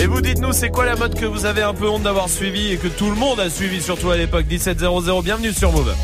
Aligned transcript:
Et 0.00 0.06
vous 0.06 0.20
dites-nous, 0.20 0.52
c'est 0.52 0.70
quoi 0.70 0.86
la 0.86 0.96
mode 0.96 1.14
que 1.14 1.26
vous 1.26 1.44
avez 1.44 1.62
un 1.62 1.74
peu 1.74 1.88
honte 1.88 2.02
d'avoir 2.02 2.28
suivi 2.28 2.72
et 2.72 2.76
que 2.78 2.88
tout 2.88 3.10
le 3.10 3.16
monde 3.16 3.38
a 3.40 3.50
suivi, 3.50 3.82
surtout 3.82 4.10
à 4.10 4.16
l'époque? 4.16 4.46
1700. 4.48 5.20
Bienvenue 5.22 5.52
sur 5.52 5.72
Move. 5.72 5.94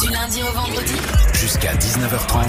Du 0.00 0.10
lundi 0.12 0.42
au 0.42 0.52
vendredi. 0.52 0.92
Jusqu'à 1.34 1.74
19h30. 1.74 2.44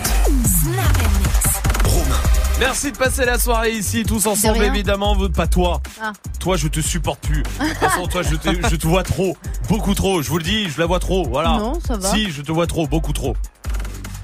Merci 2.59 2.91
de 2.91 2.97
passer 2.97 3.23
la 3.25 3.37
soirée 3.37 3.71
ici, 3.71 4.03
tous 4.03 4.25
ensemble, 4.25 4.63
évidemment. 4.63 5.15
Vous- 5.15 5.29
Pas 5.29 5.47
toi. 5.47 5.81
Ah. 6.01 6.11
Toi, 6.39 6.57
je 6.57 6.67
te 6.67 6.79
supporte 6.81 7.19
plus. 7.21 7.43
De 7.43 7.47
toute 7.69 7.77
façon, 7.77 8.07
toi, 8.07 8.23
je 8.23 8.35
te, 8.35 8.49
je 8.69 8.75
te 8.75 8.87
vois 8.87 9.03
trop. 9.03 9.37
Beaucoup 9.69 9.93
trop. 9.93 10.21
Je 10.21 10.29
vous 10.29 10.37
le 10.39 10.43
dis, 10.43 10.69
je 10.69 10.79
la 10.79 10.85
vois 10.87 10.99
trop. 10.99 11.25
Voilà. 11.27 11.57
Non, 11.59 11.79
ça 11.85 11.95
va. 11.97 12.09
Si, 12.11 12.31
je 12.31 12.41
te 12.41 12.51
vois 12.51 12.67
trop. 12.67 12.87
Beaucoup 12.87 13.13
trop. 13.13 13.35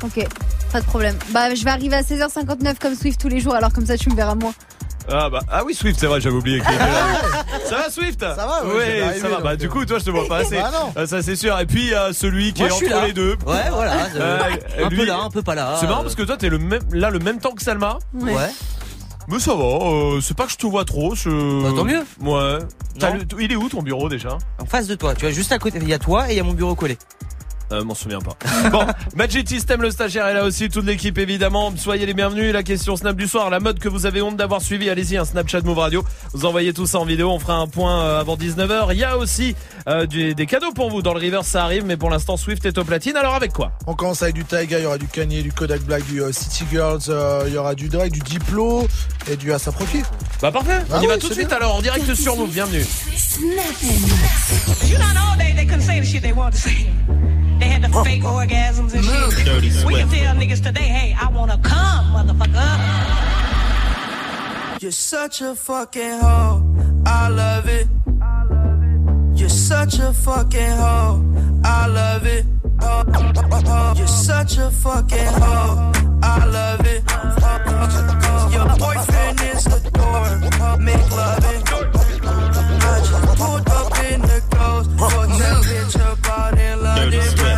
Ok, 0.04 0.26
pas 0.74 0.82
de 0.82 0.86
problème. 0.86 1.16
Bah, 1.32 1.54
je 1.56 1.64
vais 1.64 1.70
arriver 1.70 1.96
à 1.96 2.02
16h59 2.02 2.80
comme 2.82 2.96
Swift 2.96 3.22
tous 3.22 3.30
les 3.30 3.40
jours, 3.40 3.54
alors 3.56 3.72
comme 3.72 3.86
ça, 3.86 3.98
tu 3.98 4.10
me 4.10 4.16
verras 4.16 4.36
moins. 4.36 4.54
Ah, 5.12 5.30
bah, 5.30 5.42
ah 5.52 5.64
oui, 5.66 5.74
Swift, 5.76 6.00
c'est 6.00 6.08
vrai, 6.08 6.20
j'avais 6.22 6.36
oublié 6.36 6.60
qu'il 6.62 6.70
était 6.74 6.80
là. 6.80 7.22
Ça 7.70 7.76
va, 7.76 7.90
Swift? 7.90 8.20
Ça 8.22 8.36
va, 8.36 8.66
ouais, 8.66 9.04
Oui, 9.14 9.20
ça 9.22 9.28
va. 9.28 9.42
Bah, 9.42 9.56
du 9.58 9.66
euh. 9.66 9.70
coup, 9.70 9.86
toi, 9.86 10.00
je 10.00 10.06
te 10.06 10.10
vois 10.12 10.26
pas 10.28 10.38
assez. 10.38 10.56
Bah, 10.56 10.72
non. 10.74 10.94
Euh, 11.02 11.06
Ça, 11.06 11.22
c'est 11.22 11.36
sûr. 11.36 11.60
Et 11.60 11.66
puis, 11.66 11.94
euh, 11.94 12.14
celui 12.14 12.54
qui 12.54 12.62
Moi, 12.62 12.70
est 12.70 12.74
entre 12.74 12.90
là. 12.90 13.06
les 13.06 13.12
deux. 13.14 13.36
Ouais, 13.46 13.70
voilà. 13.70 13.94
Euh, 14.16 14.40
un 14.86 14.90
lui- 14.90 14.98
peu 14.98 15.06
là, 15.06 15.20
un 15.20 15.30
peu 15.30 15.42
pas 15.42 15.56
là. 15.56 15.76
C'est 15.80 15.88
marrant 15.88 16.04
parce 16.04 16.16
que 16.16 16.24
toi, 16.24 16.38
t'es 16.38 16.48
le 16.50 16.58
même, 16.58 16.82
là, 16.92 17.10
le 17.10 17.20
même 17.20 17.40
temps 17.40 17.52
que 17.52 17.62
Salma. 17.62 18.00
Ouais. 18.14 18.34
Mais 19.28 19.40
ça 19.40 19.54
va, 19.56 19.64
euh, 19.64 20.22
c'est 20.22 20.36
pas 20.38 20.46
que 20.46 20.52
je 20.54 20.58
te 20.58 20.68
vois 20.68 20.86
trop. 20.86 21.16
Je... 21.16 21.62
Bah, 21.64 21.70
tant 21.76 21.84
mieux. 21.84 22.04
Ouais. 22.22 22.60
Le- 23.02 23.42
Il 23.42 23.52
est 23.52 23.56
où 23.58 23.68
ton 23.70 23.82
bureau 23.82 24.08
déjà? 24.10 24.38
En 24.60 24.66
face 24.66 24.88
de 24.88 24.96
toi, 24.96 25.14
tu 25.16 25.26
vois, 25.26 25.32
juste 25.34 25.52
à 25.52 25.60
côté. 25.60 25.80
Il 25.82 25.88
y 25.90 25.94
a 25.94 26.00
toi 26.00 26.30
et 26.30 26.34
il 26.34 26.38
y 26.38 26.40
a 26.40 26.44
mon 26.44 26.54
bureau 26.54 26.76
collé. 26.76 26.98
Euh, 27.72 27.84
m'en 27.84 27.96
souviens 27.96 28.20
pas. 28.20 28.36
bon, 28.70 28.86
Magic 29.16 29.48
System, 29.50 29.82
le 29.82 29.90
stagiaire 29.90 30.28
est 30.28 30.34
là 30.34 30.44
aussi, 30.44 30.70
toute 30.70 30.86
l'équipe 30.86 31.18
évidemment. 31.18 31.74
Soyez 31.76 32.06
les 32.06 32.14
bienvenus. 32.14 32.54
La 32.54 32.62
question 32.64 32.96
Snap 32.96 33.16
du 33.16 33.28
soir, 33.28 33.50
la 33.50 33.60
mode 33.60 33.80
que 33.80 33.90
vous 33.90 34.06
avez 34.06 34.22
honte 34.22 34.38
d'avoir 34.38 34.62
suivi. 34.62 34.90
Allez-y, 34.90 35.18
un 35.18 35.26
Snapchat 35.26 35.62
Move 35.62 35.80
Radio. 35.80 36.04
Vous 36.34 36.46
envoyez 36.46 36.74
tout 36.74 36.86
ça 36.86 37.00
en 37.00 37.06
vidéo. 37.06 37.30
On 37.32 37.40
fera 37.40 37.56
un 37.56 37.68
point 37.68 38.02
euh, 38.02 38.20
avant 38.20 38.36
19h. 38.36 38.88
Il 38.92 38.98
y 39.00 39.04
a 39.04 39.18
aussi 39.18 39.56
euh, 39.88 40.06
du- 40.06 40.36
des 40.36 40.46
cadeaux 40.46 40.72
pour 40.74 40.90
vous 40.92 41.02
dans 41.02 41.14
le 41.14 41.20
River, 41.20 41.40
ça 41.44 41.64
arrive. 41.64 41.86
Mais 41.86 41.98
pour 41.98 42.10
l'instant, 42.10 42.38
Swift 42.38 42.66
est 42.66 42.78
au 42.78 42.84
platine. 42.84 43.16
Alors 43.18 43.34
avec 43.36 43.54
quoi? 43.54 43.72
On 43.88 43.96
commence 43.96 44.22
avec 44.22 44.36
du 44.36 44.44
Taiga, 44.46 44.78
il 44.80 44.84
y 44.84 44.86
aura 44.86 44.98
du 44.98 45.08
Kanye, 45.08 45.42
du 45.42 45.52
Kodak 45.52 45.82
Black, 45.82 46.06
du 46.06 46.22
euh, 46.22 46.32
City 46.32 46.66
Girls, 46.72 47.02
euh, 47.10 47.46
il 47.48 47.54
y 47.54 47.58
aura 47.58 47.74
du 47.76 47.90
Drake, 47.90 48.12
du 48.12 48.20
Diplo 48.20 48.88
et 49.32 49.36
du 49.36 49.52
Asap 49.54 49.76
Rocky. 49.78 50.02
Bah 50.42 50.52
parfait. 50.52 50.80
On 50.92 50.96
Ah 50.96 51.04
y 51.04 51.08
va 51.08 51.18
tout 51.18 51.30
de 51.30 51.34
suite 51.34 51.48
bien. 51.48 51.58
alors 51.58 51.76
en 51.76 51.82
direct 51.82 52.14
sur 52.14 52.36
Move. 52.36 52.52
Bienvenue. 52.52 52.86
You 53.40 54.98
know, 54.98 55.06
in 55.06 55.14
the 55.16 55.30
old 55.32 55.40
days 55.40 55.56
they 55.56 55.66
couldn't 55.66 55.82
say 55.82 56.00
the 56.00 56.06
shit 56.06 56.22
they 56.22 56.34
wanted 56.34 56.54
to 56.54 56.60
say. 56.60 56.88
They 57.84 57.90
had 57.90 57.98
the 57.98 58.04
fake 58.10 58.24
orgasms 58.24 58.94
and 58.94 59.04
shit. 59.04 59.86
we 59.86 59.96
can 59.96 60.08
tell 60.08 60.36
niggas 60.36 60.64
today, 60.64 60.88
hey, 60.88 61.16
I 61.20 61.28
wanna 61.30 61.58
come, 61.62 62.14
motherfucker. 62.16 62.80
You're 64.82 64.92
such 64.92 65.42
a 65.42 65.54
fucking 65.54 66.20
hoe. 66.20 66.64
I 67.06 67.28
love 67.28 67.68
it. 67.68 67.88
You're 69.38 69.50
such 69.50 70.00
a 70.00 70.14
fucking 70.14 70.78
hoe. 70.78 71.26
I 71.66 71.88
love 71.88 72.26
it. 72.26 72.46
Oh, 72.82 73.04
oh, 73.06 73.32
oh, 73.36 73.62
oh. 73.66 73.94
You're 73.98 74.08
such 74.08 74.58
a 74.58 74.72
fucking 74.72 75.34
hoe. 75.42 75.92
I 76.24 76.46
love 76.46 76.86
it. 76.86 77.04
Your 78.54 78.66
boyfriend 78.78 79.42
is 79.42 79.68
a 79.68 79.92
dork. 79.92 80.80
Make 80.80 81.12
love 81.12 81.44
it. 81.44 81.70
I 82.86 83.00
just 83.00 83.38
pulled 83.38 83.70
up 83.70 84.00
in 84.10 84.22
the 84.22 84.42
ghost. 84.52 84.90
Fucked 85.00 85.38
that 85.40 85.64
bitch 85.66 86.00
up 86.00 86.26
out 86.30 86.58
in 86.58 86.82
London. 86.82 87.53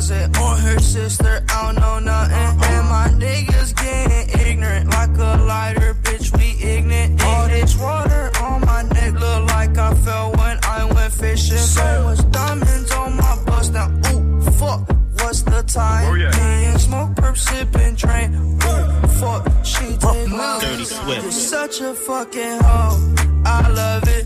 Cousin 0.00 0.34
or 0.36 0.54
her 0.56 0.78
sister. 0.78 1.44
I 1.48 1.66
don't 1.66 1.80
know 1.80 1.98
nothing. 1.98 2.72
And 2.72 2.88
my 2.88 3.08
niggas 3.24 3.76
getting 3.76 4.40
ignorant 4.46 4.88
like 4.88 5.10
a 5.10 5.42
lighter, 5.44 5.94
bitch. 5.94 6.26
We 6.38 6.48
ignorant. 6.66 7.22
All 7.22 7.48
this 7.48 7.76
water 7.76 8.30
on 8.40 8.60
my 8.62 8.82
neck 8.82 9.12
look 9.14 9.42
like 9.48 9.76
I 9.76 9.94
fell 9.94 10.32
when 10.32 10.58
I 10.62 10.90
went 10.94 11.12
fishing. 11.12 11.58
So 11.58 12.04
much 12.04 12.30
diamonds 12.30 12.90
on 12.92 13.16
my 13.16 13.44
bust 13.44 13.72
now. 13.74 13.88
Ooh, 14.12 14.40
fuck. 14.52 14.88
What's 15.20 15.42
the 15.42 15.62
time? 15.62 16.06
Oh, 16.10 16.14
yeah. 16.14 16.30
Me 16.30 16.64
and 16.70 16.80
smoke, 16.80 17.10
perp, 17.10 17.36
sipping, 17.36 17.96
train. 17.96 18.28
Ooh, 18.34 19.08
fuck. 19.20 19.42
She 19.64 19.84
take 19.98 20.28
my 20.28 20.58
Dirty 20.62 20.84
Swift. 20.84 21.22
You're 21.22 21.32
such 21.32 21.80
a 21.82 21.94
fucking 21.94 22.58
hoe. 22.62 22.96
I 23.44 23.68
love 23.68 24.04
it. 24.16 24.24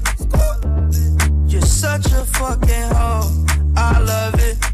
You're 1.51 1.63
such 1.63 2.07
a 2.07 2.25
fucking 2.39 2.89
hoe. 2.95 3.45
I 3.77 3.99
love 3.99 4.35
it. 4.39 4.74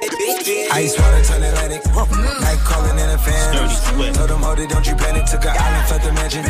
bitch, 0.00 0.70
Ice 0.72 0.98
water 0.98 1.22
turn 1.24 1.42
Atlantic. 1.42 1.84
Night 1.86 2.58
calling 2.64 2.98
in 2.98 3.10
a 3.10 3.18
fan. 3.18 4.14
Told 4.14 4.30
them, 4.30 4.42
hold 4.42 4.58
it, 4.58 4.70
don't 4.70 4.86
you 4.86 4.94
panic. 4.94 5.26
Took 5.26 5.44
an 5.44 5.50
island, 5.50 5.90
left 5.90 6.04
the 6.04 6.12
mansion. 6.12 6.44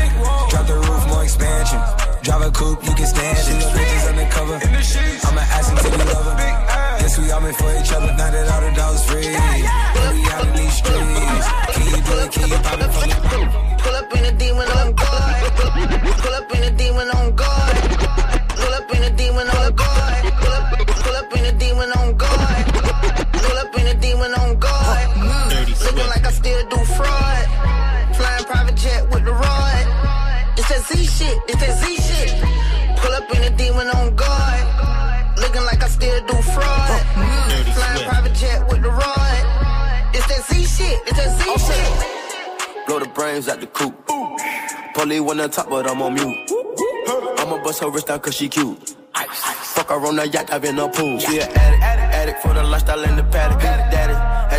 Drop 0.48 0.66
the 0.66 0.74
roof, 0.74 1.06
more 1.08 1.22
expansion. 1.24 1.80
Drive 2.22 2.42
a 2.42 2.50
coupe, 2.50 2.84
you 2.84 2.94
can 2.94 3.06
stand 3.06 3.38
it. 3.38 3.44
Bitches 3.74 4.08
undercover. 4.08 4.54
I'm 4.54 5.36
an 5.36 5.44
ass 5.44 5.70
until 5.70 5.90
you 5.90 6.04
love 6.12 6.38
her. 6.38 6.69
Guess 7.10 7.18
we 7.18 7.30
all 7.32 7.40
meant 7.40 7.56
for 7.56 7.72
each 7.74 7.90
other. 7.90 8.06
Now 8.14 8.30
that 8.30 8.46
all 8.54 8.60
the 8.60 8.70
dogs 8.70 9.02
free. 9.02 9.26
We 9.26 9.34
out 10.30 10.46
in 10.46 10.54
these 10.54 10.76
streets. 10.78 11.46
Can 11.74 11.82
you 11.90 11.98
do 12.06 12.14
it? 12.22 12.30
Can 12.30 12.46
you 12.46 12.58
pop 12.62 12.78
it 12.78 12.90
for 12.94 13.02
me? 13.02 13.14
Pull 13.82 13.96
up 13.98 14.14
in 14.14 14.24
a 14.26 14.32
demon 14.38 14.68
on 14.78 14.94
guard. 14.94 15.42
Pull 16.22 16.34
up 16.38 16.54
in 16.54 16.62
a 16.62 16.70
demon 16.70 17.10
on 17.10 17.34
guard. 17.34 17.76
Pull 18.54 18.74
up 18.78 18.94
in 18.94 19.02
a 19.02 19.10
demon 19.10 19.48
on 19.50 19.74
guard. 19.74 20.22
Pull 20.38 20.54
up, 20.54 20.78
pull 21.02 21.16
up 21.18 21.32
in 21.34 21.44
a 21.46 21.52
demon 21.58 21.90
on 21.98 22.14
guard. 22.14 22.64
Pull 23.42 23.58
up 23.58 23.74
in 23.74 23.86
a 23.88 23.94
demon 23.94 24.32
on 24.34 24.58
guard. 24.60 25.08
Looking 25.82 26.08
like 26.14 26.24
I 26.24 26.30
still 26.30 26.62
do 26.68 26.78
fraud. 26.94 27.44
Flying 28.14 28.44
private 28.44 28.76
jet 28.76 29.02
with 29.10 29.24
the 29.24 29.32
rod. 29.32 29.84
It's 30.56 30.68
that 30.68 30.82
Z 30.86 30.94
shit. 31.06 31.38
It's 31.48 31.58
that 31.58 31.74
Z 31.74 31.90
shit. 32.06 32.30
Pull 33.02 33.12
up 33.18 33.26
in 33.34 33.42
a 33.42 33.56
demon 33.56 33.90
on 33.98 34.14
guard. 34.14 34.29
Shit. 40.80 41.02
It's 41.06 41.18
that 41.18 41.30
Z 41.38 41.44
oh, 41.46 41.58
shit. 41.66 42.86
Blow 42.86 42.98
the 42.98 43.08
brains 43.08 43.48
out 43.48 43.60
the 43.60 43.66
coop. 43.66 43.94
Polly 44.94 45.20
one 45.20 45.40
on 45.40 45.50
top, 45.50 45.68
but 45.68 45.88
I'm 45.88 46.02
on 46.02 46.14
mute. 46.14 46.50
I'ma 47.38 47.62
bust 47.62 47.80
her 47.80 47.90
wrist 47.90 48.08
down 48.08 48.20
cause 48.20 48.34
she 48.34 48.48
cute. 48.48 48.96
Fuck 49.74 49.90
her 49.90 50.06
on 50.06 50.16
the 50.16 50.28
yacht, 50.28 50.52
I've 50.52 50.62
been 50.62 50.78
a 50.78 50.88
pool. 50.88 51.18
She 51.18 51.40
an 51.40 51.48
addict, 51.54 51.82
addict 51.82 52.42
for 52.42 52.54
the 52.54 52.62
lifestyle 52.62 53.02
in 53.04 53.16
the 53.16 53.24
paddock. 53.24 53.99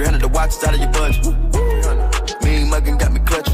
300 0.00 0.22
the 0.22 0.28
watches 0.28 0.64
out 0.64 0.72
of 0.72 0.80
your 0.80 0.88
budget. 0.96 1.28
Mean 2.40 2.72
mugging 2.72 2.96
got 2.96 3.12
me 3.12 3.20
clutching. 3.20 3.52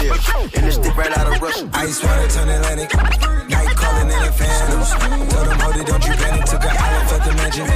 Yeah, 0.00 0.16
and 0.56 0.64
it's 0.64 0.80
stick 0.80 0.96
right 0.96 1.12
out 1.12 1.28
of 1.28 1.36
Russia. 1.36 1.68
Ice 1.74 2.00
water 2.00 2.28
turn 2.32 2.48
Atlantic. 2.48 2.96
Night 2.96 3.76
calling 3.76 4.08
in 4.08 4.20
the 4.24 4.32
phantoms. 4.32 4.88
Told 4.96 5.48
them, 5.52 5.60
hold 5.60 5.76
it, 5.76 5.84
don't 5.84 6.00
you 6.00 6.16
panic. 6.16 6.48
Took 6.48 6.64
a 6.64 6.72
island, 6.72 7.06
left 7.12 7.24
the 7.28 7.32
mansion. 7.36 7.66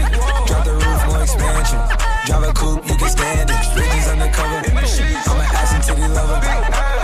Drop 0.48 0.64
the 0.64 0.72
roof, 0.80 1.00
more 1.12 1.20
expansion. 1.20 1.80
Drive 2.24 2.44
a 2.48 2.52
coupe, 2.56 2.88
you 2.88 2.96
can 2.96 3.10
stand 3.12 3.50
it. 3.52 3.60
Bridges 3.76 4.08
undercover. 4.08 4.60
I'm 4.64 5.36
an 5.36 5.48
ass 5.60 5.72
and 5.76 5.84
titty 5.84 6.08
lover. 6.08 6.40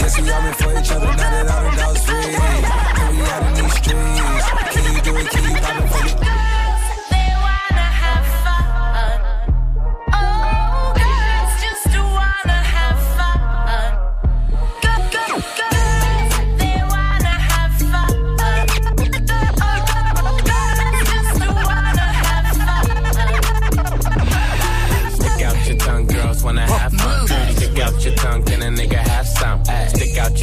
Guess 0.00 0.16
we 0.16 0.32
all 0.32 0.43
been 0.48 0.54
for 0.56 0.72
each 0.81 0.90
other. 0.96 1.12
Now 1.12 1.28
that 1.28 1.44
all 1.44 1.60
the 1.60 1.76
dogs 1.76 2.02
free. 2.08 2.40
And 2.40 3.08
we 3.12 3.20
out 3.20 3.44
in 3.44 3.52
these 3.52 3.76
streets. 3.76 4.48
Can 4.72 4.82
you 4.96 5.02
do 5.04 5.12
it? 5.12 5.28
Can 5.28 5.44
you 5.44 5.60
pop 5.60 5.76
it 5.76 5.88
for 5.93 6.25
me? 6.25 6.25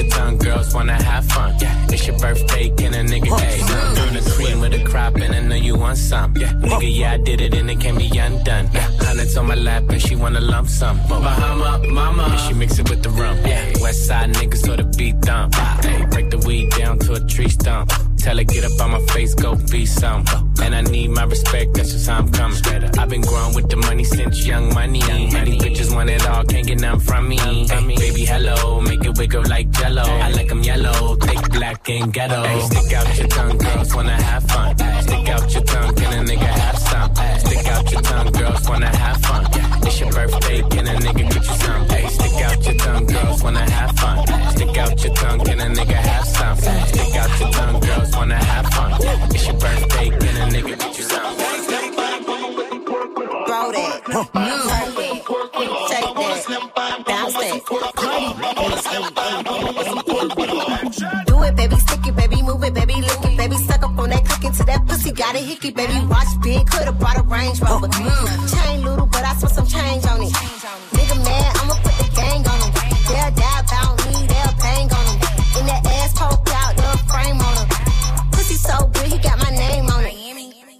your 0.04 0.12
tongue, 0.12 0.38
girls 0.38 0.74
wanna 0.74 1.02
have 1.02 1.26
fun. 1.26 1.56
Yeah. 1.60 1.86
It's 1.90 2.08
your 2.08 2.18
birthday, 2.20 2.70
can 2.70 2.94
a 2.94 3.04
nigga 3.04 3.40
hey, 3.40 3.60
oh, 3.62 4.10
the 4.14 4.32
cream 4.36 4.60
with 4.60 4.74
a 4.74 4.84
crop, 4.84 5.16
and 5.16 5.34
I 5.34 5.40
know 5.40 5.56
you 5.56 5.76
want 5.76 5.98
some. 5.98 6.36
Yeah. 6.38 6.54
Nigga, 6.54 6.90
yeah, 6.96 7.14
I 7.14 7.18
did 7.18 7.42
it, 7.42 7.54
and 7.54 7.70
it 7.70 7.80
can't 7.80 7.98
be 7.98 8.08
undone. 8.18 8.70
Yeah. 8.74 8.90
Hundreds 9.00 9.38
on 9.38 9.48
my 9.48 9.56
lap, 9.56 9.84
and 9.90 10.02
she 10.02 10.16
wanna 10.16 10.42
lump 10.42 10.68
some. 10.68 10.98
Bahama, 11.08 11.86
mama, 11.88 12.24
and 12.24 12.40
she 12.42 12.54
mix 12.54 12.80
it 12.80 12.90
with 12.90 13.04
the 13.04 13.10
rum. 13.10 13.38
Yeah. 13.46 13.74
West 13.82 14.08
side 14.08 14.34
niggas, 14.34 14.66
so 14.66 14.76
the 14.76 14.84
beat 14.98 15.22
thump. 15.22 15.56
Hey, 15.56 16.06
break 16.06 16.30
the 16.30 16.40
weed 16.40 16.72
down 16.72 17.00
to 17.00 17.14
a 17.14 17.20
tree 17.20 17.50
stump. 17.50 17.92
Tell 18.24 18.38
her 18.38 18.44
get 18.46 18.64
up 18.64 18.80
on 18.80 18.92
my 18.92 19.02
face, 19.08 19.36
go 19.36 19.56
be 19.70 19.86
some. 19.86 20.24
And 20.62 20.74
I 20.74 20.82
need 20.82 21.10
my 21.10 21.26
respect, 21.26 21.74
that's 21.74 21.92
just 21.92 22.10
how 22.10 22.20
I'm 22.20 22.32
coming. 22.32 22.58
I've 22.98 23.10
been 23.10 23.22
growing 23.22 23.54
with 23.54 23.70
the 23.70 23.76
money 23.76 24.06
since 24.06 24.46
young 24.46 24.74
money. 24.74 25.02
Many 25.02 25.60
bitches 25.60 25.94
want 25.94 26.10
it 26.10 26.26
all, 26.26 26.46
can't 26.46 26.66
get 26.66 26.80
none 26.80 27.02
from 27.02 27.28
me. 27.28 27.38
Baby, 27.98 28.24
hello, 28.24 28.80
make 28.80 29.04
it 29.04 29.18
wiggle 29.18 29.44
like 29.50 29.70
jello. 29.72 30.04
I 30.04 30.30
like 30.32 30.50
'em 30.50 30.64
yellow, 30.64 31.16
thick 31.18 31.52
black 31.52 31.90
and 31.90 32.14
ghetto. 32.14 32.42
Stick 32.62 32.94
out 32.94 33.18
your 33.18 33.28
tongue, 33.28 33.58
girls 33.58 33.94
wanna 33.94 34.22
have 34.30 34.44
fun. 34.46 34.78
Stick 35.02 35.30
out 35.30 35.54
your 35.54 35.64
tongue, 35.64 35.94
can 35.96 36.14
a 36.14 36.32
nigga 36.32 36.52
have 36.64 36.80
some? 36.80 37.16
Stick 37.40 37.68
out 37.68 37.92
your 37.92 38.02
tongue, 38.02 38.32
girls 38.32 38.70
wanna 38.70 38.96
have 38.96 39.18
fun. 39.18 39.44
It's 39.86 40.00
your 40.00 40.12
birthday, 40.12 40.62
can 40.70 40.88
a 40.88 40.94
nigga 41.00 41.30
get 41.30 41.36
you 41.36 41.42
some? 41.44 41.90
Hey, 41.90 42.08
stick 42.08 42.42
out 42.46 42.66
your 42.66 42.76
tongue, 42.76 43.06
girls 43.06 43.44
wanna 43.44 43.70
have 43.70 43.92
fun. 43.98 44.28
Stick 44.52 44.78
out 44.78 45.04
your 45.04 45.14
tongue, 45.14 45.40
can 45.46 45.60
a 45.60 45.66
nigga 45.66 45.96
have 45.96 46.26
some? 46.26 46.58
Stick 46.58 47.16
out 47.16 47.40
your 47.40 47.52
tongue, 47.52 47.80
girls 47.80 48.12
wanna 48.16 48.36
have 48.36 48.68
fun. 48.74 48.92
It's 49.34 49.46
your 49.48 49.58
birthday, 49.58 50.10
can 50.10 50.38
a 50.42 50.46
nigga 50.56 50.80
get 50.80 50.98
you 50.98 51.04
some? 51.04 51.36
Throw 53.46 53.72
that. 53.72 54.08
Move. 54.08 54.28
Shake 55.90 56.16
that. 56.16 56.38
Bounce 57.06 57.34
that. 57.36 57.52
Do 61.28 61.44
it, 61.44 61.56
baby. 61.56 61.76
Stick 61.76 62.08
it, 62.08 62.16
baby. 62.16 62.42
Move 62.42 62.64
it, 62.64 62.74
baby. 62.74 62.96
Lick 62.96 63.12
it, 63.12 63.22
baby. 63.22 63.33
Suck 63.33 63.33
up 63.33 63.33
on 64.04 64.10
that 64.10 64.26
cook 64.28 64.44
into 64.44 64.64
that 64.64 64.86
pussy. 64.86 65.12
Got 65.12 65.36
a 65.36 65.40
hickey, 65.40 65.72
baby. 65.72 65.94
Watch 66.08 66.28
big. 66.44 66.68
Could've 66.68 67.00
brought 67.00 67.18
a 67.18 67.24
Range 67.24 67.60
Rover. 67.62 67.88
Oh, 67.88 68.04
mm. 68.04 68.54
Chain 68.54 68.84
little, 68.84 69.08
but 69.08 69.24
I 69.24 69.34
spent 69.40 69.54
some 69.54 69.68
change 69.68 70.06
on 70.06 70.22
it. 70.22 70.34
Nigga 70.96 71.16
mad, 71.24 71.52
I'ma 71.64 71.76
put 71.80 71.96
the 72.02 72.08
gang 72.12 72.44
on 72.44 72.60
him. 72.64 72.72
They'll 73.08 73.32
die 73.32 73.60
about 73.64 73.96
me, 74.06 74.28
they'll 74.28 74.56
bang 74.60 74.88
on 74.92 75.06
him. 75.08 75.18
In 75.58 75.64
that 75.72 75.82
ass 75.88 76.12
poke 76.20 76.52
out, 76.52 76.76
the 76.76 76.90
frame 77.08 77.40
on 77.40 77.56
him. 77.64 77.68
Pussy 78.32 78.56
so 78.56 78.76
good, 78.94 79.08
he 79.08 79.18
got 79.20 79.40
my 79.40 79.52
name 79.56 79.88
on 79.88 80.04
it. 80.04 80.16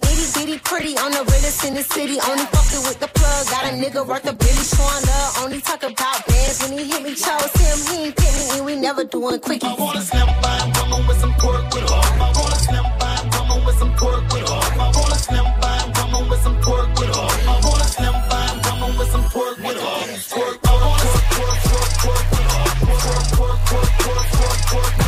Itty 0.04 0.26
bitty 0.36 0.58
pretty 0.58 0.94
on 0.98 1.10
the 1.12 1.24
realest 1.24 1.64
in 1.64 1.74
the 1.74 1.82
city. 1.82 2.20
Only 2.20 2.44
fucking 2.52 2.82
with 2.84 3.00
the 3.00 3.08
plug. 3.08 3.40
Got 3.48 3.64
a 3.64 3.72
nigga 3.72 4.06
worth 4.06 4.26
a 4.28 4.34
billy 4.36 4.64
showing 4.68 5.04
love. 5.08 5.30
Only 5.42 5.60
talk 5.60 5.82
about 5.82 6.26
bands 6.26 6.60
when 6.62 6.78
he 6.78 6.84
hit 6.92 7.02
me. 7.02 7.14
Chose 7.14 7.52
him, 7.56 7.78
he 7.88 8.04
ain't 8.04 8.16
pick 8.16 8.32
me, 8.36 8.44
and 8.58 8.64
we 8.66 8.76
never 8.76 9.04
doing 9.04 9.40
quickies. 9.40 9.72
I 9.72 9.80
wanna 9.80 10.00
slim 10.02 10.28
by 10.44 10.56
woman 10.76 11.06
with 11.08 11.20
some 11.20 11.34
pork 11.40 11.64
with 11.72 11.88
her. 11.88 12.02
I 12.04 12.32
wanna 12.36 12.56
slim 12.66 12.84
by 12.84 12.88
woman 12.88 12.98
with 12.98 13.03
some 13.84 13.96
pork 13.96 14.22
with 14.32 14.48
her. 14.48 14.80
I 14.80 14.92
wanna 14.96 15.14
slim 15.14 15.44
by 15.60 15.76
woman 15.96 16.30
with 16.30 16.40
some 16.42 16.56
pork 16.62 16.88
with 16.98 17.14
her. 17.14 17.28
I 17.52 17.60
wanna 17.64 17.84
slim 17.84 18.16
by 18.30 18.46
woman 18.64 18.98
with 18.98 19.10
some 19.10 19.24
pork 19.24 19.56
with 19.58 19.80
her. 19.84 19.98
Pork, 20.34 20.58
I 20.64 20.74
wanna 20.82 21.06
some 21.12 21.26
pork, 21.34 21.58
pork, 21.68 21.90
pork 22.04 22.24
with 22.32 22.48
her. 22.52 22.64
Pork, 22.96 23.26
pork, 23.36 23.58
pork, 23.68 24.26
pork, 24.40 24.58
pork, 24.70 25.03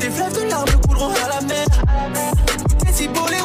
Des 0.00 0.10
fleuves 0.10 0.32
de 0.32 0.48
larmes 0.48 0.80
couleront 0.86 1.12
à 1.12 1.28
la 1.28 1.40
mer. 1.42 1.66
Et 2.88 2.92
si 2.92 3.08
beau 3.08 3.26
les 3.28 3.37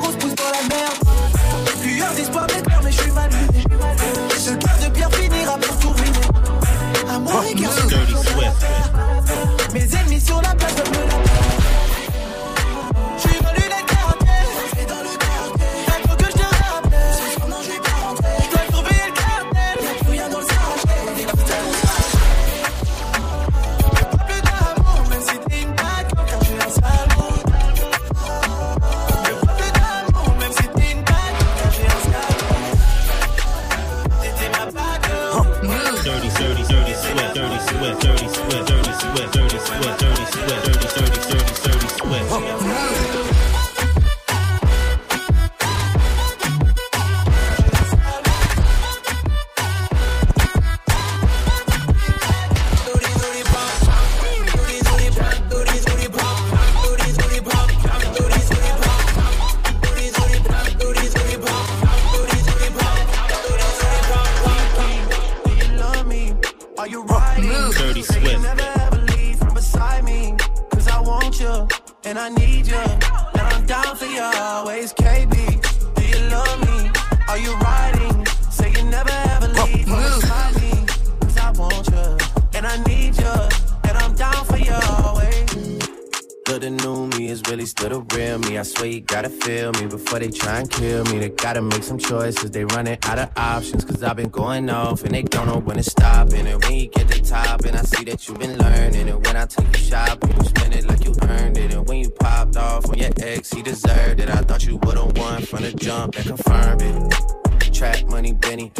really 87.53 87.65
still 87.67 87.89
the 87.89 88.15
real 88.15 88.39
me. 88.39 88.57
I 88.57 88.63
swear 88.63 88.87
you 88.87 89.01
gotta 89.01 89.29
feel 89.29 89.71
me 89.73 89.85
before 89.85 90.17
they 90.17 90.29
try 90.29 90.61
and 90.61 90.69
kill 90.71 91.03
me. 91.05 91.19
They 91.19 91.29
gotta 91.29 91.61
make 91.61 91.83
some 91.83 91.99
choices. 91.99 92.49
They 92.49 92.65
running 92.65 92.97
out 93.03 93.19
of 93.19 93.29
options. 93.37 93.85
Cause 93.85 94.01
I've 94.01 94.15
been 94.15 94.29
going 94.29 94.71
off 94.71 95.03
and 95.03 95.13
they 95.13 95.21
don't 95.21 95.45
know 95.45 95.59
when 95.59 95.77
to 95.77 95.83
stop. 95.83 96.33
And 96.33 96.47
when 96.63 96.73
you 96.73 96.87
get 96.87 97.07
to 97.09 97.21
top, 97.21 97.63
and 97.65 97.77
I 97.77 97.83
see 97.83 98.05
that 98.05 98.27
you've 98.27 98.39
been 98.39 98.57
learning. 98.57 99.07
And 99.07 99.23
when 99.23 99.35
I 99.35 99.45
take 99.45 99.67
you 99.67 99.83
shopping, 99.83 100.35
you 100.35 100.43
spend 100.45 100.73
it 100.73 100.85
like 100.85 101.05
you 101.05 101.13
earned 101.21 101.57
it. 101.59 101.73
And 101.73 101.87
when 101.87 101.99
you 101.99 102.09
popped 102.09 102.57
off 102.57 102.89
on 102.89 102.97
your 102.97 103.11
ex, 103.19 103.51
he 103.51 103.61
deserved 103.61 104.19
it. 104.19 104.29
I 104.29 104.41
thought 104.41 104.65
you 104.65 104.77
would've 104.77 105.15
won 105.15 105.43
from 105.43 105.61
the 105.61 105.73
jump 105.73 106.15
that 106.15 106.25
confirmed 106.25 106.81
it. 106.81 107.71
Trap 107.71 108.05
money, 108.05 108.33
Benny. 108.33 108.71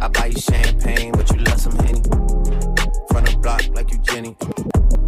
I 0.00 0.08
buy 0.08 0.26
you 0.26 0.40
champagne, 0.40 1.12
but 1.12 1.30
you 1.30 1.38
love 1.44 1.60
some 1.60 1.76
Henny. 1.78 2.63
From 3.14 3.24
the 3.26 3.36
block 3.36 3.62
like 3.74 3.92
you 3.92 3.98
Jenny. 3.98 4.36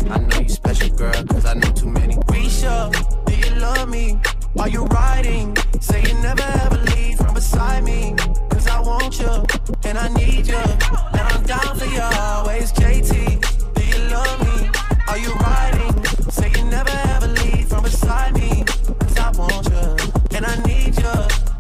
I 0.09 0.19
know 0.19 0.39
you 0.39 0.49
special, 0.49 0.91
girl, 0.91 1.25
cause 1.25 1.45
I 1.45 1.55
know 1.55 1.73
too 1.73 1.89
many. 1.89 2.15
Risha, 2.31 2.93
do 3.27 3.35
you 3.35 3.61
love 3.61 3.89
me? 3.89 4.21
Are 4.57 4.69
you 4.69 4.85
riding? 4.85 5.57
Say 5.81 6.03
you 6.03 6.15
never 6.23 6.45
ever 6.63 6.77
leave 6.95 7.19
from 7.19 7.35
beside 7.35 7.83
me. 7.83 8.15
Cause 8.49 8.69
I 8.69 8.79
want 8.81 9.19
you 9.19 9.45
and 9.83 9.99
I 9.99 10.07
need 10.15 10.47
you. 10.47 10.55
And 10.55 11.21
I'm 11.21 11.43
down 11.43 11.77
for 11.77 11.87
you 11.87 12.01
always, 12.01 12.71
JT. 12.75 13.75
Do 13.75 13.85
you 13.85 13.99
love 14.15 14.39
me? 14.39 14.71
Are 15.09 15.19
you 15.19 15.33
riding? 15.35 16.05
Say 16.31 16.53
you 16.57 16.65
never 16.71 16.97
ever 17.09 17.27
leave 17.27 17.69
from 17.69 17.83
beside 17.83 18.35
me. 18.35 18.63
Cause 19.01 19.19
I 19.19 19.31
want 19.33 19.67
you 19.69 20.37
and 20.37 20.47
I 20.47 20.55
need 20.63 20.97
you. 20.97 21.15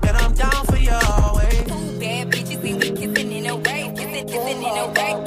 And 0.06 0.16
I'm 0.16 0.32
down 0.32 0.64
for 0.66 0.76
you 0.76 0.92
always. 0.92 1.64
Bad 1.98 2.30
bitches 2.30 2.62
we 2.62 2.78
kissing 2.78 3.32
in 3.32 3.46
a 3.46 3.56
way, 3.56 3.92
kissing, 3.96 4.28
kissing 4.28 4.62
in 4.62 4.76
a 4.78 4.86
way, 4.94 5.25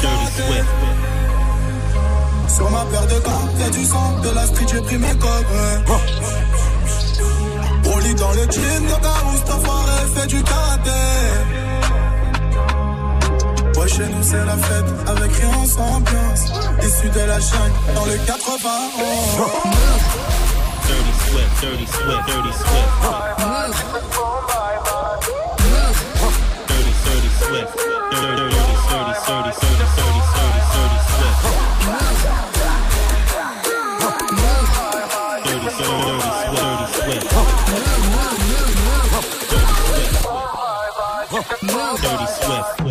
Dirty 0.00 0.26
Swift. 0.34 0.70
Sur 2.48 2.70
ma 2.70 2.84
paire 2.86 3.06
de 3.06 3.18
gants, 3.20 3.48
y'a 3.58 3.70
du 3.70 3.84
sang, 3.84 4.18
de 4.22 4.30
la 4.30 4.46
street, 4.46 4.66
j'ai 4.72 4.80
pris 4.80 4.98
mes 4.98 5.14
codes, 5.18 5.46
ouais. 5.52 5.84
On 7.92 7.98
lit 7.98 8.14
dans 8.14 8.32
le 8.32 8.40
le 8.40 8.46
où 8.46 9.36
cet 9.36 9.50
enfoiré 9.50 10.06
fait 10.14 10.26
du 10.26 10.42
karaté. 10.42 10.90
Ouais, 13.78 13.88
chez 13.88 14.06
nous 14.06 14.22
c'est 14.22 14.44
la 14.44 14.56
fête, 14.56 14.86
avec 15.06 15.32
rien 15.32 15.66
sans 15.66 15.96
ambiance. 15.96 16.50
Au-dessus 16.78 17.10
de 17.10 17.20
la 17.20 17.40
chaîne, 17.40 17.72
dans 17.94 18.06
les 18.06 18.18
80. 18.18 18.70
Oh. 19.38 19.44
Dirty 20.86 21.12
Swift, 21.28 21.60
Dirty 21.60 21.86
Swift, 21.86 22.26
Dirty 22.26 22.52
Swift. 22.52 22.86
Swift. 27.56 27.78
Dirty, 27.78 28.36
Dirty. 28.36 28.76
Dirty 41.96 42.26
Swift. 42.26 42.85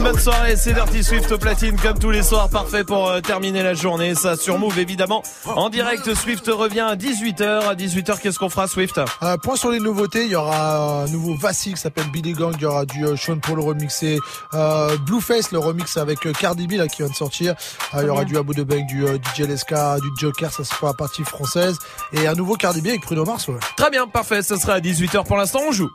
Une 0.00 0.04
bonne 0.06 0.18
soirée, 0.18 0.56
c'est 0.56 0.72
Dirty 0.72 1.04
Swift 1.04 1.30
au 1.30 1.36
platine 1.36 1.76
comme 1.76 1.98
tous 1.98 2.10
les 2.10 2.22
soirs, 2.22 2.48
parfait 2.48 2.84
pour 2.84 3.08
euh, 3.08 3.20
terminer 3.20 3.62
la 3.62 3.74
journée. 3.74 4.14
Ça 4.14 4.34
sur 4.34 4.58
Move 4.58 4.78
évidemment. 4.78 5.22
En 5.44 5.68
direct, 5.68 6.14
Swift 6.14 6.46
revient 6.46 6.80
à 6.80 6.96
18h. 6.96 7.68
À 7.68 7.74
18h, 7.74 8.18
qu'est-ce 8.18 8.38
qu'on 8.38 8.48
fera 8.48 8.66
Swift? 8.66 8.98
Euh, 9.22 9.36
point 9.36 9.56
sur 9.56 9.70
les 9.70 9.78
nouveautés, 9.78 10.24
il 10.24 10.30
y 10.30 10.36
aura 10.36 11.02
un 11.02 11.08
nouveau 11.08 11.34
Vassi 11.34 11.74
qui 11.74 11.80
s'appelle 11.80 12.10
Billy 12.10 12.32
Gang, 12.32 12.54
il 12.56 12.62
y 12.62 12.64
aura 12.64 12.86
du 12.86 13.04
euh, 13.04 13.14
Sean 13.16 13.38
Paul 13.38 13.60
remixé, 13.60 14.18
euh, 14.54 14.96
Blueface 15.04 15.52
le 15.52 15.58
remix 15.58 15.94
avec 15.98 16.24
euh, 16.26 16.32
Cardi 16.32 16.66
B 16.66 16.72
là 16.72 16.88
qui 16.88 17.02
vient 17.02 17.10
de 17.10 17.14
sortir, 17.14 17.54
Euh, 17.94 17.98
il 18.02 18.06
y 18.06 18.10
aura 18.10 18.24
du 18.24 18.38
Abu 18.38 18.54
de 18.54 18.62
Bang, 18.62 18.86
du 18.86 19.04
euh, 19.04 19.18
DJ 19.34 19.40
Leska, 19.40 19.96
du 20.00 20.08
Joker, 20.18 20.50
ça 20.50 20.64
c'est 20.64 20.76
pour 20.76 20.88
la 20.88 20.94
partie 20.94 21.24
française, 21.24 21.76
et 22.14 22.26
un 22.26 22.34
nouveau 22.34 22.54
Cardi 22.54 22.80
B 22.80 22.86
avec 22.86 23.02
Bruno 23.02 23.24
Mars. 23.26 23.48
Ouais. 23.48 23.56
Très 23.76 23.90
bien, 23.90 24.06
parfait, 24.06 24.42
ça 24.42 24.56
sera 24.56 24.74
à 24.74 24.80
18h 24.80 25.24
pour 25.26 25.36
l'instant, 25.36 25.60
on 25.68 25.72
joue. 25.72 25.90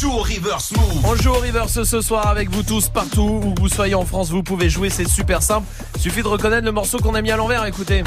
Joue 0.00 0.12
au 0.12 0.18
reverse 0.18 0.70
move. 0.72 1.04
On 1.04 1.16
joue 1.16 1.30
au 1.30 1.40
reverse 1.40 1.82
ce 1.82 2.00
soir 2.00 2.28
avec 2.28 2.50
vous 2.50 2.62
tous 2.62 2.88
partout 2.88 3.40
où 3.42 3.54
vous 3.58 3.68
soyez 3.68 3.96
en 3.96 4.04
France, 4.04 4.30
vous 4.30 4.44
pouvez 4.44 4.70
jouer, 4.70 4.90
c'est 4.90 5.08
super 5.08 5.42
simple. 5.42 5.66
Suffit 5.98 6.22
de 6.22 6.28
reconnaître 6.28 6.64
le 6.64 6.70
morceau 6.70 6.98
qu'on 6.98 7.14
a 7.14 7.22
mis 7.22 7.32
à 7.32 7.36
l'envers, 7.36 7.64
écoutez. 7.64 8.04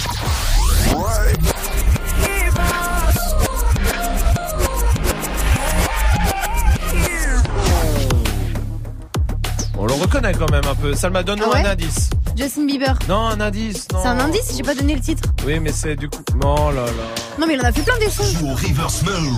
Reconnaît 10.02 10.34
quand 10.34 10.50
même 10.52 10.66
un 10.70 10.76
peu. 10.76 10.94
Salma, 10.96 11.24
donne-nous 11.24 11.46
Ah 11.52 11.56
ouais 11.56 11.66
un 11.66 11.72
indice. 11.72 12.10
Justin 12.38 12.66
Bieber. 12.66 12.98
Non, 13.08 13.28
un 13.28 13.40
indice. 13.42 13.88
non. 13.92 14.00
C'est 14.02 14.08
un 14.08 14.20
indice, 14.20 14.54
j'ai 14.56 14.64
pas 14.64 14.74
donné 14.76 14.96
le 14.96 15.02
titre. 15.02 15.28
Oui, 15.46 15.60
mais 15.60 15.72
c'est 15.72 15.96
du 15.96 16.10
coup. 16.10 16.24
Oh 16.44 16.72
là 16.74 16.86
là. 16.86 16.92
Non, 17.40 17.46
mais 17.48 17.54
il 17.56 17.62
en 17.62 17.66
a 17.66 17.72
fait 17.72 17.82
plein 17.82 17.98
des 18.00 18.10
sons. 18.10 18.24
Joue 18.24 18.48
au 18.50 18.54
reverse 18.56 19.04
move. 19.04 19.38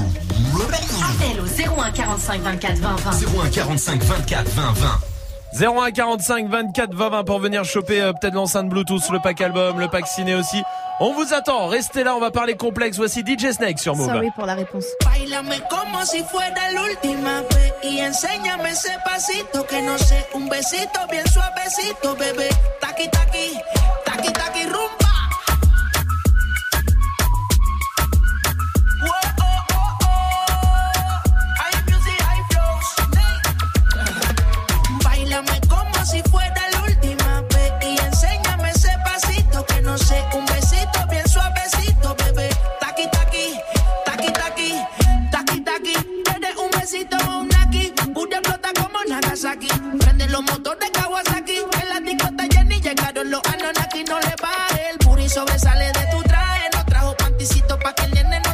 Appel 0.62 1.42
au 1.42 1.82
01 1.82 1.92
45 1.92 2.42
24 2.42 2.78
20 2.78 2.96
20. 2.96 3.12
01 3.46 3.50
45 3.50 4.04
24 4.04 4.50
20 4.52 4.62
20. 4.74 4.88
01 5.54 5.92
45 5.92 6.48
24 6.48 6.94
20 6.94 7.10
20 7.10 7.24
pour 7.26 7.40
venir 7.40 7.64
choper 7.64 8.02
euh, 8.02 8.14
peut-être 8.14 8.34
l'enceinte 8.34 8.70
Bluetooth, 8.70 9.08
le 9.12 9.20
pack 9.20 9.40
album, 9.42 9.80
le 9.80 9.88
pack 9.88 10.08
ciné 10.08 10.34
aussi. 10.36 10.64
On 11.00 11.14
vous 11.14 11.34
attend, 11.34 11.68
restez 11.68 12.04
là, 12.04 12.16
on 12.16 12.20
va 12.20 12.32
parler 12.32 12.56
complexe. 12.56 12.98
Voici 12.98 13.22
DJ 13.22 13.52
Snake 13.52 13.80
sur 13.80 13.96
Move. 13.96 14.08
Sorry 14.08 14.32
pour 14.32 14.46
la 14.46 14.56
réponse. 14.56 14.86
Bailame 15.06 15.54
como 15.70 16.04
si 16.06 16.24
fuera 16.24 16.72
la 16.74 16.82
última 16.84 17.42
vez 17.42 17.74
y 17.84 18.00
enséñame 18.00 18.70
ese 18.72 18.92
pasito 19.06 19.64
que 19.66 19.82
no 19.82 19.98
sé, 19.98 20.26
un 20.34 20.50
besito 20.50 21.00
bien 21.10 21.26
suavecito, 21.28 22.16
bebé. 22.16 22.50
Taqui 22.80 23.10
taqui, 23.10 23.54
taqui 24.06 24.34
taqui 24.34 24.64
rumba. 24.66 25.03
Como 49.44 49.54
Nagasaki. 49.54 49.68
Prende 50.00 50.28
los 50.30 50.42
motores 50.44 50.90
Kawasaki, 50.92 51.58
en 51.82 51.90
la 51.90 52.00
discota 52.00 52.44
Jenny 52.52 52.82
llegaron 52.82 53.30
los 53.30 53.42
Anunnaki, 53.46 54.04
no 54.06 54.20
le 54.20 54.36
baje. 54.42 54.90
El 54.92 54.98
puri 55.00 55.30
sobresale 55.30 55.86
de 55.86 56.08
tu 56.12 56.24
traje, 56.24 56.70
no 56.74 56.86
trajo 56.86 57.16
panticito 57.18 57.78
pa' 57.80 57.94
que 57.94 58.06
el 58.06 58.12
nene 58.12 58.42
no 58.46 58.53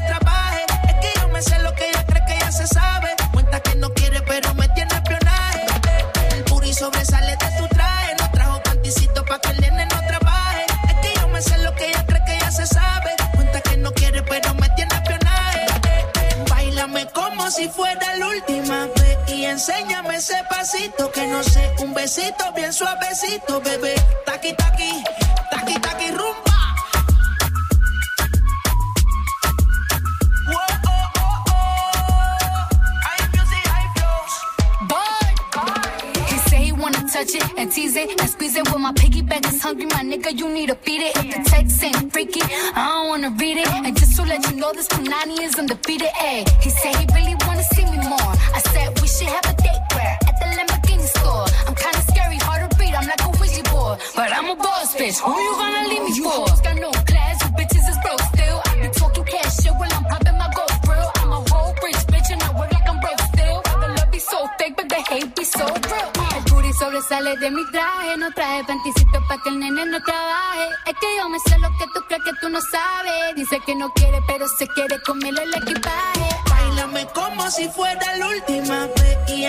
besito 22.09 22.51
bien 22.55 22.73
suavecito, 22.73 23.61
bebé. 23.61 23.93
Taqui 24.25 24.55
taqui, 24.55 25.03
taqui 25.51 25.79
taqui 25.79 26.09
rumba. 26.11 26.57
Whoa, 30.47 30.57
oh, 30.87 31.09
oh, 31.17 31.43
oh. 31.47 31.69
Touch 37.11 37.33
it 37.33 37.43
and 37.57 37.71
tease 37.71 37.95
it 37.95 38.21
and 38.21 38.29
squeeze 38.29 38.55
it. 38.55 38.71
When 38.71 38.81
my 38.83 38.93
piggyback 38.93 39.45
is 39.51 39.61
hungry, 39.63 39.85
my 39.87 40.03
nigga, 40.03 40.31
you 40.37 40.47
need 40.47 40.69
to 40.69 40.75
feed 40.75 41.01
it. 41.01 41.17
If 41.17 41.35
the 41.35 41.49
text 41.49 41.83
ain't 41.83 42.13
freaky, 42.13 42.41
I 42.43 42.85
don't 42.87 43.07
wanna 43.09 43.31
read 43.31 43.57
it. 43.57 43.67
And 43.67 43.97
just 43.97 44.15
to 44.17 44.23
let 44.23 44.47
you 44.49 44.55
know, 44.57 44.71
this 44.73 44.87
Punani 44.87 45.41
is 45.41 45.55
undefeated. 45.55 45.68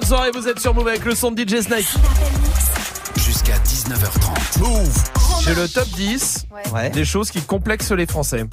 bonne 0.00 0.08
soirée, 0.08 0.30
vous 0.32 0.48
êtes 0.48 0.58
sur 0.58 0.74
Move 0.74 0.88
avec 0.88 1.04
le 1.04 1.14
son 1.14 1.30
de 1.30 1.42
DJ 1.42 1.60
Snake. 1.60 1.86
Jusqu'à 3.16 3.56
19h30. 3.58 4.58
Move 4.60 5.04
J'ai 5.44 5.54
le 5.54 5.68
top 5.68 5.88
10 5.88 6.46
Ouais. 6.72 6.90
des 6.90 7.04
choses 7.04 7.30
qui 7.30 7.42
complexent 7.42 7.92
les 7.92 8.06
Français. 8.06 8.44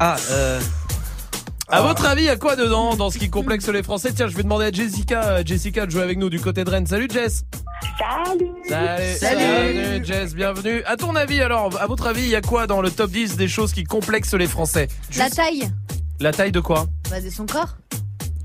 Ah, 0.00 0.16
euh. 0.30 0.60
À 1.68 1.82
votre 1.82 2.04
avis, 2.06 2.22
il 2.22 2.26
y 2.26 2.30
a 2.30 2.36
quoi 2.36 2.56
dedans 2.56 2.96
dans 2.96 3.10
ce 3.10 3.18
qui 3.18 3.30
complexe 3.30 3.68
les 3.68 3.82
Français? 3.84 4.12
Tiens, 4.12 4.26
je 4.26 4.36
vais 4.36 4.42
demander 4.42 4.64
à 4.66 4.72
Jessica, 4.72 5.22
euh, 5.24 5.42
Jessica 5.46 5.86
de 5.86 5.90
jouer 5.92 6.02
avec 6.02 6.18
nous 6.18 6.30
du 6.30 6.40
côté 6.40 6.64
de 6.64 6.70
Rennes. 6.70 6.86
Salut 6.86 7.08
Jess 7.12 7.44
Salut 7.98 8.50
Salut, 8.68 9.16
Salut. 9.18 10.04
Jess, 10.04 10.34
bienvenue. 10.34 10.82
À 10.84 10.96
ton 10.96 11.14
avis 11.14 11.40
alors, 11.42 11.80
à 11.80 11.86
votre 11.86 12.06
avis, 12.08 12.22
il 12.22 12.28
y 12.28 12.34
a 12.36 12.40
quoi 12.40 12.66
dans 12.66 12.80
le 12.80 12.90
top 12.90 13.10
10 13.12 13.36
des 13.36 13.48
choses 13.48 13.72
qui 13.72 13.84
complexent 13.84 14.34
les 14.34 14.48
Français? 14.48 14.88
La 15.16 15.30
taille 15.30 15.70
La 16.18 16.32
taille 16.32 16.52
de 16.52 16.60
quoi? 16.60 16.86
Bah, 17.08 17.20
de 17.20 17.30
son 17.30 17.46
corps. 17.46 17.76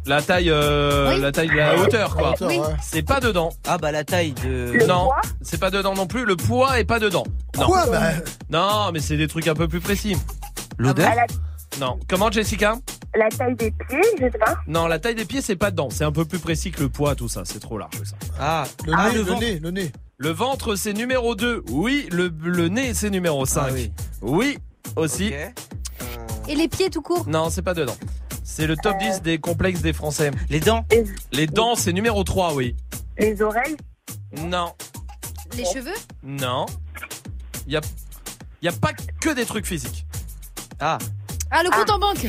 La 0.08 0.22
taille, 0.22 0.50
euh, 0.52 1.16
Oui. 1.16 1.22
la 1.22 1.32
taille 1.32 1.48
de 1.50 1.56
la 1.56 1.77
hauteur 1.79 2.16
quoi. 2.16 2.36
Oui. 2.42 2.60
C'est 2.82 3.01
pas 3.01 3.20
dedans. 3.20 3.50
Ah 3.68 3.77
bah 3.79 3.92
la 3.92 4.03
taille 4.03 4.34
de. 4.34 4.86
non, 4.88 5.10
c'est 5.42 5.60
pas 5.60 5.72
dedans 5.72 5.96
non 5.96 6.06
plus. 6.06 6.25
Le 6.25 6.36
poids 6.36 6.79
est 6.79 6.84
pas 6.86 7.00
dedans. 7.00 7.24
Non. 7.58 7.66
Quoi 7.66 7.86
bah, 7.88 8.12
Non, 8.50 8.92
mais 8.94 9.00
c'est 9.00 9.18
des 9.18 9.27
trucs 9.27 9.48
un 9.48 9.56
peu 9.56 9.68
plus 9.68 9.79
précis. 9.82 10.16
L'odeur 10.77 11.10
À 11.10 11.16
la, 11.16 11.25
Non. 11.79 12.00
Comment 12.08 12.29
Jessica? 12.29 12.75
La 13.18 13.29
taille 13.29 13.56
des 13.56 13.72
pieds, 13.72 14.01
je 14.20 14.25
sais 14.25 14.38
pas. 14.38 14.58
Non, 14.68 14.88
la 14.88 15.00
taille 15.00 15.16
des 15.16 15.25
pieds 15.25 15.42
c'est 15.42 15.56
pas 15.56 15.72
dedans. 15.72 15.88
C'est 15.90 16.03
un 16.03 16.12
peu 16.12 16.25
plus 16.25 16.40
précis 16.40 16.70
que 16.72 16.82
le 16.82 16.90
poids, 16.90 17.16
tout 17.16 17.29
ça. 17.29 17.42
C'est 17.46 17.60
trop 17.60 17.77
large 17.79 17.96
ça. 18.03 18.16
Ah, 18.40 18.66
Le 18.86 18.94
Ah, 18.96 19.10
nez, 19.10 19.16
le 19.18 19.24
le, 19.24 19.34
nez, 19.36 19.60
le 19.60 19.72
nez. 19.72 19.92
Le 20.18 20.29
ventre 20.29 20.75
c'est 20.75 20.94
numéro 20.94 21.34
2. 21.34 21.64
Oui, 21.72 22.08
le, 22.12 22.32
le 22.44 22.68
nez 22.68 22.94
c'est 22.94 23.10
numéro 23.10 23.46
5. 23.48 23.62
Ah 23.66 23.70
oui. 23.74 23.92
Oui, 24.22 24.58
aussi. 24.98 25.29
ok. 25.29 26.48
Et 26.48 26.56
les 26.56 26.68
pieds 26.68 26.90
tout 26.92 27.01
court? 27.01 27.25
Non, 27.27 27.50
c'est 27.50 27.64
pas 27.64 27.74
dedans. 27.74 27.96
C'est 28.48 28.68
le 28.68 28.77
top 28.77 28.96
10 29.00 29.24
des 29.24 29.40
complexes 29.40 29.81
des 29.81 29.92
Français. 29.92 30.29
Les 30.50 30.60
dents 30.60 30.86
Les, 30.92 31.03
Les 31.31 31.48
dents, 31.48 31.74
c'est 31.75 31.92
numéro 31.92 32.24
3, 32.24 32.53
oui. 32.53 32.75
les 33.18 33.42
oreilles, 33.42 33.75
Non, 34.44 34.72
Les 35.58 35.66
cheveux. 35.66 35.96
non. 36.24 36.68
Il 37.66 37.74
y 37.74 37.77
a, 37.77 37.81
y 38.62 38.68
a 38.68 38.72
pas 38.72 38.92
que 39.20 39.34
des 39.34 39.46
trucs 39.46 39.66
physiques. 39.66 40.05
Ah, 40.79 41.00
Ah, 41.50 41.64
le 41.64 41.72
compte 41.72 41.90
en 41.90 41.98
banque. 41.98 42.27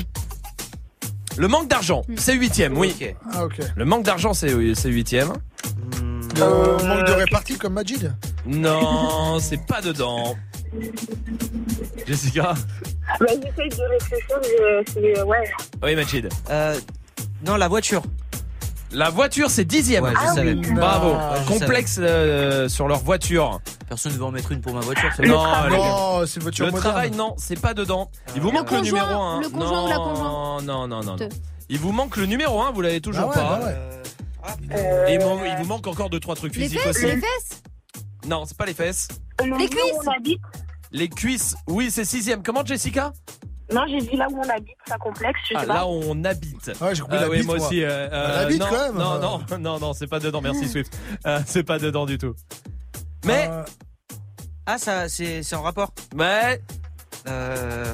Le 1.36 1.48
manque 1.48 1.68
d'argent, 1.68 2.02
c'est 2.16 2.32
huitième, 2.34 2.78
oui. 2.78 2.96
Ah, 3.32 3.44
ok. 3.44 3.58
Le 3.76 3.84
manque 3.84 4.04
d'argent, 4.04 4.32
c'est 4.32 4.50
huitième. 4.86 5.28
Hmm, 6.00 6.20
Le 6.34 6.86
manque 6.86 7.06
de 7.06 7.12
répartie 7.12 7.58
comme 7.58 7.74
Majid? 7.74 8.14
Non, 8.46 9.38
c'est 9.38 9.66
pas 9.66 9.82
dedans. 9.82 10.34
Jessica? 12.06 12.54
Bah, 13.20 13.26
j'essaye 13.28 13.68
de 13.70 13.82
réfléchir, 13.90 14.38
je, 14.42 14.92
c'est- 14.92 15.22
ouais. 15.22 15.50
Oui, 15.82 15.94
Majid. 15.96 16.28
euh, 16.50 16.78
non, 17.44 17.56
la 17.56 17.68
voiture. 17.68 18.02
La 18.92 19.10
voiture, 19.10 19.50
c'est 19.50 19.64
dixième. 19.64 20.04
Ouais, 20.04 20.12
je 20.28 20.34
savais. 20.34 20.54
Bravo. 20.54 21.12
Ah, 21.18 21.34
je 21.42 21.48
Complexe 21.48 21.98
euh, 22.00 22.68
sur 22.68 22.86
leur 22.88 23.00
voiture. 23.00 23.60
Personne 23.88 24.12
ne 24.12 24.16
veut 24.18 24.24
en 24.24 24.30
mettre 24.30 24.52
une 24.52 24.60
pour 24.60 24.74
ma 24.74 24.80
voiture. 24.80 25.10
Non, 25.24 25.42
gars. 25.42 25.68
Oh, 25.78 26.22
c'est 26.26 26.40
voiture 26.40 26.66
Le 26.66 26.72
moderne. 26.72 26.90
travail, 26.92 27.10
non, 27.10 27.34
c'est 27.36 27.60
pas 27.60 27.74
dedans. 27.74 28.10
Il 28.34 28.40
vous 28.40 28.48
Le 28.48 28.54
manque 28.54 28.70
le 28.70 28.78
conjoint, 28.78 29.00
numéro 29.02 29.20
1. 29.22 29.40
le 29.42 29.48
conjoint 29.48 29.70
non, 29.70 29.84
ou 29.84 29.88
la 29.88 29.96
conjointe 29.96 30.64
Non, 30.64 30.86
non, 30.86 31.02
non, 31.02 31.02
non. 31.16 31.16
Il 31.68 31.78
vous 31.78 31.92
manque 31.92 32.16
le 32.16 32.26
numéro 32.26 32.62
1, 32.62 32.70
vous 32.70 32.80
l'avez 32.80 33.00
toujours 33.00 33.24
Ah 33.24 33.28
ouais, 33.28 33.34
pas. 33.34 33.58
bah 33.58 33.66
ouais. 33.66 33.72
Euh, 33.76 34.02
ah, 34.44 34.54
Euh, 34.72 35.06
Et 35.08 35.14
il, 35.14 35.56
vous 35.58 35.64
manque 35.66 35.86
encore 35.88 36.08
deux 36.08 36.20
trois 36.20 36.36
trucs 36.36 36.54
Les 36.54 36.62
physiques 36.62 36.80
fesses, 36.80 36.96
aussi. 36.96 37.06
les 37.06 37.16
fesses? 37.16 37.62
Non, 38.26 38.44
c'est 38.46 38.56
pas 38.56 38.66
les 38.66 38.74
fesses. 38.74 39.08
le 39.44 39.50
lieu 39.50 39.56
Les 39.58 39.68
cuisses. 39.68 40.36
Les 40.96 41.08
cuisses, 41.10 41.54
oui, 41.68 41.90
c'est 41.90 42.06
sixième. 42.06 42.42
Comment, 42.42 42.64
Jessica? 42.64 43.12
Non, 43.70 43.82
j'ai 43.88 43.98
dit 43.98 44.16
là 44.16 44.28
où 44.30 44.38
on 44.38 44.48
habite, 44.48 44.76
ça 44.88 44.96
complexe, 44.96 45.38
je 45.42 45.48
sais 45.48 45.54
Ah, 45.58 45.66
pas. 45.66 45.74
là 45.74 45.86
où 45.86 46.00
on 46.06 46.24
habite. 46.24 46.66
Ouais, 46.80 46.94
j'ai 46.94 47.02
compris 47.02 47.18
Ah 47.18 47.22
la 47.22 47.28
oui, 47.28 47.38
bite, 47.38 47.46
moi 47.46 47.56
moi. 47.58 47.66
aussi. 47.66 47.82
euh, 47.82 48.08
euh, 48.12 48.42
La 48.42 48.46
bite, 48.46 48.60
non, 48.60 48.66
quand 48.70 48.82
même. 48.86 48.94
non, 48.96 49.18
non, 49.20 49.58
non, 49.58 49.78
non, 49.80 49.92
c'est 49.92 50.06
pas 50.06 50.20
dedans. 50.20 50.40
Merci 50.40 50.68
Swift. 50.68 50.96
Euh, 51.26 51.40
c'est 51.46 51.64
pas 51.64 51.78
dedans 51.78 52.06
du 52.06 52.16
tout. 52.16 52.34
Mais, 53.26 53.48
Euh, 53.50 53.62
Ah, 54.64 54.78
ça, 54.78 55.08
c'est 55.08 55.42
c'est 55.42 55.54
en 55.56 55.62
rapport. 55.62 55.92
mais, 56.14 56.60
Euh, 57.28 57.92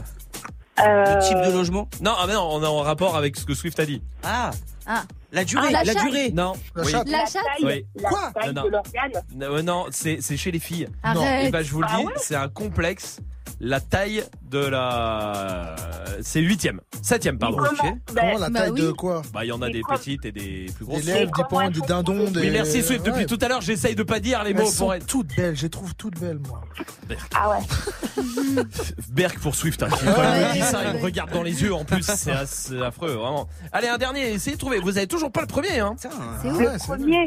Euh, 0.80 1.14
le 1.16 1.26
type 1.26 1.38
de 1.38 1.50
logement. 1.52 1.88
non, 2.00 2.12
ah, 2.18 2.24
mais 2.26 2.34
non, 2.34 2.48
on 2.50 2.62
est 2.62 2.66
en 2.66 2.80
rapport 2.80 3.16
avec 3.16 3.36
ce 3.36 3.44
que 3.44 3.54
Swift 3.54 3.78
a 3.80 3.86
dit. 3.86 4.02
Ah, 4.22 4.50
Ah. 4.86 5.02
La 5.32 5.44
durée, 5.44 5.66
Ah, 5.68 5.72
la 5.72 5.84
la 5.84 5.94
durée. 5.94 6.30
Non, 6.32 6.52
La 6.74 6.82
oui. 6.84 6.90
chatte. 6.92 7.08
La 7.08 7.18
la 7.18 7.26
chatte. 7.26 7.42
taille, 7.44 7.64
Oui. 7.64 7.86
la 8.02 8.08
Quoi 8.08 8.32
taille 8.34 8.52
Non, 8.54 8.62
de 8.64 8.68
non. 8.68 8.68
l'organe. 8.70 9.22
Non, 9.34 9.62
non, 9.62 9.86
c'est 9.90 10.20
chez 10.36 10.50
les 10.50 10.58
filles. 10.60 10.88
Et 11.04 11.06
Arrête. 11.06 11.50
bah, 11.52 11.62
je 11.62 11.70
vous 11.72 11.80
le 11.80 11.86
Ah 11.90 11.96
dis, 11.98 12.04
ouais 12.06 12.12
c'est 12.16 12.36
un 12.36 12.48
complexe. 12.48 13.18
La 13.64 13.78
taille 13.80 14.24
de 14.50 14.58
la. 14.58 15.76
C'est 16.20 16.40
huitième. 16.40 16.80
Septième, 17.00 17.38
pardon. 17.38 17.58
Comment, 17.58 17.70
ok. 17.92 17.96
ben, 18.12 18.20
Comment 18.20 18.38
la 18.38 18.50
Bah 18.50 18.60
taille 18.62 18.70
oui. 18.72 18.80
de 18.82 18.90
quoi 18.90 19.22
Bah, 19.32 19.44
il 19.44 19.48
y 19.48 19.52
en 19.52 19.62
a 19.62 19.68
Des 19.68 19.74
des 19.74 19.82
petites 19.88 20.24
et 20.24 20.32
des 20.32 20.66
plus 20.74 20.84
Des 20.84 20.90
grosses. 20.90 21.04
lèvres, 21.04 21.26
des 21.26 21.30
comment 21.32 21.48
pans, 21.48 21.60
elles 21.60 21.72
des 21.72 21.80
dindons, 21.82 22.30
des. 22.32 22.40
Oui, 22.40 22.50
merci 22.50 22.82
Swift. 22.82 23.04
Depuis 23.06 23.20
Ouais. 23.20 23.26
tout 23.26 23.38
à 23.40 23.46
l'heure, 23.46 23.60
j'essaye 23.60 23.94
de 23.94 24.02
pas 24.02 24.18
dire 24.18 24.42
les 24.42 24.50
Elles 24.50 24.56
mots 24.56 24.66
sont 24.66 24.84
pour 24.86 24.94
être. 24.94 25.06
toutes 25.06 25.36
belles, 25.36 25.54
je 25.56 25.62
les 25.62 25.70
trouve 25.70 25.94
toutes 25.94 26.18
belles, 26.18 26.40
moi. 26.48 26.60
Ah 27.36 27.50
ouais. 27.50 27.58
Berk 29.12 29.38
pour 29.38 29.54
Swift. 29.54 29.80
Hein, 29.84 29.88
qui, 29.90 30.58
dit 30.58 30.64
ça, 30.64 30.80
il 30.92 30.98
me 30.98 31.02
regarde 31.04 31.30
dans 31.32 31.42
les 31.44 31.62
yeux 31.62 31.72
en 31.72 31.84
plus. 31.84 32.02
C'est 32.02 32.32
assez 32.32 32.80
affreux, 32.82 33.12
vraiment. 33.12 33.48
Allez, 33.70 33.86
un 33.88 33.98
dernier. 33.98 34.32
Essayez 34.32 34.56
de 34.56 34.60
trouver. 34.60 34.80
Vous 34.80 34.98
avez 34.98 35.06
toujours 35.06 35.30
pas 35.30 35.40
le 35.42 35.46
premier, 35.46 35.78
hein. 35.78 35.94
C'est 35.98 36.08
Ah 36.12 36.42
c'est 36.78 36.86
Premier. 36.86 37.26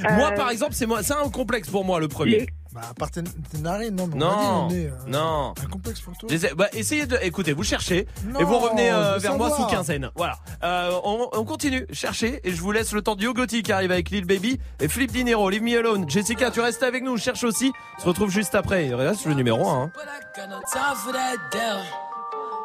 Moi, 0.00 0.30
euh, 0.32 0.36
par 0.36 0.50
exemple, 0.50 0.74
c'est 0.74 0.86
moi. 0.86 1.02
C'est 1.02 1.14
un 1.14 1.28
complexe 1.30 1.68
pour 1.70 1.84
moi 1.84 1.98
le 1.98 2.08
premier. 2.08 2.46
Bah, 2.72 2.80
à 2.90 2.94
part 2.94 3.10
tes 3.10 3.22
tes 3.22 3.58
narines, 3.58 3.94
non, 3.94 4.06
mais 4.06 4.14
on 4.14 4.18
Non, 4.18 4.66
dit, 4.68 4.74
on 4.74 4.78
est, 4.78 4.86
euh, 4.86 4.92
non. 5.06 5.52
Un 5.62 5.66
complexe 5.68 6.00
pour 6.00 6.16
toi. 6.16 6.26
J'essaie- 6.30 6.54
Bah, 6.54 6.68
essayez 6.72 7.04
de. 7.04 7.18
Écoutez, 7.20 7.52
vous 7.52 7.64
cherchez 7.64 8.06
Non, 8.24 8.40
et 8.40 8.44
vous 8.44 8.56
revenez 8.58 8.90
euh, 8.90 9.18
vers 9.18 9.36
moi 9.36 9.50
sous 9.54 9.66
quinzaine. 9.66 10.10
Voilà. 10.14 10.38
Euh, 10.64 10.98
on, 11.04 11.28
on 11.32 11.44
continue. 11.44 11.86
Cherchez 11.92 12.40
et 12.44 12.50
je 12.50 12.60
vous 12.62 12.72
laisse 12.72 12.92
le 12.92 13.02
temps 13.02 13.14
du 13.14 13.24
Yogoti 13.26 13.62
qui 13.62 13.72
arrive 13.72 13.92
avec 13.92 14.08
Lil 14.08 14.24
Baby 14.24 14.58
et 14.80 14.88
Flip 14.88 15.12
Dinero. 15.12 15.50
Leave 15.50 15.62
me 15.62 15.78
alone. 15.78 16.08
Jessica, 16.08 16.50
tu 16.50 16.60
restes 16.60 16.82
avec 16.82 17.02
nous. 17.04 17.18
Cherche 17.18 17.44
aussi. 17.44 17.72
On 17.98 18.00
se 18.02 18.06
retrouve 18.08 18.30
juste 18.30 18.54
après. 18.54 18.86
Il 18.86 18.94
reste 18.94 19.26
le 19.26 19.34
numéro 19.34 19.68
1. 19.68 19.86
But 19.88 20.04
I 20.04 20.40
got 20.40 20.48
no 20.48 20.60
time 20.72 20.96
for 20.96 21.12
that 21.12 21.36
down. 21.52 21.84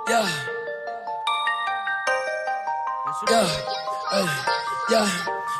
Yeah. 0.07 0.25
Yeah. 3.29 3.47
Uh, 4.13 4.25
yeah. 4.89 5.05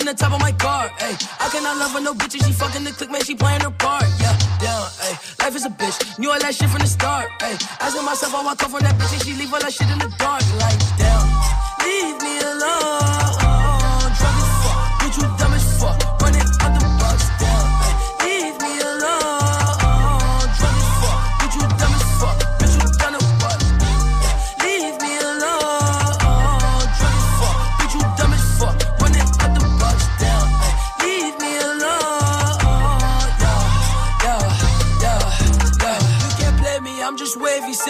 Dropping 0.00 0.16
the 0.16 0.18
top 0.18 0.32
of 0.32 0.40
my 0.40 0.52
car. 0.52 0.88
Ayy, 0.98 1.16
I 1.40 1.48
cannot 1.50 1.76
love 1.76 1.92
her, 1.92 2.00
no 2.00 2.14
bitches. 2.14 2.46
She 2.46 2.52
fucking 2.52 2.84
the 2.84 2.92
click, 2.92 3.10
man. 3.10 3.22
She 3.22 3.34
playing 3.34 3.60
her 3.60 3.70
part. 3.70 4.04
Yeah, 4.20 4.36
down. 4.58 4.88
Ayy, 5.04 5.38
life 5.42 5.56
is 5.56 5.64
a 5.66 5.70
bitch. 5.70 6.18
Knew 6.18 6.30
all 6.30 6.38
that 6.38 6.54
shit 6.54 6.68
from 6.68 6.80
the 6.80 6.86
start. 6.86 7.28
Ayy, 7.40 7.60
asking 7.80 8.04
myself, 8.04 8.34
I 8.34 8.44
walk 8.44 8.62
off 8.62 8.70
from 8.70 8.80
that 8.80 8.94
bitch 8.96 9.12
and 9.12 9.22
she 9.22 9.32
leave 9.34 9.52
all 9.52 9.60
that 9.60 9.72
shit 9.72 9.90
in 9.90 9.98
the 9.98 10.08
dark. 10.18 10.42
Like, 10.58 10.78
damn, 10.98 11.26
leave 11.84 12.22
me 12.22 12.38
alone. 12.40 13.79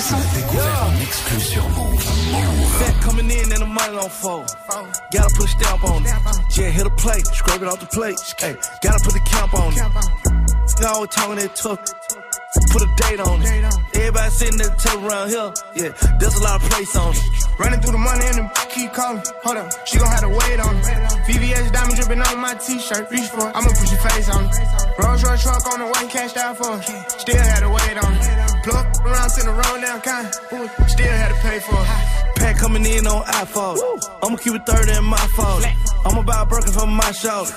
Ce 0.00 0.08
son, 0.10 0.16
découvert 0.34 0.84
en 0.84 1.00
exclu 1.00 1.40
sur 1.40 1.68
Move. 1.70 2.00
Fat 2.78 2.92
coming 3.04 3.30
in 3.30 3.52
and 3.52 3.62
the 3.62 3.66
money 3.66 3.96
on 3.96 4.08
fold. 4.08 4.46
Gotta 5.12 5.28
put 5.34 5.46
a 5.46 5.48
stamp 5.48 5.84
on 5.84 6.02
it. 6.02 6.12
Yeah, 6.56 6.70
hit 6.70 6.86
a 6.86 6.90
plate, 6.90 7.26
scrape 7.26 7.62
it 7.62 7.68
off 7.68 7.80
the 7.80 7.86
plate. 7.86 8.18
Hey, 8.38 8.56
gotta 8.82 9.02
put 9.02 9.14
the 9.14 9.20
camp 9.20 9.54
on 9.54 9.72
it. 9.72 9.78
Nigga 9.78 10.92
always 10.92 11.10
talking 11.10 11.36
that 11.36 11.56
tough. 11.56 11.80
Put 12.76 12.90
a 12.90 12.94
date 13.08 13.20
on 13.20 13.40
it. 13.40 13.74
Everybody 13.96 14.30
sitting 14.30 14.58
there 14.58 14.68
tell 14.76 15.00
around 15.00 15.30
here. 15.30 15.50
Yeah, 15.76 15.96
there's 16.20 16.36
a 16.36 16.42
lot 16.44 16.62
of 16.62 16.68
place 16.68 16.94
on 16.94 17.14
it. 17.14 17.24
Running 17.58 17.80
through 17.80 17.92
the 17.92 18.04
money 18.04 18.26
and 18.28 18.36
the 18.36 18.66
keep 18.68 18.92
calling. 18.92 19.22
Hold 19.44 19.56
up, 19.56 19.72
she 19.88 19.96
gon' 19.96 20.12
have 20.12 20.20
to 20.20 20.28
wait 20.28 20.60
on 20.60 20.76
it. 20.76 20.84
VVS 21.24 21.72
diamond 21.72 21.96
dripping 21.96 22.20
on 22.20 22.38
my 22.38 22.52
t-shirt. 22.52 23.10
Reach 23.10 23.32
for 23.32 23.48
it, 23.48 23.56
I'ma 23.56 23.72
put 23.72 23.88
your 23.88 24.02
face 24.04 24.28
on 24.28 24.44
it. 24.44 24.52
Rolls 25.00 25.24
Royce 25.24 25.42
truck 25.42 25.64
on 25.72 25.78
the 25.80 25.86
way, 25.86 26.04
cashed 26.12 26.36
out 26.36 26.58
for 26.58 26.76
it. 26.76 26.84
Still 27.16 27.40
had 27.40 27.60
to 27.60 27.70
wait 27.70 27.96
on 27.96 28.12
it. 28.12 28.64
Plug 28.68 28.86
around, 29.06 29.30
send 29.30 29.48
a 29.48 29.52
roll 29.52 29.80
down, 29.80 30.00
kind. 30.02 30.28
Still 30.84 31.16
had 31.16 31.32
to 31.32 31.38
pay 31.40 31.58
for 31.60 31.80
it. 31.80 32.36
Pack 32.36 32.58
coming 32.58 32.84
in 32.84 33.06
on 33.06 33.24
iPhone. 33.40 33.80
I'ma 34.22 34.36
keep 34.36 34.52
it 34.52 34.66
30 34.66 34.98
in 34.98 35.04
my 35.04 35.26
phone. 35.32 35.64
I'ma 36.04 36.20
buy 36.20 36.42
a 36.42 36.44
Birkin 36.44 36.72
from 36.72 36.92
my 36.92 37.10
shoulder. 37.12 37.56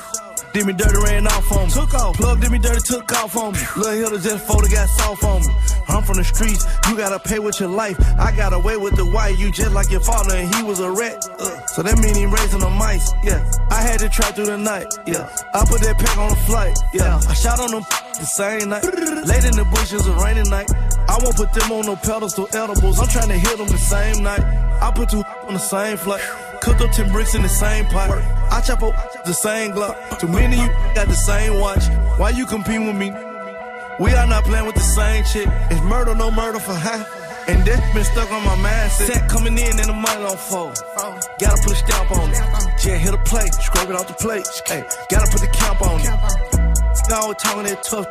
Did 0.54 0.66
me 0.66 0.74
dirty, 0.74 0.98
ran 1.04 1.28
off 1.28 1.52
on 1.52 1.68
me. 1.68 1.74
Took 1.74 1.94
off. 1.94 2.16
Plug 2.16 2.42
did 2.42 2.52
me 2.52 2.60
dirty, 2.60 2.82
took 2.82 3.12
off 3.12 3.36
on 3.38 3.54
me. 3.54 3.60
Lil' 3.78 3.92
Hilda 3.92 4.20
just 4.20 4.48
folded, 4.48 4.72
got 4.72 4.90
soft 4.90 5.24
on 5.24 5.42
me. 5.42 5.54
I'm 5.88 6.04
from 6.04 6.18
the 6.18 6.24
streets, 6.24 6.66
you 6.88 6.98
gotta 6.98 7.20
pay 7.20 7.40
with 7.40 7.60
your 7.60 7.70
life. 7.70 7.98
I 8.20 8.36
got 8.36 8.54
away 8.54 8.78
with 8.78 8.96
the 8.96 9.06
white, 9.06 9.38
you 9.38 9.52
just 9.52 9.72
like 9.72 9.90
your 9.90 10.02
father, 10.02 10.36
and 10.36 10.54
he 10.54 10.64
was 10.64 10.80
a 10.80 10.92
rat. 10.92 11.18
Uh, 11.40 11.66
so 11.68 11.84
that 11.84 11.98
mean 11.98 12.16
he 12.16 12.26
raising 12.26 12.60
the 12.60 12.70
mice, 12.70 13.12
yeah. 13.24 13.42
I 13.70 13.82
had 13.82 14.00
to 14.00 14.10
try 14.10 14.32
through 14.32 14.48
the 14.48 14.58
night, 14.58 14.88
yeah. 15.06 15.30
I 15.54 15.66
put 15.66 15.82
that 15.82 15.98
pack 15.98 16.18
on 16.18 16.30
the 16.30 16.36
flight, 16.36 16.78
yeah. 16.94 17.20
I 17.28 17.34
shot 17.34 17.60
on 17.60 17.72
them 17.72 17.84
the 18.20 18.26
same 18.26 18.70
night. 18.70 18.84
Late 18.84 19.46
in 19.46 19.56
the 19.56 19.68
bushes, 19.72 20.06
a 20.06 20.14
rainy 20.14 20.48
night. 20.50 20.70
I 21.08 21.18
won't 21.24 21.36
put 21.36 21.54
them 21.54 21.72
on 21.72 21.86
no 21.86 21.96
pedestal 21.96 22.48
edibles. 22.54 23.00
I'm 23.00 23.08
trying 23.08 23.30
to 23.30 23.38
hit 23.38 23.58
them 23.58 23.68
the 23.68 23.78
same 23.78 24.24
night. 24.24 24.42
I 24.82 24.92
put 24.94 25.10
two 25.10 25.24
on 25.48 25.54
the 25.54 25.60
same 25.60 25.98
flight. 25.98 26.22
Cooked 26.62 26.82
up 26.82 26.92
10 26.92 27.12
bricks 27.12 27.36
in 27.36 27.42
the 27.42 27.50
same 27.50 27.86
pot. 27.86 28.10
I 28.52 28.62
chop 28.62 28.84
up 28.84 29.24
the 29.24 29.34
same 29.34 29.72
Glock. 29.72 30.20
Too 30.20 30.28
many 30.28 30.58
you 30.58 30.68
got 30.94 31.08
the 31.08 31.16
same 31.16 31.60
watch. 31.60 31.86
Why 32.18 32.30
you 32.32 32.46
compete 32.46 32.82
with 32.82 32.96
me? 32.96 33.12
We 34.00 34.14
are 34.14 34.28
not 34.28 34.44
playing 34.44 34.66
with 34.66 34.76
the 34.76 34.82
same 34.82 35.24
shit. 35.26 35.48
It's 35.72 35.82
murder, 35.82 36.16
no 36.16 36.32
murder 36.32 36.60
for 36.60 36.74
high. 36.74 37.06
And 37.48 37.66
that's 37.66 37.94
been 37.94 38.04
stuck 38.04 38.32
on 38.32 38.44
my 38.44 38.56
mindset. 38.56 39.08
Set 39.08 39.30
coming 39.30 39.58
in 39.58 39.80
and 39.80 39.90
the 39.90 39.94
money 39.94 40.24
on 40.24 40.38
fold. 40.38 40.78
Gotta 41.40 41.62
put 41.64 41.72
a 41.72 41.76
stamp 41.76 42.12
on 42.12 42.30
it. 42.30 42.86
Yeah, 42.86 42.98
hit 42.98 43.14
a 43.14 43.18
plate, 43.18 43.54
scrape 43.54 43.90
it 43.90 43.96
off 43.96 44.08
the 44.08 44.14
plate. 44.14 44.48
Hey, 44.68 44.84
gotta 45.10 45.32
put 45.32 45.42
the 45.42 45.48
camp 45.48 45.82
on 45.82 46.00
it. 46.00 46.70
Nigga 47.10 47.22
always 47.22 47.38
talking 47.38 47.64
that 47.64 47.84
tough. 47.84 48.06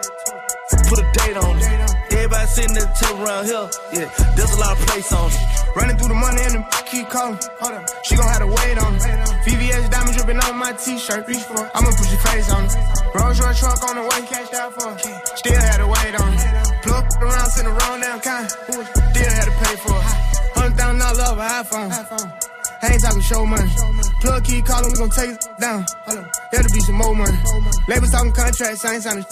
Put 0.88 0.98
a 0.98 1.06
date 1.12 1.36
on 1.36 1.56
it. 1.56 1.87
Everybody 2.28 2.52
sitting 2.52 2.74
there 2.76 2.92
tell 2.92 3.16
around 3.24 3.46
here. 3.46 3.68
Yeah, 3.88 4.12
there's 4.36 4.52
a 4.52 4.60
lot 4.60 4.76
of 4.76 4.84
place 4.84 5.10
on. 5.16 5.32
Running 5.74 5.96
through 5.96 6.12
the 6.12 6.20
money 6.20 6.42
and 6.44 6.60
the 6.60 6.62
keep 6.84 7.08
calling. 7.08 7.40
Hold 7.56 7.72
up, 7.72 7.88
she 8.04 8.16
gon' 8.20 8.28
have 8.28 8.44
to 8.44 8.52
wait 8.52 8.76
on 8.76 8.92
it. 9.00 9.00
VVS 9.48 9.88
diamond 9.88 10.12
dripping 10.12 10.36
on 10.36 10.58
my 10.60 10.76
t-shirt. 10.76 11.24
Reach 11.24 11.40
for 11.48 11.56
it, 11.56 11.72
I'ma 11.72 11.88
put 11.88 12.04
your 12.12 12.20
face 12.28 12.52
on 12.52 12.68
it. 12.68 12.76
Rolls 13.16 13.40
Royce 13.40 13.58
truck 13.58 13.80
on 13.80 13.96
the 13.96 14.04
way, 14.04 14.20
cashed 14.28 14.52
out 14.52 14.76
for 14.76 14.92
it. 14.92 15.38
Still 15.40 15.56
had 15.56 15.80
to 15.80 15.88
wait 15.88 16.20
on 16.20 16.28
it. 16.36 16.82
Plug 16.84 17.04
around, 17.16 17.48
send 17.48 17.68
a 17.68 17.72
roll 17.72 17.96
down, 17.96 18.20
kind. 18.20 18.44
Still 18.44 19.32
had 19.32 19.46
to 19.48 19.54
pay 19.64 19.76
for 19.80 19.96
it. 19.96 20.12
Hundred 20.52 20.76
thousand 20.76 21.00
dollars 21.00 21.32
over 21.32 21.40
iPhone. 21.40 21.88
I 22.82 22.92
ain't 22.92 23.00
talking 23.00 23.22
show 23.22 23.46
money. 23.46 23.72
Plug 24.20 24.44
keep 24.44 24.66
calling, 24.66 24.92
we 24.92 24.98
gon' 25.00 25.08
take 25.16 25.30
it 25.32 25.48
down. 25.58 25.86
There'll 26.52 26.74
be 26.76 26.80
some 26.84 26.96
more 27.00 27.16
money. 27.16 27.38
Labels 27.88 28.12
talking 28.12 28.32
contracts, 28.36 28.84
I 28.84 29.00
ain't 29.00 29.02
signing. 29.02 29.24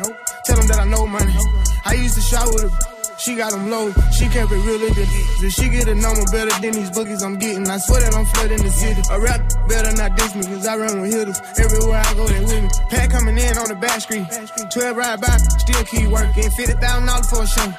Nope. 0.00 0.16
Tell 0.44 0.56
them 0.56 0.66
that 0.68 0.78
I 0.80 0.84
know 0.84 1.06
money. 1.06 1.36
I 1.84 1.94
used 1.94 2.14
to 2.14 2.20
shop 2.20 2.46
with 2.52 2.72
her. 2.72 2.91
She 3.22 3.36
got 3.36 3.52
them 3.52 3.70
low, 3.70 3.92
she 4.10 4.26
kept 4.26 4.50
it 4.50 4.58
real 4.66 4.82
the 4.82 5.46
If 5.46 5.52
she 5.52 5.68
get 5.68 5.86
a 5.86 5.94
number 5.94 6.26
better 6.32 6.50
than 6.58 6.74
these 6.74 6.90
bookies 6.90 7.22
I'm 7.22 7.38
getting, 7.38 7.70
I 7.70 7.78
swear 7.78 8.00
that 8.00 8.16
I'm 8.18 8.26
flooding 8.26 8.58
the 8.58 8.70
city. 8.70 9.00
A 9.14 9.20
rap 9.20 9.38
better 9.68 9.94
not 9.94 10.16
diss 10.16 10.34
me, 10.34 10.42
cause 10.42 10.66
I 10.66 10.76
run 10.76 11.00
with 11.00 11.14
hitters. 11.14 11.38
Everywhere 11.54 12.02
I 12.02 12.14
go, 12.14 12.26
they 12.26 12.40
with 12.42 12.62
me. 12.66 12.68
Pat 12.90 13.10
coming 13.14 13.38
in 13.38 13.54
on 13.58 13.68
the 13.70 13.78
back 13.78 14.00
street. 14.00 14.26
12 14.74 14.96
ride 14.96 15.20
by, 15.20 15.36
still 15.38 15.84
keep 15.86 16.10
working. 16.10 16.50
$50,000 16.50 17.30
for 17.30 17.42
a 17.42 17.46
show. 17.46 17.70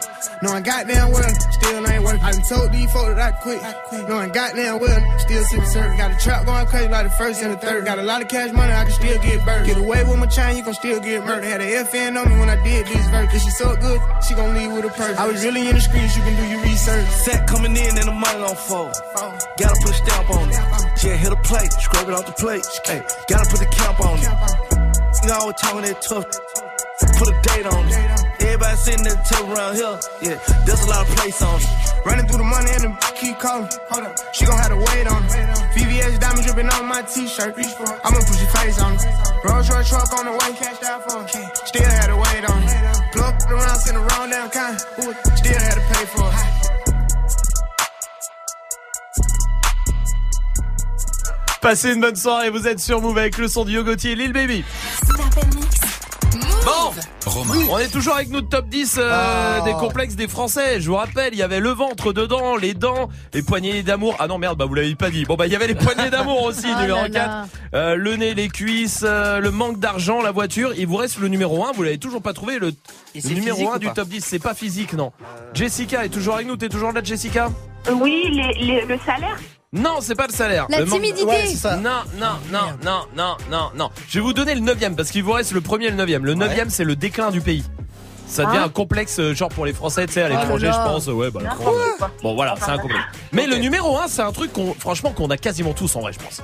Knowing 0.41 0.63
goddamn 0.63 1.11
well, 1.11 1.29
still 1.51 1.87
ain't 1.91 2.03
working. 2.03 2.23
I 2.23 2.31
done 2.31 2.47
told 2.47 2.71
these 2.71 2.91
folks 2.91 3.15
that 3.15 3.19
I 3.19 3.31
quit. 3.43 3.59
Knowing 4.07 4.31
goddamn 4.31 4.79
well, 4.79 5.19
still 5.19 5.43
sitting 5.43 5.65
certain. 5.67 5.97
Got 5.97 6.11
a 6.11 6.17
trap 6.23 6.45
going 6.45 6.67
crazy 6.67 6.87
like 6.87 7.03
the 7.03 7.15
first 7.19 7.43
and 7.43 7.51
the 7.51 7.57
third. 7.57 7.83
Got 7.83 7.99
a 7.99 8.03
lot 8.03 8.21
of 8.21 8.29
cash 8.29 8.51
money, 8.51 8.71
I 8.71 8.83
can 8.83 8.93
still 8.93 9.19
get 9.21 9.43
burned. 9.43 9.67
Get 9.67 9.77
away 9.77 10.03
with 10.03 10.19
my 10.19 10.27
chain, 10.27 10.55
you 10.55 10.63
can 10.63 10.73
still 10.73 10.99
get 11.01 11.25
murdered. 11.25 11.43
Had 11.43 11.59
a 11.59 11.83
FN 11.83 12.15
on 12.15 12.31
me 12.31 12.39
when 12.39 12.47
I 12.47 12.55
did 12.63 12.87
this 12.87 13.07
verse. 13.11 13.33
If 13.33 13.41
she 13.41 13.49
so 13.51 13.75
good, 13.75 13.99
she 14.23 14.35
gon' 14.35 14.55
leave 14.55 14.71
with 14.71 14.85
a 14.85 14.89
purse. 14.89 15.17
Really 15.41 15.67
in 15.67 15.75
the 15.75 15.81
streets, 15.81 16.15
you 16.15 16.23
can 16.23 16.35
do 16.37 16.45
your 16.45 16.61
research. 16.61 17.07
Set 17.09 17.47
coming 17.47 17.75
in 17.75 17.97
and 17.97 18.07
the 18.07 18.11
money 18.13 18.43
on 18.43 18.55
fold. 18.55 18.93
Gotta 19.57 19.75
put 19.81 19.91
a 19.91 19.93
stamp 19.93 20.29
on 20.29 20.49
it. 20.49 20.55
Yeah, 21.03 21.17
hit 21.17 21.33
a 21.33 21.41
plate, 21.41 21.73
scrape 21.73 22.07
it 22.07 22.13
off 22.13 22.25
the 22.25 22.33
plate. 22.33 22.63
Hey, 22.85 23.01
gotta 23.27 23.49
put 23.49 23.59
the 23.59 23.65
camp 23.65 23.99
on 23.99 24.19
it. 24.19 24.29
Nigga 25.25 25.39
always 25.39 25.55
talking 25.57 25.81
that 25.89 26.01
tough. 26.01 26.29
Put 27.17 27.27
a 27.27 27.35
date 27.41 27.65
on 27.65 27.83
it. 27.89 28.43
Everybody 28.45 28.77
sitting 28.77 29.03
there 29.03 29.19
tell 29.25 29.43
around 29.51 29.75
here. 29.75 29.99
Yeah, 30.21 30.37
there's 30.65 30.83
a 30.85 30.89
lot 30.89 31.09
of 31.09 31.15
place 31.17 31.41
on 31.41 31.59
it. 31.59 31.67
Running 32.05 32.27
through 32.27 32.37
the 32.37 32.47
money 32.47 32.69
and 32.69 32.83
the 32.83 33.13
keep 33.15 33.39
calling. 33.39 33.67
Hold 33.89 34.03
up, 34.05 34.15
she 34.33 34.45
gon' 34.45 34.59
have 34.59 34.69
to 34.69 34.77
wait 34.77 35.07
on 35.07 35.23
it. 35.23 35.31
VVS 35.73 36.19
diamond 36.19 36.45
dripping 36.45 36.69
on 36.69 36.85
my 36.85 37.01
t-shirt. 37.01 37.57
Reach 37.57 37.73
for 37.73 37.89
it, 37.89 37.99
I'ma 38.03 38.19
put 38.21 38.37
your 38.37 38.51
face 38.53 38.79
on 38.79 38.93
it. 38.93 39.01
Rolls 39.43 39.69
Royce 39.69 39.89
truck 39.89 40.13
on 40.13 40.25
the 40.25 40.31
way, 40.31 40.53
cashed 40.55 40.83
out 40.83 41.03
for 41.09 41.23
it. 41.25 41.57
Still 41.67 41.83
had 41.83 42.07
to 42.07 42.12
wait 42.12 42.12
on 42.12 42.12
it. 43.53 43.59
Plug 43.59 43.61
around, 43.61 43.79
send 43.79 43.97
a 43.97 43.99
roll 43.99 44.29
down, 44.29 44.49
kind. 44.49 44.79
Still 44.79 45.59
had 45.59 45.73
to 45.75 45.81
pay 45.93 46.05
for 46.05 46.29
it. 46.29 46.63
Passez 51.61 51.93
une 51.93 52.01
bonne 52.01 52.15
soirée, 52.15 52.49
vous 52.49 52.67
êtes 52.67 52.79
sur 52.79 52.99
Move 52.99 53.17
avec 53.17 53.37
le 53.37 53.47
son 53.47 53.63
du 53.63 53.71
Yogotti 53.71 54.09
et 54.09 54.15
Lil 54.15 54.33
Baby. 54.33 54.65
Bon, 56.65 56.93
on 57.71 57.77
est 57.77 57.91
toujours 57.91 58.15
avec 58.15 58.29
notre 58.29 58.47
top 58.49 58.67
10 58.69 58.97
euh, 58.97 59.09
Ah. 59.11 59.61
des 59.65 59.73
complexes 59.73 60.15
des 60.15 60.27
Français. 60.27 60.79
Je 60.79 60.89
vous 60.89 60.95
rappelle, 60.95 61.33
il 61.33 61.39
y 61.39 61.43
avait 61.43 61.59
le 61.59 61.69
ventre 61.71 62.13
dedans, 62.13 62.55
les 62.55 62.73
dents, 62.73 63.09
les 63.33 63.41
poignées 63.41 63.83
d'amour. 63.83 64.15
Ah 64.19 64.27
non, 64.27 64.37
merde, 64.37 64.57
bah 64.57 64.65
vous 64.65 64.73
l'avez 64.73 64.95
pas 64.95 65.09
dit. 65.09 65.25
Bon, 65.25 65.35
bah 65.35 65.45
il 65.45 65.51
y 65.51 65.55
avait 65.55 65.67
les 65.67 65.75
poignées 65.75 66.09
d'amour 66.09 66.43
aussi, 66.45 66.67
Ah 66.73 66.81
numéro 66.81 66.99
là 67.01 67.09
4. 67.09 67.13
là. 67.15 67.45
Euh, 67.73 67.95
le 67.95 68.15
nez, 68.15 68.33
les 68.33 68.47
cuisses, 68.49 69.03
euh, 69.05 69.39
le 69.39 69.51
manque 69.51 69.79
d'argent, 69.79 70.21
la 70.21 70.31
voiture. 70.31 70.73
Il 70.77 70.87
vous 70.87 70.95
reste 70.97 71.19
le 71.19 71.27
numéro 71.27 71.65
1. 71.65 71.71
Vous 71.73 71.83
l'avez 71.83 71.97
toujours 71.97 72.21
pas 72.21 72.33
trouvé. 72.33 72.59
Le, 72.59 72.69
Et 73.15 73.21
le 73.21 73.29
numéro 73.29 73.57
physique 73.57 73.69
1 73.73 73.75
ou 73.75 73.79
du 73.79 73.91
top 73.91 74.07
10. 74.07 74.23
C'est 74.23 74.39
pas 74.39 74.53
physique, 74.53 74.93
non. 74.93 75.11
Jessica 75.53 76.05
est 76.05 76.09
toujours 76.09 76.35
avec 76.35 76.47
nous. 76.47 76.55
T'es 76.55 76.69
toujours 76.69 76.91
là, 76.93 77.01
Jessica? 77.03 77.49
Oui, 77.91 78.23
les- 78.31 78.65
les- 78.65 78.85
le 78.85 78.97
salaire. 79.05 79.37
Non, 79.73 79.97
c'est 80.01 80.13
pas 80.15 80.27
le 80.27 80.33
salaire. 80.33 80.67
La 80.69 80.81
Le 80.81 80.85
timidité. 80.85 81.25
Ouais, 81.25 81.45
c'est 81.47 81.55
ça. 81.57 81.75
Non, 81.77 81.89
non, 82.17 82.27
non, 82.51 82.59
non, 82.85 82.99
non, 83.17 83.37
non, 83.49 83.71
non. 83.75 83.89
Je 84.07 84.19
vais 84.19 84.23
vous 84.23 84.33
donner 84.33 84.53
le 84.53 84.61
neuvième 84.61 84.95
parce 84.95 85.09
qu'il 85.09 85.23
vous 85.23 85.31
reste 85.31 85.51
le 85.51 85.61
premier 85.61 85.87
et 85.87 85.89
le 85.89 85.95
neuvième. 85.97 86.23
Le 86.25 86.35
neuvième, 86.35 86.69
c'est 86.69 86.83
le 86.83 86.95
déclin 86.95 87.31
du 87.31 87.41
pays. 87.41 87.63
Ça 88.27 88.45
devient 88.45 88.59
Ah. 88.61 88.65
un 88.65 88.69
complexe, 88.69 89.19
euh, 89.19 89.33
genre 89.33 89.49
pour 89.49 89.65
les 89.65 89.73
Français, 89.73 90.05
tu 90.07 90.13
sais, 90.13 90.21
à 90.21 90.29
l'étranger, 90.29 90.67
là 90.67 90.71
je 90.85 90.91
pense. 90.91 91.07
Ouais, 91.07 91.29
bah. 91.29 91.41
Bon, 92.21 92.35
voilà, 92.35 92.55
c'est 92.59 92.71
un 92.71 92.77
complexe. 92.77 93.03
Mais 93.31 93.45
le 93.47 93.57
numéro 93.57 93.97
1, 93.99 94.07
c'est 94.07 94.21
un 94.21 94.31
truc 94.31 94.53
qu'on, 94.53 94.73
franchement, 94.75 95.11
qu'on 95.11 95.29
a 95.29 95.37
quasiment 95.37 95.73
tous 95.73 95.95
en 95.95 96.01
vrai, 96.01 96.13
je 96.13 96.19
pense. 96.19 96.41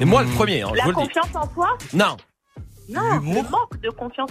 Et 0.00 0.04
moi, 0.04 0.22
le 0.22 0.28
premier, 0.28 0.62
hein, 0.62 0.68
je 0.72 0.78
La 0.78 0.84
vous 0.84 0.90
le 0.90 0.96
dis. 0.96 1.02
confiance 1.08 1.26
en 1.34 1.52
soi? 1.54 1.76
Non, 1.92 2.16
Non, 2.88 3.02
le 3.16 3.20
manque 3.20 3.80
de 3.82 3.90
confiance. 3.90 4.30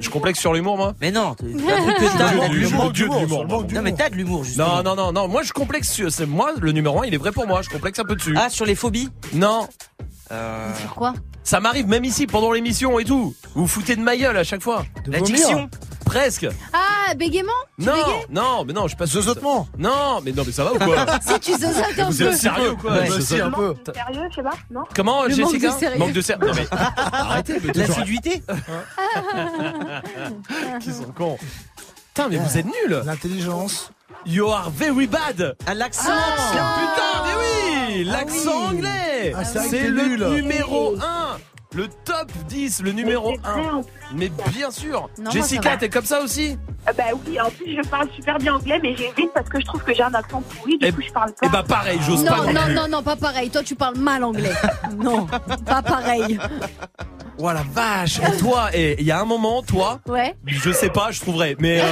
je 0.00 0.08
complexe 0.08 0.38
sur 0.40 0.52
l'humour, 0.54 0.76
moi. 0.76 0.94
Mais 1.00 1.10
non, 1.12 1.34
t'as 1.34 1.44
de. 1.46 1.50
Non, 3.74 3.82
mais 3.82 3.92
t'as 3.92 4.08
de 4.10 4.14
l'humour, 4.16 4.44
justement. 4.44 4.82
Non, 4.82 4.82
non, 4.82 4.96
non, 4.96 5.12
non. 5.12 5.28
Moi, 5.28 5.42
je 5.42 5.52
complexe. 5.52 5.90
sur- 5.92 6.10
C'est 6.10 6.26
moi, 6.26 6.52
le 6.58 6.72
numéro 6.72 7.02
1, 7.02 7.06
il 7.06 7.14
est 7.14 7.18
vrai 7.18 7.32
pour 7.32 7.46
moi. 7.46 7.60
Je 7.62 7.68
complexe 7.68 7.98
un 7.98 8.04
peu 8.04 8.16
dessus. 8.16 8.34
Ah, 8.38 8.48
sur 8.50 8.64
les 8.64 8.74
phobies 8.74 9.10
Non, 9.34 9.68
euh, 10.32 10.74
Sur 10.80 10.94
quoi? 10.94 11.14
Ça 11.44 11.60
m'arrive 11.60 11.86
même 11.86 12.04
ici 12.04 12.26
pendant 12.26 12.52
l'émission 12.52 12.98
et 12.98 13.04
tout. 13.04 13.34
Vous 13.54 13.62
vous 13.62 13.66
foutez 13.66 13.96
de 13.96 14.02
ma 14.02 14.16
gueule 14.16 14.36
à 14.36 14.44
chaque 14.44 14.62
fois. 14.62 14.84
De 15.06 15.12
La 15.12 15.18
vomir. 15.18 15.34
diction. 15.34 15.70
Presque. 16.08 16.46
Ah, 16.72 17.14
bégaiement? 17.14 17.52
Tu 17.78 17.86
Non, 17.86 17.94
non, 18.30 18.64
mais 18.64 18.72
non, 18.72 18.88
je 18.88 18.96
passe. 18.96 19.10
Zozotement. 19.10 19.68
Non, 19.78 20.20
mais 20.24 20.32
non, 20.32 20.42
mais 20.46 20.52
ça 20.52 20.64
va 20.64 20.72
ou 20.72 20.78
quoi? 20.78 21.04
Si 21.20 21.40
tu 21.40 21.52
zozotes 21.52 21.98
un 21.98 22.10
Vous 22.10 22.16
peu. 22.18 22.28
êtes 22.30 22.36
sérieux 22.36 22.70
ou 22.72 22.76
quoi? 22.76 22.92
Ouais, 22.92 23.06
Je 23.06 23.12
sais 23.20 23.34
si, 23.36 23.40
un 23.40 23.50
pas. 23.50 23.56
peu. 23.56 23.74
Sérieux, 23.94 24.22
je 24.30 24.34
sais 24.36 24.42
pas, 24.42 24.54
non 24.70 24.82
Comment, 24.94 25.24
Le 25.24 25.36
manque 25.36 25.50
Jessica 25.52 25.72
de 25.72 25.78
sérieux. 25.78 25.98
Manque 25.98 26.12
de 26.12 26.20
sérieux. 26.20 26.46
Non 26.46 26.52
mais 26.54 26.66
arrêtez, 27.12 27.54
mais 27.64 27.72
toujours- 27.72 27.88
L'assiduité 27.88 28.42
qui 30.80 30.92
sont 30.92 31.12
cons. 31.16 31.38
Putain, 32.14 32.28
mais 32.30 32.36
vous 32.38 32.58
êtes 32.58 32.66
nuls. 32.66 33.02
L'intelligence. 33.04 33.90
You 34.26 34.48
are 34.50 34.70
very 34.70 35.06
bad. 35.06 35.56
À 35.66 35.74
l'accent 35.74 36.10
Putain, 36.50 37.24
mais 37.24 37.96
oui, 37.98 38.04
l'accent 38.04 38.68
anglais. 38.70 39.32
Ah, 39.36 39.44
c'est 39.44 39.58
vrai 39.58 39.68
que 39.68 39.76
c'est 39.76 39.82
t'es 39.82 39.88
le 39.88 40.02
nul. 40.08 40.24
numéro 40.28 40.96
1. 41.00 41.38
Le 41.74 41.86
top 42.04 42.32
10, 42.48 42.82
le 42.82 42.92
numéro 42.92 43.30
Mais 43.30 43.36
c'est 43.44 43.50
vrai, 43.50 43.68
1. 43.68 43.74
en 43.74 43.82
plus. 43.82 43.92
Mais 44.14 44.30
bien 44.52 44.70
sûr. 44.70 45.10
Non, 45.18 45.30
Jessica, 45.30 45.76
t'es 45.76 45.90
comme 45.90 46.06
ça 46.06 46.22
aussi 46.22 46.56
Ah 46.86 46.92
Bah 46.94 47.04
oui, 47.26 47.38
en 47.38 47.50
plus 47.50 47.76
je 47.82 47.86
parle 47.88 48.08
super 48.14 48.38
bien 48.38 48.54
anglais, 48.54 48.80
mais 48.82 48.96
j'évite 48.96 49.30
parce 49.34 49.48
que 49.50 49.60
je 49.60 49.66
trouve 49.66 49.82
que 49.82 49.92
j'ai 49.94 50.02
un 50.02 50.14
accent 50.14 50.40
pourri, 50.40 50.78
du 50.78 50.86
Eh- 50.86 50.92
coup 50.92 51.02
je 51.06 51.12
parle 51.12 51.32
pas. 51.32 51.46
Eh 51.46 51.48
bah 51.50 51.62
pareil, 51.66 51.98
j'ose 52.06 52.24
pas. 52.24 52.36
Non, 52.38 52.44
non 52.44 52.52
non, 52.54 52.60
plus. 52.64 52.74
non, 52.74 52.88
non, 52.88 53.02
pas 53.02 53.16
pareil. 53.16 53.50
Toi, 53.50 53.62
tu 53.62 53.74
parles 53.74 53.98
mal 53.98 54.24
anglais. 54.24 54.52
Non, 54.96 55.26
pas 55.66 55.82
pareil. 55.82 56.38
Oh 57.40 57.52
la 57.52 57.62
vache. 57.72 58.18
Et 58.18 58.36
toi, 58.38 58.70
et 58.74 58.96
il 59.00 59.06
y 59.06 59.12
a 59.12 59.20
un 59.20 59.24
moment, 59.24 59.62
toi, 59.62 60.00
Ouais. 60.08 60.34
Je 60.46 60.70
sais 60.72 60.90
pas, 60.90 61.10
je 61.12 61.20
trouverai. 61.20 61.56
Mais 61.60 61.80
euh, 61.80 61.84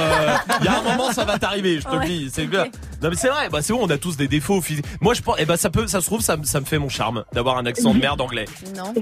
il 0.59 0.65
y 0.65 0.67
a 0.67 0.79
un 0.79 0.81
moment, 0.91 1.11
ça 1.13 1.23
va 1.23 1.39
t'arriver, 1.39 1.79
je 1.79 1.87
te 1.87 1.95
le 1.95 2.05
dis. 2.05 2.29
C'est 2.33 2.45
bien. 2.47 2.65
Non 3.01 3.09
mais 3.09 3.15
c'est 3.15 3.29
vrai. 3.29 3.47
Bah 3.49 3.61
c'est 3.61 3.71
bon, 3.73 3.79
on 3.83 3.89
a 3.89 3.97
tous 3.97 4.17
des 4.17 4.27
défauts 4.27 4.59
physiques. 4.61 4.85
Moi, 5.01 5.13
je 5.13 5.21
pense. 5.21 5.35
Eh 5.39 5.45
bah 5.45 5.55
ça 5.57 5.69
peut, 5.69 5.87
ça 5.87 6.01
se 6.01 6.07
trouve, 6.07 6.21
ça, 6.21 6.35
me- 6.35 6.43
ça 6.43 6.59
me 6.59 6.65
fait 6.65 6.79
mon 6.79 6.89
charme 6.89 7.23
d'avoir 7.33 7.57
un 7.57 7.65
accent 7.65 7.93
de 7.93 7.99
merde 7.99 8.19
anglais. 8.19 8.45
Non. 8.75 8.93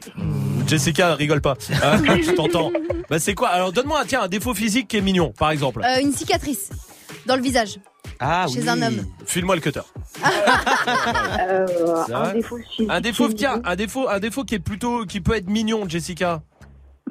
Jessica, 0.68 1.16
rigole 1.16 1.42
pas. 1.42 1.56
Hein, 1.84 2.02
je 2.22 2.32
t'entends. 2.32 2.72
Bah 3.10 3.20
c'est 3.20 3.34
quoi? 3.34 3.50
Alors 3.50 3.72
donne-moi, 3.72 4.04
tiens, 4.08 4.22
un 4.24 4.28
défaut 4.28 4.54
physique 4.54 4.88
qui 4.88 4.98
est 4.98 5.02
mignon, 5.02 5.34
par 5.38 5.52
exemple. 5.52 5.82
Euh, 5.84 6.00
une 6.02 6.12
cicatrice 6.14 6.70
dans 7.26 7.36
le 7.36 7.42
visage. 7.42 7.80
Ah 8.20 8.46
Chez 8.52 8.62
oui. 8.62 8.70
un 8.70 8.82
homme. 8.82 9.06
File-moi 9.26 9.56
le 9.56 9.62
cutter. 9.62 9.82
Euh, 11.48 11.66
C'est 12.08 12.14
un 12.14 12.20
vrai 12.24 12.34
défaut. 12.34 12.58
Un 12.90 13.02
défaut, 13.02 13.28
tiens, 13.34 13.62
un 13.64 13.76
défaut, 13.76 14.08
un 14.10 14.20
défaut 14.20 14.44
qui 14.44 14.56
est 14.56 14.60
plutôt, 14.60 15.06
qui 15.06 15.22
peut 15.22 15.36
être 15.36 15.48
mignon, 15.48 15.88
Jessica. 15.88 16.42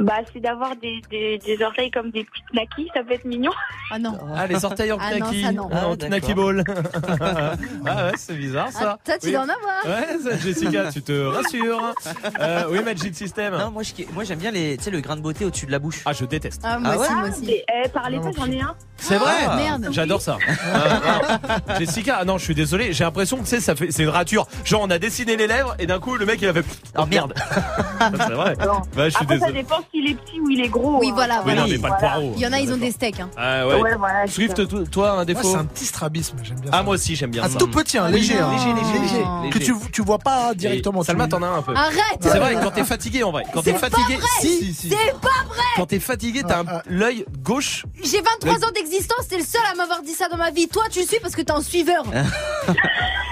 Bah 0.00 0.14
c'est 0.32 0.40
d'avoir 0.40 0.74
des, 0.76 1.00
des, 1.08 1.38
des 1.38 1.62
orteils 1.62 1.90
comme 1.90 2.10
des 2.10 2.24
petits 2.24 2.42
knackis, 2.52 2.90
ça 2.92 3.04
peut 3.04 3.12
être 3.12 3.24
mignon. 3.24 3.52
Ah 3.92 3.98
non. 4.00 4.18
Ah 4.36 4.46
les 4.48 4.64
orteils 4.64 4.90
en 4.90 4.98
Ah 5.00 5.12
non, 5.12 5.26
knacky, 5.26 5.42
ça, 5.42 5.52
non. 5.52 5.68
Ah, 5.72 5.86
en 5.88 5.92
Ah, 5.92 5.96
knacky 6.08 6.34
ball. 6.34 6.64
ah 7.20 8.06
ouais, 8.06 8.12
c'est 8.16 8.34
bizarre 8.34 8.70
ça. 8.72 8.96
Ah, 8.96 8.98
toi, 9.04 9.14
tu 9.20 9.26
Oui. 9.26 9.32
dois 9.32 9.42
en 9.42 9.44
avoir. 9.44 9.84
Ouais, 9.84 10.18
ça, 10.18 10.36
Jessica, 10.38 10.90
tu 10.92 11.00
te 11.00 11.26
rassures. 11.26 11.94
Euh, 12.40 12.64
oui, 12.70 12.82
Magic 12.82 13.14
System. 13.14 13.54
Non, 13.56 13.70
moi, 13.70 13.82
je- 13.84 14.04
moi 14.12 14.24
j'aime 14.24 14.40
bien 14.40 14.50
les, 14.50 14.76
tu 14.78 14.84
sais, 14.84 14.90
le 14.90 15.00
grain 15.00 15.14
de 15.14 15.20
beauté 15.20 15.44
au-dessus 15.44 15.66
de 15.66 15.70
la 15.70 15.78
bouche. 15.78 16.02
Ah, 16.06 16.12
je 16.12 16.24
déteste. 16.24 16.62
Ah, 16.64 16.78
moi 16.80 16.90
Ah 16.92 16.98
aussi, 16.98 17.10
ouais 17.10 17.20
moi 17.20 17.28
aussi. 17.28 17.62
Eh, 17.84 17.88
parlez 17.90 18.18
pas, 18.18 18.30
j'en 18.36 18.50
ai 18.50 18.60
un. 18.60 18.74
C'est 18.96 19.16
vrai 19.16 19.32
Ah, 19.46 19.56
merde. 19.56 19.88
J'adore 19.92 20.20
ça. 20.20 20.38
Ah, 20.74 21.38
non. 21.68 21.78
Jessica, 21.78 22.16
ah 22.20 22.24
non, 22.24 22.36
je 22.38 22.44
suis 22.44 22.54
désolé, 22.54 22.92
j'ai 22.92 23.04
l'impression 23.04 23.36
que 23.36 23.42
tu 23.42 23.48
sais, 23.50 23.60
ça 23.60 23.76
fait, 23.76 23.92
c'est 23.92 24.02
une 24.02 24.08
rature. 24.08 24.46
Genre, 24.64 24.80
on 24.82 24.90
a 24.90 24.98
dessiné 24.98 25.36
les 25.36 25.46
lèvres 25.46 25.76
et 25.78 25.86
d'un 25.86 26.00
coup, 26.00 26.16
le 26.16 26.26
mec, 26.26 26.40
il 26.42 26.48
a 26.48 26.52
fait. 26.52 26.64
Oh 26.98 27.06
merde. 27.06 27.32
c'est 28.00 28.32
vrai. 28.32 28.54
Bah, 28.96 29.04
je 29.04 29.10
suis 29.10 29.22
Après 29.22 29.38
ça 29.38 29.46
désolé. 29.46 29.62
dépend 29.62 29.80
s'il 29.92 30.10
est 30.10 30.14
petit 30.14 30.40
ou 30.40 30.48
il 30.50 30.60
est 30.64 30.68
gros. 30.68 30.98
Oui, 31.00 31.08
hein. 31.10 31.12
voilà, 31.14 31.36
Oui, 31.38 31.42
voilà. 31.44 31.60
non, 31.62 31.66
mais 31.68 31.78
pas 31.78 31.88
le 31.88 31.94
Voilà. 31.98 32.14
poireau. 32.14 32.32
Il 32.36 32.42
y 32.42 32.46
en 32.46 32.52
a, 32.52 32.60
ils 32.60 32.72
ont 32.72 32.76
des 32.76 32.90
steaks. 32.90 33.20
Hein. 33.20 33.30
Ah 33.36 33.66
ouais. 33.66 33.80
Ouais, 33.80 33.94
voilà, 33.96 34.26
Swift, 34.26 34.66
to- 34.68 34.84
toi, 34.86 35.10
un 35.10 35.14
Moi, 35.16 35.24
défaut 35.24 35.42
c'est 35.50 35.56
un 35.56 35.64
petit 35.64 35.84
strabisme, 35.86 36.36
j'aime 36.42 36.60
bien 36.60 36.70
Ah, 36.72 36.82
moi 36.82 36.94
aussi, 36.94 37.14
j'aime 37.16 37.30
bien 37.30 37.44
Un 37.44 37.48
ça. 37.48 37.58
tout 37.58 37.68
petit, 37.68 37.98
un 37.98 38.06
Oui, 38.06 38.12
léger, 38.20 38.38
hein. 38.38 38.50
léger, 38.52 38.72
léger, 38.72 38.98
léger, 39.00 39.24
Que 39.50 39.58
léger. 39.58 39.72
tu, 39.72 39.90
tu 39.92 40.02
vois 40.02 40.18
pas 40.18 40.54
directement. 40.54 41.02
Salma, 41.02 41.26
t'en 41.28 41.42
as 41.42 41.48
un 41.48 41.62
peu. 41.62 41.74
Arrête 41.74 41.98
C'est 42.20 42.38
vrai, 42.38 42.56
quand 42.62 42.70
t'es 42.70 42.84
fatigué 42.84 43.22
en 43.22 43.30
vrai. 43.32 43.44
Quand 43.52 43.62
t'es 43.62 43.72
C'est 43.74 43.80
pas 43.80 43.90
fatigué, 43.90 44.18
si. 44.40 44.48
Si, 44.58 44.74
si. 44.74 44.88
C'est 44.90 45.12
pas 45.20 45.28
vrai 45.48 45.62
Quand 45.76 45.86
t'es 45.86 46.00
fatigué, 46.00 46.42
t'as 46.46 46.60
un- 46.60 46.82
l'œil 46.86 47.24
gauche. 47.42 47.84
J'ai 48.02 48.20
23 48.20 48.64
ans 48.68 48.72
d'existence, 48.74 49.28
t'es 49.28 49.36
le 49.38 49.44
seul 49.44 49.60
à 49.70 49.74
m'avoir 49.74 50.02
dit 50.02 50.12
ça 50.12 50.28
dans 50.28 50.36
ma 50.36 50.50
vie. 50.50 50.68
Toi, 50.68 50.84
tu 50.90 51.00
le 51.00 51.06
suis 51.06 51.20
parce 51.20 51.34
que 51.34 51.42
t'es 51.42 51.52
un 51.52 51.60
suiveur. 51.62 52.04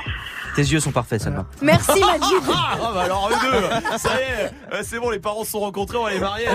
Tes 0.54 0.62
yeux 0.62 0.80
sont 0.80 0.92
parfaits, 0.92 1.22
Salma. 1.22 1.46
Merci, 1.60 2.00
Majid. 2.00 2.42
Ah, 2.52 2.72
ah, 2.74 2.90
bah 2.94 3.02
alors 3.02 3.30
eux 3.30 3.50
deux, 3.50 3.98
ça 3.98 4.10
y 4.20 4.22
est, 4.22 4.52
euh, 4.72 4.82
c'est 4.82 4.98
bon, 4.98 5.10
les 5.10 5.18
parents 5.18 5.44
se 5.44 5.52
sont 5.52 5.60
rencontrés, 5.60 5.96
on 5.96 6.04
va 6.04 6.10
les 6.10 6.20
marier. 6.20 6.46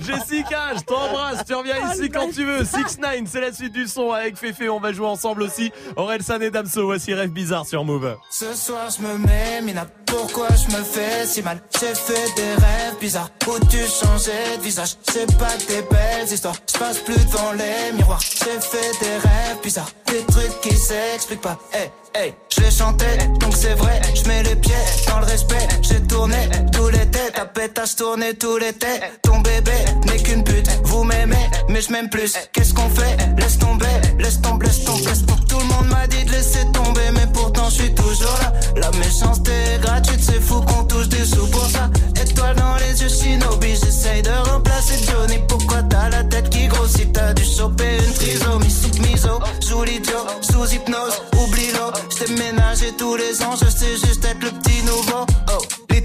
Jessica, 0.00 0.74
je 0.76 0.82
t'embrasse, 0.82 1.44
tu 1.46 1.54
reviens 1.54 1.92
ici 1.92 2.08
quand 2.08 2.30
tu 2.32 2.44
veux. 2.44 2.64
6 2.64 2.98
9 2.98 3.22
c'est 3.26 3.40
la 3.40 3.52
suite 3.52 3.72
du 3.72 3.86
son 3.86 4.12
avec 4.12 4.36
Féfé, 4.36 4.68
on 4.68 4.80
va 4.80 4.92
jouer 4.92 5.06
ensemble 5.06 5.42
aussi. 5.42 5.72
Aurel 5.96 6.22
San 6.22 6.42
et 6.42 6.50
Damso, 6.50 6.86
voici 6.86 7.14
Rêve 7.14 7.30
Bizarre 7.30 7.66
sur 7.66 7.84
Move. 7.84 8.16
Ce 8.30 8.54
soir 8.54 8.88
je 8.96 9.02
me 9.02 9.18
mets, 9.18 9.60
Mina, 9.62 9.86
pourquoi 10.08 10.48
je 10.48 10.76
me 10.76 10.82
fais 10.82 11.26
si 11.26 11.42
mal. 11.42 11.60
J'ai 11.78 11.94
fait 11.94 12.34
des 12.36 12.54
rêves 12.54 12.98
bizarres 13.00 13.30
où 13.46 13.58
tu 13.66 13.78
changeais 13.78 14.56
de 14.56 14.62
visage. 14.62 14.96
C'est 15.10 15.38
pas 15.38 15.56
des 15.68 15.82
belles 15.82 16.32
histoires, 16.32 16.56
je 16.72 16.78
passe 16.78 16.98
plus 16.98 17.24
devant 17.26 17.52
les 17.52 17.92
miroirs. 17.96 18.20
J'ai 18.20 18.60
fait 18.60 18.92
des 19.00 19.16
rêves 19.16 19.60
bizarres, 19.62 19.90
des 20.06 20.22
trucs 20.32 20.60
qui 20.60 20.74
s'expliquent 20.76 21.42
pas. 21.42 21.58
Hey, 21.72 21.90
hey, 22.14 22.34
les 22.60 22.70
chantais, 22.70 23.18
donc 23.40 23.54
c'est 23.56 23.74
vrai 23.74 24.00
Je 24.14 24.28
mets 24.28 24.42
les 24.42 24.56
pieds 24.56 24.74
dans 25.06 25.20
le 25.20 25.26
respect. 25.26 25.66
J'ai 25.82 26.00
tourné 26.02 26.48
tout 26.72 26.88
l'été, 26.88 27.30
ta 27.34 27.44
pétasse 27.46 27.96
tournée 27.96 28.34
tout 28.34 28.56
l'été 28.58 29.00
Ton 29.22 29.40
bébé 29.40 29.72
n'est 30.06 30.22
qu'une 30.22 30.44
pute, 30.44 30.68
vous 30.84 31.04
m'aimez 31.04 31.48
mais 31.68 31.82
je 31.82 31.92
m'aime 31.92 32.08
plus. 32.08 32.34
Qu'est-ce 32.52 32.72
qu'on 32.72 32.88
fait? 32.88 33.16
Laisse 33.38 33.58
tomber, 33.58 33.86
laisse 34.18 34.40
tomber, 34.40 34.66
laisse 34.66 34.84
tomber, 34.84 35.04
laisse 35.06 35.26
tomber 35.26 35.42
Tout 35.48 35.58
le 35.58 35.64
monde 35.64 35.88
m'a 35.88 36.06
dit 36.06 36.24
de 36.24 36.32
laisser 36.32 36.64
tomber 36.72 37.10
mais 37.12 37.26
pourtant 37.32 37.68
je 37.68 37.74
suis 37.82 37.94
toujours 37.94 38.38
là. 38.40 38.52
La 38.76 38.90
méchanceté 38.92 39.52
est 39.74 39.78
gratuite, 39.80 40.20
c'est 40.22 40.40
fou 40.40 40.60
qu'on 40.62 40.84
touche 40.84 41.08
des 41.08 41.24
sous 41.24 41.46
pour 41.48 41.68
ça. 41.68 41.90
Étoile 42.20 42.56
dans 42.56 42.76
les 42.76 43.02
yeux, 43.02 43.08
shinobi, 43.08 43.74
j'essaye 43.74 44.22
de 44.22 44.30
remplacer 44.50 44.94
Johnny. 45.04 45.40
Pourquoi 45.48 45.82
t'as 45.82 46.08
la 46.08 46.24
tête 46.24 46.48
qui 46.50 46.66
grossit? 46.68 47.12
T'as 47.12 47.34
dû 47.34 47.44
choper 47.44 47.98
une 48.06 48.12
trisomie 48.14 48.70
sous 48.70 49.02
miso 49.02 49.40
Joue 49.66 49.84
l'idiot, 49.84 50.26
sous 50.40 50.72
hypnose, 50.72 51.20
oublie-le 51.38 51.78
J't'ai 52.10 52.32
ménagé 52.34 52.92
tous 52.96 53.16
les 53.16 53.42
ans, 53.42 53.54
je 53.56 53.68
sais 53.70 53.96
juste 53.96 54.24
être 54.24 54.42
le 54.42 54.50
petit 54.50 54.82
nouveau 54.82 55.26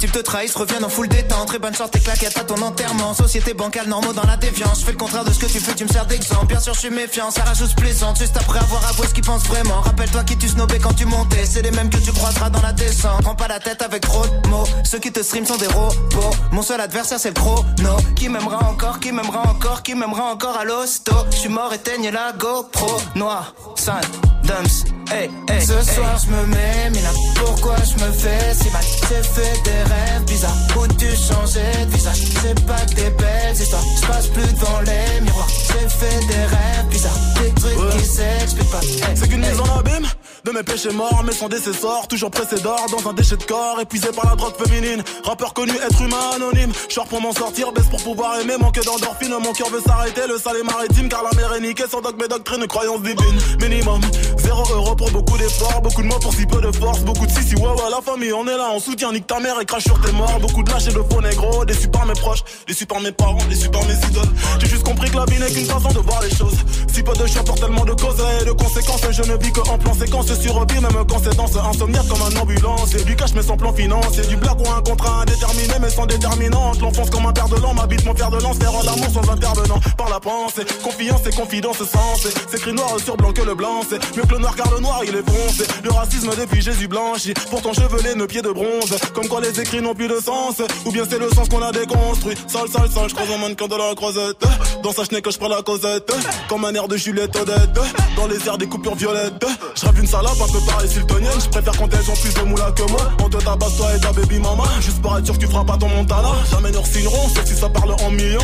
types 0.03 0.11
te 0.11 0.19
trahissent, 0.19 0.55
reviennent 0.55 0.83
en 0.83 0.89
full 0.89 1.07
détente. 1.07 1.47
Très 1.47 1.59
bonne 1.59 1.73
chance, 1.73 1.89
tes 1.91 1.99
claquettes 1.99 2.37
à 2.37 2.43
ton 2.43 2.61
enterrement. 2.61 3.13
Société 3.13 3.53
bancale, 3.53 3.87
normaux 3.87 4.11
dans 4.11 4.25
la 4.25 4.35
défiance 4.35 4.81
Je 4.81 4.85
fais 4.85 4.91
le 4.91 4.97
contraire 4.97 5.23
de 5.23 5.31
ce 5.31 5.39
que 5.39 5.45
tu 5.45 5.59
fais, 5.59 5.73
tu 5.73 5.85
me 5.85 5.89
sers 5.89 6.05
d'exemple. 6.05 6.47
Bien 6.47 6.59
sûr 6.59 6.73
je 6.73 6.79
suis 6.79 6.89
méfiant, 6.89 7.31
ça 7.31 7.43
rajoute 7.43 7.73
plaisante 7.75 8.19
Juste 8.19 8.35
après 8.35 8.59
avoir 8.59 8.85
avoué 8.89 9.07
ce 9.07 9.13
qu'ils 9.13 9.23
pensent 9.23 9.47
vraiment. 9.47 9.79
Rappelle-toi 9.79 10.23
qui 10.25 10.37
tu 10.37 10.49
snobais 10.49 10.79
quand 10.79 10.93
tu 10.93 11.05
montais. 11.05 11.45
C'est 11.45 11.61
les 11.61 11.71
mêmes 11.71 11.89
que 11.89 11.97
tu 11.97 12.11
croiseras 12.11 12.49
dans 12.49 12.61
la 12.61 12.73
descente. 12.73 13.21
Prends 13.21 13.35
pas 13.35 13.47
la 13.47 13.59
tête 13.59 13.81
avec 13.81 14.01
trop 14.01 14.25
de 14.25 14.49
mots. 14.49 14.67
Ceux 14.83 14.99
qui 14.99 15.11
te 15.11 15.23
stream 15.23 15.45
sont 15.45 15.57
des 15.57 15.67
robots. 15.67 16.35
Mon 16.51 16.63
seul 16.63 16.81
adversaire 16.81 17.19
c'est 17.19 17.29
le 17.29 17.35
chrono. 17.35 17.95
Qui 18.15 18.27
m'aimera 18.27 18.69
encore, 18.69 18.99
qui 18.99 19.11
m'aimera 19.13 19.47
encore 19.49 19.83
Qui 19.83 19.95
m'aimera 19.95 20.33
encore 20.33 20.57
à 20.57 20.65
l'hosto. 20.65 21.13
Je 21.31 21.37
suis 21.37 21.49
mort, 21.49 21.73
éteigne 21.73 22.09
la 22.09 22.33
GoPro. 22.33 22.97
Noir, 23.15 23.53
sale, 23.75 24.03
dumps, 24.43 24.83
hey, 25.11 25.29
hey 25.49 25.61
Ce 25.65 25.81
soir 25.93 26.17
je 26.25 26.29
me 26.29 26.45
mets, 26.47 26.89
mais 26.91 27.01
là 27.01 27.09
pourquoi 27.35 27.75
je 27.77 28.03
me 28.03 28.11
fais 28.11 28.53
si 28.53 28.69
mal? 28.71 28.83
J'ai 29.09 29.23
fait 29.23 29.61
des 29.63 29.92
rêves 29.93 30.23
bizarres 30.25 30.57
Où 30.77 30.87
tu 30.87 31.07
changeais 31.15 31.85
de 31.85 31.91
visage? 31.91 32.21
C'est 32.41 32.65
pas 32.65 32.85
que 32.85 32.95
des 32.95 33.09
belles 33.11 33.55
histoires. 33.61 33.83
Je 34.01 34.07
passe 34.07 34.27
plus 34.27 34.53
devant 34.53 34.79
les 34.81 35.21
miroirs. 35.21 35.47
J'ai 35.67 35.87
fait 35.89 36.19
des 36.27 36.45
rêves 36.55 36.87
bizarres. 36.89 37.19
Des 37.41 37.51
trucs 37.61 37.89
qui 37.91 38.05
s'expliquent 38.05 38.71
pas. 38.71 38.81
Hey, 38.81 39.15
C'est 39.15 39.27
qu'une 39.29 39.41
mise 39.41 39.59
en 39.59 39.79
abîme? 39.79 40.07
De 40.45 40.51
mes 40.51 40.63
péchés 40.63 40.91
morts, 40.91 41.23
mais 41.25 41.31
sans 41.31 41.47
décessor, 41.47 42.07
toujours 42.09 42.29
pressé 42.29 42.59
d'or 42.59 42.85
dans 42.91 43.09
un 43.09 43.13
déchet 43.13 43.37
de 43.37 43.43
corps, 43.43 43.79
épuisé 43.79 44.09
par 44.13 44.29
la 44.29 44.35
drogue 44.35 44.55
féminine. 44.57 45.01
Rappeur 45.23 45.53
connu, 45.53 45.71
être 45.71 46.01
humain 46.01 46.17
anonyme. 46.35 46.71
Short 46.89 47.07
pour 47.07 47.21
m'en 47.21 47.31
sortir, 47.31 47.71
baisse 47.71 47.87
pour 47.87 48.03
pouvoir 48.03 48.39
aimer, 48.41 48.55
manque 48.59 48.83
d'endorphine. 48.83 49.31
Mon 49.41 49.53
cœur 49.53 49.69
veut 49.69 49.81
s'arrêter, 49.85 50.21
le 50.27 50.37
sale 50.37 50.57
est 50.57 50.63
maritime, 50.63 51.07
car 51.07 51.23
la 51.23 51.31
mer 51.37 51.53
est 51.53 51.61
niquée 51.61 51.85
sans 51.89 52.01
dogme 52.01 52.21
et 52.25 52.27
doctrine, 52.27 52.67
croyance 52.67 53.01
divine. 53.01 53.37
Minimum, 53.61 54.01
zéro 54.37 54.63
euro 54.73 54.95
pour 54.95 55.11
beaucoup 55.11 55.37
d'efforts, 55.37 55.81
beaucoup 55.81 56.01
de 56.01 56.07
mots 56.07 56.19
pour 56.19 56.33
si 56.33 56.45
peu 56.45 56.59
de 56.59 56.71
force, 56.73 56.99
beaucoup 57.01 57.25
de 57.25 57.31
si 57.31 57.43
si 57.43 57.55
ouais 57.55 57.61
ouais 57.61 57.89
la 57.89 58.01
famille, 58.01 58.33
on 58.33 58.45
est 58.45 58.57
là, 58.57 58.69
on 58.73 58.79
soutient, 58.79 59.13
nique 59.13 59.27
ta 59.27 59.39
mère 59.39 59.59
et 59.61 59.65
crache 59.65 59.83
sur 59.83 59.99
tes 60.01 60.11
morts. 60.11 60.39
Beaucoup 60.41 60.63
de 60.63 60.71
lâches 60.71 60.87
et 60.87 60.93
de 60.93 61.03
faux 61.09 61.21
négros, 61.21 61.63
déçus 61.63 61.87
par 61.87 62.05
mes 62.05 62.13
proches, 62.13 62.43
déçus 62.67 62.85
par 62.85 62.99
mes 62.99 63.13
parents, 63.13 63.37
déçus 63.49 63.69
par 63.69 63.85
mes 63.85 63.93
idoles. 63.93 64.29
J'ai 64.59 64.67
juste 64.67 64.83
compris 64.83 65.09
que 65.09 65.15
la 65.15 65.25
vie 65.25 65.39
n'est 65.39 65.51
qu'une 65.51 65.65
façon 65.65 65.89
de 65.89 65.99
voir 65.99 66.21
les 66.21 66.35
choses. 66.35 66.57
Si 66.93 67.01
peu 67.01 67.13
de 67.13 67.25
choix 67.27 67.43
pour 67.43 67.55
tellement 67.55 67.85
de 67.85 67.93
causes 67.93 68.21
et 68.41 68.45
de 68.45 68.51
conséquences, 68.51 69.01
je 69.09 69.21
ne 69.23 69.37
vis 69.37 69.51
que 69.53 69.61
en 69.61 69.77
plan 69.77 69.93
séquence 69.93 70.32
sur 70.35 70.65
vie, 70.65 70.79
même 70.79 71.05
quand 71.09 71.19
c'est 71.23 71.35
danse, 71.35 71.55
insomniaque 71.55 72.07
comme 72.07 72.21
un 72.21 72.41
ambulance. 72.41 72.93
Et 72.95 73.03
du 73.03 73.15
cash 73.15 73.33
mais 73.35 73.43
sans 73.43 73.57
plan 73.57 73.73
financier, 73.73 74.23
du 74.23 74.35
black 74.37 74.57
ou 74.59 74.71
un 74.71 74.81
contrat 74.81 75.21
indéterminé 75.21 75.73
mais 75.81 75.89
sans 75.89 76.05
déterminante. 76.05 76.81
L'enfance 76.81 77.09
comme 77.09 77.25
un 77.25 77.33
père 77.33 77.49
de 77.49 77.55
l'an, 77.57 77.73
m'habite 77.73 78.05
mon 78.05 78.15
fer 78.15 78.29
de 78.29 78.41
lance, 78.41 78.57
faire 78.57 78.71
l'amour 78.71 79.09
sans 79.13 79.31
intervenant 79.31 79.79
par 79.97 80.09
la 80.09 80.19
pensée. 80.19 80.63
Confiance 80.83 81.21
et 81.27 81.35
confidence 81.35 81.77
sens, 81.77 82.27
c'est 82.49 82.57
écrit 82.57 82.73
noir 82.73 82.97
sur 83.03 83.17
blanc 83.17 83.33
que 83.33 83.41
le 83.41 83.55
blanc, 83.55 83.81
c'est 83.87 83.99
mieux 84.15 84.23
que 84.23 84.33
le 84.33 84.39
noir 84.39 84.55
car 84.55 84.71
le 84.71 84.79
noir 84.79 85.01
il 85.03 85.15
est 85.15 85.29
foncé. 85.29 85.65
Le 85.83 85.91
racisme 85.91 86.29
depuis 86.37 86.61
Jésus 86.61 86.87
blanchi, 86.87 87.33
pourtant 87.49 87.73
chevelé, 87.73 88.15
nos 88.15 88.27
pieds 88.27 88.41
de 88.41 88.51
bronze. 88.51 88.95
Comme 89.13 89.27
quoi 89.27 89.41
les 89.41 89.59
écrits 89.59 89.81
n'ont 89.81 89.95
plus 89.95 90.07
de 90.07 90.19
sens, 90.19 90.61
ou 90.85 90.91
bien 90.91 91.03
c'est 91.09 91.19
le 91.19 91.29
sens 91.29 91.49
qu'on 91.49 91.61
a 91.61 91.71
déconstruit. 91.71 92.35
Sale, 92.47 92.69
sale, 92.69 92.89
sale, 92.89 93.09
je 93.09 93.15
croise 93.15 93.31
un 93.31 93.37
mannequin 93.37 93.67
de 93.67 93.75
la 93.75 93.95
croisette. 93.95 94.43
Dans 94.83 94.91
sa 94.91 95.03
chenille 95.05 95.21
que 95.21 95.31
je 95.31 95.37
prends 95.37 95.47
la 95.47 95.61
causette, 95.61 96.11
comme 96.49 96.65
un 96.65 96.73
air 96.73 96.87
de 96.87 96.97
Juliette 96.97 97.35
Odette. 97.35 97.79
Dans 98.15 98.27
les 98.27 98.47
airs 98.47 98.57
des 98.57 98.67
coupures 98.67 98.95
violettes, 98.95 99.45
je 99.75 99.99
une 99.99 100.07
un 100.31 100.51
peu 100.51 100.59
pareil 100.65 100.89
siltonienne. 100.89 101.39
Je 101.39 101.49
préfère 101.49 101.77
quand 101.77 101.89
elles 101.93 102.09
ont 102.09 102.15
plus 102.15 102.33
de 102.33 102.41
moula 102.41 102.71
que 102.71 102.83
moi. 102.91 103.11
On 103.23 103.29
te 103.29 103.37
tabasse 103.37 103.77
toi 103.77 103.95
et 103.95 103.99
ta 103.99 104.11
baby 104.11 104.39
mama, 104.39 104.63
juste 104.81 105.01
pour 105.01 105.17
être 105.17 105.25
sûr 105.25 105.35
que 105.35 105.39
tu 105.39 105.47
feras 105.47 105.63
pas 105.63 105.77
ton 105.77 105.89
montana. 105.89 106.29
Jamais 106.51 106.71
nous 106.71 106.85
signeront, 106.85 107.29
sauf 107.29 107.45
si 107.45 107.55
ça 107.55 107.69
parle 107.69 107.91
en 107.91 108.11
millions. 108.11 108.39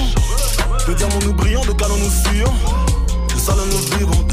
De 0.87 0.93
diamants 0.93 1.19
nous 1.25 1.33
brillons, 1.33 1.65
de 1.65 1.73
canons 1.73 1.97
nous 1.97 2.09
fuyons. 2.09 2.53
De 3.33 3.39
salon 3.39 3.65
nous 3.65 3.97
vivons. 3.97 4.27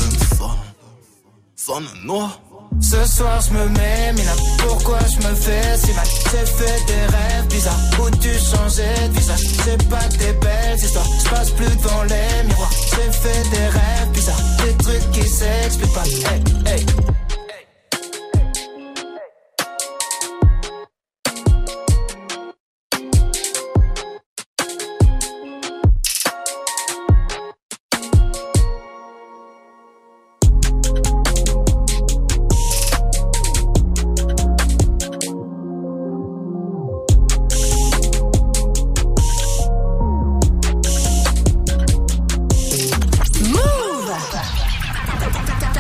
Sonne 1.54 1.86
noir. 2.04 2.40
Ce 2.80 3.04
soir 3.06 3.40
je 3.40 3.54
me 3.54 3.68
mets, 3.70 4.12
mais 4.14 4.24
là 4.24 4.32
pourquoi 4.58 4.98
je 5.00 5.26
me 5.26 5.34
fais 5.34 5.76
si 5.78 5.92
mal? 5.94 6.04
J'ai 6.30 6.46
fait 6.46 6.86
des 6.86 7.16
rêves 7.16 7.46
bizarres 7.48 7.74
où 7.98 8.10
tu 8.10 8.28
changeais 8.28 9.08
de 9.08 9.18
visage? 9.18 9.40
C'est 9.64 9.88
pas 9.88 10.06
des 10.18 10.32
belles 10.34 10.78
histoires, 10.78 11.06
je 11.24 11.30
passe 11.30 11.50
plus 11.52 11.74
devant 11.76 12.02
les 12.02 12.46
miroirs 12.46 12.70
J'ai 12.90 13.10
fait 13.10 13.50
des 13.50 13.66
rêves 13.66 14.10
bizarres, 14.12 14.42
des 14.58 14.74
trucs 14.84 15.10
qui 15.12 15.28
s'expliquent 15.28 15.94
pas 15.94 16.04
Hey, 16.04 16.42
hey 16.66 16.86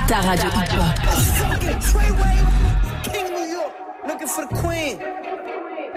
Ta 0.08 0.20
radio 0.22 0.50
hip-hop. 0.50 0.96
King 3.12 3.28
New 3.34 3.46
York, 3.56 3.72
looking 4.06 4.28
for 4.28 4.46
the 4.46 4.54
queen 4.54 4.98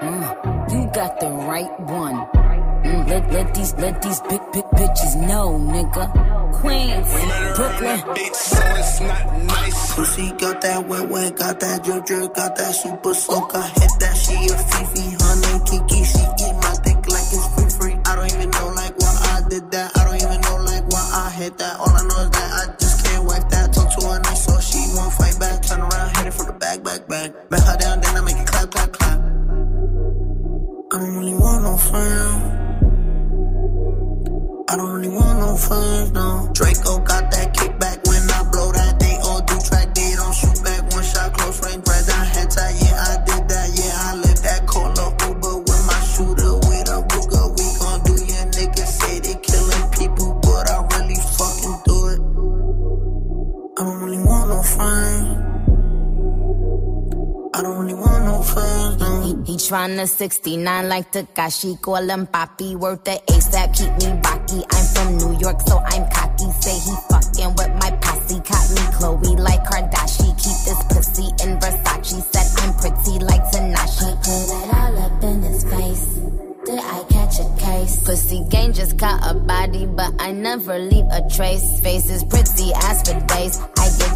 Mm, 0.02 0.72
you 0.72 0.90
got 0.94 1.20
the 1.20 1.28
right 1.28 1.80
one. 1.82 2.16
Mm, 2.88 3.10
let, 3.10 3.32
let 3.34 3.54
these 3.54 3.74
let 3.76 4.02
these 4.02 4.22
big 4.22 4.40
big 4.54 4.64
bitches 4.80 5.14
know, 5.28 5.60
nigga. 5.60 6.08
Queens, 6.54 7.08
Brooklyn. 7.58 8.00
So 8.34 8.64
it's 8.80 9.02
not 9.02 9.44
nice. 9.44 9.96
Pussy 9.96 10.32
got 10.40 10.62
that 10.62 10.88
wet 10.88 11.10
wet, 11.10 11.36
got 11.36 11.60
that 11.60 11.84
drip 11.84 12.06
drip, 12.06 12.34
got 12.34 12.56
that 12.56 12.74
super 12.74 13.14
soak. 13.14 13.54
I 13.54 13.68
hit 13.68 13.92
that 14.00 14.16
she 14.16 14.36
a 14.48 14.58
Fifi, 14.58 15.06
her 15.20 15.36
name 15.44 15.62
Kiki. 15.68 16.04
She 16.06 16.24
eat 16.48 16.56
my 16.64 16.74
dick 16.82 17.00
like 17.12 17.28
it's 17.36 17.48
free 17.54 17.70
free. 17.78 18.00
I 18.06 18.16
don't 18.16 18.32
even 18.34 18.50
know 18.50 18.68
like 18.74 18.98
why 18.98 19.14
I 19.36 19.50
did 19.50 19.70
that. 19.72 19.98
I 19.98 20.04
don't 20.06 20.16
even 20.16 20.40
know 20.42 20.58
like 20.64 20.88
why 20.88 21.06
I 21.28 21.30
hit 21.32 21.58
that. 21.58 21.78
All 21.78 21.90
I 21.92 22.02
know 22.08 22.08
I 22.08 22.09
back, 26.78 26.84
back, 26.84 27.08
back. 27.08 27.50
Back 27.50 27.64
her 27.64 27.78
down, 27.78 28.02
then 28.02 28.16
I 28.16 28.22
make 28.22 28.38
it 28.38 28.48
clap, 28.48 28.70
clap, 28.70 28.92
clap. 28.94 29.20
I 30.92 30.98
don't 31.00 31.18
really 31.18 31.34
want 31.34 31.64
no 31.64 31.78
friend. 31.78 32.56
I 34.70 34.76
don't 34.78 34.92
really 34.92 35.10
want 35.10 35.40
no 35.40 35.56
friends, 35.58 36.12
no. 36.12 36.50
Draco 36.54 36.69
he 59.70 59.76
tryna 59.76 60.08
69 60.08 60.90
like 60.90 61.12
Takashi, 61.12 61.80
call 61.82 62.10
him 62.10 62.26
Papi, 62.28 62.76
worth 62.76 63.04
the 63.04 63.22
ASAP, 63.28 63.76
keep 63.78 63.92
me 64.02 64.20
rocky. 64.24 64.64
I'm 64.72 64.86
from 64.94 65.18
New 65.18 65.40
York, 65.40 65.62
so 65.62 65.78
I'm 65.78 66.10
cocky. 66.10 66.50
Say 66.62 66.74
he 66.74 66.96
fucking 67.10 67.56
with 67.56 67.74
my 67.80 67.92
posse, 68.02 68.40
caught 68.42 68.70
me 68.72 68.84
Chloe 68.98 69.36
like 69.36 69.64
Kardashian. 69.66 70.34
Keep 70.38 70.58
this 70.66 70.84
pussy 70.90 71.28
in 71.44 71.60
Versace, 71.60 72.22
said 72.32 72.48
I'm 72.64 72.74
pretty 72.76 73.24
like 73.26 73.44
Tanashi. 73.52 74.10
Put 74.24 74.50
it 74.58 74.74
all 74.74 74.98
up 74.98 75.24
in 75.24 75.42
his 75.44 75.64
face. 75.64 76.06
Did 76.66 76.80
I 76.80 77.04
catch 77.10 77.40
a 77.40 77.56
case? 77.58 78.04
Pussy 78.04 78.44
gang 78.50 78.74
just 78.74 78.98
caught 78.98 79.22
a 79.24 79.34
body, 79.34 79.86
but 79.86 80.14
I 80.20 80.32
never 80.32 80.78
leave 80.80 81.06
a 81.12 81.28
trace. 81.30 81.80
Face 81.82 82.10
is 82.10 82.24
pretty 82.24 82.72
as 82.76 83.02
for 83.04 83.20
days. 83.28 83.60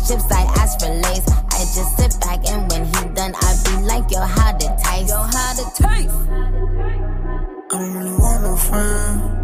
I 0.04 0.08
get 0.08 0.20
chips, 0.20 0.32
I 0.32 0.42
ask 0.62 0.80
for 0.80 0.90
lace. 0.90 1.28
I 1.28 1.60
just 1.60 1.98
sit 1.98 2.20
back 2.20 2.50
and 2.50 2.72
when 2.72 2.86
he 2.86 3.16
done, 3.16 3.34
I 3.36 3.56
be 3.64 3.84
like, 3.84 4.12
yo, 4.12 4.20
how 4.22 4.52
to 4.52 4.68
taste? 4.84 5.10
Yo, 5.10 5.18
how 5.18 5.54
to 5.54 5.64
taste? 5.76 6.16
I 7.72 7.78
don't 7.78 7.94
really 7.94 8.12
want 8.12 8.44
no 8.44 8.56
friends. 8.58 9.40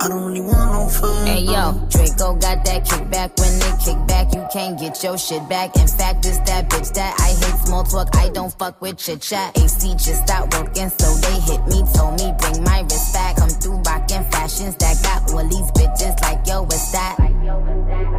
I 0.00 0.08
don't 0.08 0.24
really 0.24 0.40
want 0.40 0.72
no 0.72 0.88
friends. 0.88 1.28
Hey 1.28 1.40
yo, 1.40 1.72
Draco 1.90 2.34
got 2.36 2.64
that 2.64 2.84
kickback. 2.84 3.38
When 3.38 3.58
they 3.58 3.72
kick 3.84 4.06
back, 4.06 4.32
you 4.34 4.46
can't 4.52 4.78
get 4.78 5.02
your 5.02 5.18
shit 5.18 5.46
back. 5.48 5.76
In 5.76 5.88
fact, 5.88 6.24
it's 6.24 6.38
that 6.40 6.70
bitch 6.70 6.92
that 6.94 7.14
I 7.20 7.28
hate 7.28 7.66
small 7.66 7.84
talk. 7.84 8.14
I 8.16 8.28
don't 8.30 8.56
fuck 8.58 8.80
with 8.80 8.98
chit 8.98 9.20
chat. 9.20 9.56
AC 9.58 9.92
just 9.94 10.22
stopped 10.22 10.54
working, 10.56 10.88
so 10.90 11.14
they 11.16 11.40
hit 11.40 11.66
me. 11.66 11.82
Told 11.94 12.20
me 12.20 12.32
bring 12.38 12.64
my 12.64 12.80
wrist 12.82 13.12
back. 13.12 13.36
Come 13.36 13.48
through 13.50 13.78
rockin' 13.82 14.24
fashions 14.30 14.76
that 14.76 15.02
got 15.02 15.32
all 15.32 15.46
these 15.48 15.70
bitches 15.72 16.20
like 16.22 16.46
yo, 16.46 16.62
what's 16.62 16.92
that? 16.92 17.16
I 17.18 17.28
don't 17.28 18.15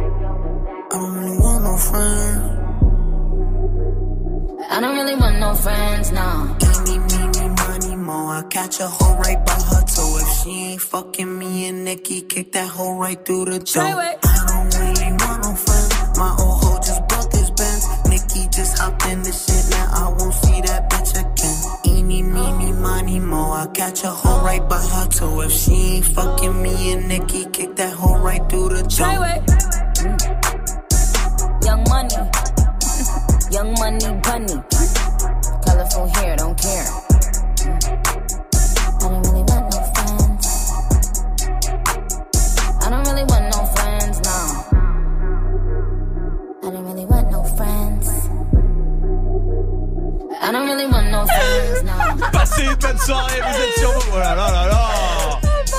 really 1.78 2.10
want 2.10 2.18
no 2.18 2.34
friends. 2.34 2.58
I 4.70 4.80
don't 4.80 4.96
really 4.96 5.14
want 5.14 5.38
no 5.38 5.54
friends, 5.54 6.12
no. 6.12 6.56
Eeny, 6.60 6.98
meeny, 6.98 7.48
money, 7.54 7.96
mo. 7.96 8.28
I 8.28 8.42
catch 8.50 8.80
a 8.80 8.86
hoe 8.88 9.16
right 9.18 9.44
by 9.46 9.52
her 9.52 9.82
toe. 9.84 10.18
If 10.20 10.28
she 10.42 10.50
ain't 10.50 10.80
fucking 10.82 11.38
me 11.38 11.68
and 11.68 11.84
Nikki, 11.84 12.22
kick 12.22 12.52
that 12.52 12.68
hoe 12.68 12.98
right 12.98 13.24
through 13.24 13.46
the 13.46 13.58
door. 13.60 13.82
I 13.82 14.16
don't 14.48 14.74
really 14.78 15.12
want 15.12 15.42
no 15.44 15.54
friends. 15.54 16.18
My 16.18 16.36
old 16.38 16.62
hoe 16.62 16.78
just 16.78 17.06
broke 17.08 17.32
his 17.32 17.50
Benz. 17.50 17.86
Nikki 18.08 18.48
just 18.50 18.78
hopped 18.78 19.06
in 19.06 19.22
the 19.22 19.32
shit. 19.32 19.70
Now 19.70 19.88
I 19.92 20.08
won't 20.18 20.34
see 20.34 20.60
that 20.62 20.90
bitch 20.90 21.12
again. 21.18 21.58
Eeny, 21.86 22.22
meeny, 22.22 22.72
money, 22.72 23.20
mo. 23.20 23.52
I 23.52 23.66
catch 23.68 24.04
a 24.04 24.08
hoe 24.10 24.44
right 24.44 24.68
by 24.68 24.80
her 24.80 25.06
toe. 25.08 25.40
If 25.40 25.52
she 25.52 25.72
ain't 25.96 26.06
fucking 26.06 26.62
me 26.62 26.92
and 26.92 27.08
Nikki, 27.08 27.46
kick 27.46 27.76
that 27.76 27.92
hoe 27.94 28.18
right 28.18 28.48
through 28.50 28.68
the 28.70 28.82
door. 28.82 30.47
Young 31.68 31.84
money, 31.90 32.16
young 33.50 33.74
money 33.74 34.08
bunny. 34.22 34.56
Colorful 35.66 36.08
hair, 36.14 36.34
don't 36.36 36.58
care. 36.58 36.86
I 38.96 39.04
don't 39.04 39.22
really 39.26 39.44
want 39.44 39.64
no 39.68 39.78
friends. 39.92 40.72
I 42.80 42.88
don't 42.88 43.04
really 43.04 43.24
want 43.24 43.44
no 43.52 43.60
friends, 43.76 44.16
no. 44.24 44.36
I 46.62 46.70
don't 46.72 46.84
really 46.86 47.04
want 47.04 47.30
no 47.30 47.44
friends. 47.44 48.08
I 50.40 50.50
don't 50.50 50.66
really 50.68 50.86
want 50.86 51.10
no 51.10 51.26
friends. 51.26 51.48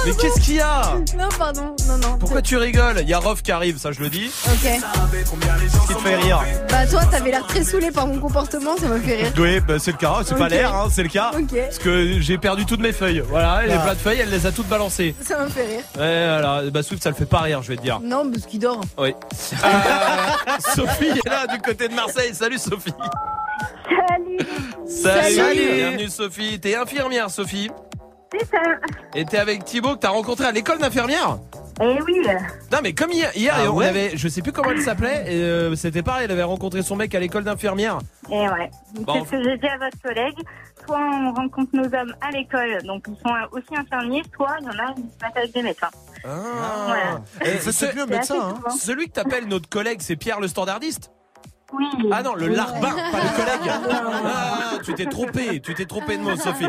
Mais 0.05 0.11
qu'est-ce 0.13 0.39
qu'il 0.39 0.55
y 0.55 0.59
a 0.61 0.93
Non, 1.17 1.27
pardon. 1.37 1.75
Non, 1.87 1.97
non. 1.97 2.17
Pourquoi 2.17 2.41
tu 2.41 2.55
rigoles 2.57 2.99
Il 3.01 3.09
y 3.09 3.13
a 3.13 3.19
Rof 3.19 3.41
qui 3.41 3.51
arrive, 3.51 3.77
ça 3.77 3.91
je 3.91 3.99
le 3.99 4.09
dis. 4.09 4.27
Ok. 4.45 4.53
Ce 4.63 5.87
qui 5.87 5.93
te 5.95 5.99
fait 6.01 6.15
rire. 6.15 6.41
Bah 6.69 6.87
toi, 6.87 7.01
t'avais 7.05 7.31
l'air 7.31 7.45
très 7.45 7.63
saoulé 7.63 7.91
par 7.91 8.07
mon 8.07 8.19
comportement, 8.19 8.77
ça 8.77 8.87
m'a 8.87 8.99
fait 8.99 9.15
rire. 9.23 9.33
Oui, 9.37 9.59
bah, 9.59 9.75
c'est 9.79 9.91
le 9.91 9.97
cas, 9.97 10.21
c'est 10.25 10.37
pas 10.37 10.47
l'air, 10.49 10.73
hein, 10.73 10.87
c'est 10.91 11.03
le 11.03 11.09
cas. 11.09 11.31
Ok. 11.37 11.53
Parce 11.55 11.79
que 11.79 12.19
j'ai 12.21 12.37
perdu 12.37 12.65
toutes 12.65 12.79
mes 12.79 12.93
feuilles. 12.93 13.21
Voilà, 13.27 13.65
les 13.65 13.73
Ah. 13.73 13.79
plats 13.79 13.95
de 13.95 13.99
feuilles, 13.99 14.19
elle 14.21 14.29
les 14.29 14.45
a 14.45 14.51
toutes 14.51 14.67
balancées. 14.67 15.15
Ça 15.25 15.37
m'a 15.37 15.47
fait 15.49 15.65
rire. 15.65 15.81
Ouais, 15.97 16.27
voilà, 16.27 16.61
bah 16.71 16.83
Swift, 16.83 17.03
ça 17.03 17.09
le 17.09 17.15
fait 17.15 17.25
pas 17.25 17.39
rire, 17.41 17.61
je 17.61 17.69
vais 17.69 17.75
te 17.77 17.81
dire. 17.81 17.99
Non, 18.01 18.29
parce 18.31 18.45
qu'il 18.45 18.59
dort. 18.59 18.81
Oui. 18.97 19.13
Euh, 19.63 19.67
Sophie 20.75 21.09
est 21.09 21.29
là 21.29 21.45
du 21.47 21.59
côté 21.59 21.87
de 21.87 21.93
Marseille. 21.93 22.33
Salut 22.33 22.57
Sophie. 22.57 22.93
Salut. 24.87 25.35
Salut. 25.35 25.75
Bienvenue 25.75 26.07
Sophie. 26.09 26.59
T'es 26.59 26.75
infirmière 26.75 27.29
Sophie. 27.29 27.69
C'est 28.31 28.45
ça. 28.45 28.61
Et 29.15 29.25
t'es 29.25 29.37
avec 29.37 29.65
Thibaut 29.65 29.95
que 29.95 29.99
t'as 30.01 30.09
rencontré 30.09 30.45
à 30.45 30.51
l'école 30.51 30.77
d'infirmière 30.77 31.39
Eh 31.81 31.99
oui. 32.03 32.21
Non 32.71 32.77
mais 32.83 32.93
comme 32.93 33.11
hier, 33.11 33.31
hier 33.35 33.55
Ah 33.57 33.71
on 33.71 33.75
ouais 33.77 33.87
avait, 33.87 34.11
je 34.15 34.27
sais 34.27 34.41
plus 34.43 34.51
comment 34.51 34.69
elle 34.71 34.81
s'appelait, 34.83 35.25
et 35.33 35.41
euh, 35.41 35.75
c'était 35.75 36.03
pareil, 36.03 36.25
elle 36.25 36.31
avait 36.31 36.43
rencontré 36.43 36.83
son 36.83 36.95
mec 36.95 37.15
à 37.15 37.19
l'école 37.19 37.43
d'infirmière. 37.43 37.97
Et 38.29 38.35
Eh 38.43 38.49
ouais. 38.49 38.69
Bon. 39.01 39.13
C'est 39.13 39.25
ce 39.25 39.31
que 39.31 39.43
j'ai 39.49 39.57
dit 39.57 39.67
à 39.67 39.77
votre 39.77 39.99
collègue? 40.03 40.35
Soit 40.85 40.99
on 40.99 41.33
rencontre 41.33 41.69
nos 41.73 41.85
hommes 41.85 42.13
à 42.21 42.31
l'école, 42.31 42.81
donc 42.83 43.05
ils 43.07 43.15
sont 43.17 43.33
aussi 43.51 43.75
infirmiers, 43.75 44.21
soit 44.35 44.55
il 44.61 44.65
y 44.65 44.69
en 44.69 44.71
a 44.89 44.93
qui 44.93 45.01
se 45.01 45.25
mettent 45.25 45.37
avec 45.37 45.53
des 45.53 45.61
médecins. 45.63 45.89
Voilà. 46.23 47.21
Et 47.45 47.57
C'est 47.59 47.71
ce- 47.71 47.85
mieux 47.85 47.91
C'est 48.07 48.09
médecin. 48.09 48.35
assez 48.35 48.43
Hein. 48.43 48.53
souvent. 48.57 48.69
celui 48.77 49.07
que 49.07 49.13
t'appelles 49.13 49.47
notre 49.47 49.69
collègue, 49.69 49.99
c'est 50.01 50.15
Pierre 50.15 50.39
le 50.39 50.47
standardiste 50.47 51.11
Oui. 51.71 51.85
Ah 52.11 52.23
non, 52.23 52.33
le 52.35 52.47
larbin, 52.47 52.89
pas 52.89 53.19
le 53.19 53.35
collègue. 53.35 53.71
Ah, 54.31 54.77
tu 54.83 54.93
t'es 54.93 55.05
trompé, 55.05 55.59
tu 55.59 55.73
t'es 55.73 55.85
trompé 55.85 56.17
de 56.17 56.21
mot, 56.23 56.35
Sophie. 56.35 56.67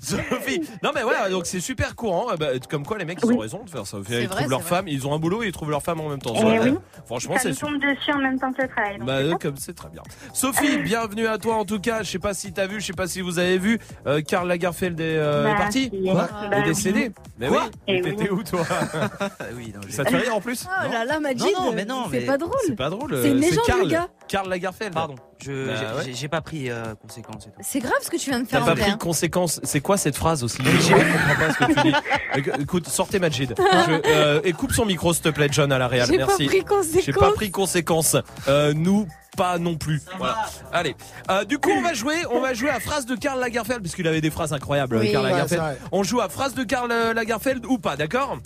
Sophie. 0.00 0.60
Non 0.82 0.90
mais 0.94 1.02
ouais, 1.02 1.30
donc 1.30 1.46
c'est 1.46 1.60
super 1.60 1.94
courant. 1.96 2.26
Eh 2.34 2.36
ben, 2.36 2.58
comme 2.68 2.84
quoi 2.84 2.98
les 2.98 3.04
mecs, 3.04 3.18
ils 3.22 3.32
ont 3.32 3.38
raison 3.38 3.62
de 3.64 3.70
faire 3.70 3.86
ça. 3.86 3.98
Ils 4.08 4.28
trouvent 4.28 4.50
leur 4.50 4.62
femme, 4.62 4.88
ils 4.88 5.06
ont 5.06 5.14
un 5.14 5.18
boulot 5.18 5.42
et 5.42 5.46
ils 5.46 5.52
trouvent 5.52 5.70
leur 5.70 5.82
femme 5.82 6.00
en 6.00 6.08
même 6.08 6.18
temps. 6.20 6.34
Eh 6.36 6.58
oui. 6.60 6.74
Franchement, 7.06 7.34
ça 7.36 7.42
c'est 7.42 7.48
nous 7.50 7.54
super. 7.54 7.70
tombe 7.70 7.80
dessus 7.82 8.12
en 8.12 8.18
même 8.18 8.38
temps 8.38 8.52
que 8.52 8.62
le 8.62 8.68
travail. 8.68 8.98
donc 8.98 9.06
Bah, 9.06 9.18
c'est 9.18 9.24
euh, 9.32 9.36
comme 9.36 9.56
c'est 9.56 9.74
très 9.74 9.88
bien. 9.88 10.02
Sophie, 10.32 10.78
bienvenue 10.84 11.26
à 11.26 11.38
toi 11.38 11.56
en 11.56 11.64
tout 11.64 11.80
cas. 11.80 12.02
Je 12.02 12.10
sais 12.10 12.18
pas 12.18 12.34
si 12.34 12.52
t'as 12.52 12.66
vu, 12.66 12.80
je 12.80 12.86
sais 12.86 12.92
pas 12.92 13.06
si 13.06 13.20
vous 13.22 13.38
avez 13.38 13.58
vu. 13.58 13.78
Euh, 14.06 14.20
Karl 14.20 14.46
Lagerfeld 14.48 15.00
est, 15.00 15.04
euh, 15.16 15.44
Bah, 15.44 15.50
est 15.52 15.56
parti. 15.56 15.90
si. 15.92 16.02
Quoi 16.10 16.28
Bah, 16.50 16.56
est 16.56 16.60
oui. 16.60 16.64
décédé. 16.66 17.12
Mais 17.38 17.48
Quoi 17.48 17.64
oui. 17.64 17.70
Eh 17.88 18.02
T'étais 18.02 18.30
oui. 18.30 18.30
où 18.30 18.42
toi 18.42 18.60
oui, 19.56 19.72
non, 19.74 19.80
j'ai- 19.86 19.92
Ça 19.92 20.04
te 20.04 20.10
fait 20.10 20.18
rire 20.18 20.36
en 20.36 20.40
plus 20.40 20.66
Oh 20.66 20.92
là 20.92 21.04
là, 21.04 21.20
Majid. 21.20 21.44
Non, 21.58 21.66
non, 21.66 21.72
mais 21.72 21.84
non, 21.84 22.04
C'est 22.10 22.20
pas 22.20 22.38
drôle. 22.38 22.52
C'est 22.66 22.76
pas 22.76 22.90
drôle. 22.90 23.18
C'est 23.22 23.30
une 23.30 23.38
euh, 23.38 23.40
légende, 23.40 24.08
Karl. 24.36 24.48
Lagerfeld. 24.48 24.94
Pardon, 24.94 25.14
je 25.42 25.66
Bah, 25.66 25.72
j'ai- 26.02 26.08
ouais. 26.10 26.14
j'ai 26.16 26.28
pas 26.28 26.40
pris 26.40 26.70
euh, 26.70 26.94
conséquence 27.00 27.46
et 27.46 27.50
tout. 27.50 27.56
C'est 27.60 27.80
grave 27.80 27.92
ce 28.02 28.10
que 28.10 28.16
tu 28.16 28.30
viens 28.30 28.40
de 28.40 28.44
T'as 28.46 28.58
faire 28.58 28.66
pas 28.66 28.72
en 28.80 28.82
pris 28.84 28.92
de 28.92 28.96
conséquences. 28.98 29.60
C'est 29.64 29.80
quoi 29.80 29.96
cette 29.96 30.16
phrase 30.16 30.44
aussi? 30.44 30.58
Je 30.62 30.92
comprends 30.92 31.36
pas 31.46 31.52
ce 31.52 31.58
que 31.58 31.64
tu 31.80 31.82
dis. 31.82 31.94
Éc- 32.40 32.60
Écoute, 32.62 32.88
sortez 32.88 33.18
Majid. 33.18 33.54
Je, 33.58 34.00
euh, 34.10 34.40
et 34.44 34.52
coupe 34.52 34.72
son 34.72 34.84
micro 34.86 35.12
s'il 35.12 35.22
te 35.22 35.28
plaît, 35.30 35.48
John 35.50 35.72
à 35.72 35.78
la 35.78 35.88
réal. 35.88 36.06
J'ai 36.06 36.18
pas 36.18 36.26
Merci. 36.26 36.46
pris 36.46 36.62
conséquence. 36.64 37.04
J'ai 37.04 37.12
pas 37.12 37.32
pris 37.32 37.50
conséquence. 37.50 38.16
Euh, 38.48 38.72
nous 38.74 39.06
pas 39.36 39.58
non 39.58 39.76
plus. 39.76 40.00
Voilà. 40.16 40.46
Allez. 40.72 40.96
Euh, 41.30 41.44
du 41.44 41.58
coup, 41.58 41.70
on 41.70 41.82
va 41.82 41.92
jouer. 41.92 42.16
On 42.30 42.40
va 42.40 42.54
jouer 42.54 42.70
à 42.70 42.80
phrase 42.80 43.04
de 43.04 43.14
Karl 43.16 43.38
Lagerfeld 43.40 43.80
puisqu'il 43.82 44.06
avait 44.08 44.20
des 44.22 44.30
phrases 44.30 44.52
incroyables. 44.52 44.96
Oui. 44.96 45.12
Karl 45.12 45.24
Ouais, 45.24 45.30
Lagerfeld. 45.32 45.60
c'est 45.60 45.66
vrai. 45.66 45.78
on 45.92 46.02
joue 46.02 46.20
à 46.20 46.28
phrase 46.28 46.54
de 46.54 46.64
Karl 46.64 46.90
euh, 46.90 47.12
Lagerfeld 47.12 47.66
ou 47.66 47.78
pas, 47.78 47.96
d'accord? 47.96 48.38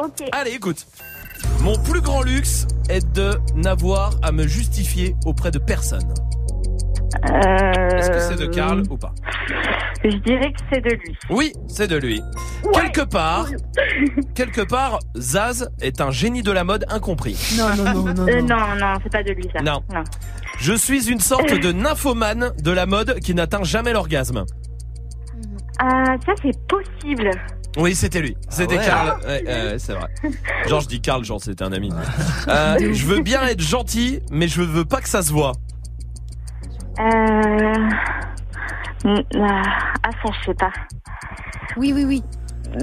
Ok. 0.00 0.22
Allez, 0.32 0.52
écoute. 0.52 0.86
Mon 1.60 1.76
plus 1.78 2.00
grand 2.00 2.22
luxe 2.22 2.66
est 2.88 3.12
de 3.12 3.38
n'avoir 3.54 4.12
à 4.22 4.32
me 4.32 4.46
justifier 4.46 5.14
auprès 5.26 5.50
de 5.50 5.58
personne. 5.58 6.02
Est-ce 7.24 8.10
que 8.10 8.20
c'est 8.20 8.36
de 8.36 8.46
Karl 8.46 8.82
ou 8.90 8.96
pas 8.96 9.12
Euh, 9.50 10.10
Je 10.10 10.16
dirais 10.18 10.52
que 10.52 10.58
c'est 10.72 10.80
de 10.80 10.90
lui. 10.90 11.16
Oui, 11.30 11.52
c'est 11.68 11.86
de 11.86 11.96
lui. 11.96 12.20
Quelque 12.72 13.02
part, 13.02 13.46
quelque 14.34 14.62
part, 14.62 14.98
Zaz 15.16 15.68
est 15.80 16.00
un 16.00 16.10
génie 16.10 16.42
de 16.42 16.50
la 16.50 16.64
mode 16.64 16.84
incompris. 16.88 17.54
Non, 17.58 17.68
non, 17.76 17.84
non, 18.02 18.14
non. 18.14 18.28
Euh, 18.28 18.40
non. 18.42 18.56
non, 18.56 18.74
non, 18.80 18.94
c'est 19.02 19.12
pas 19.12 19.22
de 19.22 19.32
lui 19.32 19.48
ça. 19.54 19.62
Non. 19.62 19.82
Je 20.58 20.72
suis 20.74 21.08
une 21.10 21.20
sorte 21.20 21.52
de 21.52 21.72
nymphomane 21.72 22.52
de 22.62 22.70
la 22.70 22.86
mode 22.86 23.20
qui 23.20 23.34
n'atteint 23.34 23.62
jamais 23.64 23.92
l'orgasme. 23.92 24.44
Ah, 25.80 26.14
ça 26.24 26.32
c'est 26.42 26.56
possible. 26.66 27.30
Oui, 27.76 27.94
c'était 27.94 28.20
lui. 28.20 28.36
C'était 28.50 28.76
ouais. 28.78 28.84
Karl. 28.84 29.18
Ouais, 29.26 29.42
ouais, 29.46 29.78
c'est 29.78 29.94
vrai. 29.94 30.08
Genre, 30.68 30.80
je 30.82 30.88
dis 30.88 31.00
Karl, 31.00 31.24
genre 31.24 31.40
c'était 31.40 31.64
un 31.64 31.72
ami. 31.72 31.90
Euh, 32.48 32.76
je 32.92 33.06
veux 33.06 33.20
bien 33.20 33.42
être 33.46 33.60
gentil, 33.62 34.20
mais 34.30 34.46
je 34.48 34.60
veux 34.62 34.84
pas 34.84 35.00
que 35.00 35.08
ça 35.08 35.22
se 35.22 35.32
voit. 35.32 35.52
Euh... 37.00 37.04
mm, 39.04 39.20
Ah, 39.36 39.62
ah, 40.02 40.10
ça 40.22 40.30
je 40.40 40.46
sais 40.46 40.54
pas. 40.54 40.70
Oui, 41.76 41.92
oui, 41.94 42.04
oui. 42.04 42.22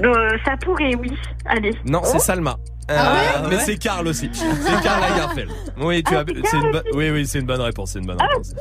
Euh, 0.04 0.36
ça 0.44 0.56
pourrait, 0.56 0.94
oui. 0.96 1.12
Allez. 1.46 1.72
Non, 1.84 2.02
c'est 2.04 2.18
Salma. 2.18 2.56
Euh, 2.90 2.96
Ah 2.98 3.14
ouais 3.42 3.48
mais 3.50 3.58
c'est 3.60 3.76
Karl 3.76 4.06
aussi. 4.08 4.28
C'est 4.32 4.82
Karl 4.82 5.00
Lagerfeld. 5.00 5.50
Oui, 5.80 6.02
tu 6.02 6.16
as, 6.16 6.24
c'est 6.44 6.56
une 6.56 6.72
bo- 6.72 6.78
oui, 6.94 7.10
oui, 7.10 7.24
c'est 7.26 7.38
une 7.38 7.46
bonne 7.46 7.60
réponse. 7.60 7.92
C'est 7.92 8.00
une 8.00 8.06
bonne 8.06 8.18
réponse. 8.20 8.52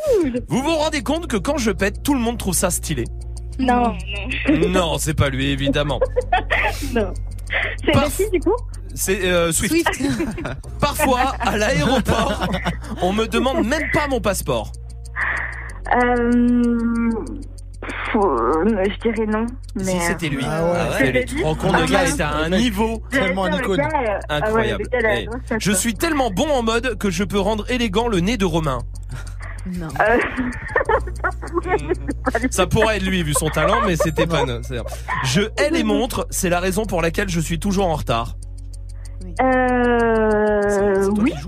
Vous 0.47 0.61
vous 0.61 0.75
rendez 0.75 1.01
compte 1.01 1.25
que 1.27 1.37
quand 1.37 1.57
je 1.57 1.71
pète, 1.71 2.03
tout 2.03 2.13
le 2.13 2.19
monde 2.19 2.37
trouve 2.37 2.53
ça 2.53 2.69
stylé 2.69 3.05
Non, 3.59 3.95
Non, 4.69 4.97
c'est 4.97 5.13
pas 5.13 5.29
lui, 5.29 5.51
évidemment. 5.51 5.99
non. 6.93 7.01
non. 7.01 7.13
C'est 7.83 7.91
Parf- 7.91 8.03
Messi 8.05 8.29
du 8.31 8.39
coup 8.39 8.55
C'est 8.93 9.25
euh, 9.25 9.51
Swift. 9.51 9.73
Swift. 9.93 10.23
Parfois, 10.79 11.33
à 11.39 11.57
l'aéroport, 11.57 12.45
on 13.01 13.11
me 13.11 13.25
demande 13.27 13.65
même 13.65 13.89
pas 13.91 14.07
mon 14.07 14.21
passeport. 14.21 14.71
Euh... 15.95 16.31
euh, 18.15 18.83
Je 18.85 18.99
dirais 19.09 19.25
non. 19.25 19.45
Mais... 19.75 19.83
Si 19.83 19.99
c'était 20.01 20.29
lui. 20.29 20.43
Ah 20.47 20.93
ouais. 21.01 21.25
Tu 21.25 21.37
te 21.37 21.43
rends 21.43 21.55
compte, 21.55 21.79
le 21.79 21.85
gars 21.87 22.07
était 22.07 22.21
à 22.21 22.35
un 22.35 22.49
niveau 22.49 23.01
Tellement 23.09 23.45
un 23.45 23.57
icône. 23.57 23.81
incroyable. 24.29 24.83
Je 25.59 25.71
suis 25.71 25.95
tellement 25.95 26.29
bon 26.29 26.47
en 26.49 26.61
mode 26.61 26.97
que 26.99 27.09
je 27.09 27.23
peux 27.23 27.39
rendre 27.39 27.69
élégant 27.71 28.07
le 28.07 28.19
nez 28.19 28.37
de 28.37 28.45
Romain. 28.45 28.79
Non. 29.65 29.87
Euh, 29.99 30.17
Ça 32.51 32.67
pourrait 32.67 32.97
être 32.97 33.03
lui 33.03 33.23
vu 33.23 33.33
son 33.33 33.49
talent, 33.49 33.81
mais 33.85 33.95
c'était 33.95 34.27
pas. 34.27 34.45
c'est- 34.63 34.77
Je 35.25 35.41
hais 35.61 35.69
les 35.71 35.83
montres, 35.83 36.25
c'est 36.29 36.49
la 36.49 36.59
raison 36.59 36.85
pour 36.85 37.01
laquelle 37.01 37.29
je 37.29 37.39
suis 37.39 37.59
toujours 37.59 37.87
en 37.87 37.95
retard. 37.95 38.35
Euh... 39.41 41.09
Oui. 41.17 41.33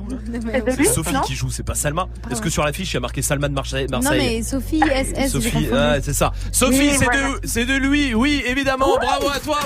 C'est 0.76 0.84
Sophie 0.86 1.14
non 1.14 1.22
qui 1.22 1.36
joue, 1.36 1.50
c'est 1.52 1.64
pas 1.64 1.76
Salma. 1.76 2.08
Est-ce 2.30 2.42
que 2.42 2.50
sur 2.50 2.64
l'affiche 2.64 2.92
il 2.92 2.96
y 2.96 2.98
a 2.98 3.00
marqué 3.02 3.22
Salma 3.22 3.48
de 3.50 3.54
Marseille 3.54 3.88
Non, 3.92 4.00
mais 4.10 4.42
Sophie 4.44 4.80
SS. 4.82 5.32
Sophie, 5.32 5.70
ouais, 5.70 6.00
c'est 6.02 6.14
ça. 6.14 6.32
Sophie, 6.52 6.80
Oui, 6.80 6.92
c'est 6.98 7.06
voilà. 7.06 7.66
de, 7.66 7.78
lui, 7.78 8.14
oui, 8.14 8.44
évidemment. 8.46 8.96
Bravo 9.02 9.30
à 9.30 9.40
toi. 9.40 9.60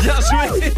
Bien 0.00 0.14
joué. 0.14 0.72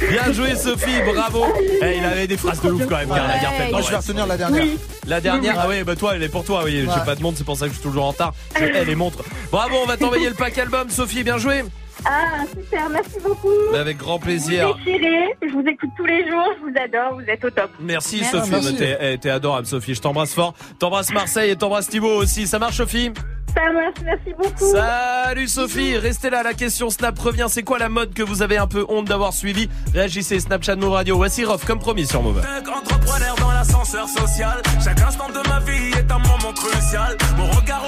Bien 0.10 0.32
joué, 0.32 0.56
Sophie, 0.56 1.00
bravo. 1.14 1.46
Eh, 1.82 1.98
il 1.98 2.04
avait 2.04 2.26
des 2.26 2.36
phrases 2.36 2.60
de 2.60 2.70
ouf 2.70 2.86
quand 2.86 2.96
même, 2.96 3.08
Karl 3.08 3.28
Lagerfeld. 3.28 3.70
Moi, 3.72 3.80
je 3.82 3.90
vais 3.90 3.96
retenir 3.96 4.26
la 4.26 4.36
dernière. 4.36 4.62
Oui. 4.62 4.78
La 5.06 5.20
dernière, 5.20 5.54
ah 5.58 5.66
oui, 5.68 5.82
bah 5.84 5.96
toi, 5.96 6.16
elle 6.16 6.22
est 6.22 6.28
pour 6.28 6.44
toi, 6.44 6.62
oui. 6.64 6.80
J'ai 6.82 6.86
Ouais. 6.88 7.04
pas 7.04 7.14
de 7.14 7.22
montre, 7.22 7.38
c'est 7.38 7.44
pour 7.44 7.56
ça 7.56 7.66
que 7.66 7.72
je 7.72 7.76
suis 7.78 7.82
toujours 7.82 8.04
en 8.04 8.10
retard. 8.10 8.34
Je 8.58 8.64
hais 8.64 8.84
les 8.84 8.94
montres. 8.94 9.22
Bravo, 9.50 9.76
on 9.82 9.86
va 9.86 9.96
t'envoyer 9.96 10.28
le 10.28 10.34
pack 10.34 10.58
album, 10.58 10.90
Sophie, 10.90 11.22
bien 11.24 11.38
joué. 11.38 11.62
Ah, 12.04 12.44
super, 12.54 12.88
merci 12.90 13.16
beaucoup. 13.22 13.48
Mais 13.72 13.78
avec 13.78 13.96
grand 13.96 14.18
Vous 14.18 14.24
plaisir. 14.24 14.74
déchirez, 14.76 15.36
je 15.42 15.52
vous 15.52 15.64
écoute 15.66 15.90
tous 15.96 16.04
les 16.04 16.28
jours, 16.28 16.46
je 16.58 16.70
vous 16.70 16.76
adore, 16.78 17.14
vous 17.14 17.28
êtes 17.28 17.44
au 17.44 17.50
top. 17.50 17.70
Merci, 17.80 18.20
Merci. 18.20 18.50
Sophie. 18.50 18.76
T'es, 18.76 18.98
eh, 19.00 19.18
t'es 19.18 19.30
adorable, 19.30 19.66
Sophie. 19.66 19.94
Je 19.94 20.00
t'embrasse 20.02 20.34
fort. 20.34 20.54
T'embrasse 20.78 21.12
Marseille 21.12 21.50
et 21.50 21.56
t'embrasse 21.56 21.88
Thibaut 21.88 22.16
aussi. 22.22 22.46
Ça 22.46 22.58
marche, 22.58 22.76
Sophie? 22.76 23.10
Ça 23.54 23.72
marche, 23.72 23.94
merci 24.04 24.34
beaucoup. 24.36 24.70
Salut 24.70 25.48
Sophie, 25.48 25.96
restez 25.96 26.28
là, 26.28 26.42
la 26.42 26.52
question 26.52 26.90
Snap 26.90 27.18
revient. 27.18 27.46
C'est 27.48 27.62
quoi 27.62 27.78
la 27.78 27.88
mode 27.88 28.12
que 28.12 28.22
vous 28.22 28.42
avez 28.42 28.58
un 28.58 28.66
peu 28.66 28.84
honte 28.90 29.06
d'avoir 29.06 29.32
suivi 29.32 29.70
Réagissez, 29.94 30.40
Snapchat 30.40 30.76
Move 30.76 30.92
Radio. 30.92 31.16
Voici 31.16 31.42
Rof, 31.46 31.64
comme 31.64 31.78
promis 31.78 32.06
sur 32.06 32.22
Move. 32.22 32.42
Punk 32.42 32.68
entrepreneur 32.68 33.34
dans 33.40 33.50
l'ascenseur 33.52 34.06
social. 34.08 34.60
Chaque 34.84 35.00
instant 35.00 35.28
de 35.28 35.48
ma 35.48 35.60
vie 35.60 35.90
est 35.98 36.10
un 36.12 36.18
moment 36.18 36.52
crucial. 36.54 37.16
Mon 37.38 37.50
regard 37.50 37.82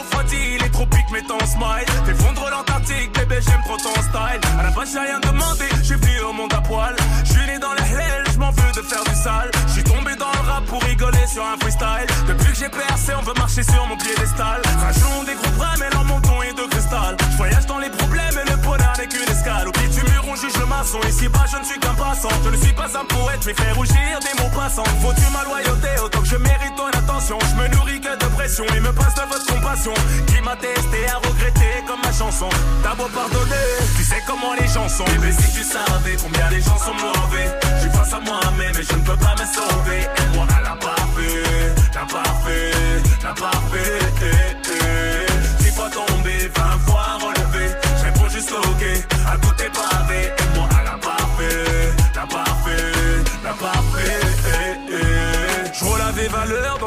smile. 1.08 1.86
T'es 2.04 2.12
le 2.12 2.16
fond 2.16 2.32
de 2.32 2.50
l'Antarctique, 2.50 3.12
bébé, 3.14 3.40
j'aime 3.40 3.62
trop 3.64 3.76
ton 3.76 3.94
style. 4.02 4.40
À 4.58 4.62
la 4.62 4.70
base, 4.70 4.92
j'ai 4.92 4.98
rien 4.98 5.20
demandé, 5.20 5.64
j'ai 5.82 5.96
venu 5.96 6.20
au 6.28 6.32
monde 6.32 6.52
à 6.52 6.60
poil. 6.60 6.94
Je 7.24 7.32
suis 7.32 7.46
né 7.46 7.58
dans 7.58 7.72
la 7.72 7.82
hell, 7.82 8.24
je 8.32 8.38
m'en 8.38 8.50
veux 8.50 8.72
de 8.72 8.82
faire 8.82 9.04
du 9.04 9.14
sale. 9.14 9.50
Je 9.68 9.72
suis 9.72 9.84
tombé 9.84 10.16
dans 10.16 10.30
le 10.32 10.50
rap 10.50 10.64
pour 10.66 10.82
rigoler 10.82 11.26
sur 11.26 11.44
un 11.44 11.56
freestyle. 11.58 12.08
Depuis 12.26 12.52
que 12.52 12.58
j'ai 12.58 12.68
percé, 12.68 13.12
on 13.18 13.22
veut 13.22 13.34
marcher 13.34 13.62
sur 13.62 13.86
mon 13.86 13.96
piédestal. 13.96 14.60
Rajoutons 14.80 15.24
des 15.24 15.34
groupes 15.34 15.48
mais 15.78 15.90
leur 15.90 16.04
menton 16.04 16.42
est 16.42 16.54
de 16.54 16.66
cristal. 16.68 17.16
Je 17.30 17.36
voyage 17.36 17.66
dans 17.66 17.78
les 17.78 17.90
mur, 20.78 20.94
on 20.94 21.00
juge 21.00 21.00
le 21.00 21.00
maçon. 21.00 21.00
Ici 21.08 21.28
bas, 21.28 21.44
je 21.50 21.58
ne 21.58 21.64
suis 21.64 21.78
qu'un 21.80 21.94
passant. 21.94 22.28
Je 22.44 22.50
ne 22.50 22.56
suis 22.56 22.72
pas 22.72 22.88
un 22.98 23.04
poète, 23.04 23.40
mais 23.46 23.54
fais 23.54 23.72
rougir 23.72 24.18
des 24.20 24.42
mots 24.42 24.50
passants. 24.54 24.84
Faut-tu 25.02 25.22
ma 25.32 25.44
loyauté 25.44 25.88
autant 26.04 26.20
que 26.20 26.28
je 26.28 26.36
mérite 26.36 26.74
ton 26.76 26.86
attention? 26.86 27.38
Je 27.50 27.62
me 27.62 27.68
nourris 27.68 28.00
que 28.00 28.12
de 28.16 28.26
pression 28.34 28.64
et 28.76 28.80
me 28.80 28.92
passe 28.92 29.14
de 29.14 29.22
votre 29.22 29.46
compassion. 29.46 29.94
Qui 30.26 30.40
m'a 30.42 30.56
testé 30.56 31.08
à 31.08 31.16
regretter 31.16 31.84
comme 31.86 32.00
ma 32.02 32.12
chanson. 32.12 32.48
T'as 32.82 32.94
beau 32.94 33.08
pardonner, 33.14 33.68
tu 33.96 34.04
sais 34.04 34.22
comment 34.26 34.54
les 34.60 34.68
gens 34.68 34.88
sont. 34.88 35.04
Mais 35.20 35.32
si 35.32 35.52
tu 35.52 35.62
savais 35.62 36.16
combien 36.22 36.48
les 36.50 36.60
gens 36.60 36.78
sont 36.78 36.94
mauvais, 36.94 37.48
je 37.76 37.80
suis 37.82 37.90
face 37.90 38.12
à 38.14 38.20
moi-même 38.20 38.76
et 38.78 38.82
je 38.82 38.94
ne 38.94 39.02
peux 39.02 39.16
pas 39.16 39.34
me 39.34 39.46
sauver. 39.46 40.00
Et 40.02 40.36
moi, 40.36 40.46
elle 40.58 40.66
a 40.66 40.76
pas 40.76 41.02
fait, 41.16 41.74
t'as 41.92 42.06
pas 42.06 42.30
fait, 42.44 43.02
t'as 43.20 43.34
pas 43.34 43.58
fait. 43.70 43.98
eh, 44.22 44.70
eh. 44.70 45.28
Fois 45.78 45.90
tombé, 45.90 46.50
20 46.56 46.90
fois 46.90 47.18
relevé. 47.20 47.70
Je 47.98 48.04
réponds 48.04 48.28
juste 48.28 48.50
ok 48.50 48.82
à 49.28 49.38
tout 49.38 49.54
pas 49.72 49.97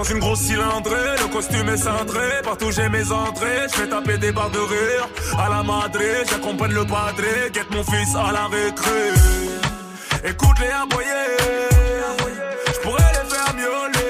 dans 0.01 0.09
une 0.09 0.19
grosse 0.19 0.39
cylindrée, 0.39 1.15
le 1.21 1.27
costume 1.31 1.69
est 1.69 1.77
cintré, 1.77 2.41
partout 2.43 2.71
j'ai 2.71 2.89
mes 2.89 3.11
entrées, 3.11 3.67
je 3.69 3.75
fais 3.75 3.87
taper 3.87 4.17
des 4.17 4.31
barres 4.31 4.49
de 4.49 4.57
rire, 4.57 5.07
à 5.37 5.47
la 5.47 5.61
madré, 5.61 6.23
j'accompagne 6.27 6.73
le 6.73 6.85
padré, 6.85 7.51
guette 7.53 7.69
mon 7.69 7.83
fils 7.83 8.15
à 8.15 8.31
la 8.31 8.47
récré. 8.47 9.11
Écoute 10.23 10.57
les 10.59 10.71
aboyés, 10.71 11.37
je 12.73 12.79
pourrais 12.79 13.11
les 13.13 13.29
faire 13.29 13.53
miauler. 13.55 14.00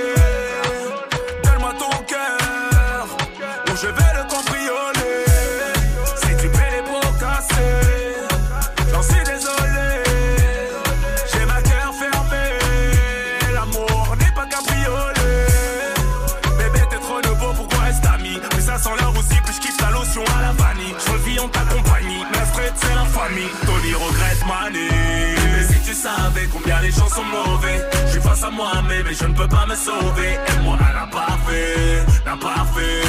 les 26.92 27.00
gens 27.00 27.10
sont 27.10 27.24
mauvais. 27.24 27.80
Je 28.06 28.12
suis 28.12 28.22
face 28.22 28.44
à 28.44 28.50
moi-même 28.50 29.04
mais 29.06 29.14
je 29.14 29.26
ne 29.26 29.34
peux 29.34 29.48
pas 29.48 29.66
me 29.66 29.76
sauver. 29.76 30.32
Aime-moi 30.48 30.78
à 30.90 30.94
la 30.94 31.08
parfait, 31.08 32.06
la 32.26 32.36
parfait, 32.36 33.02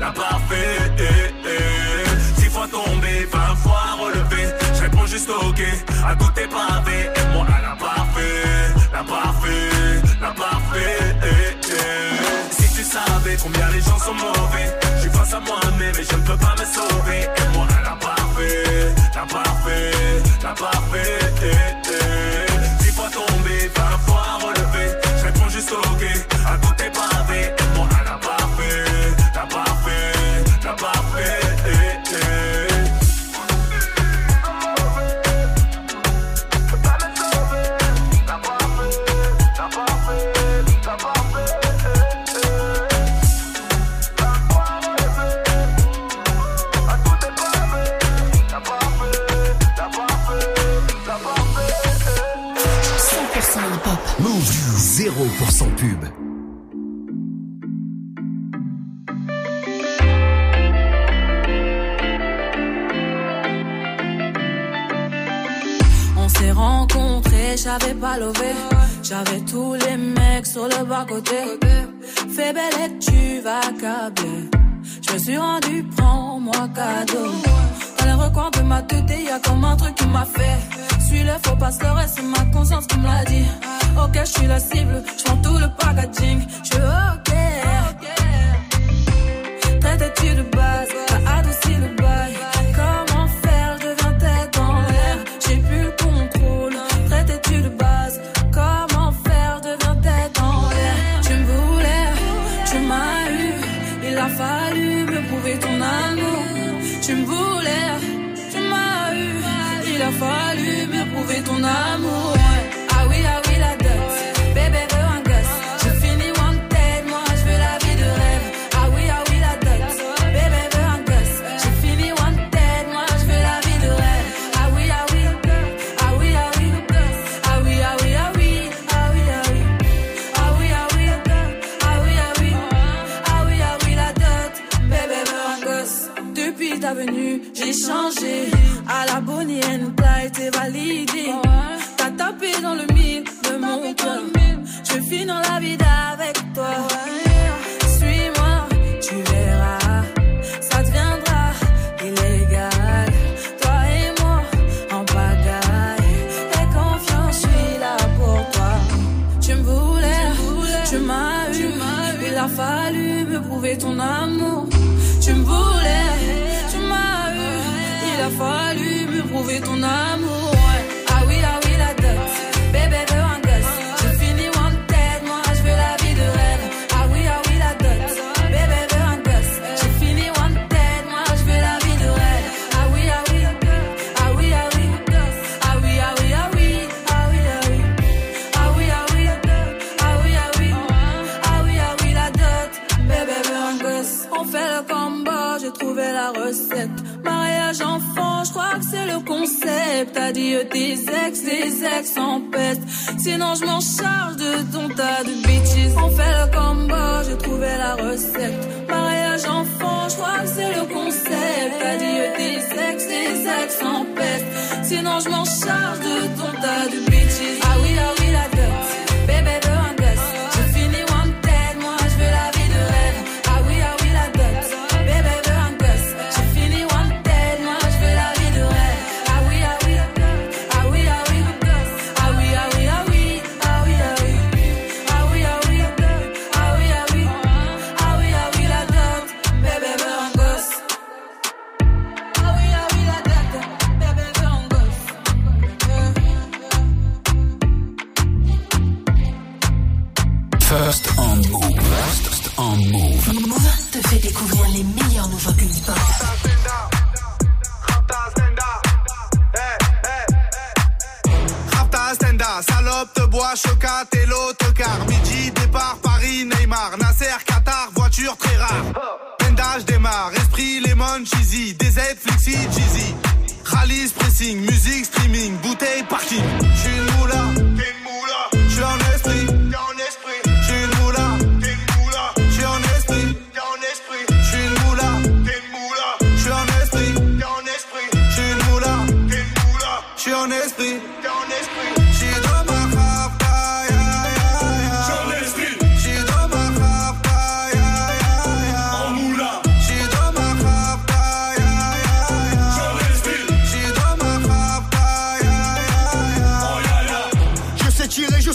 la 0.00 0.10
parfait. 0.10 0.78
Eh, 0.98 1.02
eh. 1.46 2.40
Six 2.40 2.50
fois 2.50 2.66
tombé, 2.68 3.28
vingt 3.32 3.56
fois 3.56 3.84
relevé. 4.00 4.42
Je 4.74 4.82
réponds 4.82 5.06
juste 5.06 5.30
ok 5.30 5.62
à 6.06 6.14
tout 6.16 6.30
tes 6.34 6.48
pavés. 6.48 7.04
Aime-moi 7.16 7.46
à 7.46 7.62
la 7.62 7.76
parfait, 7.76 8.42
la 8.92 9.02
parfait, 9.04 9.70
la 10.20 10.30
parfait. 10.30 10.98
Eh, 11.22 11.56
eh, 11.70 12.52
si 12.52 12.74
tu 12.74 12.82
savais 12.82 13.36
combien 13.42 13.68
les 13.70 13.80
gens 13.80 13.98
sont 13.98 14.14
mauvais. 14.14 14.68
Je 14.96 15.00
suis 15.02 15.10
face 15.10 15.32
à 15.32 15.40
moi-même 15.40 15.94
mais 15.96 16.04
je 16.10 16.16
ne 16.16 16.22
peux 16.22 16.36
pas 16.36 16.54
me 16.58 16.66
sauver. 16.76 17.20
Aime-moi 17.36 17.66
à 17.78 17.82
la 17.90 17.96
parfait, 17.96 18.94
la 19.14 19.22
parfait, 19.22 19.92
la 20.42 20.52
parfait. 20.54 21.18
Eh, 21.42 21.50
eh. 21.84 21.87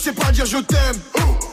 Sais 0.04 0.12
pas 0.12 0.32
dire 0.32 0.46
je 0.46 0.58
t'aime. 0.58 1.00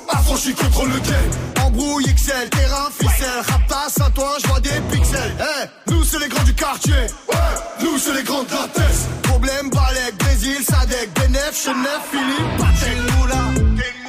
Affranchi 0.09 0.53
contre 0.55 0.85
le 0.85 0.99
game. 0.99 1.65
Embrouille 1.65 2.13
XL, 2.13 2.49
terrain, 2.51 2.89
ficelle. 2.91 3.43
Raptas 3.47 4.05
à 4.05 4.11
toi, 4.11 4.37
je 4.43 4.49
vois 4.49 4.59
des 4.59 4.81
pixels. 4.91 5.37
Eh, 5.39 5.91
nous 5.93 6.03
c'est 6.03 6.19
les 6.19 6.29
grands 6.29 6.43
du 6.43 6.55
quartier. 6.55 6.93
Ouais, 7.29 7.37
nous 7.81 7.97
c'est 7.97 8.15
les 8.15 8.25
grands 8.25 8.43
de 8.43 8.51
la. 8.51 9.29
Problème, 9.31 9.71
Balek, 9.71 10.17
Brésil, 10.19 10.57
Sadek, 10.69 11.11
Benef, 11.15 11.63
Chenef, 11.65 12.01
Philippe, 12.11 12.57
Patek. 12.59 14.00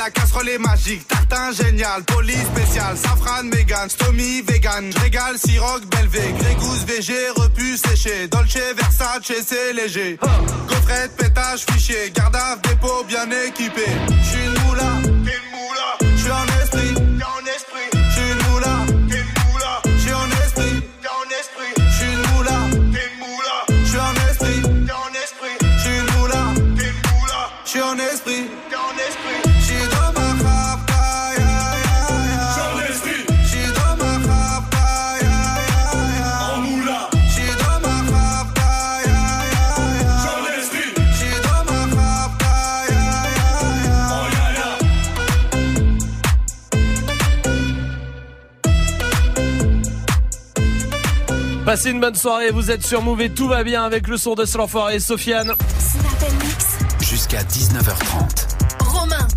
La 0.00 0.10
casserole 0.10 0.48
est 0.48 0.58
magique. 0.58 1.06
Tartin 1.08 1.52
génial, 1.52 2.02
police 2.04 2.46
spécial, 2.54 2.96
safran, 2.96 3.42
mégan, 3.44 3.88
stomy, 3.88 4.40
vegan. 4.40 4.90
Régale, 5.02 5.36
siroc, 5.38 5.84
belvé, 5.90 6.22
grégousse, 6.38 6.84
VG, 6.86 7.12
repu, 7.36 7.76
séché. 7.76 8.26
Dolce, 8.28 8.56
Versace, 8.76 9.32
c'est 9.46 9.72
léger. 9.74 10.18
Gaufrette, 10.68 11.14
pétage, 11.16 11.66
fichier, 11.70 12.10
garde 12.14 12.62
dépôt 12.62 13.04
bien 13.08 13.28
équipé. 13.46 13.84
J'suis 14.22 14.44
une 14.46 14.58
moula, 14.62 14.90
t'es 15.02 15.36
une 15.38 15.50
moula. 15.52 15.88
J'suis 16.16 16.30
Passez 51.70 51.90
une 51.90 52.00
bonne 52.00 52.16
soirée, 52.16 52.50
vous 52.50 52.72
êtes 52.72 52.84
sur 52.84 53.00
Move 53.00 53.20
et 53.20 53.30
tout 53.30 53.46
va 53.46 53.62
bien 53.62 53.84
avec 53.84 54.08
le 54.08 54.16
son 54.16 54.34
de 54.34 54.44
Slanfort 54.44 54.90
et 54.90 54.98
Sofiane. 54.98 55.52
Jusqu'à 57.00 57.44
19h30. 57.44 58.48
Romain. 58.80 59.28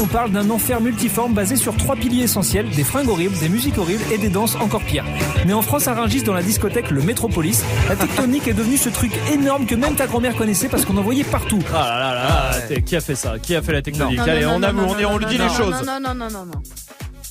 On 0.00 0.06
parle 0.06 0.32
d'un 0.32 0.50
enfer 0.50 0.80
multiforme 0.80 1.32
basé 1.32 1.54
sur 1.54 1.76
trois 1.76 1.94
piliers 1.94 2.24
essentiels, 2.24 2.68
des 2.70 2.82
fringues 2.82 3.08
horribles, 3.08 3.38
des 3.38 3.48
musiques 3.48 3.78
horribles 3.78 4.02
et 4.10 4.18
des 4.18 4.28
danses 4.28 4.56
encore 4.56 4.82
pires. 4.82 5.04
Mais 5.46 5.52
en 5.52 5.62
France, 5.62 5.86
à 5.86 5.94
Rungis, 5.94 6.24
dans 6.24 6.34
la 6.34 6.42
discothèque 6.42 6.90
Le 6.90 7.00
Métropolis, 7.00 7.62
la 7.88 7.94
tectonique 7.94 8.48
est 8.48 8.52
devenue 8.52 8.76
ce 8.76 8.88
truc 8.88 9.12
énorme 9.32 9.66
que 9.66 9.76
même 9.76 9.94
ta 9.94 10.08
grand-mère 10.08 10.34
connaissait 10.34 10.68
parce 10.68 10.84
qu'on 10.84 10.96
en 10.96 11.02
voyait 11.02 11.22
partout. 11.22 11.60
Ah 11.72 11.78
là 11.78 11.98
là 12.00 12.14
là, 12.14 12.50
là, 12.74 12.80
qui 12.80 12.96
a 12.96 13.00
fait 13.00 13.14
ça? 13.14 13.38
Qui 13.38 13.54
a 13.54 13.62
fait 13.62 13.72
la 13.72 13.82
technique 13.82 14.18
Non, 14.18 14.24
Allez, 14.24 14.42
non, 14.42 14.54
on 14.54 14.58
non, 14.58 14.66
avoue, 14.66 14.80
non, 14.80 14.88
on, 14.88 14.98
est- 14.98 15.02
non, 15.04 15.10
on 15.12 15.18
lui 15.18 15.26
dit 15.26 15.38
non, 15.38 15.44
les 15.44 15.50
non, 15.50 15.56
choses. 15.56 15.86
Non, 15.86 16.00
non, 16.00 16.12
non, 16.12 16.28
non, 16.28 16.44
non. 16.46 16.62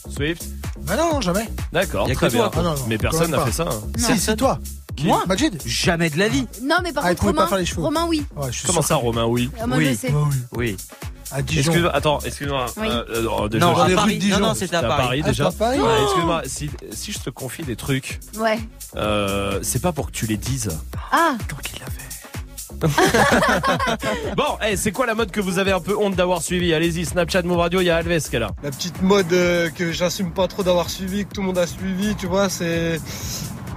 Swift 0.09 0.43
Bah 0.81 0.95
non, 0.97 1.21
jamais. 1.21 1.47
D'accord, 1.71 2.07
Y 2.07 2.11
a 2.11 2.13
que 2.15 2.19
très 2.19 2.29
toi, 2.29 2.49
bien. 2.53 2.63
Non, 2.63 2.69
non, 2.71 2.75
Mais 2.87 2.97
personne 2.97 3.31
n'a 3.31 3.45
fait 3.45 3.51
ça. 3.51 3.63
hein. 3.69 3.81
Si, 3.97 4.17
c'est 4.19 4.35
toi. 4.35 4.59
Moi 5.03 5.23
Majid 5.27 5.57
Jamais 5.65 6.09
de 6.09 6.17
la 6.19 6.27
vie. 6.27 6.45
Non, 6.61 6.75
mais 6.83 6.91
par 6.91 7.05
Ah, 7.05 7.11
il 7.13 7.15
contre, 7.15 7.21
pouvait 7.21 7.33
pas 7.33 7.39
Romain, 7.43 7.47
faire 7.47 7.57
les 7.59 7.65
cheveux. 7.65 7.81
Romain, 7.83 8.05
oui. 8.09 8.25
Ouais, 8.35 8.51
je 8.51 8.57
suis 8.57 8.67
Comment 8.67 8.81
sûr 8.81 8.87
ça, 8.89 8.95
que- 8.95 9.05
Romain 9.05 9.25
Oui. 9.25 9.49
Ah, 9.61 9.65
moi, 9.67 9.79
je 9.79 9.93
sais. 9.93 10.13
Oui. 10.53 10.75
À 11.31 11.41
Dijon. 11.43 11.61
Excuse-moi, 11.71 11.95
attends, 11.95 12.19
excuse-moi. 12.25 12.65
Oui. 12.77 12.87
Euh, 12.89 13.05
euh, 13.43 13.47
déjà, 13.49 13.65
Non, 13.65 13.73
dans 13.73 13.81
à 13.83 13.87
les 13.87 13.93
rues 13.93 13.95
de 13.95 13.95
Paris. 13.95 14.17
Dijon. 14.17 14.39
Non, 14.39 14.47
non, 14.47 14.53
c'était 14.55 14.75
à 14.77 14.81
Paris. 14.81 15.21
Ah, 15.23 15.27
déjà. 15.29 15.51
c'était 15.51 15.63
à 15.63 15.67
Paris 15.67 15.79
Ouais, 15.79 15.85
Oh 15.87 16.03
excuse-moi, 16.05 16.41
si, 16.47 16.69
si 16.91 17.11
je 17.11 17.19
te 17.19 17.29
confie 17.29 17.61
des 17.63 17.75
trucs, 17.75 18.19
Ouais. 18.39 18.59
euh, 18.97 19.59
c'est 19.61 19.81
pas 19.81 19.91
pour 19.93 20.07
que 20.07 20.11
tu 20.11 20.25
les 20.25 20.37
dises. 20.37 20.69
Ah, 21.11 21.35
Bon, 24.37 24.57
eh, 24.65 24.77
c'est 24.77 24.91
quoi 24.91 25.05
la 25.05 25.15
mode 25.15 25.31
que 25.31 25.41
vous 25.41 25.59
avez 25.59 25.71
un 25.71 25.79
peu 25.79 25.97
honte 25.97 26.15
d'avoir 26.15 26.41
suivi 26.41 26.73
Allez-y, 26.73 27.05
Snapchat, 27.05 27.41
Move 27.43 27.57
Radio, 27.57 27.81
il 27.81 27.85
y 27.85 27.89
a 27.89 27.97
Alves 27.97 28.29
qui 28.29 28.35
est. 28.35 28.39
La 28.39 28.51
petite 28.63 29.01
mode 29.01 29.31
euh, 29.33 29.69
que 29.69 29.91
j'assume 29.91 30.31
pas 30.31 30.47
trop 30.47 30.63
d'avoir 30.63 30.89
suivi, 30.89 31.25
que 31.25 31.33
tout 31.33 31.41
le 31.41 31.47
monde 31.47 31.57
a 31.57 31.67
suivi, 31.67 32.15
tu 32.15 32.27
vois, 32.27 32.49
c'est 32.49 32.99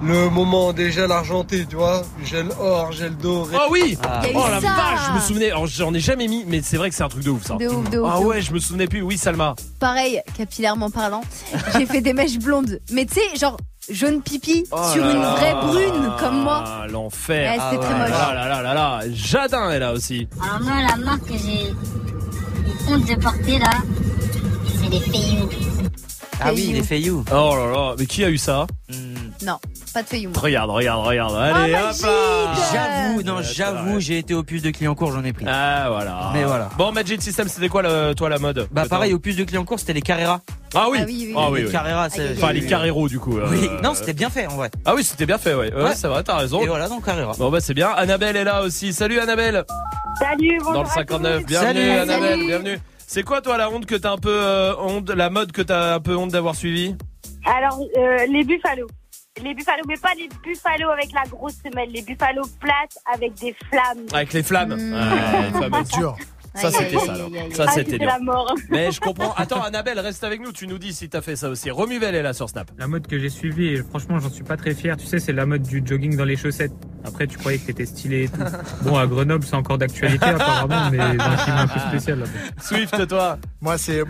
le 0.03 0.29
moment 0.31 0.73
des 0.73 0.91
gels 0.91 1.13
argentés, 1.13 1.65
tu 1.69 1.77
vois, 1.77 2.03
gel 2.25 2.49
or, 2.61 2.93
gel 2.93 3.17
doré. 3.17 3.57
Oh 3.61 3.69
oui 3.71 3.81
Il 3.87 3.93
y 3.93 4.29
a 4.29 4.31
eu 4.31 4.35
Oh 4.35 4.47
la 4.51 4.61
ça. 4.61 4.67
vache, 4.69 5.01
je 5.09 5.15
me 5.15 5.21
souvenais. 5.21 5.51
Alors 5.51 5.67
j'en 5.67 5.95
ai 5.95 6.01
jamais 6.01 6.27
mis, 6.29 6.45
mais 6.47 6.61
c'est 6.63 6.77
vrai 6.77 6.91
que 6.91 6.97
c'est 6.97 7.03
un 7.05 7.09
truc 7.09 7.23
de 7.25 7.31
ouf 7.31 7.45
ça. 7.47 7.55
De 7.55 7.69
ouf, 7.69 7.89
de 7.91 7.99
ouf, 7.99 8.11
Ah 8.13 8.19
de 8.21 8.25
ouais, 8.25 8.43
je 8.43 8.53
me 8.53 8.59
souvenais 8.59 8.87
plus. 8.87 9.03
Oui, 9.03 9.17
Salma. 9.19 9.55
pareil, 9.79 10.21
capillairement 10.37 10.91
parlant. 10.91 11.23
J'ai 11.79 11.87
fait 11.87 12.01
des 12.01 12.13
mèches 12.13 12.39
blondes. 12.39 12.81
Mais 12.91 13.05
tu 13.07 13.15
sais, 13.15 13.37
genre 13.39 13.57
jaune 13.91 14.23
pipi 14.23 14.65
Oh 14.73 14.77
sur 14.93 15.05
une 15.09 15.21
là. 15.21 15.35
vraie 15.35 15.55
brune 15.55 16.13
comme 16.19 16.43
moi. 16.43 16.65
Ah, 16.67 16.87
l'enfer. 16.89 17.53
Ouais, 17.53 17.59
c'était 17.71 17.85
très 17.85 17.95
moche. 17.99 18.11
Ah 18.13 18.35
là 18.35 18.49
là 18.49 18.63
là 18.63 18.75
là. 18.75 19.01
Jadin 19.13 19.71
est 19.71 19.79
là 19.79 19.93
aussi. 19.93 20.27
Alors 20.43 20.61
moi, 20.63 20.75
la 20.89 20.97
marque 20.97 21.27
que 21.27 21.35
j'ai 21.35 21.73
honte 22.93 23.05
de 23.09 23.15
porter 23.23 23.59
là, 23.59 23.71
c'est 24.81 24.89
les 24.91 25.01
Feiyu. 25.01 25.43
Ah 26.45 26.51
oui, 26.53 26.73
les 26.73 26.83
Feiyu. 26.83 27.23
Oh 27.33 27.55
là 27.57 27.67
là, 27.73 27.95
mais 27.99 28.07
qui 28.07 28.25
a 28.25 28.29
eu 28.31 28.39
ça? 28.39 28.67
Non, 29.45 29.59
pas 29.93 30.03
de 30.03 30.09
feuillou. 30.09 30.31
Regarde, 30.37 30.71
regarde, 30.71 31.05
regarde. 31.07 31.35
Allez, 31.37 31.75
Oh, 31.75 31.89
hop 31.91 31.97
là. 32.07 32.53
J'avoue, 32.73 33.23
non, 33.23 33.43
j'avoue, 33.43 33.99
j'ai 34.01 34.19
été 34.19 34.35
au 34.35 34.43
puce 34.45 34.63
de 34.63 34.71
clients 34.71 34.95
court, 34.95 35.13
j'en 35.13 35.25
ai 35.25 35.33
pris. 35.33 35.45
Ah 35.49 35.87
voilà. 35.89 36.31
Mais 36.33 36.45
voilà. 36.45 36.69
Bon, 36.79 36.93
Magic 36.93 37.21
System, 37.21 37.49
c'était 37.49 37.69
quoi 37.69 37.83
le, 37.83 38.15
toi 38.15 38.29
la 38.29 38.39
mode 38.39 38.69
Bah 38.71 38.85
pareil, 38.89 39.13
au 39.15 39.19
puce 39.19 39.37
de 39.37 39.45
clients 39.45 39.65
court, 39.65 39.81
c'était 39.81 39.95
les 39.95 40.03
Carrera. 40.03 40.41
Ah 40.75 40.87
oui. 40.91 40.99
Ah 41.01 41.05
oui, 41.07 41.25
oui, 41.29 41.35
Ah 41.37 41.41
oui. 41.47 41.49
oui, 41.53 41.59
les 41.61 41.67
oui. 41.67 41.73
Carrera, 41.73 42.09
c'est. 42.09 42.33
Enfin 42.37 42.53
les 42.53 42.65
Carrero 42.67 43.09
du 43.09 43.19
coup. 43.19 43.37
euh, 43.39 43.47
Oui, 43.51 43.69
non, 43.83 43.95
c'était 43.95 44.13
bien 44.13 44.31
fait 44.31 44.47
en 44.47 44.57
vrai. 44.57 44.71
Ah 44.85 44.95
oui, 44.95 45.03
c'était 45.03 45.27
bien 45.27 45.39
fait, 45.39 45.55
ouais. 45.55 45.75
Ouais, 45.75 45.83
Ouais. 45.83 45.95
c'est 45.97 46.07
vrai, 46.09 46.23
t'as 46.23 46.37
raison. 46.37 46.63
Et 46.63 46.67
voilà, 46.67 46.89
donc 46.89 47.05
Carrera. 47.05 47.33
Bon 47.39 47.51
bah 47.51 47.61
c'est 47.61 47.75
bien. 47.75 47.89
Annabelle 47.91 48.37
est 48.37 48.45
là 48.45 48.63
aussi. 48.63 48.93
Salut 48.93 49.19
Annabelle. 49.19 49.65
Salut, 50.19 50.59
bonjour. 50.59 50.73
Dans 50.75 50.83
le 50.83 50.89
à 50.89 50.93
59. 50.93 51.41
tous. 51.41 51.47
Bienvenue 51.47 51.81
Salut. 51.81 51.91
Annabelle, 51.91 52.31
Salut. 52.31 52.47
bienvenue. 52.47 52.79
C'est 53.07 53.23
quoi 53.25 53.41
toi 53.43 53.57
la 53.59 53.69
honte 53.71 53.87
que 53.87 53.95
t'as 53.97 54.13
un 54.13 54.19
peu 54.19 54.31
euh, 54.33 54.75
honte, 54.79 55.11
la 55.11 55.29
mode 55.31 55.53
que 55.53 55.63
t'as 55.63 55.95
un 55.97 56.01
peu 56.01 56.17
honte 56.17 56.31
d'avoir 56.31 56.55
suivi? 56.55 56.95
Alors, 57.45 57.79
euh, 57.99 58.17
les 58.31 58.45
buffalos. 58.45 58.87
Les 59.41 59.55
buffalos, 59.55 59.85
mais 59.89 59.97
pas 59.97 60.13
les 60.17 60.29
buffalos 60.45 60.91
avec 60.91 61.11
la 61.13 61.23
grosse 61.23 61.55
semelle, 61.65 61.91
les 61.91 62.03
buffalos 62.03 62.49
plates 62.61 62.99
avec 63.15 63.33
des 63.35 63.55
flammes. 63.71 64.07
Avec 64.13 64.33
les 64.35 64.43
flammes. 64.43 64.75
Mmh. 64.77 64.93
Ouais, 64.93 65.43
les 65.47 65.53
fameuses. 65.71 65.89
Dur. 65.89 66.17
Ça 66.55 66.67
Aïe, 66.69 66.75
c'était 66.79 66.99
ça. 66.99 67.15
alors. 67.15 67.31
Ça 67.55 67.67
c'était 67.69 67.99
dur. 67.99 68.11
Mais 68.69 68.93
je 68.93 69.01
comprends. 69.01 69.33
Attends 69.35 69.63
Annabelle, 69.63 69.99
reste 69.99 70.23
avec 70.23 70.43
nous. 70.43 70.53
Tu 70.53 70.67
nous 70.67 70.77
dis 70.77 70.93
si 70.93 71.09
t'as 71.09 71.23
fait 71.23 71.35
ça 71.35 71.49
aussi. 71.49 71.71
Romuvel 71.71 72.15
est 72.15 72.23
là 72.23 72.35
sur 72.35 72.51
Snap. 72.51 72.71
La 72.77 72.87
mode 72.89 73.07
que 73.07 73.19
j'ai 73.19 73.31
suivie, 73.31 73.69
et 73.69 73.83
franchement, 73.83 74.19
j'en 74.19 74.29
suis 74.29 74.45
pas 74.45 74.59
très 74.59 74.75
fier. 74.75 74.99
Tu 74.99 75.07
sais, 75.07 75.19
c'est 75.19 75.33
la 75.33 75.47
mode 75.47 75.63
du 75.63 75.83
jogging 75.83 76.15
dans 76.15 76.27
les 76.27 76.37
chaussettes. 76.37 76.73
Après, 77.05 77.27
tu 77.27 77.39
croyais 77.39 77.59
que 77.59 77.67
t'étais 77.67 77.87
stylé 77.87 78.25
et 78.25 78.29
tout. 78.29 78.41
Bon, 78.83 78.99
à 78.99 79.07
Grenoble, 79.07 79.47
c'est 79.47 79.57
encore 79.57 79.79
d'actualité 79.79 80.27
apparemment, 80.27 80.91
mais 80.91 80.99
dans 80.99 81.25
un 81.25 81.37
climat 81.37 81.63
un 81.63 81.69
peu 81.69 81.81
spécial 81.81 82.19
là-bas. 82.19 82.31
Swift 82.61 83.09
toi. 83.09 83.39
Moi, 83.63 83.79
c'est 83.79 84.03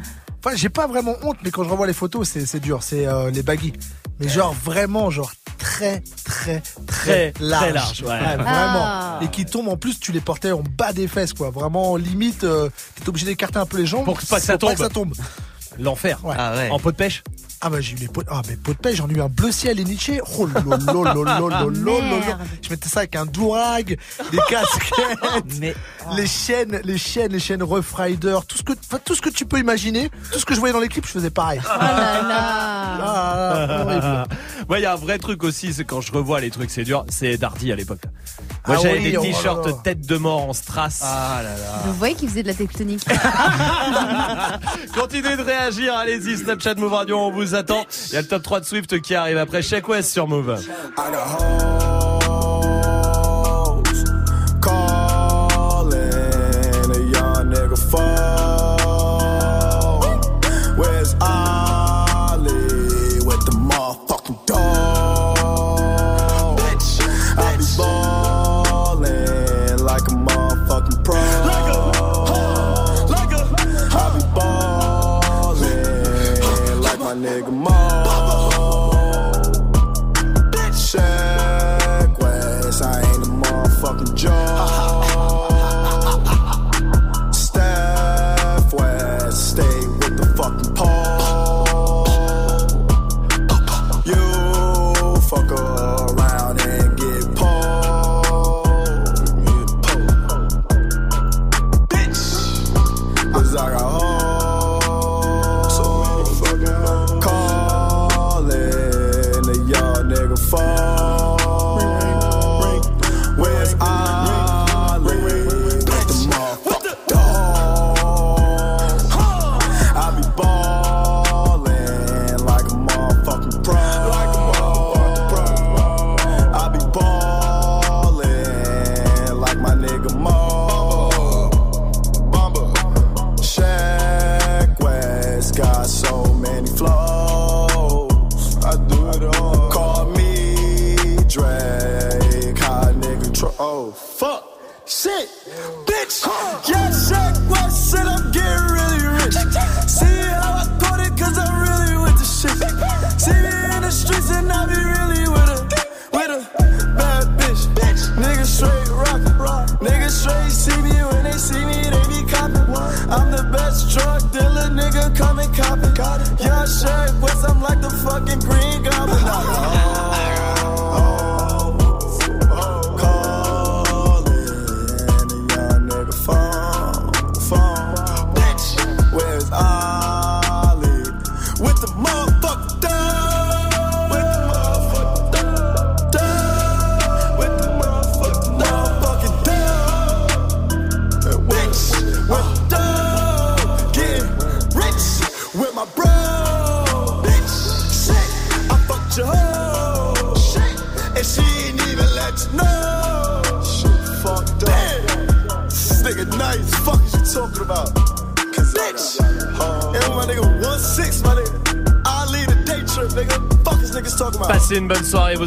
Enfin, 0.45 0.57
j'ai 0.57 0.68
pas 0.68 0.86
vraiment 0.86 1.14
honte, 1.22 1.36
mais 1.45 1.51
quand 1.51 1.62
je 1.64 1.68
revois 1.68 1.86
les 1.86 1.93
photos, 1.93 2.28
c'est 2.28 2.47
c'est 2.47 2.59
dur. 2.61 2.82
C'est 2.82 3.07
euh, 3.07 3.30
les 3.30 3.43
baggy. 3.43 3.72
Mais 4.18 4.28
genre 4.28 4.53
vraiment, 4.53 5.11
genre 5.11 5.32
très, 5.59 6.03
très, 6.24 6.61
très, 6.86 7.32
Très, 7.32 7.34
large. 7.40 7.62
très 7.62 7.72
large, 7.72 8.03
ouais. 8.03 8.36
vraiment. 8.36 8.82
Ah. 8.84 9.20
Et 9.22 9.28
qui 9.28 9.45
tombent 9.47 9.68
en 9.68 9.76
plus, 9.76 9.99
tu 10.01 10.11
les 10.12 10.20
portais 10.20 10.51
en 10.53 10.62
bas 10.76 10.93
des 10.93 11.07
fesses, 11.09 11.32
quoi. 11.32 11.51
Vraiment, 11.51 11.97
limite, 11.97 12.43
euh, 12.45 12.68
t'es 12.97 13.09
obligé 13.09 13.26
d'écarter 13.26 13.59
un 13.59 13.66
peu 13.66 13.78
les 13.78 13.86
jambes 13.86 14.05
Pour 14.05 14.18
que 14.20 14.26
pas 14.26 14.40
que 14.40 14.47
ça 14.47 14.59
tombe. 14.59 14.76
tombe. 14.93 15.14
L'enfer. 15.78 16.18
Ah 16.36 16.54
ouais. 16.54 16.70
En 16.70 16.78
pot 16.78 16.90
de 16.92 16.96
pêche 16.96 17.22
Ah 17.60 17.70
bah 17.70 17.80
j'ai 17.80 17.94
eu 17.94 17.96
les 17.96 18.08
pots, 18.08 18.22
ah 18.28 18.42
mais 18.48 18.56
pots 18.56 18.72
de 18.72 18.78
pêche, 18.78 18.96
j'en 18.96 19.08
ai 19.08 19.14
eu 19.14 19.20
un 19.20 19.28
bleu 19.28 19.50
ciel 19.52 19.80
et 19.80 19.84
Nietzsche. 19.84 20.20
Oh 20.38 20.46
lolo 20.46 20.76
lolo 20.76 21.04
lolo 21.14 21.48
lolo 21.48 21.68
lolo. 21.70 22.00
Merde. 22.18 22.40
Je 22.62 22.70
mettais 22.70 22.88
ça 22.88 23.00
avec 23.00 23.16
un 23.16 23.26
dourag, 23.26 23.98
des 24.30 24.38
casquettes, 24.48 25.58
Mais 25.60 25.74
les 26.16 26.26
chaînes, 26.26 26.80
les 26.84 26.98
chaînes, 26.98 27.32
les 27.32 27.38
chaînes 27.40 27.62
Rough 27.62 27.92
Rider, 27.96 28.38
tout 28.46 28.58
ce 28.58 28.62
que, 28.62 28.72
enfin, 28.72 28.98
tout 29.04 29.14
ce 29.14 29.22
que 29.22 29.30
tu 29.30 29.46
peux 29.46 29.58
imaginer, 29.58 30.10
tout 30.32 30.38
ce 30.38 30.44
que 30.44 30.54
je 30.54 30.60
voyais 30.60 30.72
dans 30.72 30.80
les 30.80 30.88
clips, 30.88 31.06
je 31.06 31.12
faisais 31.12 31.30
pareil. 31.30 31.60
Oh 31.64 31.68
là 31.80 32.22
là. 32.22 32.58
Ah. 33.04 34.24
Moi, 34.68 34.78
il 34.78 34.82
y 34.82 34.86
a 34.86 34.92
un 34.92 34.96
vrai 34.96 35.18
truc 35.18 35.42
aussi, 35.44 35.72
c'est 35.72 35.84
quand 35.84 36.00
je 36.00 36.12
revois 36.12 36.40
les 36.40 36.50
trucs, 36.50 36.70
c'est 36.70 36.84
dur, 36.84 37.04
c'est 37.08 37.36
Dardy 37.36 37.72
à 37.72 37.76
l'époque. 37.76 38.02
Moi, 38.66 38.76
Ah 38.78 38.80
j'avais 38.82 38.98
oui, 38.98 39.10
des 39.10 39.16
oh 39.16 39.22
t-shirts 39.22 39.82
tête 39.82 40.06
de 40.06 40.16
mort 40.16 40.48
en 40.48 40.52
strass. 40.52 41.00
Ah 41.04 41.40
là 41.42 41.50
là. 41.50 41.82
Vous 41.86 41.94
voyez 41.94 42.14
qu'il 42.14 42.28
faisait 42.28 42.42
de 42.44 42.48
la 42.48 42.54
tectonique. 42.54 43.04
Continuez 44.94 45.36
de 45.36 45.42
réagir, 45.42 45.96
allez-y, 45.96 46.36
Snapchat 46.38 46.74
Move 46.76 46.92
Radio, 46.92 47.18
on 47.18 47.32
vous 47.32 47.54
attend. 47.56 47.84
Il 48.10 48.14
y 48.14 48.16
a 48.18 48.20
le 48.20 48.28
top 48.28 48.42
3 48.42 48.60
de 48.60 48.64
Swift 48.64 49.00
qui 49.00 49.14
arrive 49.16 49.38
après 49.38 49.62
Check 49.62 49.88
West 49.88 50.12
sur 50.12 50.28
Move. 50.28 50.60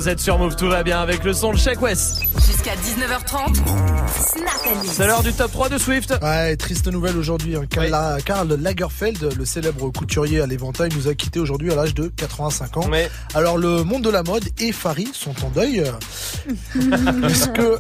Vous 0.06 0.12
êtes 0.12 0.20
sur 0.20 0.38
Move, 0.38 0.56
tout 0.56 0.68
va 0.68 0.84
bien 0.84 1.01
avec 1.01 1.24
le 1.24 1.34
son 1.34 1.51
de 1.51 1.58
Check 1.58 1.82
West. 1.82 2.22
Jusqu'à 2.45 2.74
19h30. 2.76 3.56
Snap 3.56 4.53
and 4.68 4.84
C'est 4.88 5.08
l'heure 5.08 5.24
du 5.24 5.34
top 5.34 5.51
3 5.51 5.70
de 5.70 5.80
Swift. 5.80 6.14
Ouais, 6.22 6.56
triste 6.58 6.88
nouvelle 6.88 7.18
aujourd'hui. 7.18 7.56
hein. 7.56 7.64
Karl, 7.68 8.22
Karl 8.24 8.53
Lagerfeld, 8.53 9.34
le 9.36 9.45
célèbre 9.45 9.89
couturier 9.89 10.41
à 10.41 10.45
l'éventail, 10.45 10.89
nous 10.95 11.08
a 11.08 11.16
quitté 11.16 11.39
aujourd'hui 11.39 11.72
à 11.72 11.76
l'âge 11.76 11.95
de 11.95 12.10
85 12.10 12.78
ans. 12.78 12.88
Alors 13.34 13.58
le 13.58 13.84
monde 13.84 14.03
de 14.03 14.12
la 14.12 14.22
mode 14.22 14.43
et 14.60 14.72
Farid 14.72 15.12
sont 15.16 15.34
en 15.43 15.49
deuil. 15.49 15.80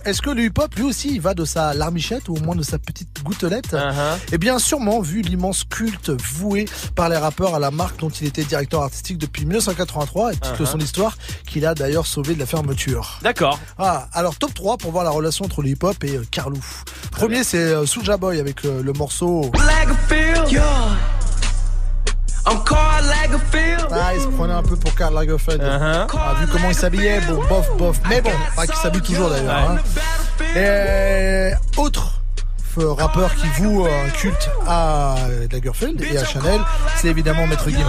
est-ce 0.05 0.21
que, 0.21 0.29
le 0.31 0.45
hip-hop 0.45 0.73
lui 0.75 0.83
aussi 0.83 1.09
il 1.13 1.21
va 1.21 1.35
de 1.35 1.45
sa 1.45 1.75
larmichette 1.75 2.27
ou 2.29 2.33
au 2.35 2.39
moins 2.39 2.55
de 2.55 2.63
sa 2.63 2.79
petite 2.79 3.21
gouttelette 3.23 3.73
Uh-huh. 3.75 4.17
Eh 4.31 4.37
bien 4.37 4.57
sûrement 4.57 5.01
vu 5.01 5.21
l'immense 5.21 5.63
culte 5.63 6.09
voué 6.09 6.65
par 6.95 7.09
les 7.09 7.17
rappeurs 7.17 7.55
à 7.55 7.59
la 7.59 7.71
marque 7.71 7.99
dont 7.99 8.09
il 8.09 8.25
était 8.25 8.43
directeur 8.43 8.81
artistique 8.81 9.17
depuis 9.17 9.43
1983 9.43 10.33
et 10.33 10.35
titre 10.37 10.57
de 10.57 10.65
son 10.65 10.79
histoire 10.79 11.17
qu'il 11.55 11.65
a 11.65 11.73
d'ailleurs 11.73 12.05
sauvé 12.05 12.33
de 12.35 12.39
la 12.41 12.45
fermeture. 12.45 13.17
D'accord. 13.21 13.57
Ah, 13.77 14.09
alors 14.11 14.35
top 14.35 14.53
3 14.53 14.75
pour 14.77 14.91
voir 14.91 15.05
la 15.05 15.09
relation 15.09 15.45
entre 15.45 15.61
le 15.61 15.69
hip-hop 15.69 16.03
et 16.03 16.17
euh, 16.17 16.25
Carlou. 16.29 16.59
Premier 17.11 17.45
c'est 17.45 17.55
euh, 17.59 17.85
Soulja 17.85 18.17
Boy 18.17 18.41
avec 18.41 18.61
le, 18.63 18.81
le 18.81 18.91
morceau 18.91 19.49
Lagerfield. 19.53 20.51
Yeah. 20.51 20.61
I'm 22.45 22.61
Carl 22.65 23.05
Lagerfield. 23.05 23.87
Ah, 23.89 24.13
il 24.15 24.21
se 24.21 24.27
prenait 24.27 24.53
un 24.53 24.63
peu 24.63 24.75
pour 24.75 24.93
Karl 24.95 25.13
Lagerfeld. 25.15 25.61
Uh-huh. 25.61 26.07
Ah, 26.13 26.33
vu 26.41 26.47
comment 26.51 26.67
il 26.67 26.75
s'habillait, 26.75 27.21
bon, 27.21 27.41
bof, 27.47 27.69
bof. 27.77 28.01
Mais 28.09 28.19
bon, 28.19 28.31
pas 28.57 28.65
qu'il 28.67 28.75
s'habille 28.75 29.01
toujours 29.01 29.29
d'ailleurs. 29.29 29.55
hein. 29.55 29.77
Et 30.57 31.51
autre 31.77 32.21
euh, 32.79 32.91
rappeur 32.91 33.33
qui 33.35 33.47
voue 33.61 33.85
un 33.85 34.09
culte 34.09 34.49
à 34.67 35.15
Lagerfeld 35.53 36.01
et 36.01 36.17
à 36.17 36.25
Chanel, 36.25 36.59
c'est 36.97 37.07
évidemment 37.07 37.47
Maître 37.47 37.69
Gims. 37.69 37.79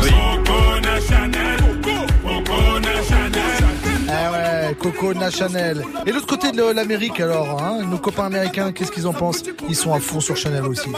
Ouais, 4.67 4.75
Coco 4.75 5.15
Na 5.15 5.31
Chanel. 5.31 5.83
Et 6.07 6.13
l'autre 6.13 6.27
côté 6.27 6.53
de 6.53 6.63
l'Amérique 6.73 7.21
alors, 7.21 7.63
hein, 7.63 7.83
nos 7.85 7.99
copains 7.99 8.27
américains, 8.27 8.73
qu'est-ce 8.73 8.93
qu'ils 8.93 9.07
en 9.07 9.13
pensent? 9.13 9.43
Ils 9.69 9.77
sont 9.77 9.93
à 9.93 10.01
fond 10.01 10.21
sur 10.21 10.37
Chanel 10.37 10.65
aussi. 10.65 10.91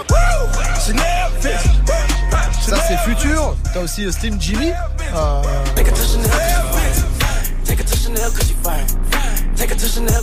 Ça 2.61 2.77
c'est 2.87 2.99
futur. 2.99 3.57
T'as 3.73 3.81
aussi 3.81 4.07
euh, 4.07 4.13
Slim 4.13 4.41
Jimmy? 4.41 4.73
Euh, 5.15 5.43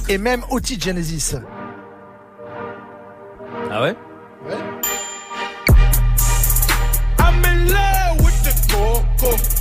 et 0.10 0.18
même 0.18 0.44
Oti 0.50 0.80
Genesis. 0.80 1.36
Ah 3.72 3.82
ouais? 3.82 3.96
I'm 7.20 7.44
in 7.44 7.66
love. 7.70 9.55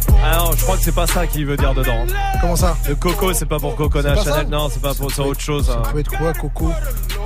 Crois 0.63 0.77
que 0.77 0.83
c'est 0.83 0.93
pas 0.95 1.07
ça 1.07 1.27
qu'il 1.27 1.47
veut 1.47 1.57
dire 1.57 1.75
dedans. 1.75 2.05
Comment 2.41 2.57
ça 2.57 2.77
Le 2.89 2.95
coco, 2.95 3.33
c'est 3.33 3.47
pas 3.47 3.59
pour 3.59 3.77
Coconut 3.77 4.17
ça 4.17 4.25
Chanel. 4.25 4.49
Non, 4.49 4.69
c'est 4.71 4.81
pas 4.81 4.95
pour, 4.95 5.11
c'est 5.11 5.21
autre 5.23 5.41
chose. 5.41 5.71
hein. 5.71 5.83
Ça 5.85 5.93
peut 5.93 5.99
être 6.01 6.17
quoi, 6.17 6.33
Coco 6.33 6.71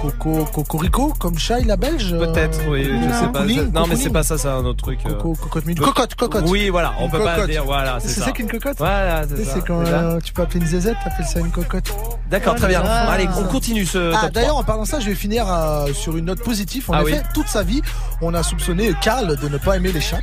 Coco, 0.03 0.44
Cocorico, 0.53 1.12
comme 1.18 1.38
Chai 1.38 1.64
la 1.64 1.76
belge 1.76 2.12
euh, 2.12 2.26
Peut-être, 2.26 2.61
oui, 2.68 2.84
je 2.84 3.12
sais 3.14 3.32
pas. 3.32 3.44
Non, 3.72 3.86
mais 3.88 3.96
c'est 3.96 4.11
pas 4.11 4.22
ça, 4.22 4.38
c'est 4.38 4.49
un 4.49 4.64
autre 4.64 4.82
truc. 4.82 5.01
euh. 5.07 5.14
Coco, 5.14 5.34
cocotte 5.34 5.64
Cocotte, 5.76 6.14
cocotte. 6.14 6.44
Oui, 6.46 6.68
voilà, 6.68 6.94
on 7.01 7.09
peut 7.09 7.18
pas 7.18 7.46
dire, 7.46 7.64
voilà, 7.64 7.99
c'est 8.01 8.09
C'est 8.09 8.20
ça. 8.20 8.26
ça 8.26 8.32
qu'une 8.32 8.49
cocotte 8.49 8.76
Voilà, 8.78 9.26
Tu 9.26 9.36
c'est 9.36 9.44
ça. 9.44 9.51
C'est 9.55 9.66
quand 9.66 9.84
C'est 9.84 9.90
ça. 9.90 9.99
euh, 10.01 10.20
tu 10.22 10.32
peux 10.32 10.42
appeler 10.42 10.61
une 10.61 10.66
zézette, 10.66 10.96
t'appelles 11.03 11.26
ça 11.26 11.40
une 11.40 11.51
cocotte. 11.51 11.92
D'accord, 12.30 12.55
très 12.55 12.68
bien. 12.68 12.80
Voilà. 12.80 13.11
Allez, 13.11 13.28
on 13.38 13.44
continue 13.44 13.86
ce 13.86 14.12
Ah, 14.14 14.28
d'ailleurs, 14.30 14.51
3. 14.51 14.61
en 14.61 14.64
parlant 14.64 14.82
de 14.82 14.88
ça, 14.88 15.01
je 15.01 15.07
vais 15.09 15.14
finir 15.14 15.46
sur 15.94 16.16
une 16.16 16.26
note 16.26 16.42
positive. 16.42 16.84
En 16.88 16.94
Ah 16.94 17.03
effet, 17.03 17.14
oui. 17.24 17.30
toute 17.34 17.49
sa 17.49 17.62
vie, 17.62 17.82
on 18.21 18.35
a 18.35 18.43
soupçonné 18.43 18.93
Karl 19.03 19.37
de 19.37 19.49
ne 19.49 19.59
pas 19.59 19.77
aimer 19.77 19.93
les 19.93 20.01
chattes. 20.01 20.23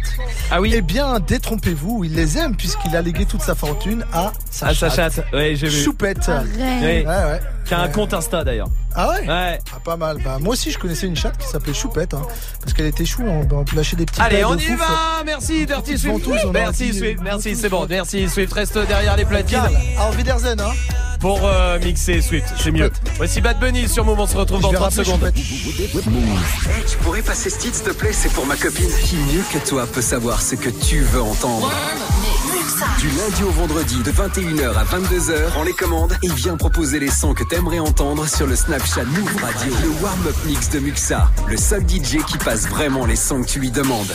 Ah 0.52 0.60
oui 0.62 0.72
Eh 0.76 0.82
bien, 0.82 1.20
détrompez-vous, 1.20 2.04
il 2.04 2.14
les 2.14 2.38
aime 2.38 2.56
puisqu'il 2.56 2.96
a 2.96 3.02
légué 3.02 3.26
toute 3.26 3.41
sa 3.41 3.56
fortune 3.56 4.06
à 4.14 4.32
sa 4.52 4.68
Ah, 4.68 4.74
sa 4.74 4.89
chatte. 4.89 5.16
chatte. 5.16 5.26
Ouais, 5.34 5.56
j'ai 5.56 5.68
vu. 5.70 5.82
Choupette. 5.84 6.30
Oui. 6.56 6.62
Ouais, 6.62 7.06
ouais. 7.06 7.39
Qui 7.66 7.74
a 7.74 7.80
un 7.82 7.88
compte 7.88 8.14
Insta 8.14 8.43
d'ailleurs. 8.43 8.68
Ah 8.93 9.10
ouais 9.10 9.28
Ouais. 9.28 9.60
Ah, 9.76 9.80
pas 9.84 9.98
mal. 9.98 10.18
Bah, 10.24 10.38
moi 10.39 10.54
aussi, 10.54 10.70
je 10.72 10.78
connaissais 10.78 11.08
une 11.08 11.16
chatte 11.16 11.38
qui 11.38 11.48
s'appelait 11.48 11.74
Choupette, 11.74 12.14
hein, 12.14 12.22
parce 12.62 12.74
qu'elle 12.74 12.86
était 12.86 13.06
chou. 13.06 13.24
On, 13.26 13.39
on 13.52 13.64
peut 13.64 13.76
lâcher 13.76 13.96
des 13.96 14.06
petits 14.06 14.22
Allez, 14.22 14.46
on 14.46 14.56
y 14.56 14.62
fouf. 14.62 14.78
va 14.80 15.24
Merci 15.26 15.66
Dirty 15.66 15.98
Swift 15.98 16.28
a 16.28 16.52
Merci 16.52 16.91
dit- 16.91 16.98
Swift, 17.00 17.22
merci, 17.24 17.56
c'est 17.56 17.70
bon. 17.70 17.88
Merci 17.89 18.30
Swift, 18.30 18.54
reste 18.54 18.78
derrière 18.88 19.16
les 19.18 19.26
platines. 19.26 19.58
Karl, 19.62 19.74
Auf 20.00 20.16
Wiedersehen, 20.16 20.60
hein. 20.62 20.72
Pour 21.20 21.39
euh, 21.43 21.80
mixer 21.80 22.22
Swift, 22.22 22.46
c'est 22.60 22.72
mieux. 22.72 22.91
Voici 23.18 23.41
Bad 23.41 23.58
Bunny 23.60 23.88
sur 23.89 24.06
Move, 24.06 24.20
on 24.20 24.28
se 24.28 24.38
retrouve 24.38 24.58
Je 24.60 24.64
dans 24.64 24.70
vais 24.70 24.76
30 24.76 24.93
rappeler 24.93 25.06
secondes. 25.06 25.32
Hey, 25.36 26.84
tu 26.88 26.98
pourrais 26.98 27.22
passer 27.24 27.50
ce 27.50 27.58
titre, 27.58 27.78
te 27.86 27.91
plaît 27.91 28.13
C'est 28.13 28.31
pour 28.33 28.45
ma 28.45 28.55
copine. 28.55 28.89
Qui 29.03 29.15
mieux 29.15 29.43
que 29.53 29.59
toi 29.67 29.86
peut 29.86 30.01
savoir 30.01 30.41
ce 30.41 30.55
que 30.55 30.69
tu 30.69 31.01
veux 31.01 31.21
entendre? 31.21 31.71
Du 32.99 33.07
lundi 33.09 33.43
au 33.43 33.51
vendredi, 33.51 33.97
de 34.03 34.11
21h 34.11 34.73
à 34.75 34.83
22h, 34.83 35.49
prends 35.51 35.63
les 35.63 35.73
commandes 35.73 36.17
et 36.23 36.29
viens 36.29 36.57
proposer 36.57 36.99
les 36.99 37.11
sons 37.11 37.33
que 37.33 37.43
t'aimerais 37.43 37.79
entendre 37.79 38.27
sur 38.27 38.47
le 38.47 38.55
Snapchat 38.55 39.05
Move 39.05 39.36
Radio. 39.41 39.73
Le 39.83 40.03
warm-up 40.03 40.36
mix 40.45 40.69
de 40.69 40.79
Muxa, 40.79 41.29
le 41.47 41.57
seul 41.57 41.83
DJ 41.88 42.23
qui 42.25 42.38
passe 42.39 42.67
vraiment 42.67 43.05
les 43.05 43.15
sons 43.15 43.43
que 43.43 43.47
tu 43.47 43.59
lui 43.59 43.71
demandes. 43.71 44.13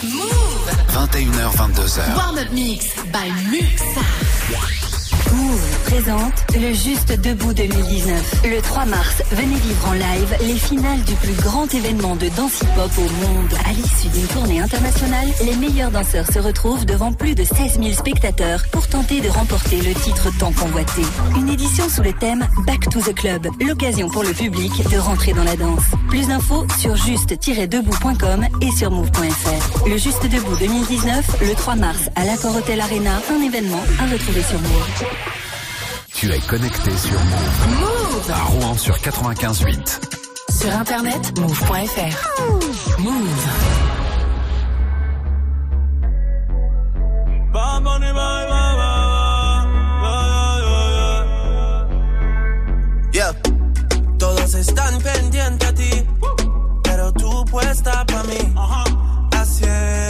21h, 0.92 1.56
22h. 1.56 2.16
Warm-up 2.16 2.50
mix 2.52 2.86
by 3.12 3.30
Muxa. 3.50 4.89
Move 5.32 5.80
présente 5.84 6.32
le 6.54 6.72
Juste 6.72 7.12
Debout 7.20 7.52
2019. 7.52 8.42
Le 8.44 8.60
3 8.60 8.84
mars, 8.86 9.22
venez 9.32 9.56
vivre 9.56 9.88
en 9.88 9.92
live 9.92 10.36
les 10.42 10.54
finales 10.54 11.02
du 11.02 11.14
plus 11.14 11.34
grand 11.34 11.72
événement 11.72 12.16
de 12.16 12.28
danse 12.30 12.60
hip-hop 12.62 12.90
au 12.98 13.02
monde. 13.02 13.52
À 13.68 13.72
l'issue 13.72 14.08
d'une 14.08 14.26
tournée 14.28 14.60
internationale, 14.60 15.28
les 15.44 15.56
meilleurs 15.56 15.90
danseurs 15.90 16.26
se 16.26 16.38
retrouvent 16.38 16.86
devant 16.86 17.12
plus 17.12 17.34
de 17.34 17.44
16 17.44 17.80
000 17.80 17.92
spectateurs 17.92 18.62
pour 18.72 18.88
tenter 18.88 19.20
de 19.20 19.28
remporter 19.28 19.80
le 19.82 19.94
titre 19.94 20.28
tant 20.38 20.52
convoité. 20.52 21.02
Une 21.36 21.48
édition 21.48 21.88
sous 21.88 22.02
le 22.02 22.12
thème 22.12 22.46
Back 22.66 22.88
to 22.88 23.00
the 23.00 23.14
Club, 23.14 23.46
l'occasion 23.60 24.08
pour 24.08 24.22
le 24.22 24.32
public 24.32 24.72
de 24.90 24.98
rentrer 24.98 25.32
dans 25.32 25.44
la 25.44 25.56
danse. 25.56 25.84
Plus 26.08 26.26
d'infos 26.28 26.66
sur 26.78 26.96
juste-debout.com 26.96 28.46
et 28.62 28.70
sur 28.76 28.90
move.fr. 28.90 29.88
Le 29.88 29.96
Juste 29.96 30.22
Debout 30.24 30.56
2019, 30.58 31.42
le 31.42 31.54
3 31.54 31.76
mars 31.76 32.10
à 32.16 32.24
l'Accor 32.24 32.56
Hotel 32.56 32.80
Arena, 32.80 33.20
un 33.30 33.42
événement 33.42 33.82
à 34.00 34.06
retrouver 34.10 34.42
sur 34.42 34.58
Move. 34.60 35.19
Tu 36.20 36.30
es 36.30 36.40
connecté 36.40 36.94
sur 36.98 37.18
Move. 37.18 37.80
Move 37.80 38.30
À 38.30 38.44
Rouen 38.44 38.76
sur 38.76 38.94
95.8. 38.94 40.00
Sur 40.50 40.70
internet, 40.70 41.38
move.fr. 41.40 43.00
Move. 43.00 43.26
Yeah. 53.14 53.32
Todos 54.18 54.54
están 54.56 54.98
pendientes 55.00 55.68
a 55.70 55.72
ti, 55.72 56.06
pero 56.82 57.12
tú 57.14 57.46
puesta 57.46 58.04
para 58.04 58.24
mí, 58.24 58.54
que 59.30 60.09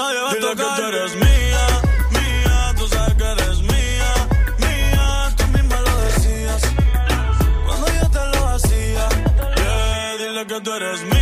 Nadie 0.00 0.20
va 0.20 0.30
a 0.30 0.34
tocar. 0.34 0.56
que 0.56 0.82
tú 0.82 0.88
eres 0.88 1.14
mía, 1.16 1.64
mía. 2.16 2.74
Tú 2.78 2.88
sabes 2.88 3.14
que 3.14 3.24
eres 3.36 3.58
mía, 3.72 4.10
mía. 4.64 5.34
Tú 5.36 5.44
misma 5.54 5.80
lo 5.80 5.94
decías 6.06 6.62
cuando 7.66 7.86
yo 7.98 8.06
te 8.16 8.24
lo 8.34 8.48
hacía. 8.48 9.04
Yeah, 9.56 10.16
dile 10.18 10.46
que 10.46 10.60
tú 10.60 10.72
eres 10.72 11.00
mía, 11.02 11.10
mía. 11.12 11.19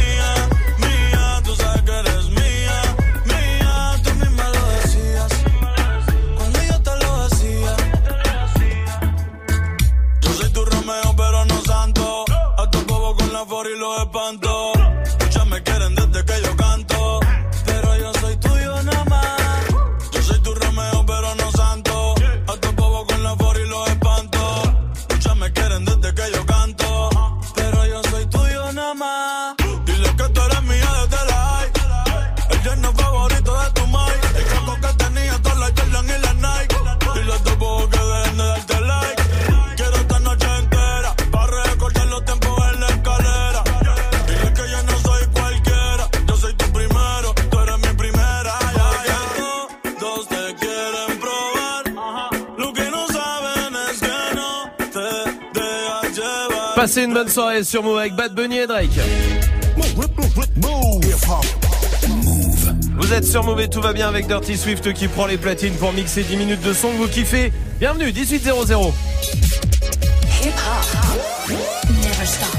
Passez 56.89 57.03
une 57.03 57.13
bonne 57.13 57.29
soirée 57.29 57.65
sur 57.65 57.83
Move 57.83 57.99
avec 57.99 58.15
Bad 58.15 58.35
Bunny 58.35 58.61
et 58.61 58.67
Drake. 58.67 58.99
Vous 62.97 63.13
êtes 63.13 63.27
sur 63.27 63.45
Move 63.45 63.61
et 63.61 63.69
tout 63.69 63.83
va 63.83 63.93
bien 63.93 64.09
avec 64.09 64.27
Dirty 64.27 64.57
Swift 64.57 64.95
qui 64.95 65.07
prend 65.07 65.27
les 65.27 65.37
platines 65.37 65.75
pour 65.75 65.93
mixer 65.93 66.23
10 66.23 66.39
minutes 66.39 66.63
de 66.63 66.73
son 66.73 66.89
que 66.89 66.97
vous 66.97 67.09
kiffez. 67.09 67.53
Bienvenue, 67.79 68.11
1800. 68.11 68.95
Hip 70.41 70.49
hop. 70.49 71.51
Never 71.91 72.25
stop. 72.25 72.57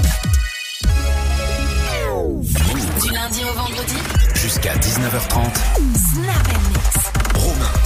Du 3.01 3.11
lundi 3.11 3.41
au 3.49 3.53
vendredi, 3.57 3.95
Jusqu'à 4.35 4.75
19h30. 4.75 5.55
Snap. 6.13 6.68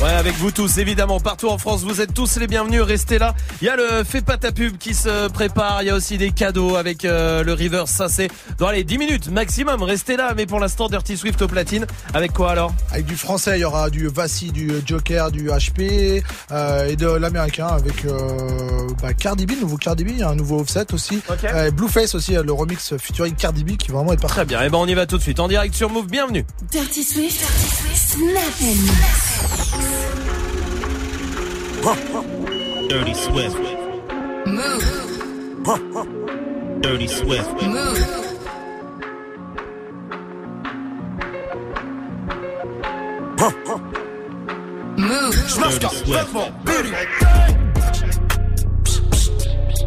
Ouais, 0.03 0.09
avec 0.09 0.35
vous 0.35 0.51
tous, 0.51 0.79
évidemment, 0.79 1.21
partout 1.21 1.47
en 1.47 1.57
France, 1.57 1.83
vous 1.83 2.01
êtes 2.01 2.13
tous 2.13 2.35
les 2.35 2.47
bienvenus, 2.47 2.81
restez 2.81 3.19
là. 3.19 3.33
Il 3.61 3.67
y 3.67 3.69
a 3.69 3.77
le 3.77 4.03
Fais 4.03 4.21
pas 4.21 4.35
ta 4.35 4.51
pub 4.51 4.77
qui 4.77 4.93
se 4.93 5.29
prépare, 5.29 5.81
il 5.81 5.85
y 5.85 5.89
a 5.89 5.95
aussi 5.95 6.17
des 6.17 6.31
cadeaux 6.31 6.75
avec 6.75 7.05
euh, 7.05 7.41
le 7.41 7.53
River, 7.53 7.83
ça 7.85 8.09
c'est 8.09 8.29
dans 8.57 8.69
les 8.69 8.83
10 8.83 8.97
minutes 8.97 9.29
maximum, 9.29 9.81
restez 9.81 10.17
là, 10.17 10.33
mais 10.35 10.45
pour 10.45 10.59
l'instant, 10.59 10.89
Dirty 10.89 11.15
Swift 11.15 11.41
au 11.41 11.47
platine. 11.47 11.85
Avec 12.13 12.33
quoi 12.33 12.51
alors? 12.51 12.73
Avec 12.91 13.05
du 13.05 13.15
français, 13.15 13.59
il 13.59 13.61
y 13.61 13.63
aura 13.63 13.89
du 13.89 14.09
Vassi, 14.09 14.51
du 14.51 14.73
Joker, 14.85 15.31
du 15.31 15.47
HP 15.47 16.21
euh, 16.51 16.89
et 16.89 16.97
de 16.97 17.07
l'américain 17.07 17.67
avec 17.67 18.03
euh, 18.03 18.89
bah, 19.01 19.13
Cardi 19.13 19.45
B, 19.45 19.51
le 19.51 19.61
nouveau 19.61 19.77
Cardi 19.77 20.03
B, 20.03 20.09
il 20.09 20.19
y 20.19 20.23
a 20.23 20.29
un 20.29 20.35
nouveau 20.35 20.59
offset 20.59 20.93
aussi. 20.93 21.21
Euh, 21.45 21.71
Blueface 21.71 22.13
aussi, 22.13 22.33
le 22.33 22.51
remix 22.51 22.97
featuring 22.97 23.35
Cardi 23.35 23.63
B 23.63 23.77
qui 23.77 23.91
vraiment 23.91 24.11
est 24.11 24.17
parfait. 24.17 24.35
Très 24.35 24.45
bien, 24.45 24.61
et 24.63 24.69
ben 24.69 24.79
on 24.79 24.87
y 24.87 24.95
va 24.95 25.05
tout 25.05 25.17
de 25.17 25.23
suite 25.23 25.39
en 25.39 25.47
direct 25.47 25.73
sur 25.73 25.89
Move, 25.89 26.07
bienvenue. 26.07 26.45
Dirty 26.69 27.05
Swift, 27.05 27.39
Dirty 27.39 27.75
Swift, 27.75 28.03
Snap 28.09 29.92
Dirty 32.89 33.13
Swift. 33.13 33.57
Move. 34.45 34.83
Dirty 36.81 37.07
Swift. 37.07 37.61
Move. 37.63 38.23
Move. 44.97 45.35
J'marche 45.47 45.79
ta 45.79 45.87
vêtement, 45.87 46.49
Billy. 46.65 46.93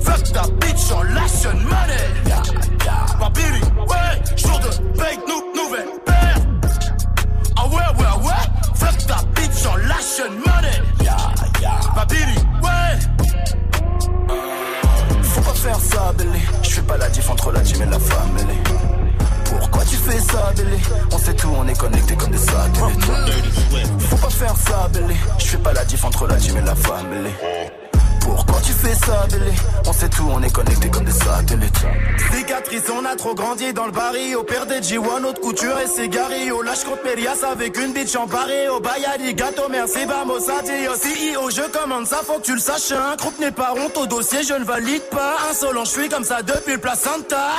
Fuck 0.03 0.33
ta 0.33 0.43
bitch 0.61 0.91
en 0.93 1.03
lâche 1.05 1.45
une 1.45 1.63
money. 1.63 2.05
Yeah, 2.27 2.43
yeah. 2.85 3.07
Pas 3.19 3.31
Billy, 3.31 3.63
ouais. 3.89 4.37
Jour 4.37 4.59
de 4.59 4.99
paye, 4.99 5.19
nou, 5.29 5.41
nouvelle 5.55 5.93
paire. 6.05 6.39
Ah 7.57 7.67
ouais, 7.69 7.89
ouais, 7.99 8.27
ouais. 8.27 8.45
Fuck 8.75 8.99
ta 9.07 9.19
ouais. 12.63 12.99
Faut 15.23 15.41
pas 15.41 15.55
faire 15.55 15.81
ça, 15.81 16.13
Bélé. 16.17 16.41
Je 16.63 16.71
fais 16.71 16.83
pas 16.83 16.97
la 16.97 17.09
diff 17.09 17.31
entre 17.31 17.53
la 17.53 17.65
gym 17.65 17.83
et 17.83 17.87
la 17.87 17.99
famille. 17.99 18.57
Pourquoi 19.45 19.85
tu 19.85 19.97
fais 19.97 20.19
ça, 20.21 20.53
Bélé 20.57 20.79
On 21.13 21.19
sait 21.19 21.35
tout, 21.35 21.53
on 21.57 21.67
est 21.67 21.79
connecté 21.79 22.15
comme 22.17 22.31
des 22.31 22.39
satellites. 22.39 23.05
Faut 23.99 24.17
pas 24.17 24.31
faire 24.31 24.57
ça, 24.57 24.89
Bélé. 24.93 25.17
Je 25.39 25.45
fais 25.47 25.59
pas 25.59 25.73
la 25.73 25.85
diff 25.85 26.05
entre 26.05 26.27
la 26.27 26.39
gym 26.39 26.57
et 26.57 26.63
la 26.63 26.75
famille. 26.75 27.33
Pourquoi 28.27 28.61
tu 28.61 28.73
fais 28.73 28.95
ça, 28.95 29.25
Bélé 29.31 29.53
On 29.87 29.93
sait 29.93 30.09
tout, 30.09 30.29
on 30.29 30.43
est 30.43 30.53
connecté 30.53 30.91
comme 30.91 31.05
des 31.05 31.13
satellites. 31.13 31.87
Cicatrice, 32.33 32.83
on 32.93 33.05
a 33.05 33.15
trop 33.15 33.37
grandi 33.37 33.73
dans 33.73 33.87
le 33.87 33.93
barrio. 33.93 34.43
Père 34.43 34.67
des 34.67 34.81
G1, 34.81 35.25
autre 35.25 35.41
couture 35.41 35.79
et 35.79 35.87
cigari. 35.87 36.51
Au 36.51 36.61
lâche 36.61 36.83
contre 36.83 37.05
Mérias 37.05 37.45
avec 37.49 37.79
une 37.79 37.93
bitch 37.93 38.17
en 38.17 38.27
paré. 38.27 38.69
Au 38.69 38.81
Bayadi, 38.81 39.33
gâteau, 39.35 39.69
merci, 39.71 40.05
vamos, 40.07 40.51
adios. 40.51 40.97
CEO, 40.97 41.51
je 41.51 41.71
commande 41.71 42.07
ça, 42.07 42.17
faut 42.27 42.39
que 42.41 42.47
tu 42.47 42.55
le 42.55 42.61
saches. 42.61 42.91
Un 42.91 43.15
groupe 43.15 43.39
n'est 43.39 43.53
pas 43.53 43.75
honte 43.75 43.97
au 43.97 44.07
dossier, 44.07 44.43
je 44.43 44.55
ne 44.55 44.65
valide 44.65 45.09
pas. 45.11 45.37
Insolent, 45.49 45.85
je 45.85 45.91
suis 45.91 46.09
comme 46.09 46.25
ça 46.25 46.43
depuis 46.43 46.73
le 46.73 46.81
placenta. 46.81 47.53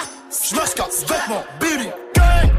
J'marche 0.49 0.74
casse, 0.74 1.05
vêtements, 1.07 1.45
Billy, 1.61 1.89
gang. 2.13 2.51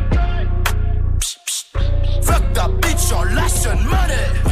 Fuck 2.22 2.52
ta 2.54 2.68
bitch 2.68 3.12
en 3.12 3.24
lâche 3.24 3.66
money. 3.84 4.47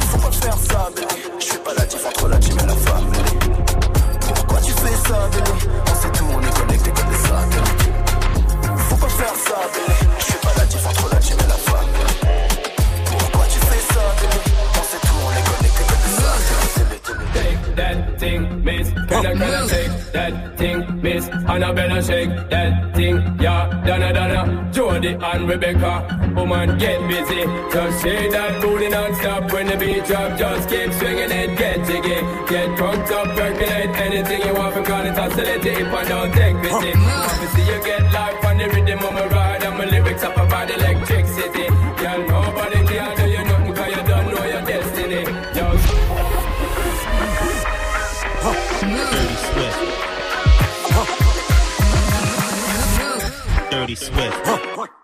Faut 0.00 0.18
pas 0.18 0.30
faire 0.32 0.58
ça, 0.58 0.88
Bélé. 0.94 1.06
Je 1.38 1.44
fais 1.46 1.58
pas 1.58 1.74
la 1.78 1.84
diff 1.84 2.06
entre 2.06 2.28
la 2.28 2.40
gym 2.40 2.58
et 2.58 2.66
la 2.66 2.74
famille. 2.74 3.10
Pourquoi 4.20 4.60
tu 4.60 4.72
fais 4.72 4.96
ça, 5.08 5.28
Bélé 5.30 5.50
On 5.90 5.94
sait 5.94 6.10
tout, 6.18 6.26
on 6.34 6.40
est 6.40 6.58
connecté 6.58 6.90
comme 6.90 7.10
des 7.10 7.16
satellites. 7.16 7.90
Faut 8.88 8.96
pas 8.96 9.08
faire 9.08 9.34
ça, 9.46 9.58
Bélé. 9.72 9.94
Je 10.18 10.24
fais 10.24 10.38
pas 10.38 10.54
la 10.58 10.64
diff 10.66 10.86
entre 10.86 11.08
la 11.12 11.15
I, 19.16 19.32
I 19.32 19.66
take 19.68 20.12
that 20.12 20.58
thing, 20.58 21.02
miss? 21.02 21.28
Annabella 21.28 22.02
shake 22.02 22.30
that 22.50 22.94
thing, 22.94 23.16
yeah. 23.40 23.82
Donna, 23.86 24.12
Donna, 24.12 24.70
Jody 24.72 25.16
and 25.20 25.48
Rebecca. 25.48 26.32
Woman, 26.36 26.76
get 26.78 27.00
busy. 27.08 27.42
Just 27.72 28.02
shake 28.02 28.30
that 28.32 28.60
booty 28.60 28.88
non-stop 28.88 29.52
when 29.52 29.66
the 29.68 29.76
beat 29.76 30.04
drop. 30.04 30.38
Just 30.38 30.68
keep 30.68 30.92
swinging 30.92 31.30
it, 31.30 31.58
get 31.58 31.86
jiggy. 31.86 32.20
Get 32.48 32.76
drunk 32.76 33.10
up, 33.10 33.28
percolate 33.36 33.96
anything 34.06 34.42
you 34.42 34.54
want. 34.54 34.74
Because 34.74 35.08
it's 35.08 35.18
oscillate 35.18 35.64
if 35.64 35.94
I 35.94 36.04
don't 36.04 36.32
take 36.32 36.56
pity. 36.62 36.92
Obviously, 36.94 37.64
you 37.72 37.84
get 37.84 38.02
life 38.12 38.44
on 38.44 38.58
the 38.58 38.68
rhythm 38.68 38.98
of 38.98 39.12
my 39.14 39.26
ride. 39.28 39.62
And 39.62 39.78
my 39.78 39.84
lyrics 39.86 40.22
up 40.24 40.36
about 40.36 40.70
electricity. 40.70 41.25
Swift. 53.96 54.95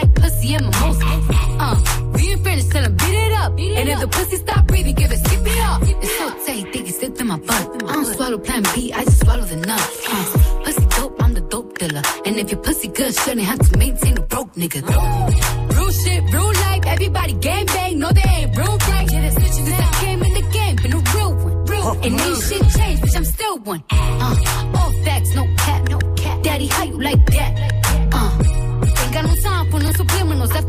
Like 0.00 0.14
pussy 0.14 0.54
and 0.54 0.64
mimosa. 0.64 1.06
Uh, 1.64 1.76
we 2.14 2.30
ain't 2.30 2.44
finished, 2.44 2.70
tell 2.70 2.84
him 2.84 2.96
beat 2.96 3.16
it 3.26 3.32
up. 3.32 3.52
and 3.58 3.88
if 3.88 4.00
the 4.00 4.08
pussy 4.08 4.36
stop 4.36 4.66
breathing, 4.66 4.94
give 4.94 5.12
it 5.12 5.18
skip 5.26 5.46
it 5.46 5.60
up. 5.60 5.82
It's 5.82 6.18
so 6.18 6.26
tight, 6.46 6.72
think 6.72 6.86
he 6.86 6.92
slipped 6.92 7.20
in 7.20 7.26
my 7.26 7.38
butt. 7.38 7.82
I 7.88 7.92
don't 7.92 8.04
swallow 8.06 8.38
plan 8.38 8.62
B, 8.74 8.92
I 8.92 9.04
just 9.04 9.20
swallow 9.20 9.44
the 9.44 9.56
nut. 9.56 9.80
Uh, 10.08 10.62
pussy 10.64 10.86
dope, 10.96 11.22
I'm 11.22 11.34
the 11.34 11.40
dope 11.42 11.78
dealer. 11.78 12.02
And 12.24 12.36
if 12.36 12.50
your 12.50 12.60
pussy 12.60 12.88
good, 12.88 13.14
shouldn't 13.14 13.46
have 13.46 13.58
to 13.58 13.78
maintain 13.78 14.16
a 14.18 14.22
broke 14.22 14.52
nigga. 14.54 14.80
Real 15.76 15.90
shit, 15.90 16.22
real 16.32 16.52
life, 16.64 16.84
everybody 16.86 17.32
gang 17.34 17.66
bang, 17.66 17.98
no 17.98 18.10
they 18.10 18.30
ain't 18.38 18.56
real 18.56 18.76
right. 18.90 19.12
Yeah, 19.12 19.20
that's 19.22 19.36
bitches 19.36 19.64
since 19.66 19.80
I 19.88 20.04
came 20.04 20.22
in 20.22 20.32
the 20.34 20.44
game, 20.52 20.76
been 20.76 20.92
a 20.92 21.02
real 21.14 21.34
one. 21.34 21.64
Real 21.66 21.90
And 22.04 22.20
ain't 22.20 22.42
shit 22.42 22.62
changed, 22.76 23.02
bitch, 23.02 23.16
I'm 23.16 23.24
still 23.24 23.58
one. 23.58 23.82
Uh, 23.90 24.76
all 24.78 24.92
facts, 25.04 25.34
no 25.34 25.44
cap, 25.56 25.88
no 25.88 25.98
cap. 26.16 26.42
Daddy, 26.42 26.66
how 26.66 26.84
you 26.84 27.00
like 27.00 27.24
that? 27.26 27.52
Uh, 28.12 28.59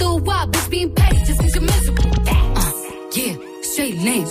After 0.02 0.14
a 0.14 0.24
while, 0.24 0.48
bitch, 0.48 0.70
being 0.72 0.92
petty 0.96 1.18
just 1.26 1.40
means 1.42 1.54
you're 1.54 1.64
miserable. 1.64 2.12
Uh, 2.26 2.72
yeah, 3.14 3.36
straight 3.62 3.98
lane. 4.00 4.26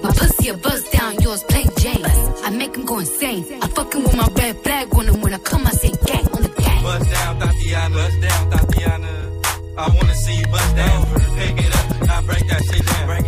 My 0.00 0.12
pussy 0.12 0.48
a 0.48 0.56
buzz 0.56 0.84
down, 0.90 1.20
yours 1.20 1.42
plain 1.42 1.66
Jane. 1.78 2.04
I 2.44 2.50
make 2.50 2.76
him 2.76 2.84
go 2.86 3.00
insane. 3.00 3.44
I 3.60 3.66
fucking 3.66 4.04
with 4.04 4.14
my 4.16 4.28
red 4.36 4.56
flag 4.58 4.94
on 4.94 5.06
him 5.08 5.20
when 5.20 5.34
I 5.34 5.38
come, 5.38 5.66
I 5.66 5.70
say 5.70 5.90
gang 6.06 6.28
on 6.28 6.42
the 6.42 6.48
gang. 6.50 6.82
Bust 6.84 7.10
down, 7.10 7.40
Tatiana. 7.40 7.94
Bust 7.96 8.20
down, 8.20 8.50
Tatiana. 8.50 9.30
I 9.76 9.88
wanna 9.88 10.14
see 10.14 10.36
you 10.38 10.46
bust 10.46 10.76
down. 10.76 11.06
Pick 11.36 11.66
it 11.66 11.76
up, 11.76 12.06
now 12.06 12.22
break 12.22 12.46
that 12.46 12.62
shit 12.62 12.86
down. 12.86 13.06
Break 13.06 13.27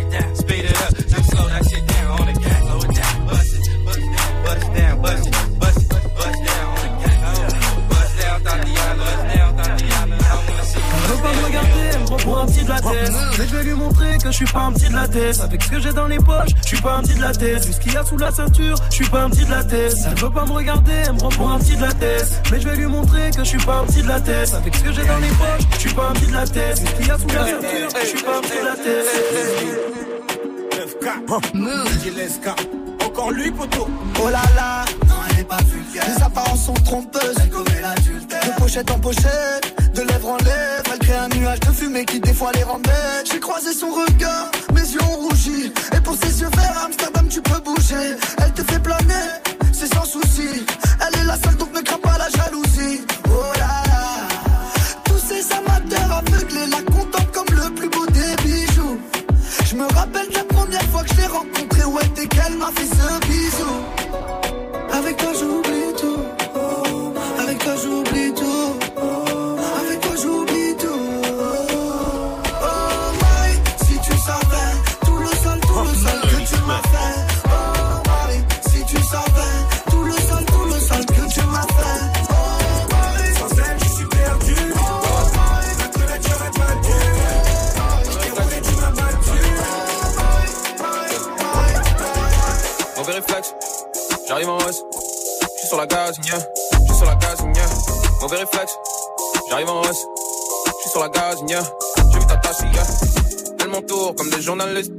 un 12.41 12.45
petit 12.45 12.63
de 12.63 12.69
la 12.69 12.81
tête. 12.81 13.11
Mais 13.37 13.47
je 13.47 13.55
vais 13.55 13.63
lui 13.63 13.73
montrer 13.73 14.17
que 14.17 14.31
je 14.31 14.35
suis 14.35 14.45
pas 14.45 14.61
un 14.61 14.71
petit 14.71 14.89
de 14.89 14.95
la 14.95 15.07
tête. 15.07 15.39
Avec 15.41 15.63
ce 15.63 15.69
que 15.69 15.79
j'ai 15.79 15.93
dans 15.93 16.07
les 16.07 16.17
poches, 16.17 16.49
je 16.63 16.67
suis 16.67 16.81
pas 16.81 16.95
un 16.95 17.01
petit 17.01 17.15
de 17.15 17.21
la 17.21 17.31
tête. 17.31 17.65
Vu 17.65 17.73
ce 17.73 17.79
qu'il 17.79 17.93
y 17.93 17.97
a 17.97 18.03
sous 18.03 18.17
la 18.17 18.31
ceinture, 18.31 18.75
je 18.89 18.95
suis 18.95 19.09
pas 19.09 19.23
un 19.23 19.29
petit 19.29 19.45
de 19.45 19.51
la 19.51 19.63
tête. 19.63 19.95
Elle 20.05 20.19
veut 20.19 20.29
pas 20.29 20.45
me 20.45 20.51
regarder, 20.51 20.91
elle 21.05 21.13
me 21.13 21.19
prend 21.19 21.29
pour 21.29 21.51
un 21.51 21.59
petit 21.59 21.75
de 21.75 21.81
la 21.81 21.93
tête. 21.93 22.41
Mais 22.51 22.59
je 22.59 22.67
vais 22.67 22.75
lui 22.75 22.87
montrer 22.87 23.31
que 23.31 23.43
je 23.43 23.49
suis 23.49 23.59
pas 23.59 23.79
un 23.79 23.85
petit 23.85 24.01
de 24.01 24.07
la 24.07 24.19
tête. 24.19 24.53
Avec 24.53 24.75
ce 24.75 24.83
que 24.83 24.91
j'ai 24.91 25.05
dans 25.05 25.17
les 25.17 25.27
poches, 25.29 25.67
je 25.73 25.79
suis 25.79 25.93
pas 25.93 26.09
un 26.09 26.13
petit 26.13 26.27
de 26.27 26.33
la 26.33 26.47
tête. 26.47 26.79
Vu 26.79 26.87
ce 26.87 26.91
qu'il 26.93 27.07
y 27.07 27.11
a 27.11 27.17
sous 27.17 27.27
la 27.27 27.45
ceinture, 27.45 27.89
je 28.01 28.07
suis 28.07 28.21
pas 28.23 28.37
un 28.37 28.41
petit 28.41 28.59
de 28.59 28.65
la 28.65 28.75
tête. 28.75 29.05
9K, 31.01 32.01
Gileska, 32.03 32.55
encore 33.05 33.31
lui, 33.31 33.51
poteau. 33.51 33.87
Oh 34.23 34.29
là 34.29 34.41
là, 34.55 34.85
Les 35.93 36.23
apparences 36.23 36.65
sont 36.65 36.73
trompeuses, 36.73 37.35
De 37.35 38.59
pochette 38.59 38.89
en 38.89 38.99
pochette, 38.99 39.75
de 39.93 40.01
lèvres 40.01 40.29
en 40.29 40.37
lèvres 40.37 40.83
Elle 40.93 40.99
crée 40.99 41.17
un 41.17 41.27
nuage 41.27 41.59
de 41.59 41.71
fumée 41.71 42.05
qui 42.05 42.21
des 42.21 42.33
fois 42.33 42.51
les 42.53 42.63
rend 42.63 42.79
bêtes. 42.79 43.29
J'ai 43.29 43.39
croisé 43.39 43.73
son 43.73 43.89
regard, 43.89 44.49
mes 44.73 44.81
yeux 44.81 45.03
ont 45.03 45.27
rougi. 45.27 45.73
Et 45.95 45.99
pour 45.99 46.15
ses 46.15 46.41
yeux 46.41 46.49
verts, 46.55 46.83
Amsterdam 46.85 47.27
tu 47.29 47.41
peux 47.41 47.59
bouger. 47.59 48.15
Elle 48.37 48.53
te 48.53 48.63
fait 48.63 48.79
planer, 48.79 49.27
c'est 49.73 49.93
sans 49.93 50.05
souci. 50.05 50.65
Elle 51.05 51.19
est 51.19 51.25
la 51.25 51.35
seule 51.35 51.57
donc 51.57 51.73
ne 51.73 51.81
crains 51.81 51.99
pas 51.99 52.17
la 52.17 52.29
jalousie. 52.29 53.01
Oh 53.25 53.43
là 53.55 53.83
là. 53.87 54.27
Tous 55.03 55.19
ces 55.19 55.43
amateurs 55.53 56.23
aveuglés 56.25 56.67
la 56.67 56.81
contemplent 56.93 57.31
comme 57.33 57.57
le 57.57 57.75
plus 57.75 57.89
beau 57.89 58.05
des 58.07 58.35
bijoux. 58.41 58.99
Je 59.65 59.75
me 59.75 59.85
rappelle 59.93 60.29
de 60.29 60.35
la 60.35 60.43
première 60.45 60.83
fois 60.83 61.03
que 61.03 61.09
je 61.09 61.15
l'ai 61.19 61.27
rencontrée. 61.27 61.83
Ouais 61.83 62.09
dès 62.15 62.27
qu'elle 62.27 62.55
m'a 62.57 62.71
fait 62.73 62.85
ce 62.85 63.27
bisou 63.27 64.00
j'arrive 94.31 94.49
en 94.49 94.57
hausse. 94.59 94.85
J'suis 95.57 95.67
sur 95.67 95.77
la 95.77 95.85
gaz, 95.87 96.17
nya. 96.19 96.37
J'suis 96.85 96.95
sur 96.95 97.05
la 97.05 97.15
gaz, 97.15 97.41
nya. 97.41 97.65
Mauvais 98.21 98.37
réflexe, 98.37 98.77
j'arrive 99.49 99.69
en 99.69 99.81
hausse. 99.81 100.07
J'suis 100.79 100.89
sur 100.89 101.01
la 101.01 101.09
gaz, 101.09 101.43
nya. 101.43 101.59
J'ai 102.13 102.19
vu 102.19 102.25
ta 102.27 102.37
tasse, 102.37 102.61
yeah. 102.61 102.83
Elle 103.59 103.67
m'entoure 103.67 104.15
comme 104.15 104.29
des 104.29 104.41
journalistes. 104.41 104.93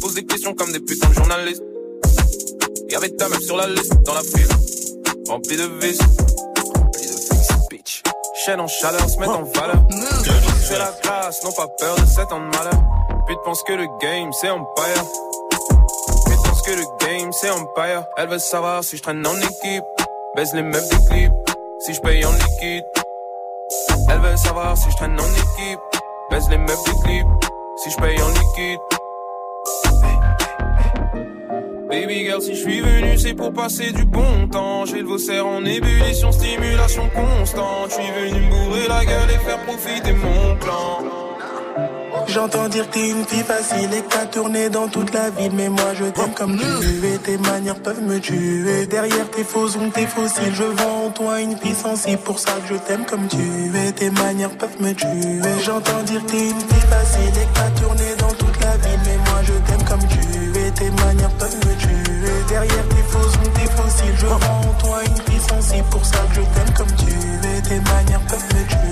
Pose 0.00 0.14
des 0.14 0.24
questions 0.24 0.54
comme 0.54 0.70
des 0.70 0.78
putains 0.78 1.08
de 1.08 1.14
journalistes. 1.14 1.62
Y'avait 2.90 3.10
ta 3.10 3.28
meuf 3.28 3.40
sur 3.40 3.56
la 3.56 3.66
liste, 3.66 3.92
dans 4.04 4.14
la 4.14 4.22
file. 4.22 4.48
Remplie 5.28 5.56
de 5.56 5.66
vis. 5.80 5.98
Chaîne 8.46 8.60
en 8.60 8.68
chaleur, 8.68 9.10
se 9.10 9.18
mettre 9.18 9.36
en 9.36 9.42
valeur. 9.42 9.82
C'est 10.68 10.78
la 10.78 10.92
classe, 11.02 11.42
n'ont 11.42 11.52
pas 11.52 11.66
peur 11.76 11.96
de 11.96 12.06
cet 12.06 12.30
ans 12.30 12.38
de 12.38 12.56
malheur. 12.56 12.82
Puis 13.26 13.36
pense 13.44 13.64
que 13.64 13.72
le 13.72 13.86
game, 14.00 14.30
c'est 14.32 14.48
Empire. 14.48 15.04
Mais 16.28 16.36
pense 16.36 16.62
que 16.62 16.70
le 16.70 16.99
c'est 17.32 17.50
Empire. 17.50 18.04
Elle 18.16 18.28
veut 18.28 18.38
savoir 18.38 18.82
si 18.82 18.96
je 18.96 19.02
traîne 19.02 19.26
en 19.26 19.36
équipe. 19.36 19.84
Baise 20.34 20.52
les 20.54 20.62
meufs 20.62 20.88
des 20.88 21.08
clips. 21.08 21.32
Si 21.80 21.94
je 21.94 22.00
paye 22.00 22.24
en 22.24 22.32
liquide. 22.32 22.84
Elle 24.10 24.20
veut 24.20 24.36
savoir 24.36 24.76
si 24.76 24.90
je 24.90 24.96
traîne 24.96 25.18
en 25.18 25.24
équipe. 25.24 25.80
Baise 26.30 26.48
les 26.50 26.58
meufs 26.58 26.84
des 26.84 27.02
clips. 27.04 27.26
Si 27.76 27.90
je 27.90 27.96
paye 27.96 28.20
en 28.22 28.28
liquide. 28.28 28.80
Baby 31.88 32.24
girl, 32.24 32.40
si 32.40 32.54
je 32.54 32.60
suis 32.60 32.80
venu, 32.80 33.18
c'est 33.18 33.34
pour 33.34 33.52
passer 33.52 33.92
du 33.92 34.04
bon 34.04 34.48
temps. 34.48 34.84
J'ai 34.86 35.00
le 35.00 35.06
vaussaire 35.06 35.46
en 35.46 35.64
ébullition, 35.64 36.32
stimulation 36.32 37.08
constante. 37.10 37.90
Je 37.90 37.94
suis 37.94 38.12
venu 38.12 38.46
me 38.46 38.50
bourrer 38.50 38.88
la 38.88 39.04
gueule 39.04 39.30
et 39.30 39.38
faire 39.38 39.58
profiter 39.64 40.12
mon 40.12 40.56
plan. 40.56 41.29
J'entends 42.32 42.68
dire 42.68 42.88
que 42.88 42.94
t'es 42.94 43.08
une 43.08 43.24
fille 43.24 43.42
facile 43.42 43.92
et 43.92 44.02
que 44.02 44.08
t'as 44.08 44.26
tourné 44.26 44.68
dans 44.70 44.86
toute 44.86 45.12
la 45.12 45.30
ville. 45.30 45.50
Mais 45.52 45.68
moi 45.68 45.94
je 45.94 46.04
t'aime 46.04 46.32
comme 46.32 46.56
tu 46.56 47.06
et 47.06 47.18
tes 47.18 47.38
manières 47.38 47.80
peuvent 47.82 48.02
me 48.02 48.20
tuer. 48.20 48.86
Derrière 48.86 49.28
tes 49.30 49.42
faux 49.42 49.66
ongles, 49.76 49.90
tes 49.92 50.06
fossiles, 50.06 50.54
je 50.54 50.62
vois 50.62 50.92
en 51.06 51.10
toi 51.10 51.40
une 51.40 51.56
fille 51.56 51.74
sensible. 51.74 52.18
Pour 52.22 52.38
ça 52.38 52.52
que 52.52 52.74
je 52.74 52.78
t'aime 52.80 53.04
comme 53.04 53.26
tu 53.26 53.36
es, 53.36 53.92
tes 53.92 54.10
manières 54.10 54.50
peuvent 54.50 54.80
me 54.80 54.92
tuer. 54.92 55.40
J'entends 55.64 56.02
dire 56.04 56.24
que 56.24 56.30
t'es 56.30 56.50
une 56.50 56.60
fille 56.60 56.88
facile 56.88 57.34
et 57.34 57.46
que 57.46 57.54
t'as 57.54 57.70
tourné 57.82 58.04
dans 58.18 58.34
toute 58.34 58.60
la 58.60 58.76
ville. 58.76 59.00
Mais 59.04 59.16
moi 59.16 59.40
je 59.42 59.52
t'aime 59.52 59.84
comme 59.88 60.06
tu 60.08 60.60
es, 60.60 60.70
tes 60.70 60.90
manières 61.02 61.30
peuvent 61.30 61.56
me 61.56 61.74
tuer. 61.80 62.20
Derrière 62.48 62.88
tes 62.90 63.02
faux 63.08 63.18
ongles, 63.18 63.52
tes 63.54 63.70
fossiles, 63.74 64.14
je 64.16 64.26
vois 64.26 64.36
en 64.36 64.72
toi 64.80 65.00
une 65.04 65.32
fille 65.32 65.48
sensible. 65.48 65.86
Pour 65.90 66.04
ça 66.04 66.18
que 66.28 66.36
je 66.36 66.40
t'aime 66.42 66.74
comme 66.76 66.94
tu 66.96 67.12
es, 67.12 67.60
tes 67.62 67.80
manières 67.90 68.20
peuvent 68.28 68.54
me 68.54 68.68
tuer. 68.68 68.89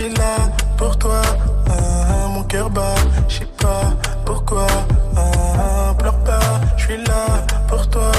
Suis 0.00 0.08
là 0.14 0.36
pour 0.78 0.96
toi. 0.96 1.20
Ah, 1.68 2.28
mon 2.28 2.42
cœur 2.44 2.70
bat, 2.70 2.94
je 3.28 3.40
sais 3.40 3.48
pas 3.58 3.82
pourquoi. 4.24 4.66
Ah, 5.14 5.94
pleure 5.98 6.18
pas, 6.20 6.40
je 6.78 6.84
suis 6.84 7.04
là 7.04 7.26
pour 7.68 7.86
toi. 7.90 8.10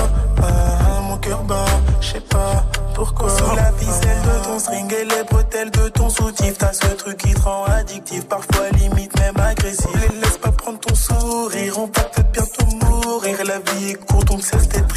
Ah, 0.44 1.02
mon 1.02 1.18
cœur 1.18 1.44
bat, 1.44 1.66
je 2.00 2.08
sais 2.10 2.20
pas 2.20 2.64
pourquoi. 2.94 3.30
Sous 3.36 3.56
la 3.56 3.72
ficelle 3.72 4.22
de 4.22 4.46
ton 4.46 4.60
string 4.60 4.94
et 4.94 5.06
les 5.06 5.24
bretelles 5.24 5.72
de 5.72 5.90
ton 5.90 6.10
soutif, 6.10 6.56
t'as 6.60 6.72
ce 6.72 6.86
truc 6.86 7.18
qui 7.18 7.34
te 7.34 7.42
rend 7.42 7.64
addictif, 7.66 8.28
parfois 8.28 8.70
limite 8.78 9.20
même 9.20 9.40
agressif. 9.40 9.90
Les 9.96 10.20
laisse 10.20 10.38
pas 10.38 10.52
prendre 10.52 10.80
ton 10.80 10.94
sourire, 10.94 11.80
on 11.80 11.88
va 11.88 12.04
peut-être 12.04 12.32
bientôt 12.32 12.86
mourir. 12.86 13.38
La 13.44 13.58
vie 13.58 13.90
est 13.90 14.06
courte, 14.06 14.28
donc 14.28 14.44
cesse 14.44 14.68
d'être 14.68 14.91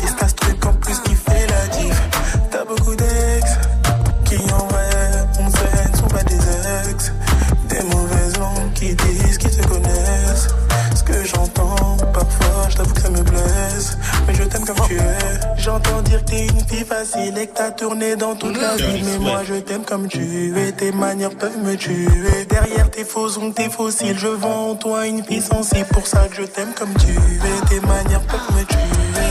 t'aime 14.65 14.77
comme 14.77 14.87
tu 14.87 14.97
es. 14.97 15.59
J'entends 15.59 16.03
dire 16.03 16.25
que 16.25 16.31
t'es 16.31 16.47
une 16.47 16.61
fille 16.67 16.85
facile 16.85 17.39
et 17.39 17.47
que 17.47 17.55
t'as 17.55 17.71
tourné 17.71 18.17
dans 18.17 18.35
toute 18.35 18.57
la 18.61 18.77
vie. 18.77 19.03
Mais 19.03 19.19
moi 19.19 19.43
je 19.45 19.55
t'aime 19.55 19.85
comme 19.85 20.09
tu 20.09 20.59
es. 20.59 20.73
Tes 20.73 20.93
manières 20.93 21.35
peuvent 21.35 21.59
me 21.63 21.77
tuer. 21.77 22.09
Derrière 22.49 22.91
tes 22.91 23.05
faux 23.05 23.39
ongles, 23.39 23.55
tes 23.55 23.69
fossiles, 23.71 24.19
je 24.19 24.29
vois 24.29 24.51
en 24.51 24.75
toi 24.75 25.07
une 25.07 25.23
fille 25.25 25.43
sensible. 25.43 25.87
Pour 25.93 26.07
ça 26.07 26.27
que 26.29 26.37
je 26.37 26.43
t'aime 26.43 26.73
comme 26.77 26.95
tu 26.95 27.13
es. 27.13 27.69
Tes 27.69 27.81
manières 27.87 28.23
peuvent 28.23 28.57
me 28.57 28.65
tuer. 28.65 28.79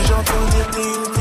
J'entends 0.06 0.46
dire 0.50 0.70
que 0.70 0.76
t'es 0.76 0.82
une 0.82 1.13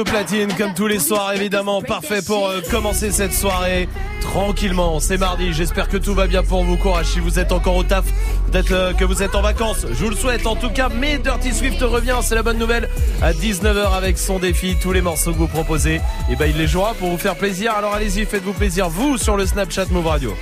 Platine, 0.00 0.48
comme 0.56 0.72
tous 0.72 0.86
les 0.86 0.98
soirs 0.98 1.34
évidemment, 1.34 1.82
parfait 1.82 2.22
pour 2.22 2.46
euh, 2.48 2.60
commencer 2.70 3.12
cette 3.12 3.34
soirée 3.34 3.88
tranquillement. 4.22 5.00
C'est 5.00 5.18
mardi, 5.18 5.52
j'espère 5.52 5.88
que 5.88 5.98
tout 5.98 6.14
va 6.14 6.26
bien 6.26 6.42
pour 6.42 6.64
vous. 6.64 6.78
Courage 6.78 7.06
si 7.06 7.20
vous 7.20 7.38
êtes 7.38 7.52
encore 7.52 7.76
au 7.76 7.82
taf, 7.82 8.06
peut-être 8.50 8.72
euh, 8.72 8.92
que 8.94 9.04
vous 9.04 9.22
êtes 9.22 9.34
en 9.34 9.42
vacances. 9.42 9.86
Je 9.90 10.04
vous 10.04 10.08
le 10.08 10.16
souhaite 10.16 10.46
en 10.46 10.56
tout 10.56 10.70
cas, 10.70 10.88
mais 10.88 11.18
Dirty 11.18 11.52
Swift 11.52 11.80
revient, 11.82 12.16
c'est 12.22 12.34
la 12.34 12.42
bonne 12.42 12.56
nouvelle, 12.56 12.88
à 13.20 13.34
19h 13.34 13.94
avec 13.94 14.16
son 14.16 14.38
défi. 14.38 14.76
Tous 14.80 14.92
les 14.92 15.02
morceaux 15.02 15.32
que 15.32 15.38
vous 15.38 15.46
proposez, 15.46 16.00
et 16.30 16.36
ben 16.36 16.46
il 16.46 16.56
les 16.56 16.66
jouera 16.66 16.94
pour 16.94 17.10
vous 17.10 17.18
faire 17.18 17.36
plaisir. 17.36 17.74
Alors 17.74 17.92
allez-y, 17.92 18.24
faites-vous 18.24 18.54
plaisir, 18.54 18.88
vous, 18.88 19.18
sur 19.18 19.36
le 19.36 19.44
Snapchat 19.44 19.86
Move 19.90 20.06
Radio. 20.06 20.34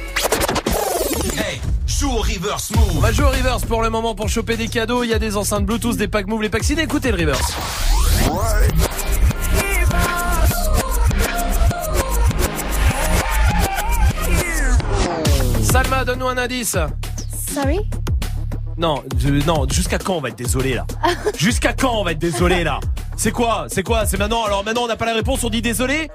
Hey, 1.37 1.61
joue 1.89 2.11
au 2.11 2.21
reverse 2.21 2.71
move. 2.71 2.97
On 2.97 3.01
va 3.01 3.11
jouer 3.11 3.27
au 3.27 3.31
reverse 3.31 3.65
pour 3.65 3.83
le 3.83 3.91
moment 3.91 4.15
pour 4.15 4.29
choper 4.29 4.57
des 4.57 4.69
cadeaux. 4.69 5.03
Il 5.03 5.11
y 5.11 5.15
a 5.15 5.19
des 5.19 5.37
enceintes 5.37 5.67
Bluetooth, 5.67 5.97
des 5.97 6.09
packs 6.09 6.29
Move, 6.29 6.43
les 6.43 6.51
packs 6.51 6.65
CD. 6.65 6.83
Écoutez 6.83 7.11
le 7.11 7.19
reverse. 7.19 7.55
Indice. 16.41 16.77
Sorry? 17.55 17.81
Non, 18.77 19.03
je- 19.19 19.45
non, 19.47 19.67
jusqu'à 19.71 19.99
quand 19.99 20.15
on 20.15 20.21
va 20.21 20.29
être 20.31 20.39
désolé 20.39 20.75
là? 20.75 20.87
Jusqu'à 21.37 21.73
quand 21.75 21.93
on 21.99 22.05
va 22.05 22.13
être 22.13 22.19
désolé 22.19 22.65
là? 22.65 22.81
C'est 23.17 23.31
quoi? 23.33 23.67
C'est 23.69 23.83
quoi? 23.83 24.07
C'est 24.07 24.17
maintenant 24.19 24.45
Alors 24.45 24.65
maintenant 24.65 24.85
on 24.85 24.89
n'a 24.89 24.97
pas 24.97 25.05
la 25.07 25.13
réponse, 25.15 25.45
on 25.45 25.51
dit 25.51 25.61
désolé? 25.61 26.11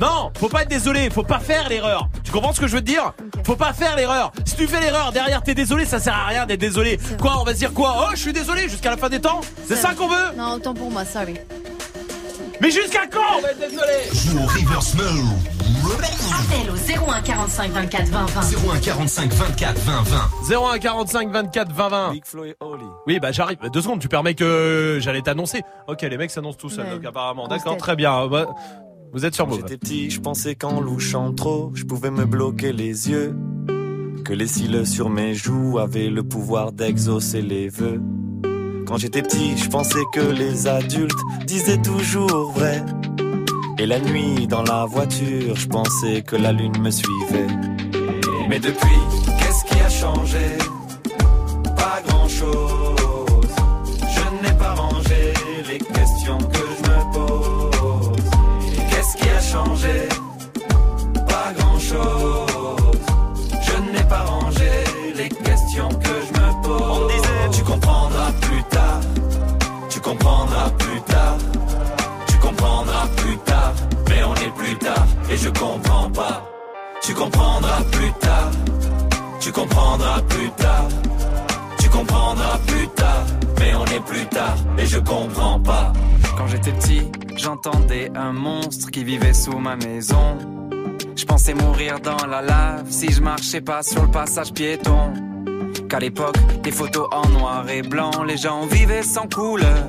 Non, 0.00 0.30
faut 0.38 0.48
pas 0.48 0.62
être 0.62 0.68
désolé, 0.68 1.10
faut 1.10 1.22
pas 1.22 1.38
faire 1.40 1.68
l'erreur. 1.68 2.08
Tu 2.24 2.30
comprends 2.32 2.52
ce 2.52 2.60
que 2.60 2.66
je 2.66 2.74
veux 2.76 2.80
te 2.80 2.86
dire? 2.86 3.12
Faut 3.44 3.56
pas 3.56 3.72
faire 3.72 3.94
l'erreur. 3.96 4.32
Si 4.44 4.56
tu 4.56 4.66
fais 4.66 4.80
l'erreur 4.80 5.12
derrière 5.12 5.42
t'es 5.42 5.54
désolé, 5.54 5.84
ça 5.84 5.98
sert 6.00 6.14
à 6.14 6.26
rien 6.26 6.46
d'être 6.46 6.60
désolé. 6.60 6.98
Quoi, 7.20 7.40
on 7.40 7.44
va 7.44 7.52
se 7.54 7.58
dire 7.58 7.72
quoi? 7.72 8.06
Oh, 8.08 8.10
je 8.14 8.20
suis 8.20 8.32
désolé 8.32 8.68
jusqu'à 8.68 8.90
la 8.90 8.96
fin 8.96 9.08
des 9.08 9.20
temps? 9.20 9.40
C'est 9.68 9.76
ça 9.76 9.94
qu'on 9.94 10.08
veut? 10.08 10.36
Non, 10.36 10.54
autant 10.54 10.74
pour 10.74 10.90
moi, 10.90 11.04
sorry. 11.04 11.34
Mais 12.60 12.70
jusqu'à 12.72 13.06
quand 13.06 13.38
on 13.38 13.42
va 13.42 13.50
être 13.52 13.60
désolé? 13.60 13.92
Joue 14.12 14.38
au 14.38 14.46
reverse 14.46 14.94
move. 14.94 15.34
Appel 16.38 16.70
au 16.70 17.10
01 17.10 17.20
45 17.22 17.70
24 17.72 18.06
20 18.08 18.26
20. 18.26 18.40
01 18.74 18.78
45 18.80 19.32
24 19.32 19.78
20 19.78 20.02
20. 20.02 20.56
01 20.74 20.78
45 20.78 21.30
24 21.32 21.72
20 21.72 21.88
20. 21.88 22.12
Oui, 23.06 23.18
bah 23.20 23.32
j'arrive. 23.32 23.58
Deux 23.72 23.80
secondes, 23.80 24.00
tu 24.00 24.08
permets 24.08 24.34
que 24.34 24.98
j'allais 25.00 25.22
t'annoncer. 25.22 25.62
Ok, 25.88 26.02
les 26.02 26.16
mecs 26.16 26.30
s'annoncent 26.30 26.58
tout 26.58 26.68
seuls, 26.68 26.86
Ouais. 26.86 26.94
donc 26.94 27.04
apparemment. 27.04 27.46
Grosse 27.46 27.58
D'accord, 27.58 27.76
très 27.78 27.96
bien. 27.96 28.26
Bah, 28.28 28.46
vous 29.12 29.24
êtes 29.24 29.34
sur 29.34 29.46
Quand 29.46 29.52
Move. 29.52 29.60
j'étais 29.62 29.78
petit, 29.78 30.10
je 30.10 30.20
pensais 30.20 30.54
qu'en 30.54 30.80
louchant 30.80 31.32
trop, 31.32 31.72
je 31.74 31.84
pouvais 31.84 32.10
me 32.10 32.24
bloquer 32.26 32.72
les 32.72 33.08
yeux. 33.10 33.34
Que 34.24 34.32
les 34.32 34.46
cils 34.46 34.86
sur 34.86 35.08
mes 35.10 35.34
joues 35.34 35.78
avaient 35.78 36.10
le 36.10 36.22
pouvoir 36.22 36.72
d'exaucer 36.72 37.40
les 37.40 37.68
vœux. 37.68 38.00
Quand 38.86 38.96
j'étais 38.96 39.22
petit, 39.22 39.56
je 39.56 39.68
pensais 39.68 40.02
que 40.12 40.20
les 40.20 40.66
adultes 40.66 41.18
disaient 41.46 41.80
toujours 41.80 42.52
vrai. 42.52 42.82
Et 43.80 43.86
la 43.86 44.00
nuit, 44.00 44.46
dans 44.48 44.62
la 44.62 44.86
voiture, 44.86 45.54
je 45.54 45.68
pensais 45.68 46.22
que 46.22 46.34
la 46.34 46.52
lune 46.52 46.76
me 46.80 46.90
suivait. 46.90 47.46
Mais 48.48 48.58
depuis, 48.58 48.98
qu'est-ce 49.38 49.64
qui 49.64 49.80
a 49.80 49.88
changé? 49.88 50.58
Pas 51.76 52.02
grand-chose. 52.06 52.87
Comprendras 79.98 80.22
plus 80.22 80.50
tard. 80.50 80.88
Tu 81.78 81.88
comprendras 81.88 82.58
plus 82.66 82.88
tard. 82.88 83.26
Mais 83.58 83.74
on 83.74 83.84
est 83.86 84.04
plus 84.04 84.26
tard 84.26 84.56
et 84.78 84.86
je 84.86 84.98
comprends 84.98 85.60
pas. 85.60 85.92
Quand 86.36 86.46
j'étais 86.46 86.72
petit, 86.72 87.02
j'entendais 87.36 88.10
un 88.14 88.32
monstre 88.32 88.90
qui 88.90 89.02
vivait 89.04 89.34
sous 89.34 89.58
ma 89.58 89.76
maison. 89.76 90.38
Je 91.16 91.24
pensais 91.24 91.54
mourir 91.54 91.98
dans 92.00 92.26
la 92.26 92.42
lave 92.42 92.86
si 92.90 93.10
je 93.10 93.20
marchais 93.20 93.60
pas 93.60 93.82
sur 93.82 94.02
le 94.02 94.10
passage 94.10 94.52
piéton. 94.52 95.12
Qu'à 95.88 95.98
l'époque, 95.98 96.36
des 96.62 96.70
photos 96.70 97.08
en 97.12 97.28
noir 97.30 97.68
et 97.68 97.82
blanc, 97.82 98.22
les 98.24 98.36
gens 98.36 98.66
vivaient 98.66 99.02
sans 99.02 99.26
couleur. 99.26 99.88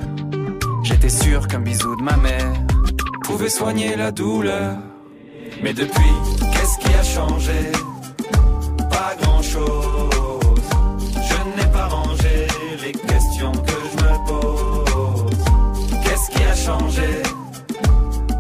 J'étais 0.84 1.10
sûr 1.10 1.48
qu'un 1.48 1.60
bisou 1.60 1.96
de 1.96 2.02
ma 2.02 2.18
mère 2.18 2.54
pouvait 3.26 3.50
soigner 3.50 3.96
la 3.96 4.12
douleur. 4.12 4.78
Mais 5.62 5.74
depuis, 5.74 6.14
qu'est-ce 6.54 6.80
qui 6.80 6.94
a 6.96 7.04
changé? 7.04 7.72
Pas 8.90 9.16
grand-chose. 9.22 9.99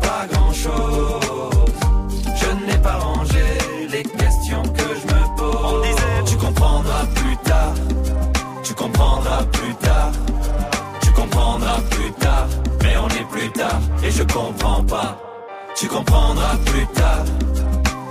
pas 0.01 0.27
grand 0.31 0.53
chose. 0.53 1.73
Je 2.41 2.65
n'ai 2.65 2.77
pas 2.77 2.97
rangé 2.97 3.43
les 3.89 4.03
questions 4.03 4.63
que 4.63 4.87
je 4.99 5.05
me 5.13 5.37
pose. 5.37 5.65
On 5.65 5.81
disait, 5.81 6.23
tu 6.25 6.35
comprendras 6.37 7.05
plus 7.15 7.37
tard, 7.37 7.73
tu 8.63 8.73
comprendras 8.73 9.43
plus 9.51 9.75
tard, 9.75 10.11
tu 11.01 11.11
comprendras 11.11 11.81
plus 11.89 12.11
tard, 12.13 12.47
mais 12.83 12.95
on 12.97 13.07
est 13.07 13.27
plus 13.29 13.49
tard. 13.51 13.79
Et 14.03 14.11
je 14.11 14.23
comprends 14.23 14.83
pas. 14.83 15.17
Tu 15.75 15.87
comprendras 15.87 16.57
plus 16.65 16.87
tard, 16.87 17.23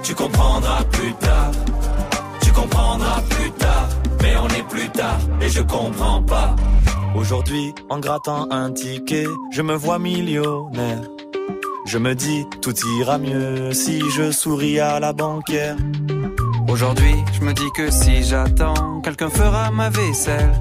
tu 0.02 0.14
comprendras 0.14 0.84
plus 0.90 1.12
tard, 1.14 1.50
tu 2.40 2.50
comprendras 2.52 3.20
plus 3.28 3.50
tard, 3.52 3.88
mais 4.22 4.34
on 4.38 4.48
est 4.48 4.62
plus 4.62 4.88
tard. 4.88 5.18
Et 5.42 5.48
je 5.50 5.60
comprends 5.60 6.22
pas. 6.22 6.56
Aujourd'hui, 7.14 7.74
en 7.88 7.98
grattant 7.98 8.50
un 8.50 8.72
ticket, 8.72 9.26
je 9.50 9.62
me 9.62 9.74
vois 9.74 9.98
millionnaire. 9.98 11.02
Je 11.86 11.98
me 11.98 12.14
dis, 12.14 12.46
tout 12.60 12.74
ira 13.00 13.18
mieux 13.18 13.72
si 13.72 14.00
je 14.10 14.30
souris 14.30 14.78
à 14.78 15.00
la 15.00 15.12
banquière. 15.12 15.76
Aujourd'hui, 16.68 17.14
je 17.32 17.40
me 17.40 17.52
dis 17.54 17.70
que 17.74 17.90
si 17.90 18.22
j'attends, 18.22 19.00
quelqu'un 19.00 19.30
fera 19.30 19.70
ma 19.70 19.88
vaisselle. 19.88 20.52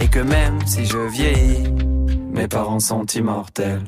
Et 0.00 0.08
que 0.08 0.20
même 0.20 0.64
si 0.66 0.86
je 0.86 0.98
vieillis, 0.98 1.68
mes 2.30 2.48
parents 2.48 2.80
sont 2.80 3.04
immortels. 3.06 3.84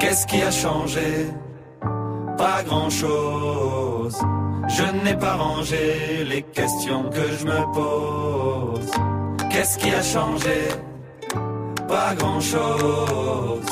Qu'est-ce 0.00 0.26
qui 0.26 0.42
a 0.42 0.50
changé? 0.50 1.28
Pas 2.36 2.62
grand-chose. 2.64 4.18
Je 4.68 5.04
n'ai 5.04 5.16
pas 5.16 5.36
rangé 5.36 6.24
les 6.28 6.42
questions 6.42 7.04
que 7.10 7.22
je 7.38 7.46
me 7.46 7.72
pose. 7.72 8.90
Qu'est-ce 9.54 9.78
qui 9.78 9.90
a 9.92 10.02
changé? 10.02 10.66
Pas 11.86 12.12
grand-chose. 12.16 13.62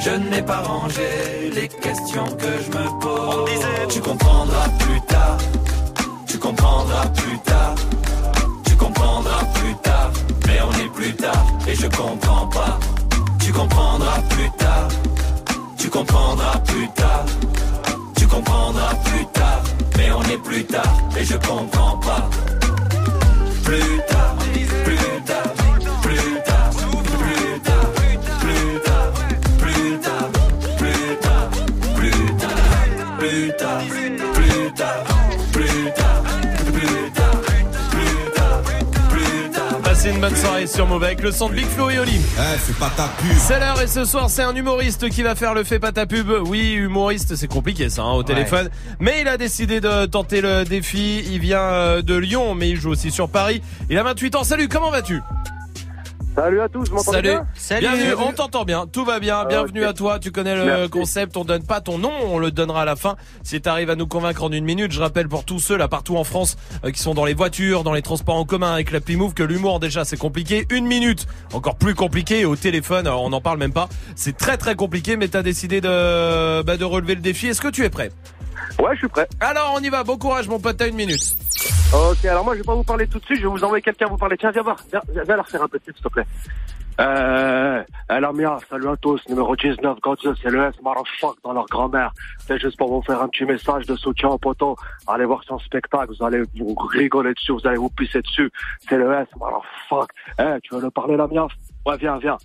Je 0.00 0.10
n'ai 0.10 0.42
pas 0.42 0.58
rangé 0.58 1.52
les 1.54 1.68
questions 1.68 2.26
que 2.36 2.50
je 2.64 2.70
me 2.76 3.00
pose. 3.00 3.48
Tu 3.88 4.00
comprendras 4.00 4.68
plus 4.80 5.00
tard. 5.02 5.38
Tu 6.26 6.36
comprendras 6.36 7.06
plus 7.10 7.38
tard. 7.44 7.76
Tu 8.66 8.74
comprendras 8.74 9.44
plus 9.54 9.74
tard. 9.76 10.10
Mais 10.48 10.58
on 10.62 10.72
est 10.84 10.92
plus 10.92 11.14
tard 11.14 11.46
et 11.68 11.76
je 11.76 11.86
comprends 11.86 12.48
pas. 12.48 12.80
Tu 13.38 13.52
comprendras 13.52 14.20
plus 14.30 14.50
tard. 14.58 14.88
Tu 15.78 15.88
comprendras 15.90 16.58
plus 16.66 16.88
tard. 16.88 17.24
Tu 18.16 18.26
comprendras 18.26 18.94
plus 19.04 19.26
tard. 19.26 19.62
Mais 19.96 20.10
on 20.10 20.22
est 20.24 20.42
plus 20.42 20.64
tard 20.64 20.92
et 21.16 21.24
je 21.24 21.36
comprends 21.36 21.98
pas. 21.98 22.28
Plus 23.62 24.00
tard, 24.08 24.34
plus 24.84 24.99
une 40.10 40.20
bonne 40.20 40.36
soirée 40.36 40.66
sur 40.66 40.86
Move 40.86 41.04
avec 41.04 41.22
le 41.22 41.30
son 41.30 41.48
de 41.48 41.54
Big 41.54 41.66
Flo 41.66 41.88
et 41.88 41.98
Oli. 41.98 42.16
Eh, 42.16 42.58
c'est 42.58 42.76
pas 42.76 42.90
ta 42.96 43.04
pub. 43.04 43.32
C'est 43.36 43.60
l'heure 43.60 43.80
et 43.80 43.86
ce 43.86 44.04
soir 44.04 44.28
c'est 44.28 44.42
un 44.42 44.54
humoriste 44.54 45.08
qui 45.08 45.22
va 45.22 45.34
faire 45.34 45.54
le 45.54 45.62
fait 45.62 45.78
pas 45.78 45.92
ta 45.92 46.06
pub. 46.06 46.30
Oui, 46.46 46.72
humoriste, 46.72 47.36
c'est 47.36 47.46
compliqué 47.46 47.88
ça 47.90 48.02
hein, 48.02 48.12
au 48.12 48.22
téléphone. 48.22 48.70
Mais 48.98 49.20
il 49.20 49.28
a 49.28 49.36
décidé 49.36 49.80
de 49.80 50.06
tenter 50.06 50.40
le 50.40 50.64
défi. 50.64 51.22
Il 51.30 51.38
vient 51.38 51.60
euh, 51.60 52.02
de 52.02 52.16
Lyon, 52.16 52.54
mais 52.54 52.70
il 52.70 52.76
joue 52.76 52.90
aussi 52.90 53.10
sur 53.10 53.28
Paris. 53.28 53.62
Il 53.88 53.98
a 53.98 54.02
28 54.02 54.34
ans. 54.36 54.44
Salut, 54.44 54.68
comment 54.68 54.90
vas-tu? 54.90 55.20
Salut 56.36 56.60
à 56.60 56.68
tous, 56.68 56.88
vous 56.88 56.94
m'entendez 56.96 57.36
Salut. 57.54 57.80
bien 57.80 57.92
Bienvenue, 57.96 58.14
on 58.28 58.32
t'entend 58.32 58.64
bien. 58.64 58.86
Tout 58.86 59.04
va 59.04 59.18
bien. 59.20 59.40
Ah, 59.40 59.44
Bienvenue 59.46 59.84
à 59.84 59.92
toi. 59.92 60.18
Tu 60.18 60.30
connais 60.30 60.54
le 60.54 60.64
Merci. 60.64 60.90
concept. 60.90 61.36
On 61.36 61.44
donne 61.44 61.64
pas 61.64 61.80
ton 61.80 61.98
nom, 61.98 62.12
on 62.28 62.38
le 62.38 62.50
donnera 62.50 62.82
à 62.82 62.84
la 62.84 62.96
fin. 62.96 63.16
Si 63.42 63.60
tu 63.60 63.68
arrives 63.68 63.90
à 63.90 63.96
nous 63.96 64.06
convaincre 64.06 64.44
en 64.44 64.52
une 64.52 64.64
minute, 64.64 64.92
je 64.92 65.00
rappelle 65.00 65.28
pour 65.28 65.44
tous 65.44 65.58
ceux 65.58 65.76
là 65.76 65.88
partout 65.88 66.16
en 66.16 66.24
France 66.24 66.56
euh, 66.84 66.92
qui 66.92 67.00
sont 67.02 67.14
dans 67.14 67.24
les 67.24 67.34
voitures, 67.34 67.82
dans 67.82 67.92
les 67.92 68.02
transports 68.02 68.36
en 68.36 68.44
commun 68.44 68.72
avec 68.72 68.92
l'appli 68.92 69.16
Move 69.16 69.34
que 69.34 69.42
l'humour 69.42 69.80
déjà 69.80 70.04
c'est 70.04 70.16
compliqué. 70.16 70.66
Une 70.70 70.86
minute, 70.86 71.26
encore 71.52 71.76
plus 71.76 71.94
compliqué. 71.94 72.44
Au 72.44 72.56
téléphone, 72.56 73.06
alors, 73.06 73.22
on 73.22 73.30
n'en 73.30 73.40
parle 73.40 73.58
même 73.58 73.72
pas. 73.72 73.88
C'est 74.14 74.36
très 74.36 74.56
très 74.56 74.76
compliqué, 74.76 75.16
mais 75.16 75.28
t'as 75.28 75.42
décidé 75.42 75.80
de 75.80 76.62
bah, 76.62 76.76
de 76.76 76.84
relever 76.84 77.16
le 77.16 77.20
défi. 77.22 77.48
Est-ce 77.48 77.60
que 77.60 77.68
tu 77.68 77.84
es 77.84 77.90
prêt? 77.90 78.10
Ouais, 78.78 78.94
je 78.94 78.98
suis 78.98 79.08
prêt. 79.08 79.28
Alors 79.40 79.74
on 79.76 79.80
y 79.80 79.88
va. 79.88 80.04
Bon 80.04 80.16
courage, 80.16 80.48
mon 80.48 80.58
pote. 80.58 80.76
T'as 80.76 80.88
une 80.88 80.96
minute. 80.96 81.36
Ok, 81.92 82.24
alors 82.24 82.44
moi 82.44 82.54
je 82.54 82.60
vais 82.60 82.64
pas 82.64 82.74
vous 82.74 82.84
parler 82.84 83.08
tout 83.08 83.18
de 83.18 83.24
suite, 83.24 83.38
je 83.38 83.42
vais 83.42 83.48
vous 83.48 83.64
envoyer 83.64 83.82
quelqu'un 83.82 84.06
vous 84.06 84.16
parler. 84.16 84.36
Tiens, 84.38 84.52
viens 84.52 84.62
voir, 84.62 84.76
viens, 84.90 85.02
viens, 85.12 85.36
leur 85.36 85.48
faire 85.48 85.62
un 85.62 85.68
petit, 85.68 85.86
s'il 85.86 86.02
te 86.02 86.08
plaît. 86.08 86.26
Euh, 87.00 87.82
alors 88.08 88.32
Mia, 88.32 88.58
salut 88.68 88.88
à 88.88 88.96
tous, 88.96 89.20
numéro 89.28 89.56
19, 89.56 90.00
Godzilla, 90.00 90.34
c'est 90.40 90.50
le 90.50 90.62
S, 90.62 90.74
motherfuck, 90.82 91.38
dans 91.42 91.52
leur 91.52 91.66
grand-mère. 91.66 92.12
C'est 92.46 92.60
juste 92.60 92.76
pour 92.76 92.92
vous 92.92 93.02
faire 93.02 93.20
un 93.20 93.28
petit 93.28 93.44
message 93.44 93.86
de 93.86 93.96
soutien 93.96 94.28
au 94.28 94.38
poteau. 94.38 94.76
Allez 95.08 95.24
voir 95.24 95.42
son 95.44 95.58
spectacle, 95.58 96.12
vous 96.16 96.24
allez 96.24 96.42
vous 96.56 96.74
rigoler 96.74 97.34
dessus, 97.34 97.52
vous 97.52 97.66
allez 97.66 97.78
vous 97.78 97.90
pisser 97.90 98.22
dessus. 98.22 98.50
C'est 98.88 98.96
le 98.96 99.12
S, 99.12 99.26
motherfuck. 99.36 100.10
Eh, 100.38 100.60
tu 100.62 100.74
veux 100.74 100.82
le 100.82 100.90
parler, 100.90 101.16
la 101.16 101.26
Mia? 101.26 101.48
Ouais, 101.86 101.96
viens, 101.96 102.18
viens. 102.18 102.36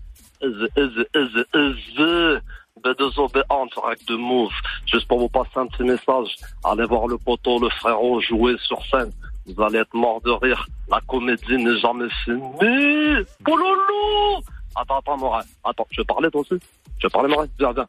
B2OB 2.86 3.44
en 3.50 3.66
direct 3.66 4.08
de 4.08 4.16
Move. 4.16 4.52
Juste 4.86 5.08
pour 5.08 5.20
vous 5.20 5.30
passer 5.30 5.58
un 5.58 5.66
petit 5.66 5.84
message. 5.84 6.36
Allez 6.64 6.86
voir 6.86 7.08
le 7.08 7.18
poteau, 7.18 7.60
le 7.60 7.70
frérot 7.70 8.22
jouer 8.22 8.56
sur 8.60 8.80
scène. 8.86 9.12
Vous 9.48 9.62
allez 9.64 9.80
être 9.80 9.94
mort 9.94 10.22
de 10.22 10.32
rire. 10.32 10.68
La 10.90 11.00
comédie 11.02 11.58
n'est 11.58 11.80
jamais 11.80 12.10
finie. 12.24 13.26
Pololo 13.44 14.44
Attends, 14.76 15.00
attends, 15.00 15.18
Morin. 15.18 15.42
Attends, 15.64 15.88
je 15.90 16.02
vais 16.02 16.06
parler 16.06 16.30
toi 16.30 16.42
aussi 16.42 16.64
Je 17.00 17.08
vais 17.08 17.12
parler, 17.12 17.30
Morin 17.30 17.48
Viens, 17.58 17.72
viens. 17.74 17.88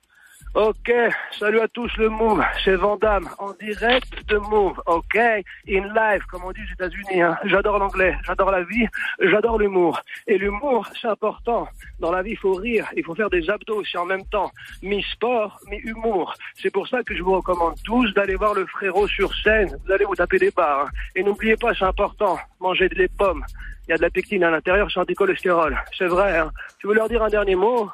Ok, 0.57 0.91
salut 1.39 1.61
à 1.61 1.69
tous 1.69 1.95
le 1.99 2.09
Move, 2.09 2.43
chez 2.65 2.77
Vandame, 2.77 3.29
en 3.39 3.53
direct 3.61 4.27
de 4.27 4.39
Move, 4.39 4.81
ok, 4.87 5.15
in 5.15 5.43
live, 5.69 6.23
comme 6.31 6.45
on 6.47 6.53
dit 6.53 6.63
aux 6.63 6.73
États-Unis. 6.73 7.21
Hein. 7.21 7.37
J'adore 7.45 7.79
l'anglais, 7.79 8.17
j'adore 8.27 8.51
la 8.51 8.63
vie, 8.63 8.87
j'adore 9.21 9.59
l'humour. 9.59 10.01
Et 10.27 10.39
l'humour, 10.39 10.89
c'est 10.99 11.09
important. 11.09 11.69
Dans 12.01 12.11
la 12.11 12.23
vie, 12.23 12.31
il 12.31 12.39
faut 12.39 12.55
rire, 12.55 12.87
il 12.97 13.05
faut 13.05 13.15
faire 13.15 13.29
des 13.29 13.51
abdos 13.51 13.81
aussi 13.81 13.99
en 13.99 14.07
même 14.07 14.25
temps. 14.29 14.51
Mi-sport, 14.83 15.61
mi-humour. 15.69 16.33
C'est 16.55 16.71
pour 16.71 16.89
ça 16.89 17.03
que 17.03 17.15
je 17.15 17.23
vous 17.23 17.35
recommande 17.35 17.75
tous 17.85 18.11
d'aller 18.15 18.37
voir 18.37 18.55
le 18.55 18.65
frérot 18.65 19.09
sur 19.09 19.35
scène. 19.35 19.77
Vous 19.85 19.93
allez 19.93 20.07
vous 20.07 20.17
taper 20.17 20.39
des 20.39 20.53
barres. 20.53 20.87
hein. 20.87 20.91
Et 21.17 21.23
n'oubliez 21.23 21.57
pas, 21.59 21.75
c'est 21.75 21.85
important, 21.85 22.39
mangez 22.61 22.89
des 22.89 23.09
pommes. 23.09 23.45
Il 23.87 23.91
y 23.91 23.93
a 23.93 23.99
de 23.99 24.03
la 24.03 24.11
pectine 24.11 24.43
à 24.43 24.51
l'intérieur, 24.51 24.91
c'est 24.91 25.01
anti-cholestérol. 25.01 25.77
C'est 25.99 26.07
vrai, 26.07 26.39
hein. 26.39 26.51
Tu 26.79 26.87
veux 26.87 26.95
leur 26.95 27.11
dire 27.11 27.23
un 27.23 27.29
dernier 27.29 27.57
mot? 27.57 27.91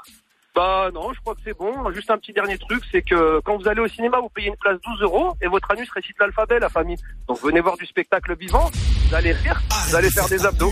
Bah 0.55 0.91
non, 0.93 1.13
je 1.15 1.21
crois 1.21 1.35
que 1.35 1.41
c'est 1.45 1.57
bon. 1.57 1.73
Juste 1.93 2.11
un 2.11 2.19
petit 2.19 2.33
dernier 2.33 2.59
truc, 2.59 2.83
c'est 2.91 3.03
que 3.03 3.41
quand 3.41 3.57
vous 3.57 3.69
allez 3.69 3.81
au 3.81 3.89
cinéma, 3.89 4.19
vous 4.21 4.29
payez 4.29 4.49
une 4.49 4.57
place 4.57 4.79
12 4.85 5.03
euros 5.03 5.35
et 5.41 5.47
votre 5.49 5.71
anus 5.71 5.89
récite 5.91 6.17
l'alphabet, 6.21 6.59
la 6.59 6.69
famille. 6.69 6.99
Donc 7.27 7.41
venez 7.43 7.61
voir 7.61 7.77
du 7.77 7.87
spectacle 7.87 8.37
vivant, 8.37 8.71
vous 9.09 9.15
allez 9.15 9.33
rire, 9.33 9.61
vous 9.89 9.97
allez 9.97 10.11
faire 10.11 10.29
des 10.29 10.45
abdos. 10.45 10.71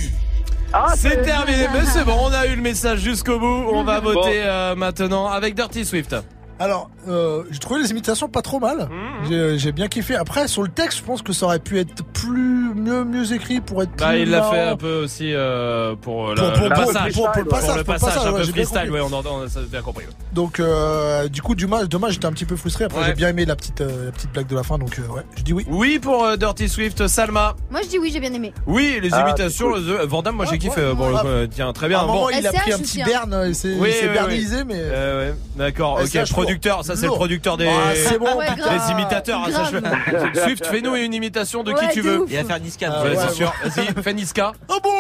Ah, 0.73 0.93
C'est 0.95 1.23
terminé, 1.23 1.67
mais 1.73 1.85
c'est 1.85 2.05
bon, 2.05 2.17
on 2.21 2.33
a 2.33 2.47
eu 2.47 2.55
le 2.57 2.63
message 2.63 3.01
jusqu'au 3.01 3.39
bout. 3.41 3.47
On 3.73 3.83
va 3.83 4.01
Bon. 4.01 4.13
voter 4.13 4.43
euh, 4.45 4.75
maintenant 4.77 5.27
avec 5.29 5.55
Dirty 5.55 5.85
Swift. 5.85 6.15
Alors, 6.61 6.91
euh, 7.09 7.43
j'ai 7.51 7.59
trouvé 7.59 7.81
les 7.81 7.91
imitations 7.91 8.29
pas 8.29 8.43
trop 8.43 8.61
mal. 8.61 8.81
Mmh. 8.91 9.29
J'ai- 9.31 9.59
J'ai 9.59 9.73
bien 9.73 9.89
kiffé. 9.89 10.15
Après, 10.15 10.47
sur 10.47 10.63
le 10.63 10.69
texte, 10.69 10.99
je 10.99 11.05
pense 11.05 11.23
que 11.23 11.33
ça 11.33 11.47
aurait 11.47 11.59
pu 11.59 11.79
être 11.79 12.05
plus 12.13 12.75
mieux, 12.75 13.03
mieux 13.05 13.33
écrit 13.33 13.63
pour 13.63 13.83
être 13.83 13.91
plus. 13.93 14.05
Bah, 14.05 14.17
il 14.19 14.31
l'a 14.31 14.43
fait 14.43 14.61
un 14.61 14.77
peu 14.77 15.03
aussi 15.05 15.33
euh, 15.33 15.95
pour, 15.97 16.29
euh, 16.31 16.35
Pour- 16.35 16.45
la- 16.45 16.51
pour- 16.53 16.69
le 16.69 16.75
pour- 16.75 16.85
passage. 16.85 17.13
pour- 17.15 17.33
pour 17.33 17.43
le 17.43 17.49
passage, 17.49 17.77
le 17.79 17.85
pour 17.85 17.95
le 17.95 17.99
passage, 17.99 18.15
passage, 18.15 18.27
un 18.29 18.33
ouais, 18.33 18.39
peu 18.41 18.45
j'ai 18.45 18.53
bien 18.53 18.65
freestyle, 18.65 18.91
compris. 18.91 19.01
ouais, 19.03 19.09
on 19.11 19.17
entend, 19.17 19.49
ça 19.49 19.61
a 19.61 19.63
bien 19.63 19.81
compris. 19.81 20.05
ouais. 20.05 20.13
Donc, 20.35 20.61
euh, 20.61 21.29
du 21.29 21.41
coup, 21.41 21.55
dommage, 21.55 21.89
dommage, 21.89 22.13
j'étais 22.13 22.27
un 22.27 22.33
petit 22.33 22.45
peu 22.45 22.57
frustré. 22.57 22.85
Après, 22.85 23.01
Ouais. 23.01 23.07
j'ai 23.07 23.15
bien 23.15 23.29
aimé 23.29 23.47
la 23.47 23.57
petite, 23.57 23.81
euh, 23.81 24.07
la 24.07 24.13
petite 24.13 24.33
blague 24.33 24.47
de 24.47 24.55
la 24.55 24.63
fin, 24.63 24.77
donc 24.77 24.99
euh, 24.99 25.15
ouais, 25.15 25.23
je 25.39 25.43
dis 25.43 25.55
oui. 25.55 25.65
Oui 25.67 25.99
pour 25.99 26.25
euh, 26.27 26.37
Dirty 26.37 26.69
Swift, 26.69 27.07
Salma. 27.07 27.57
Moi 27.71 27.81
je 27.85 27.89
dis 27.89 27.99
oui, 27.99 28.11
j'ai 28.13 28.21
bien 28.21 28.35
aimé. 28.35 28.53
Oui, 28.67 28.99
les 29.03 29.09
Ah, 29.15 29.23
imitations, 29.27 29.71
cool. 29.73 29.79
euh, 29.89 30.07
Vandame, 30.07 30.37
moi 30.37 30.45
j'ai 30.45 30.53
Ouais, 30.53 30.59
kiffé. 30.59 30.83
ouais, 30.83 30.95
bon, 30.95 31.09
le 31.09 31.49
tiens, 31.49 31.73
très 31.73 31.89
bien. 31.89 32.03
Il 32.39 32.47
a 32.47 32.53
pris 32.53 32.73
un 32.75 32.79
petit 32.79 33.03
berne, 33.03 33.45
il 33.49 33.55
s'est 33.55 33.79
bernisé, 34.13 34.65
mais. 34.65 35.33
D'accord. 35.57 36.01
Ok, 36.03 36.19
producteur, 36.51 36.85
ça 36.85 36.97
c'est 36.97 37.07
le 37.07 37.13
producteur 37.13 37.57
des. 37.57 37.67
Ah, 37.69 37.95
c'est 37.95 38.19
bon, 38.19 38.37
Ouais, 38.37 38.47
grave. 38.57 38.81
Les 38.87 38.93
imitateurs, 38.93 39.43
ah, 39.47 39.51
ça, 39.53 39.65
je-. 39.73 40.41
Swift, 40.41 40.67
fais-nous 40.67 40.95
une 40.97 41.15
imitation 41.15 41.63
de 41.63 41.73
Ouais, 41.73 41.89
qui 41.89 41.95
tu 41.95 42.01
veux. 42.01 42.21
ouf. 42.23 42.31
Il 42.31 42.37
va 42.37 42.45
faire 42.45 42.61
Niska. 42.61 42.91
Ah, 42.93 43.03
Ouais, 43.03 43.11
ouais, 43.11 43.17
c'est 43.17 43.27
ouais. 43.29 43.35
sûr. 43.35 43.53
Vas-y, 43.65 44.03
fais 44.03 44.15
Niska. 44.15 44.53
Oh 44.69 44.79
bon 44.83 44.91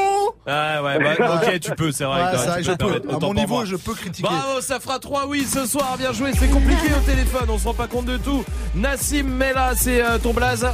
Ah 0.47 0.83
ouais, 0.83 0.99
bah, 0.99 1.41
ok, 1.43 1.61
tu 1.61 1.71
peux, 1.73 1.93
c'est 1.93 2.05
vrai. 2.05 2.35
Vrai, 2.35 2.63
je 2.63 2.73
peux. 2.73 3.03
À 3.11 3.19
mon 3.21 3.35
niveau, 3.35 3.55
moi. 3.57 3.65
je 3.65 3.77
peux 3.77 3.95
critiquer. 3.95 4.29
Bravo, 4.29 4.61
ça 4.61 4.81
fera 4.81 4.99
3 4.99 5.27
oui 5.27 5.45
ce 5.45 5.67
soir, 5.67 5.97
bien 5.99 6.13
joué, 6.13 6.33
c'est 6.39 6.49
compliqué 6.49 6.89
au 6.97 7.01
téléphone, 7.11 7.47
on 7.49 7.59
se 7.59 7.65
rend 7.67 7.75
pas 7.75 7.87
compte 7.87 8.07
de 8.07 8.17
tout. 8.17 8.45
Nassim 8.75 9.25
Mela, 9.25 9.73
c'est 9.77 10.03
euh, 10.03 10.19
ton 10.19 10.33
blaze 10.33 10.67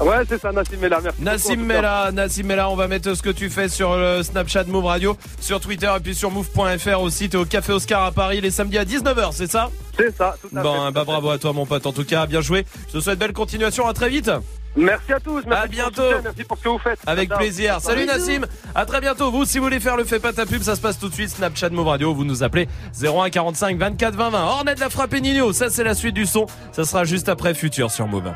Ouais, 0.00 0.16
c'est 0.28 0.40
ça, 0.40 0.50
Nassim 0.50 0.76
Mela, 0.80 1.00
merci. 1.00 1.22
Nassim. 1.22 1.56
Mela, 1.56 2.10
Nassim 2.12 2.46
Mela, 2.46 2.68
on 2.68 2.76
va 2.76 2.88
mettre 2.88 3.14
ce 3.14 3.22
que 3.22 3.30
tu 3.30 3.48
fais 3.48 3.68
sur 3.68 3.96
le 3.96 4.22
Snapchat 4.22 4.64
Move 4.64 4.84
Radio, 4.84 5.16
sur 5.40 5.60
Twitter 5.60 5.90
et 5.96 6.00
puis 6.00 6.14
sur 6.14 6.30
move.fr 6.30 7.00
aussi, 7.00 7.28
t'es 7.28 7.36
au 7.36 7.44
Café 7.44 7.72
Oscar 7.72 8.02
à 8.04 8.12
Paris 8.12 8.40
les 8.40 8.50
samedis 8.50 8.78
à 8.78 8.84
19h, 8.84 9.30
c'est 9.32 9.50
ça? 9.50 9.70
C'est 9.96 10.14
ça, 10.16 10.34
tout 10.40 10.48
à 10.54 10.62
fait. 10.62 10.62
Bon, 10.62 10.90
bah 10.90 11.04
bravo 11.04 11.30
à 11.30 11.38
toi 11.38 11.52
mon 11.52 11.64
pote, 11.64 11.86
en 11.86 11.92
tout 11.92 12.04
cas, 12.04 12.26
bien 12.26 12.40
joué. 12.40 12.66
Je 12.88 12.94
te 12.94 13.00
souhaite 13.00 13.18
belle 13.18 13.32
continuation, 13.32 13.86
à 13.86 13.92
très 13.92 14.08
vite. 14.08 14.30
Merci 14.76 15.12
à 15.12 15.20
tous, 15.20 15.42
merci 15.46 15.62
À 15.62 15.66
bientôt. 15.68 16.02
Merci 16.24 16.42
pour 16.44 16.58
ce 16.58 16.64
que 16.64 16.68
vous 16.68 16.78
faites. 16.78 16.98
Avec 17.06 17.30
plaisir. 17.30 17.80
Salut 17.80 18.06
Bisous. 18.06 18.18
Nassim. 18.18 18.46
À 18.74 18.84
très 18.84 19.00
bientôt. 19.00 19.30
Vous, 19.30 19.44
si 19.44 19.58
vous 19.58 19.64
voulez 19.64 19.78
faire 19.78 19.96
le 19.96 20.02
fait 20.02 20.18
pas 20.18 20.32
ta 20.32 20.46
pub, 20.46 20.62
ça 20.62 20.74
se 20.74 20.80
passe 20.80 20.98
tout 20.98 21.08
de 21.08 21.14
suite. 21.14 21.30
Snapchat 21.30 21.70
Move 21.70 21.86
Radio. 21.86 22.12
Vous 22.12 22.24
nous 22.24 22.42
appelez 22.42 22.68
01 23.00 23.30
45 23.30 23.78
24 23.78 24.16
20 24.16 24.30
20. 24.30 24.42
Ornette 24.42 24.80
la 24.80 24.90
frappe 24.90 25.14
et 25.14 25.20
Nino. 25.20 25.52
Ça, 25.52 25.70
c'est 25.70 25.84
la 25.84 25.94
suite 25.94 26.14
du 26.14 26.26
son. 26.26 26.46
Ça 26.72 26.84
sera 26.84 27.04
juste 27.04 27.28
après 27.28 27.54
Futur 27.54 27.92
sur 27.92 28.08
Move. 28.08 28.32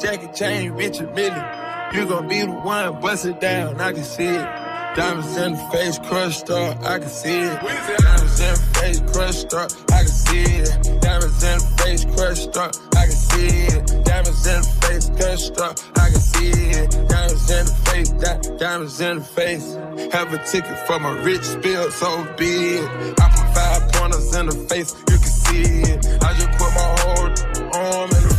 Jackie 0.00 0.28
Chain, 0.32 0.72
Richard 0.72 1.14
Mille. 1.14 1.44
You 1.92 2.06
gon' 2.06 2.26
be 2.26 2.40
the 2.40 2.52
one, 2.52 3.00
bust 3.02 3.26
it 3.26 3.38
down, 3.38 3.78
I 3.80 3.92
can 3.92 4.02
see 4.02 4.24
it. 4.24 4.48
Diamonds 4.96 5.36
in 5.36 5.52
the 5.52 5.58
face, 5.70 5.98
crushed 5.98 6.48
up, 6.48 6.82
I 6.82 6.98
can 6.98 7.08
see 7.08 7.40
it. 7.40 7.60
Diamonds 7.60 8.40
in 8.40 8.54
the 8.54 8.70
face, 8.80 9.00
crushed 9.12 9.52
up, 9.54 9.70
I 9.92 9.98
can 9.98 10.08
see 10.08 10.42
it. 10.42 11.00
Diamonds 11.02 11.44
in 11.44 11.58
the 11.58 11.74
face, 11.82 12.04
crushed 12.16 12.56
up, 12.56 12.74
I 12.96 13.04
can 13.04 13.10
see 13.10 13.66
it. 13.66 14.04
Diamonds 14.04 14.46
in 14.46 14.62
the 14.62 14.68
face, 14.80 15.10
crushed 15.10 15.58
up, 15.60 15.78
I 15.96 16.10
can 16.10 16.20
see 16.20 16.50
it. 16.50 16.90
Diamonds 17.08 17.50
in 17.50 17.66
the 17.66 17.74
face, 17.84 18.10
di- 18.10 18.56
diamonds 18.56 19.00
in 19.02 19.18
the 19.18 19.24
face. 19.24 19.74
Have 20.14 20.32
a 20.32 20.38
ticket 20.44 20.78
for 20.86 20.98
my 20.98 21.12
rich 21.20 21.42
spill, 21.42 21.90
so 21.90 22.24
be 22.38 22.78
it. 22.80 23.20
I 23.20 23.28
put 23.28 23.54
five 23.54 23.92
pointers 23.92 24.34
in 24.34 24.46
the 24.46 24.56
face, 24.70 24.94
you 25.10 25.18
can 25.18 25.34
see 25.44 25.92
it. 25.92 26.06
I 26.22 26.32
just 26.34 26.52
put 26.52 26.72
my 26.72 26.96
whole 27.00 27.74
arm 27.74 28.10
in. 28.10 28.29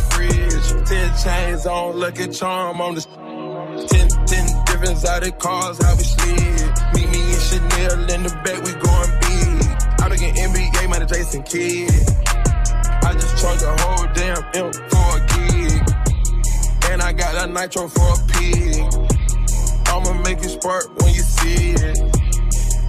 Ten 0.92 1.10
chains 1.16 1.64
on, 1.64 1.98
lucky 1.98 2.28
charm 2.28 2.82
on 2.82 2.94
the 2.94 3.00
Ten, 3.88 4.08
ten 4.26 4.44
different 4.66 4.90
exotic 4.90 5.38
cars, 5.38 5.82
how 5.82 5.96
we 5.96 6.04
slid. 6.04 6.68
Meet 6.92 7.08
me 7.08 7.32
and 7.32 7.42
Chanel 7.48 8.10
in 8.12 8.22
the 8.24 8.32
back, 8.44 8.60
we 8.60 8.76
going 8.76 9.12
big. 9.24 9.72
I'm 10.02 10.10
looking 10.12 10.34
NBA, 10.36 10.90
man, 10.90 11.08
Jason 11.08 11.44
Kidd. 11.44 11.88
I 13.08 13.14
just 13.14 13.40
charge 13.40 13.62
a 13.62 13.72
whole 13.80 14.06
damn 14.12 14.44
M 14.52 14.70
for 14.92 15.16
a 15.16 15.20
gig. 15.32 15.80
And 16.90 17.00
I 17.00 17.14
got 17.14 17.48
a 17.48 17.50
nitro 17.50 17.88
for 17.88 18.12
a 18.12 18.18
pig. 18.28 18.84
I'ma 19.88 20.12
make 20.20 20.44
it 20.44 20.60
spark 20.60 20.94
when 21.00 21.14
you 21.14 21.22
see 21.22 21.72
it. 21.72 21.98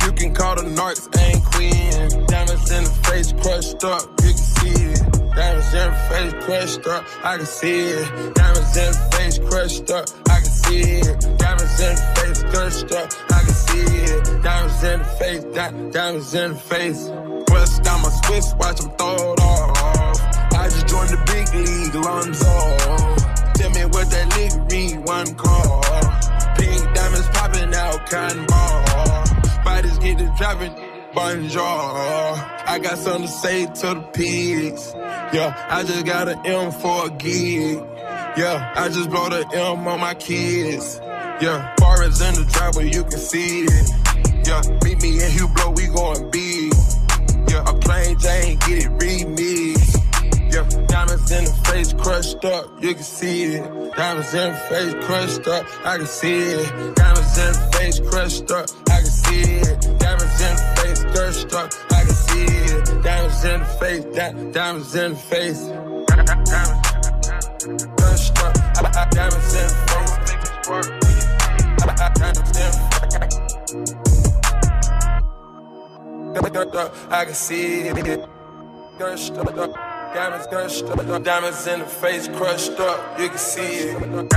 You 0.04 0.12
can 0.12 0.36
call 0.36 0.58
the 0.58 0.64
narcs, 0.64 1.08
ain't 1.24 1.42
queen. 1.56 2.28
Diamonds 2.28 2.70
in 2.70 2.84
the 2.84 2.90
face, 3.08 3.32
crushed 3.32 3.82
up, 3.86 4.04
you 4.20 4.28
can 4.28 4.38
see 4.38 4.92
it. 4.92 5.23
Diamonds 5.36 5.74
in 5.74 5.90
the 5.90 5.98
face, 6.10 6.46
crushed 6.46 6.88
up, 6.88 7.06
I 7.24 7.38
can 7.38 7.46
see 7.46 7.80
it. 7.80 8.36
Diamonds 8.36 8.78
in 8.78 8.92
the 8.92 9.10
face, 9.14 9.40
crushed 9.40 9.90
up, 9.90 10.06
I 10.30 10.36
can 10.36 10.46
see 10.46 10.82
it. 10.82 11.38
Diamonds 11.40 11.80
in 11.80 11.96
the 11.96 12.14
face, 12.16 12.44
crushed 12.44 12.92
up, 12.92 13.12
I 13.32 13.40
can 13.44 13.54
see 13.54 13.82
it. 13.82 14.44
Diamonds 14.44 14.84
in 14.84 15.00
the 15.00 15.06
face, 15.06 15.44
di- 15.46 15.90
diamonds 15.92 16.34
in 16.36 16.52
the 16.54 16.60
face. 16.60 17.10
Bust 17.48 17.84
down 17.84 18.02
my 18.04 18.10
Swiss, 18.26 18.54
watch 18.60 18.80
them 18.80 18.92
throw 18.98 19.34
it 19.34 19.40
off. 19.42 20.20
I 20.54 20.70
just 20.70 20.88
joined 20.88 21.10
the 21.10 21.18
big 21.26 21.48
league, 21.56 21.96
Lonzo. 21.96 22.56
Tell 23.56 23.70
me 23.72 23.86
what 23.86 24.10
that 24.12 24.28
league 24.38 24.72
read, 24.72 25.06
one 25.06 25.34
call. 25.36 25.82
Pink 26.58 26.94
diamonds 26.94 27.28
popping 27.30 27.74
out, 27.74 28.10
cotton 28.10 28.46
ball. 28.46 29.64
Bodies 29.66 29.98
get 29.98 30.18
to 30.20 30.32
dropping, 30.38 30.74
bonjour. 31.14 31.62
I 31.62 32.80
got 32.82 32.98
something 32.98 33.24
to 33.24 33.28
say 33.28 33.66
to 33.66 33.94
the 33.96 34.02
pigs. 34.14 34.94
Yeah, 34.96 35.68
I 35.70 35.84
just 35.84 36.06
got 36.06 36.28
an 36.28 36.46
M 36.46 36.72
for 36.72 37.08
a 37.08 37.10
gig. 37.10 37.78
Yeah, 38.36 38.74
I 38.76 38.90
just 38.90 39.10
blow 39.10 39.30
the 39.30 39.48
M 39.54 39.88
on 39.88 40.00
my 40.00 40.14
kids. 40.16 41.00
Yeah, 41.42 41.74
far 41.80 42.04
as 42.04 42.22
in 42.22 42.34
the 42.36 42.46
driveway, 42.52 42.92
you 42.92 43.04
can 43.04 43.20
see 43.20 43.66
it. 43.66 43.90
Yeah, 44.48 44.62
meet 44.84 45.02
me 45.02 45.24
in 45.24 45.32
Hublot, 45.32 45.76
we 45.76 45.88
going 45.88 46.32
big. 46.32 46.74
Yeah, 47.50 47.70
a 47.70 47.74
plain 47.80 48.18
Jane, 48.20 48.58
get 48.60 48.86
it 48.86 48.92
remixed. 48.98 50.00
Yeah, 50.54 50.68
diamonds 50.88 51.32
in 51.32 51.46
the 51.46 51.54
face 51.66 51.94
crushed 51.94 52.46
up, 52.46 52.66
you 52.82 52.94
can 52.94 53.04
see 53.04 53.56
it. 53.56 53.96
Diamonds 53.96 54.34
in 54.34 54.52
the 54.52 54.58
face 54.70 54.94
crushed 55.06 55.48
up, 55.48 55.66
I 55.86 55.98
can 55.98 56.06
see 56.06 56.42
it. 56.42 56.96
Diamonds 56.96 57.38
in 57.38 57.54
the 57.54 57.70
face 57.74 58.00
crushed 58.00 58.52
up, 58.52 58.70
I 58.90 58.98
can 58.98 59.06
see 59.06 59.42
it. 59.42 60.00
Diamonds 60.00 60.42
in 60.42 60.56
the 60.56 60.74
face 60.78 60.83
crushed 61.14 61.54
up, 61.54 61.72
I 61.92 62.02
can 62.04 62.14
see 62.14 62.46
it. 62.46 63.04
Diamonds 63.04 63.44
in 63.46 63.60
the 63.60 63.66
face, 63.80 64.04
di- 64.06 64.52
diamonds 64.52 64.96
in 64.96 65.12
the 65.12 65.18
face. 65.18 65.62
Crushed 67.98 68.38
up, 68.40 68.58
I- 68.78 68.92
I- 69.02 69.10
diamonds 69.12 69.54
in 69.54 69.68
the 69.68 69.76
face. 69.88 70.12
I- 71.82 71.96
I- 72.06 72.14
Diamonds 72.20 72.58
in 72.60 72.72
the. 76.72 76.92
I 77.12 77.26
can 77.26 77.34
see 77.36 77.88
it. 77.90 78.30
Crushed 78.98 79.34
up. 79.38 79.74
Diamonds 80.14 80.48
crushed 80.48 80.86
up, 80.86 81.24
diamonds 81.24 81.68
in 81.68 81.80
the 81.80 81.86
face 81.86 82.28
crushed 82.28 82.80
up, 82.80 83.20
you 83.20 83.30
can 83.30 83.38
see 83.38 83.62
it. 83.62 84.00
Diamonds, 84.00 84.32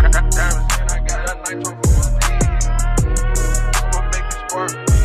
I 0.91 0.99
got 1.07 1.51
a 1.51 1.55
nitro 1.55 1.73
for 1.83 2.01
a 2.01 2.11
beat. 2.19 2.69
I'ma 3.77 4.01
make 4.11 4.25
it 4.25 4.51
spark. 4.51 4.96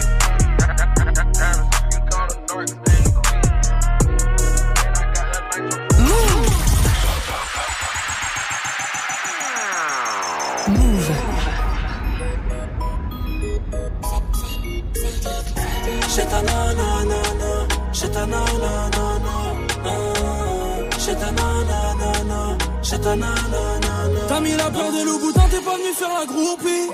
T'as 24.27 24.39
mis 24.39 24.55
la 24.55 24.69
peur 24.69 24.91
de 24.91 25.05
loup 25.05 25.31
t'es 25.33 25.61
pas 25.61 25.75
venu 25.75 25.93
faire 25.93 26.13
la 26.19 26.25
groupie. 26.25 26.89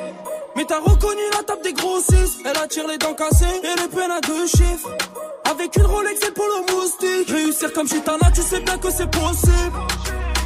Mais 0.56 0.66
t'as 0.66 0.80
reconnu 0.80 1.22
la 1.38 1.44
table 1.44 1.62
des 1.64 1.74
grossistes. 1.74 2.40
Elle 2.46 2.58
attire 2.58 2.88
les 2.88 2.98
dents 2.98 3.14
cassées 3.14 3.46
et 3.64 3.80
les 3.82 3.88
peines 3.88 4.12
à 4.12 4.22
deux 4.22 4.48
chiffres. 4.48 4.90
Avec 5.50 5.76
une 5.76 5.86
Rolex 5.86 6.20
et 6.28 6.32
pour 6.32 6.46
le 6.46 6.74
moustique. 6.74 7.30
Réussir 7.30 7.72
comme 7.74 7.88
Chitana, 7.88 8.32
tu 8.34 8.42
sais 8.42 8.60
bien 8.60 8.78
que 8.78 8.90
c'est 8.90 9.10
possible. 9.10 9.78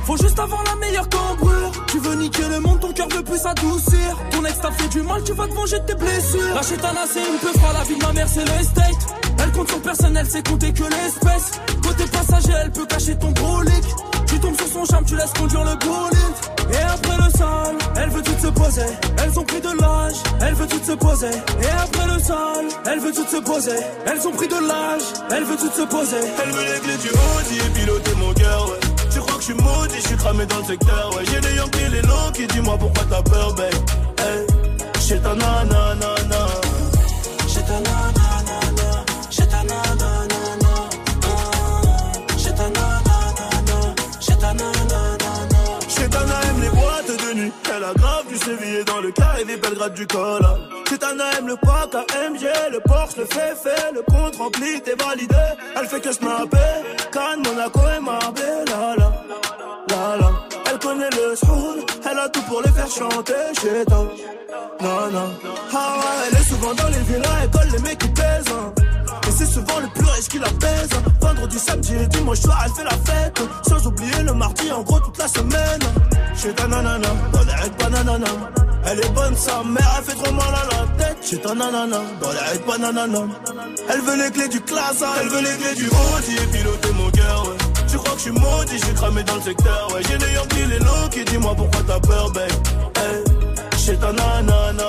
Faut 0.05 0.17
juste 0.17 0.39
avoir 0.39 0.63
la 0.63 0.75
meilleure 0.75 1.07
cambrure. 1.09 1.71
Tu 1.87 1.99
veux 1.99 2.15
niquer 2.15 2.43
le 2.49 2.59
monde, 2.59 2.79
ton 2.79 2.91
cœur 2.91 3.07
veut 3.09 3.23
plus 3.23 3.37
s'adoucir. 3.39 4.17
Ton 4.31 4.43
ex 4.45 4.59
t'a 4.59 4.71
fait 4.71 4.87
du 4.89 5.01
mal, 5.01 5.23
tu 5.23 5.33
vas 5.33 5.47
te 5.47 5.53
venger 5.53 5.79
de 5.79 5.85
tes 5.85 5.95
blessures. 5.95 6.55
La 6.55 6.61
Chitana, 6.61 7.01
c'est 7.11 7.19
une 7.19 7.39
peu 7.39 7.59
froide, 7.59 7.75
la 7.77 7.83
vie 7.83 7.95
de 7.95 8.05
ma 8.05 8.13
mère, 8.13 8.27
c'est 8.27 8.45
l'estate. 8.45 9.15
Elle 9.43 9.51
compte 9.51 9.71
son 9.71 9.79
personnel, 9.79 10.25
c'est 10.29 10.47
compter 10.47 10.73
que 10.73 10.83
l'espèce. 10.83 11.51
Côté 11.83 12.05
passager, 12.05 12.53
elle 12.63 12.71
peut 12.71 12.85
cacher 12.85 13.17
ton 13.17 13.31
brolic. 13.31 13.83
Tu 14.27 14.39
tombes 14.39 14.55
sur 14.55 14.67
son 14.67 14.85
charme, 14.85 15.05
tu 15.05 15.15
laisses 15.15 15.33
conduire 15.33 15.63
le 15.63 15.75
bolide. 15.75 16.71
Et 16.71 16.83
après 16.83 17.17
le 17.17 17.37
sale, 17.37 17.77
elle 17.97 18.09
veut 18.09 18.21
toutes 18.21 18.39
se 18.39 18.47
poser. 18.47 18.85
Elles 19.23 19.39
ont 19.39 19.43
pris 19.43 19.61
de 19.61 19.81
l'âge, 19.81 20.15
elle 20.41 20.53
veut 20.53 20.67
toutes 20.67 20.85
se 20.85 20.93
poser. 20.93 21.27
Et 21.61 21.67
après 21.67 22.07
le 22.07 22.19
sale, 22.19 22.67
elle 22.85 22.99
veut 22.99 23.11
toutes 23.11 23.29
se 23.29 23.37
poser. 23.37 23.77
Elles 24.05 24.27
ont 24.27 24.31
pris 24.31 24.47
de 24.47 24.67
l'âge, 24.67 25.01
elle 25.31 25.43
veut 25.43 25.57
toutes 25.57 25.73
se 25.75 25.81
poser. 25.83 26.23
Elle 26.43 26.51
veut 26.51 26.63
les 26.63 26.79
clés 26.79 26.97
du 26.97 27.09
Audi 27.09 27.59
et 27.59 27.79
piloter 27.79 28.15
mon 28.15 28.33
cœur. 28.33 28.69
Que 29.41 29.47
je 29.47 29.53
suis 29.53 29.63
maudit, 29.63 29.95
je 29.95 30.07
suis 30.07 30.17
cramé 30.17 30.45
dans 30.45 30.59
le 30.59 30.65
secteur, 30.65 31.15
ouais. 31.15 31.23
J'ai 31.25 31.41
des 31.41 31.55
Yankees, 31.55 31.89
les 31.91 32.01
longs 32.03 32.31
qui 32.31 32.45
dis-moi 32.45 32.77
pourquoi 32.77 33.03
t'as 33.09 33.23
peur, 33.23 33.55
babe? 33.55 33.73
Hey, 34.19 34.45
j'ai 34.99 35.19
ta 35.19 35.33
nanana. 35.33 36.45
J'ai 37.47 37.61
ta 37.61 37.79
nanana, 37.79 39.03
j'ai 39.31 39.47
ta 39.47 39.63
nanana, 39.63 40.73
j'ai 42.37 42.53
ta 42.53 42.69
nanana, 42.69 43.95
j'ai 44.21 44.37
ta 44.37 44.53
nanana. 44.53 45.59
Chetana 45.89 46.35
aime 46.49 46.61
les 46.61 46.69
boîtes 46.69 47.07
de 47.07 47.33
nuit. 47.39 47.51
Elle 47.75 47.83
a 47.83 47.93
grave 47.93 48.27
du 48.29 48.37
sévillé 48.37 48.83
dans 48.83 48.99
le 48.99 49.11
carré 49.11 49.43
des 49.43 49.57
Belgrade 49.57 49.95
du 49.95 50.05
col. 50.05 50.45
Chetana 50.87 51.23
aime 51.39 51.47
le 51.47 51.55
pack 51.55 51.95
AMG, 51.95 52.43
le 52.71 52.79
Porsche, 52.81 53.17
le 53.17 53.25
fait, 53.25 53.91
le 53.91 54.03
compte 54.03 54.35
rempli, 54.35 54.81
t'es 54.81 54.95
validé. 55.03 55.35
Elle 55.75 55.87
fait 55.87 55.99
que 55.99 56.11
snapper, 56.11 56.57
Cannes, 57.11 57.41
Monaco 57.43 57.81
et 57.97 57.99
Marbella. 57.99 59.30
Elle 60.99 62.19
a 62.19 62.29
tout 62.29 62.41
pour 62.43 62.61
les 62.61 62.71
faire 62.71 62.89
chanter 62.89 63.33
chez 63.61 63.85
toi. 63.85 64.07
Non. 64.81 65.29
Ah 65.73 65.95
ouais, 65.97 66.27
elle 66.27 66.37
est 66.39 66.43
souvent 66.49 66.73
dans 66.73 66.87
les 66.87 66.99
villas, 66.99 67.29
elle 67.43 67.49
colle 67.49 67.69
les 67.71 67.79
mecs 67.79 67.97
qui 67.99 68.07
pèsent. 68.09 68.45
hein. 68.51 68.73
Et 69.27 69.31
c'est 69.31 69.45
souvent 69.45 69.79
le 69.79 69.87
plus 69.93 70.05
riche 70.05 70.27
qui 70.27 70.39
la 70.39 70.49
pèse. 70.49 70.89
Vendredi, 71.21 71.59
samedi 71.59 71.93
et 71.95 72.07
dimanche 72.07 72.39
soir, 72.39 72.61
elle 72.65 72.71
fait 72.71 72.83
la 72.83 73.13
fête. 73.13 73.41
Sans 73.67 73.87
oublier 73.87 74.23
le 74.23 74.33
mardi, 74.33 74.71
en 74.71 74.81
gros, 74.81 74.99
toute 74.99 75.17
la 75.17 75.27
semaine. 75.27 75.81
Chez 76.35 76.53
ta 76.53 76.67
nanana, 76.67 77.07
dans 77.31 77.43
les 77.43 77.53
règles 77.53 77.75
bananana. 77.77 78.27
Elle 78.85 78.99
est 78.99 79.09
bonne, 79.13 79.35
sa 79.35 79.63
mère, 79.63 79.93
elle 79.99 80.03
fait 80.03 80.23
trop 80.23 80.33
mal 80.33 80.47
à 80.47 80.65
la 80.75 81.05
tête. 81.05 81.17
Chez 81.23 81.37
ta 81.39 81.53
nanana, 81.53 82.01
dans 82.21 82.31
les 82.31 82.39
règles 82.39 82.65
bananana. 82.67 83.19
Elle 83.89 84.01
veut 84.01 84.23
les 84.23 84.31
clés 84.31 84.47
du 84.49 84.61
classe, 84.61 85.03
elle 85.21 85.27
veut 85.29 85.41
les 85.41 85.57
clés 85.57 85.75
du 85.75 85.87
Audi 85.87 86.35
et 86.35 86.57
piloter 86.57 86.91
mon 86.93 87.09
cœur, 87.11 87.43
ouais. 87.47 87.60
Je 88.23 88.29
suis 88.29 88.39
maudit, 88.39 88.77
je 88.77 88.85
suis 88.85 88.93
cramé 88.93 89.23
dans 89.23 89.33
le 89.33 89.41
secteur, 89.41 89.87
ouais. 89.95 90.01
J'ai 90.07 90.15
des 90.15 90.31
Yankees, 90.33 90.67
les 90.69 90.77
longs 90.77 91.09
qui 91.09 91.25
dis-moi 91.25 91.55
pourquoi 91.57 91.81
t'as 91.87 91.99
peur, 92.01 92.29
babe? 92.29 92.51
Hey, 92.95 93.23
chez 93.79 93.97
ta 93.97 94.11
nanana. 94.13 94.83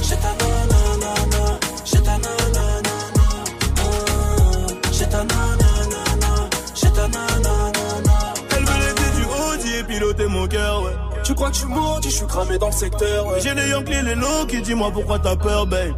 J'ai 0.00 0.14
ta 0.14 0.28
nanana, 0.38 1.58
j'ai 1.84 2.00
ta 2.00 2.12
nanana, 2.12 2.94
j'ai 4.92 5.08
ta 5.08 5.24
nanana, 5.24 6.48
j'ai 6.72 6.90
ta 6.92 7.08
nanana. 7.08 8.34
Elle 8.52 8.64
veut 8.64 8.94
clés 8.94 9.14
du 9.16 9.24
Audi 9.24 9.78
et 9.78 9.82
piloter 9.82 10.26
mon 10.28 10.46
cœur, 10.46 10.82
ouais. 10.84 10.94
Tu 11.24 11.34
crois 11.34 11.48
que 11.48 11.54
je 11.54 11.60
suis 11.62 11.68
maudit, 11.68 12.10
je 12.10 12.16
suis 12.16 12.26
cramé 12.26 12.58
dans 12.58 12.66
le 12.66 12.72
secteur, 12.72 13.26
ouais. 13.26 13.40
J'ai 13.40 13.56
des 13.56 13.70
Yankees, 13.70 14.02
les 14.04 14.14
longs 14.14 14.46
qui 14.46 14.62
dis-moi 14.62 14.92
pourquoi 14.92 15.18
t'as 15.18 15.34
peur, 15.34 15.66
babe? 15.66 15.94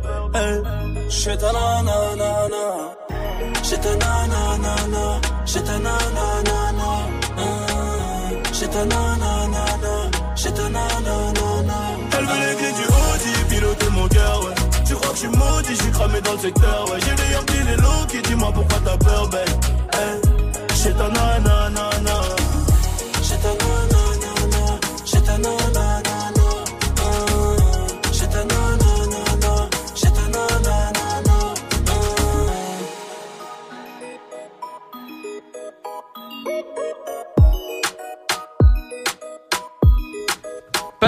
J'ai 1.10 1.36
ta 1.36 1.52
nanana, 1.52 2.47
j'ai 3.62 3.76
ta 3.76 3.94
nanana, 3.94 5.20
j'ai 5.44 5.62
ta 5.62 5.78
nanana, 5.78 6.88
ah. 7.38 7.42
j'ai 8.52 8.66
ta 8.66 8.84
nanana, 8.84 9.64
j'ai 10.34 10.52
ta 10.52 10.68
nanana. 10.68 11.78
Elle 12.18 12.24
veut 12.24 12.40
les 12.48 12.56
clés 12.56 12.72
du 12.72 12.86
Audi, 12.86 13.44
piloter 13.48 13.90
mon 13.90 14.08
cœur, 14.08 14.44
ouais. 14.44 14.54
Tu 14.86 14.94
crois 14.94 15.10
que 15.10 15.14
je 15.14 15.20
suis 15.20 15.28
maudit, 15.28 15.76
je 15.76 15.82
suis 15.82 15.92
cramé 15.92 16.20
dans 16.20 16.32
le 16.32 16.38
secteur, 16.38 16.84
ouais. 16.90 16.98
J'ai 17.00 17.14
les 17.22 17.36
emplis, 17.36 17.62
les 17.70 17.76
lots 17.76 18.06
qui 18.08 18.22
dis-moi 18.22 18.50
pourquoi 18.52 18.78
t'as 18.84 18.96
peur, 18.96 19.28
belle. 19.28 19.80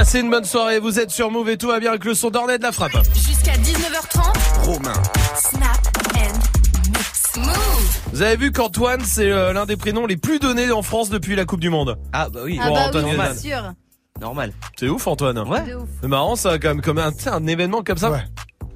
Passez 0.03 0.19
une 0.19 0.31
bonne 0.31 0.45
soirée, 0.45 0.81
vous 0.81 0.99
êtes 0.99 1.13
sur 1.13 1.31
Move 1.31 1.49
et 1.51 1.57
tout 1.57 1.69
va 1.69 1.79
bien 1.79 1.91
avec 1.91 2.05
le 2.05 2.15
son 2.15 2.31
d'Ornette 2.31 2.59
de 2.59 2.67
la 2.67 2.73
frappe. 2.73 2.91
Jusqu'à 3.15 3.53
19h30. 3.53 4.65
Romain. 4.65 4.93
Snap 5.37 5.79
and 6.17 6.89
mix. 6.89 7.37
Move. 7.37 7.99
Vous 8.13 8.23
avez 8.23 8.35
vu 8.35 8.51
qu'Antoine, 8.51 9.03
c'est 9.05 9.31
euh, 9.31 9.53
l'un 9.53 9.65
des 9.65 9.77
prénoms 9.77 10.05
les 10.05 10.17
plus 10.17 10.41
donnés 10.41 10.73
en 10.73 10.83
France 10.83 11.09
depuis 11.09 11.37
la 11.37 11.45
Coupe 11.45 11.61
du 11.61 11.71
Monde. 11.71 11.99
Ah 12.13 12.29
bah 12.29 12.41
oui. 12.43 12.59
Ah 12.61 12.67
Bon, 12.67 12.75
bah 12.75 12.81
Antoine 12.89 13.05
oui, 13.05 13.17
c'est 13.33 13.49
sûr. 13.51 13.75
Normal. 14.21 14.53
C'est 14.77 14.89
ouf 14.89 15.07
Antoine. 15.07 15.39
Ouais. 15.39 15.63
C'est 16.01 16.09
marrant 16.09 16.35
ça 16.35 16.59
quand 16.59 16.71
même 16.71 16.81
comme 16.81 16.99
un, 16.99 17.47
événement 17.47 17.85
comme 17.85 17.99
ça. 17.99 18.25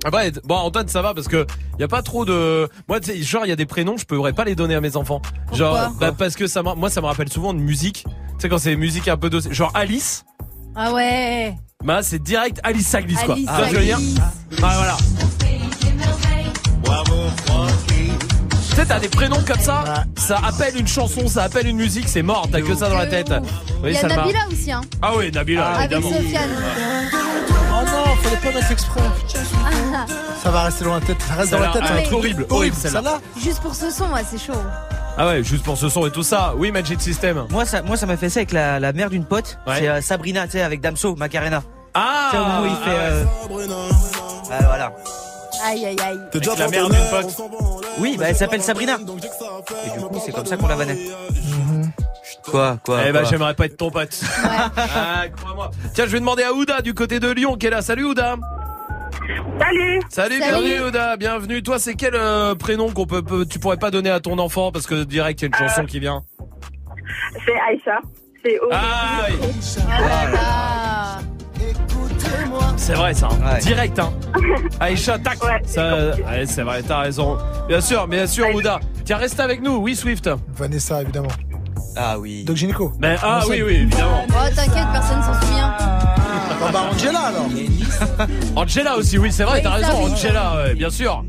Après, 0.05 0.31
bon 0.45 0.55
Antoine 0.55 0.87
ça 0.87 1.03
va 1.03 1.13
parce 1.13 1.27
que 1.27 1.45
y 1.81 1.83
a 1.83 1.89
pas 1.89 2.03
trop 2.03 2.25
de 2.25 2.69
moi 2.89 3.01
tu 3.01 3.11
sais 3.11 3.21
genre 3.21 3.45
il 3.45 3.49
y 3.49 3.53
a 3.53 3.57
des 3.57 3.67
prénoms 3.67 3.97
je 3.97 4.05
pourrais 4.05 4.33
pas 4.33 4.45
les 4.45 4.55
donner 4.55 4.77
à 4.77 4.81
mes 4.81 4.97
enfants. 4.97 5.21
genre 5.53 5.91
bah, 5.99 6.13
parce 6.17 6.37
que 6.37 6.47
ça 6.47 6.63
moi 6.63 6.89
ça 6.89 7.01
me 7.01 7.07
rappelle 7.07 7.33
souvent 7.33 7.53
de 7.53 7.59
musique. 7.59 8.05
Tu 8.05 8.43
sais 8.43 8.49
quand 8.49 8.59
c'est 8.59 8.77
musique 8.77 9.09
un 9.09 9.17
peu 9.17 9.29
de 9.29 9.41
genre 9.51 9.73
Alice, 9.75 10.25
Ah 10.79 10.93
ouais. 10.93 11.55
bah 11.83 12.01
c'est 12.03 12.23
direct 12.23 12.61
Alice 12.63 12.87
Saglis 12.87 13.15
quoi. 13.25 13.35
Alice 13.35 13.49
ce 13.49 13.63
que 13.63 13.69
je 13.71 13.77
veux 13.77 13.85
dire. 13.85 13.99
Ah, 14.63 14.73
voilà. 14.77 14.97
Tu 18.71 18.83
sais, 18.83 18.87
t'as 18.87 19.01
des 19.01 19.09
prénoms 19.09 19.41
comme 19.47 19.59
ça, 19.59 20.05
ça 20.17 20.39
appelle 20.47 20.77
une 20.79 20.87
chanson, 20.87 21.27
ça 21.29 21.45
appelle 21.45 21.67
une 21.67 21.79
musique, 21.79 22.07
c'est 22.09 22.21
mort, 22.21 22.47
t'as 22.53 22.61
que 22.61 22.75
ça 22.75 22.91
dans 22.91 22.99
la 22.99 23.07
tête. 23.07 23.33
Il 23.83 23.93
y 23.93 23.97
a 23.97 24.01
Salma. 24.03 24.17
Nabila 24.17 24.39
aussi, 24.53 24.71
hein. 24.71 24.83
Ah 25.01 25.13
oui, 25.17 25.31
Nabila, 25.33 25.67
Avec 25.67 25.93
évidemment. 25.93 26.15
Sofiane. 26.15 26.51
Oh 27.73 27.85
non, 27.87 28.17
fallait 28.23 28.37
pas 28.37 28.53
mettre 28.59 28.73
exprès. 28.73 29.01
Ah, 29.65 30.05
Ça 30.43 30.51
va 30.51 30.63
rester 30.65 30.85
dans 30.85 30.95
la 30.95 31.01
tête. 31.01 31.17
Ça 31.27 31.35
reste 31.35 31.53
dans 31.53 31.59
la 31.61 31.69
tête. 31.73 31.83
elle 31.89 31.97
est 32.05 32.07
hein. 32.07 32.13
horrible, 32.13 32.47
horrible 32.51 32.77
celle-là. 32.77 33.01
Celle-là 33.03 33.21
Juste 33.43 33.61
pour 33.61 33.75
ce 33.75 33.91
son, 33.91 34.13
ouais, 34.13 34.25
c'est 34.31 34.39
chaud. 34.45 34.53
Ah 35.19 35.27
ouais, 35.29 35.43
juste 35.43 35.65
pour 35.65 35.79
ce 35.79 35.89
son 35.89 36.07
et 36.07 36.11
tout 36.11 36.23
ça. 36.23 36.53
Oui, 36.57 36.71
Magic 36.71 37.01
System. 37.01 37.47
Moi 37.51 37.65
ça, 37.65 37.83
moi 37.83 37.97
ça 37.97 38.05
m'a 38.07 38.17
fait 38.17 38.29
ça 38.29 38.41
avec 38.41 38.53
la, 38.53 38.79
la 38.79 38.93
mère 38.93 39.09
d'une 39.11 39.25
pote. 39.25 39.59
Ouais. 39.67 39.77
C'est 39.79 39.89
euh, 39.89 40.01
Sabrina, 40.03 40.45
tu 40.47 40.53
sais, 40.53 40.63
avec 40.63 40.81
Damso, 40.81 41.17
Macarena. 41.17 41.63
Ah 41.95 42.29
Tu 42.31 42.37
sais, 42.37 42.43
au 42.43 42.47
moment 42.47 42.63
où 42.63 42.67
il 42.67 42.77
fait. 42.85 42.97
ah 42.97 43.01
euh, 43.01 43.25
ah, 44.51 44.65
voilà. 44.67 44.93
Aïe, 45.65 45.87
aïe, 45.87 45.97
aïe. 46.05 46.21
La 46.59 46.69
mère 46.69 46.89
d'une 46.91 47.11
pote. 47.11 47.37
Oui, 47.99 48.17
bah 48.19 48.27
elle 48.29 48.37
s'appelle 48.37 48.63
Sabrina. 48.63 48.95
Et 48.95 49.99
du 49.99 50.05
coup, 50.05 50.21
c'est 50.25 50.33
comme 50.33 50.45
ça 50.47 50.57
qu'on 50.59 50.69
la 50.69 50.77
vannait. 50.77 50.99
Quoi, 52.45 52.77
quoi 52.85 53.01
Eh 53.07 53.13
ben, 53.13 53.21
quoi 53.23 53.31
j'aimerais 53.31 53.55
pas 53.55 53.65
être 53.67 53.77
ton 53.77 53.91
pote. 53.91 54.21
ah, 54.45 55.25
crois-moi. 55.35 55.71
Tiens, 55.95 56.05
je 56.07 56.11
vais 56.11 56.21
demander 56.21 56.43
à 56.43 56.53
Ouda 56.53 56.83
du 56.83 56.93
côté 56.95 57.19
de 57.21 57.29
Lyon 57.31 57.57
qui 57.57 57.67
est 57.67 57.71
là. 57.71 57.81
Salut 57.83 58.05
Ouda. 58.05 58.37
Salut. 59.61 60.01
Salut, 60.09 60.39
Salut. 60.39 60.39
bienvenue 60.39 60.81
Ouda, 60.89 61.17
bienvenue. 61.17 61.63
Toi, 61.63 61.79
c'est 61.79 61.95
quel 61.95 62.15
euh, 62.15 62.55
prénom 62.55 62.91
qu'on 62.91 63.07
peut, 63.07 63.23
peut- 63.23 63.47
tu 63.47 63.59
pourrais 63.59 63.77
pas 63.77 63.91
donner 63.91 64.11
à 64.11 64.21
ton 64.21 64.39
enfant 64.39 64.71
parce 64.73 64.87
que 64.87 65.05
direct 65.05 65.41
il 65.41 65.45
y 65.45 65.47
a 65.47 65.49
une 65.49 65.69
chanson 65.69 65.83
Euh. 65.83 65.87
qui 65.87 65.99
vient. 66.01 66.23
C'est 67.45 67.53
Aïcha. 67.69 67.99
C'est. 68.45 68.59
Ah. 68.73 69.27
Oh 69.31 70.09
là 70.09 70.31
là. 70.33 71.19
C'est 72.77 72.95
vrai 72.95 73.15
ça. 73.15 73.29
hein. 73.33 73.55
Ouais. 73.55 73.59
Direct 73.61 73.99
hein. 73.99 74.13
Aïcha, 74.81 75.19
tac. 75.19 75.39
Ça, 75.65 75.97
ouais, 76.15 76.47
c'est 76.47 76.63
vrai, 76.63 76.83
t'as 76.83 77.01
raison. 77.01 77.37
Bien 77.67 77.81
sûr, 77.81 78.07
bien 78.07 78.27
sûr 78.27 78.47
Ouda. 78.55 78.79
Tiens, 79.05 79.17
reste 79.17 79.41
avec 79.41 79.61
nous. 79.63 79.77
Oui, 79.79 79.97
Swift. 79.97 80.31
Vanessa, 80.57 81.03
évidemment. 81.03 81.29
Ah 81.97 82.19
oui. 82.19 82.45
Doc 82.45 82.57
Gynéco. 82.57 82.93
Mais 83.01 83.17
ah 83.23 83.41
oui, 83.49 83.63
oui, 83.63 83.73
évidemment. 83.75 84.25
Oh, 84.29 84.33
t'inquiète, 84.55 84.87
personne 84.93 85.23
s'en 85.23 85.41
souvient. 85.41 85.75
Ah 86.65 86.71
bah 86.73 86.81
Angela 86.91 87.21
alors. 87.21 87.47
Angela 88.57 88.97
aussi, 88.97 89.19
oui, 89.19 89.31
c'est 89.33 89.45
vrai, 89.45 89.63
t'as 89.63 89.71
raison. 89.71 90.05
Angela, 90.13 90.57
ouais, 90.57 90.75
bien 90.75 90.91
sûr. 90.91 91.25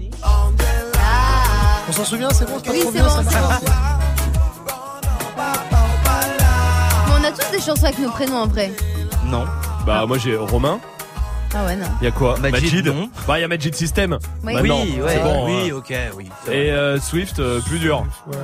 On 1.90 1.92
s'en 1.92 2.04
souvient, 2.04 2.30
c'est 2.32 2.46
bon, 2.46 2.54
c'est 2.58 2.66
pas 2.66 2.72
Oui, 2.72 2.80
trop 2.82 2.92
c'est 2.92 2.98
bien, 2.98 3.08
bon, 3.08 3.10
ça 3.10 3.24
c'est. 3.24 3.66
Mais 7.08 7.14
on 7.20 7.24
a 7.24 7.32
tous 7.32 7.52
des 7.52 7.62
chansons 7.62 7.86
avec 7.86 8.00
nos 8.00 8.10
prénoms 8.10 8.38
en 8.38 8.48
vrai. 8.48 8.72
Non. 9.26 9.46
Bah 9.86 10.06
moi 10.06 10.18
j'ai 10.18 10.36
Romain. 10.36 10.80
Ah 11.56 11.66
ouais, 11.66 11.76
non. 11.76 11.86
Il 12.02 12.06
y 12.06 12.08
a 12.08 12.12
quoi 12.12 12.38
Majid, 12.40 12.86
non. 12.86 13.10
Bah 13.28 13.40
il 13.40 13.42
y 13.42 13.44
a 13.44 13.48
Magic 13.48 13.74
System. 13.74 14.18
Oui. 14.44 14.54
Maintenant, 14.54 14.82
Oui, 14.84 15.00
ouais, 15.02 15.14
c'est 15.14 15.24
bon. 15.24 15.46
oui, 15.46 15.72
euh, 15.72 15.78
ok, 15.78 15.94
oui. 16.18 16.30
Et 16.52 16.72
euh, 16.72 17.00
Swift, 17.00 17.40
euh, 17.40 17.62
plus 17.62 17.80
dur. 17.80 18.06
Ouais, 18.28 18.38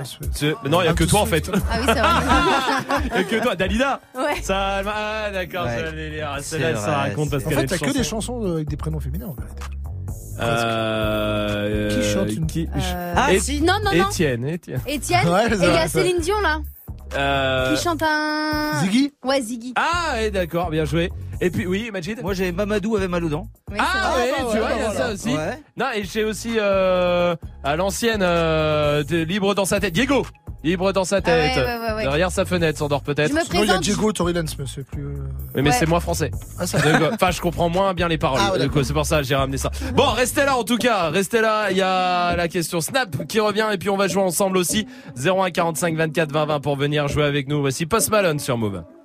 mais 0.63 0.69
non, 0.69 0.81
il 0.81 0.85
y 0.85 0.87
a 0.87 0.93
que 0.93 1.03
toi 1.03 1.21
en 1.21 1.25
Swift. 1.25 1.47
fait. 1.47 1.51
Ah 1.69 1.75
oui, 1.79 1.85
c'est 1.87 1.99
vrai. 1.99 2.99
Il 3.11 3.17
y 3.17 3.19
a 3.19 3.23
que 3.23 3.43
toi, 3.43 3.55
Dalida. 3.55 3.99
Ouais. 4.15 4.41
Ça, 4.41 4.81
ah 4.87 5.29
d'accord, 5.31 5.65
Ouais. 5.65 6.21
ça, 6.21 6.41
celle-là, 6.41 6.75
ça 6.77 6.97
raconte 6.97 7.29
parce 7.29 7.43
En 7.45 7.49
qu'elle 7.49 7.57
fait, 7.59 7.63
est 7.65 7.77
t'as 7.77 7.85
que 7.85 7.91
des 7.91 8.03
chanson. 8.03 8.39
chansons 8.39 8.45
euh, 8.47 8.53
avec 8.55 8.69
des 8.69 8.77
prénoms 8.77 8.99
féminins 8.99 9.27
en 9.27 9.35
fait. 9.35 9.63
Euh, 10.39 11.89
Qui 12.01 12.09
chante 12.13 12.31
une- 12.33 12.47
qui- 12.47 12.67
Euh, 12.75 13.13
Ah, 13.15 13.33
Et- 13.33 13.39
si. 13.39 13.61
Non, 13.61 13.73
non, 13.83 13.91
non. 13.95 14.09
Étienne, 14.09 14.45
Étienne. 14.47 14.81
Étienne. 14.87 15.27
Ouais, 15.29 15.45
et 15.47 15.53
il 15.55 15.61
y 15.63 15.65
a. 15.77 15.87
Céline 15.87 16.19
Dion 16.19 16.39
là. 16.41 16.59
Euh, 17.15 17.75
Qui 17.75 17.83
chante 17.83 18.01
un. 18.01 18.79
Ziggy? 18.81 19.13
Ouais, 19.23 19.39
Ziggy. 19.41 19.73
Ah, 19.75 20.15
d'accord, 20.31 20.69
bien 20.71 20.85
joué. 20.85 21.11
Et 21.45 21.49
puis, 21.49 21.67
oui, 21.67 21.89
Majid 21.91 22.21
Moi 22.23 22.33
j'ai 22.33 22.51
Mamadou 22.53 22.95
avec 22.95 23.09
Maloudan. 23.09 23.47
Oui, 23.69 23.77
Ah, 23.79 24.13
ouais, 24.15 24.31
bah 24.31 24.37
tu 24.39 24.53
ouais, 24.53 24.59
vois, 24.59 24.69
il 24.71 24.77
y 24.77 24.81
a 24.81 24.89
voilà. 24.89 24.93
ça 25.07 25.13
aussi. 25.13 25.35
Ouais. 25.35 25.59
Non, 25.75 25.87
et 25.93 26.03
j'ai 26.05 26.23
aussi 26.23 26.55
euh, 26.57 27.35
à 27.63 27.75
l'ancienne 27.75 28.21
euh, 28.23 29.03
de 29.03 29.17
libre 29.23 29.53
dans 29.53 29.65
sa 29.65 29.81
tête. 29.81 29.93
Diego, 29.93 30.25
libre 30.63 30.93
dans 30.93 31.03
sa 31.03 31.17
Ah 31.17 31.21
tête. 31.21 31.57
ouais, 31.57 31.63
ouais, 31.63 31.79
ouais, 31.79 31.93
ouais. 31.95 32.03
Derrière 32.03 32.31
sa 32.31 32.45
fenêtre, 32.45 32.77
s'endort 32.79 33.01
peut-être. 33.03 33.29
Je 33.31 33.35
me 33.35 33.41
Sinon, 33.41 33.63
il 33.63 33.67
y 33.67 33.71
a. 33.71 33.77
Diego 33.79 34.13
Torrillens, 34.13 34.45
mais 34.57 34.63
c'est 34.73 34.85
plus. 34.85 35.03
euh, 35.03 35.15
Oui, 35.55 35.61
mais 35.63 35.69
Ouais. 35.71 35.75
c'est 35.77 35.85
moi 35.85 35.99
français. 35.99 36.31
Ah, 36.57 36.65
ça 36.65 36.77
Enfin, 37.11 37.31
je 37.31 37.41
comprends 37.41 37.67
moins 37.67 37.93
bien 37.93 38.07
les 38.07 38.17
paroles. 38.17 38.39
Ah, 38.41 38.53
c'est 38.83 38.93
pour 38.93 39.05
ça 39.05 39.17
que 39.17 39.23
j'ai 39.23 39.35
ramené 39.35 39.57
ça. 39.57 39.69
Bon, 39.95 40.11
restez 40.11 40.45
là 40.45 40.55
en 40.55 40.63
tout 40.63 40.77
cas. 40.77 41.09
Restez 41.09 41.41
là. 41.41 41.71
Il 41.71 41.77
y 41.77 41.81
a 41.81 42.37
la 42.37 42.47
question 42.47 42.79
Snap 42.79 43.27
qui 43.27 43.41
revient 43.41 43.67
et 43.73 43.77
puis 43.77 43.89
on 43.89 43.97
va 43.97 44.07
jouer 44.07 44.23
ensemble 44.23 44.55
aussi. 44.55 44.87
01 45.21 45.51
45 45.51 45.97
24 45.97 46.31
20 46.31 46.45
20 46.45 46.59
pour 46.61 46.77
venir 46.77 47.09
jouer 47.09 47.25
avec 47.25 47.49
nous. 47.49 47.59
Voici 47.59 47.85
Post 47.85 48.09
Malone 48.11 48.39
sur 48.39 48.57
Move. 48.57 48.83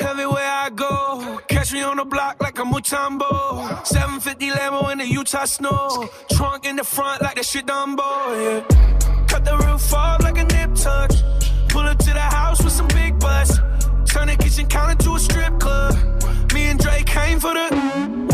Everywhere 0.00 0.50
I 0.50 0.70
go, 0.70 1.40
catch 1.48 1.72
me 1.72 1.82
on 1.82 1.96
the 1.96 2.04
block 2.04 2.40
like 2.40 2.58
a 2.58 2.62
Mutombo. 2.62 3.86
750 3.86 4.50
Lambo 4.50 4.90
in 4.92 4.98
the 4.98 5.06
Utah 5.06 5.44
snow. 5.44 6.08
Trunk 6.32 6.66
in 6.66 6.76
the 6.76 6.84
front 6.84 7.22
like 7.22 7.36
that 7.36 7.44
shit 7.44 7.66
Dumbo, 7.66 8.02
yeah. 8.02 9.26
Cut 9.26 9.44
the 9.44 9.56
roof 9.56 9.92
off 9.94 10.22
like 10.22 10.38
a 10.38 10.44
nip 10.44 10.74
tuck. 10.74 11.10
Pull 11.68 11.82
up 11.82 11.98
to 11.98 12.12
the 12.12 12.20
house 12.20 12.62
with 12.62 12.72
some 12.72 12.88
big 12.88 13.18
butts. 13.18 13.58
Turn 14.06 14.28
the 14.28 14.36
kitchen 14.38 14.66
counter 14.66 14.96
to 15.04 15.14
a 15.14 15.18
strip 15.18 15.58
club. 15.60 15.94
Me 16.52 16.64
and 16.66 16.78
Drake 16.78 17.06
came 17.06 17.38
for 17.38 17.54
the. 17.54 17.68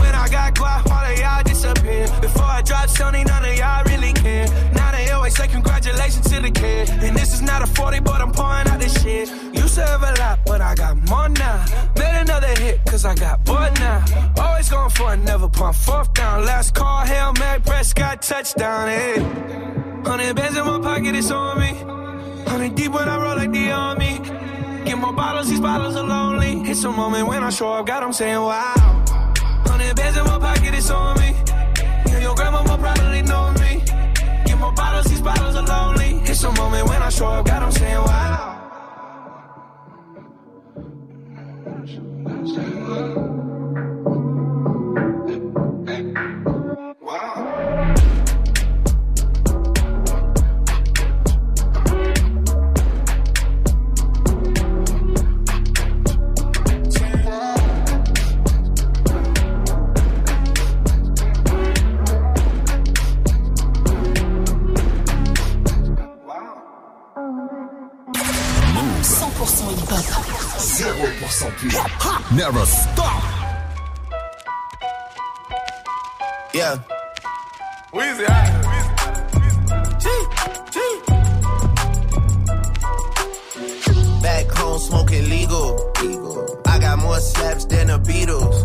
When 0.00 0.14
I 0.14 0.28
got 0.28 0.54
guap, 0.54 0.90
all 0.90 1.12
of 1.12 1.18
y'all 1.18 1.42
disappear. 1.42 2.06
Before 2.20 2.44
I 2.44 2.62
drop 2.62 2.88
Sony, 2.88 3.26
none 3.26 3.44
of 3.44 3.56
y'all 3.56 3.84
really 3.84 4.12
care. 4.12 4.46
Now 4.74 4.92
they 4.92 5.10
always 5.10 5.36
say 5.36 5.48
congratulations 5.48 6.28
to 6.30 6.40
the 6.40 6.50
kid. 6.50 6.90
And 6.90 7.16
this 7.16 7.32
is 7.32 7.42
not 7.42 7.62
a 7.62 7.66
40, 7.66 8.00
but 8.00 8.20
I'm 8.20 8.32
pouring 8.32 8.68
out 8.68 8.80
this 8.80 9.02
shit. 9.02 9.30
Used 9.70 9.78
to 9.78 9.96
a 9.98 10.10
lot, 10.18 10.40
but 10.44 10.60
I 10.60 10.74
got 10.74 10.96
more 11.08 11.28
now. 11.28 11.64
Made 11.96 12.22
another 12.22 12.48
hit, 12.58 12.84
cause 12.86 13.04
I 13.04 13.14
got 13.14 13.44
bored 13.44 13.72
now. 13.78 14.04
Always 14.36 14.68
going 14.68 14.90
for 14.90 15.14
it, 15.14 15.18
never 15.18 15.48
pump 15.48 15.76
fourth 15.76 16.12
down. 16.12 16.44
Last 16.44 16.74
call, 16.74 17.06
Hail 17.06 17.32
Mary, 17.38 17.60
Prescott, 17.60 18.20
touchdown, 18.20 18.88
hey. 18.88 19.20
Hundred 20.04 20.34
bands 20.34 20.58
in 20.58 20.64
my 20.64 20.80
pocket, 20.80 21.14
it's 21.14 21.30
on 21.30 21.60
me. 21.60 21.72
Hundred 22.50 22.74
deep 22.74 22.90
when 22.90 23.08
I 23.08 23.16
roll 23.22 23.36
like 23.36 23.52
the 23.52 23.70
army. 23.70 24.18
Get 24.84 24.98
more 24.98 25.12
bottles, 25.12 25.48
these 25.48 25.60
bottles 25.60 25.94
are 25.94 26.02
lonely. 26.02 26.68
It's 26.68 26.82
a 26.82 26.90
moment 26.90 27.28
when 27.28 27.44
I 27.44 27.50
show 27.50 27.72
up, 27.72 27.86
God, 27.86 28.02
I'm 28.02 28.12
saying 28.12 28.40
wow. 28.40 29.04
Hundred 29.70 29.94
bands 29.94 30.18
in 30.18 30.24
my 30.24 30.40
pocket, 30.40 30.74
it's 30.74 30.90
on 30.90 31.16
me. 31.20 31.30
Yeah, 32.08 32.18
your 32.18 32.34
grandma 32.34 32.64
will 32.64 32.76
probably 32.76 33.22
know 33.22 33.52
me. 33.52 33.82
Get 34.46 34.58
more 34.58 34.72
bottles, 34.72 35.06
these 35.06 35.22
bottles 35.22 35.54
are 35.54 35.62
lonely. 35.62 36.28
It's 36.28 36.42
a 36.42 36.50
moment 36.50 36.88
when 36.88 37.00
I 37.00 37.08
show 37.08 37.28
up, 37.28 37.46
God, 37.46 37.62
I'm 37.62 37.70
saying 37.70 37.98
wow. 37.98 38.59
Move 42.56 43.39
0% 71.30 71.52
pur. 72.00 72.34
Never 72.34 72.66
stop. 72.66 73.22
Yeah. 76.52 76.76
Weezy, 77.92 78.26
Back 84.22 84.50
home 84.50 84.78
smoking 84.78 85.28
legal. 85.28 85.92
I 86.66 86.78
got 86.80 86.98
more 86.98 87.20
slaps 87.20 87.64
than 87.66 87.86
the 87.86 87.98
Beatles. 88.00 88.56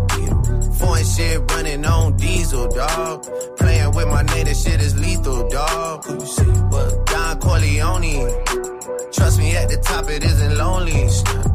Foreign 0.79 1.05
shit 1.05 1.39
running 1.51 1.85
on 1.85 2.17
diesel, 2.17 2.67
dog. 2.67 3.27
Playing 3.57 3.91
with 3.95 4.07
my 4.07 4.23
name, 4.23 4.45
that 4.45 4.57
shit 4.57 4.81
is 4.81 4.99
lethal, 4.99 5.47
dog. 5.49 6.03
Who? 6.05 6.17
Don 7.05 7.39
Corleone. 7.39 8.43
Trust 9.13 9.37
me, 9.37 9.55
at 9.55 9.69
the 9.69 9.77
top 9.83 10.09
it 10.09 10.23
isn't 10.23 10.57
lonely. 10.57 11.54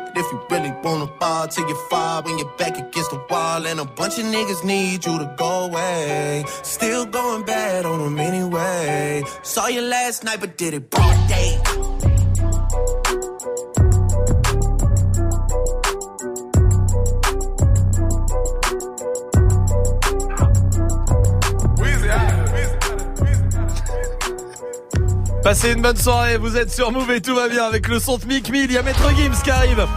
If 0.21 0.31
you 0.31 0.39
really 0.51 0.71
wanna 0.83 1.07
ball 1.19 1.47
till 1.47 1.67
you 1.67 1.75
fall 1.89 2.21
when 2.21 2.37
you're 2.37 2.55
back 2.55 2.77
against 2.77 3.09
the 3.09 3.19
wall. 3.27 3.65
And 3.65 3.79
a 3.79 3.85
bunch 3.85 4.19
of 4.19 4.25
niggas 4.25 4.63
need 4.63 5.03
you 5.03 5.17
to 5.17 5.33
go 5.35 5.65
away. 5.65 6.45
Still 6.61 7.05
going 7.07 7.43
bad 7.43 7.85
on 7.87 7.97
them 8.03 8.19
anyway. 8.19 9.23
Saw 9.41 9.65
you 9.65 9.81
last 9.81 10.23
night, 10.23 10.39
but 10.39 10.57
did 10.57 10.75
it 10.75 10.91
broad 10.91 11.17
day. 11.27 11.57
Passez 25.43 25.71
une 25.71 25.81
bonne 25.81 25.97
soirée, 25.97 26.37
vous 26.37 26.55
êtes 26.55 26.71
sur 26.71 26.91
Move 26.91 27.19
tout 27.21 27.33
va 27.33 27.49
bien 27.49 27.63
avec 27.63 27.87
le 27.87 27.99
son 27.99 28.19
de 28.19 28.25
Mick 28.25 28.51
Mill, 28.51 28.65
il 28.65 28.73
y 28.73 28.77
a 28.77 28.83
Maître 28.83 29.09
Gims 29.17 29.41
qui 29.43 29.49
arrive. 29.49 29.87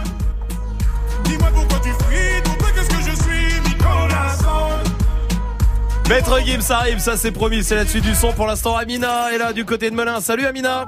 Maître 6.09 6.39
Gims 6.45 6.71
arrive, 6.71 6.99
ça 6.99 7.17
c'est 7.17 7.31
promis, 7.31 7.63
c'est 7.63 7.75
la 7.75 7.85
suite 7.85 8.03
du 8.03 8.13
son. 8.13 8.31
Pour 8.33 8.45
l'instant, 8.45 8.75
Amina 8.75 9.33
est 9.33 9.37
là 9.39 9.53
du 9.53 9.65
côté 9.65 9.89
de 9.89 9.95
Melun. 9.95 10.19
Salut 10.21 10.45
Amina 10.45 10.85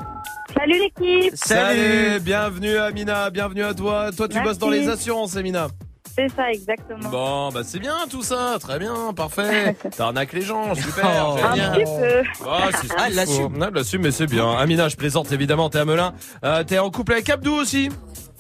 Salut 0.56 0.80
l'équipe 0.80 1.34
Salut 1.35 2.19
Bienvenue 2.22 2.77
Amina, 2.77 3.30
bienvenue 3.31 3.64
à 3.64 3.73
toi. 3.73 4.11
Toi 4.15 4.27
tu 4.27 4.35
Merci. 4.35 4.48
bosses 4.49 4.57
dans 4.60 4.69
les 4.69 4.88
assurances 4.88 5.35
Amina. 5.35 5.68
C'est 6.15 6.30
ça, 6.30 6.49
exactement. 6.52 7.10
Bon, 7.10 7.49
bah 7.52 7.61
c'est 7.64 7.77
bien 7.77 7.94
tout 8.10 8.23
ça, 8.23 8.57
très 8.60 8.80
bien, 8.80 9.14
parfait. 9.15 9.76
T'arnaques 9.98 10.34
les 10.34 10.41
gens, 10.41 10.73
super, 10.73 11.06
Un 11.06 11.53
génial. 11.56 11.72
petit 11.73 11.84
peu. 11.84 12.44
Ah, 12.49 12.69
c'est 12.72 12.88
ce 12.88 12.94
Ah, 12.98 13.07
qu'il 13.07 13.19
elle 13.19 13.26
faut. 13.27 13.31
l'assume. 13.34 13.57
Ah, 13.61 13.65
elle 13.68 13.73
l'assume, 13.76 14.02
mais 14.02 14.11
c'est 14.11 14.26
bien. 14.26 14.52
Amina, 14.57 14.88
je 14.89 14.95
plaisante 14.95 15.31
évidemment, 15.31 15.69
t'es 15.69 15.77
à 15.80 15.85
Melun. 15.85 16.14
Euh, 16.44 16.64
t'es 16.64 16.80
en 16.80 16.89
couple 16.89 17.14
avec 17.14 17.30
Abdou 17.30 17.53
aussi 17.53 17.89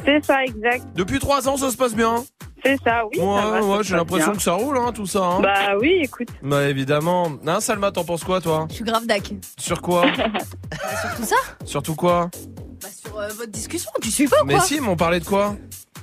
C'est 0.05 0.23
ça, 0.25 0.43
exact. 0.43 0.85
Depuis 0.95 1.19
trois 1.19 1.47
ans, 1.49 1.57
ça 1.57 1.69
se 1.71 1.77
passe 1.77 1.93
bien 1.95 2.23
C'est 2.63 2.77
ça, 2.83 3.03
oui. 3.11 3.19
Ouais, 3.19 3.41
ça 3.41 3.45
va, 3.49 3.61
ça 3.61 3.65
ouais, 3.67 3.77
j'ai 3.83 3.95
l'impression 3.95 4.31
bien. 4.31 4.37
que 4.37 4.41
ça 4.43 4.53
roule, 4.53 4.77
hein, 4.77 4.91
tout 4.93 5.05
ça. 5.05 5.23
Hein. 5.23 5.39
Bah 5.41 5.75
oui, 5.79 5.99
écoute. 6.03 6.29
Bah 6.41 6.63
évidemment. 6.69 7.29
Hein, 7.45 7.59
Salma, 7.59 7.91
t'en 7.91 8.03
penses 8.03 8.23
quoi, 8.23 8.39
toi? 8.41 8.67
Je 8.69 8.75
suis 8.75 8.83
grave 8.83 9.05
dac. 9.05 9.31
Sur 9.57 9.81
quoi? 9.81 10.05
Surtout 11.01 11.23
ça 11.25 11.35
Surtout 11.65 11.95
quoi? 11.95 12.29
Bah 12.81 12.87
sur 13.05 13.19
euh, 13.19 13.27
votre 13.29 13.51
discussion, 13.51 13.89
tu 14.01 14.11
suis 14.11 14.27
pas 14.27 14.41
ou 14.43 14.45
Mais 14.45 14.53
quoi 14.55 14.63
si, 14.63 14.79
mais 14.79 14.87
on 14.87 14.95
parlait 14.95 15.19
de 15.19 15.25
quoi? 15.25 15.55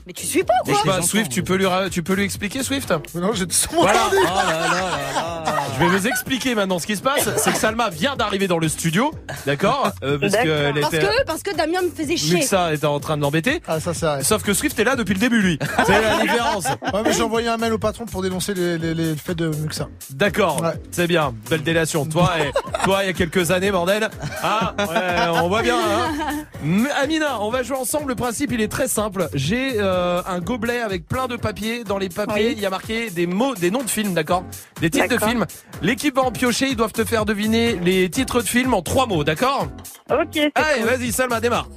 Mais 0.06 0.12
tu 0.12 0.26
suis 0.26 0.42
pas 0.44 0.52
ou 0.64 0.68
Je 0.68 0.72
quoi 0.72 0.82
sais 0.82 0.88
pas, 1.00 1.02
Swift, 1.06 1.30
tu 1.32 1.42
peux 1.42 1.54
lui, 1.54 1.64
ra- 1.66 1.88
tu 1.88 2.02
peux 2.02 2.12
lui 2.14 2.24
expliquer, 2.24 2.62
Swift? 2.62 2.92
Non, 3.14 3.32
j'ai 3.32 3.46
tout 3.46 3.54
Voilà. 3.72 4.02
entendu. 4.06 4.16
Oh 4.20 4.24
là 4.24 4.44
là 4.44 4.68
là 4.68 4.68
là. 5.14 5.44
Je 5.74 5.84
vais 5.84 5.88
vous 5.98 6.06
expliquer 6.06 6.54
maintenant 6.54 6.78
ce 6.78 6.86
qui 6.86 6.94
se 6.94 7.00
passe. 7.02 7.28
C'est 7.38 7.52
que 7.52 7.58
Salma 7.58 7.88
vient 7.90 8.14
d'arriver 8.14 8.46
dans 8.46 8.58
le 8.58 8.68
studio, 8.68 9.12
d'accord? 9.46 9.92
Euh, 10.02 10.18
Parce 10.18 10.36
que, 10.36 11.24
parce 11.24 11.42
que 11.42 11.54
Damien 11.56 11.82
me 11.82 11.88
faisait 11.90 12.16
chier. 12.16 12.36
Muxa 12.36 12.74
était 12.74 12.86
en 12.86 13.00
train 13.00 13.16
de 13.16 13.22
l'embêter. 13.22 13.62
Ah, 13.66 13.80
ça, 13.84 13.94
c'est 13.94 14.06
vrai. 14.06 14.22
Sauf 14.24 14.42
que 14.42 14.52
Swift 14.54 14.78
est 14.78 14.84
là 14.84 14.96
depuis 14.96 15.14
le 15.14 15.20
début, 15.20 15.40
lui. 15.40 15.58
C'est 15.86 16.00
la 16.00 16.18
différence. 16.22 16.64
Ouais, 16.66 17.02
mais 17.04 17.12
j'ai 17.12 17.22
envoyé 17.22 17.48
un 17.48 17.56
mail 17.56 17.72
au 17.72 17.78
patron 17.78 18.06
pour 18.06 18.22
dénoncer 18.22 18.54
les, 18.54 18.78
les, 18.78 18.94
les 18.94 19.14
faits 19.16 19.36
de 19.36 19.48
Muxa. 19.48 19.88
D'accord, 20.10 20.62
c'est 20.90 21.06
bien, 21.06 21.34
belle 21.50 21.62
délation. 21.62 22.06
Toi, 22.06 22.30
et, 22.40 22.52
toi, 22.84 23.02
il 23.02 23.06
y 23.06 23.10
a 23.10 23.12
quelques 23.12 23.50
années, 23.50 23.70
bordel. 23.70 24.08
Ah, 24.42 24.74
ouais, 24.78 25.38
on 25.42 25.48
voit 25.48 25.62
bien. 25.62 25.76
Hein 25.78 26.84
Amina, 27.00 27.40
on 27.40 27.50
va 27.50 27.62
jouer 27.62 27.76
ensemble. 27.76 28.08
Le 28.10 28.14
principe, 28.14 28.52
il 28.52 28.60
est 28.60 28.68
très 28.68 28.88
simple. 28.88 29.28
J'ai 29.34 29.74
euh, 29.76 30.22
un 30.26 30.40
gobelet 30.40 30.80
avec 30.80 31.06
plein 31.06 31.26
de 31.28 31.36
papiers. 31.36 31.84
Dans 31.84 31.98
les 31.98 32.08
papiers, 32.08 32.52
il 32.52 32.60
y 32.60 32.66
a 32.66 32.70
marqué 32.70 33.10
des 33.10 33.26
mots, 33.26 33.54
des 33.54 33.70
noms 33.70 33.82
de 33.82 33.90
films, 33.90 34.14
d'accord? 34.14 34.44
Des 34.80 34.90
titres 34.90 35.08
de 35.08 35.18
films. 35.18 35.44
L'équipe 35.82 36.14
va 36.16 36.22
en 36.22 36.32
piocher. 36.32 36.68
Ils 36.70 36.76
doivent 36.76 36.92
te 36.92 37.04
faire 37.04 37.24
deviner 37.26 37.78
les 37.82 38.08
titres 38.10 38.40
de 38.40 38.46
films 38.46 38.72
en 38.74 38.82
trois 38.82 39.06
mots, 39.06 39.24
d'accord? 39.24 39.68
Ok, 40.10 40.36
Allez, 40.54 40.80
cool. 40.80 40.84
vas-y, 40.88 41.12
Salma, 41.12 41.40
démarre. 41.40 41.68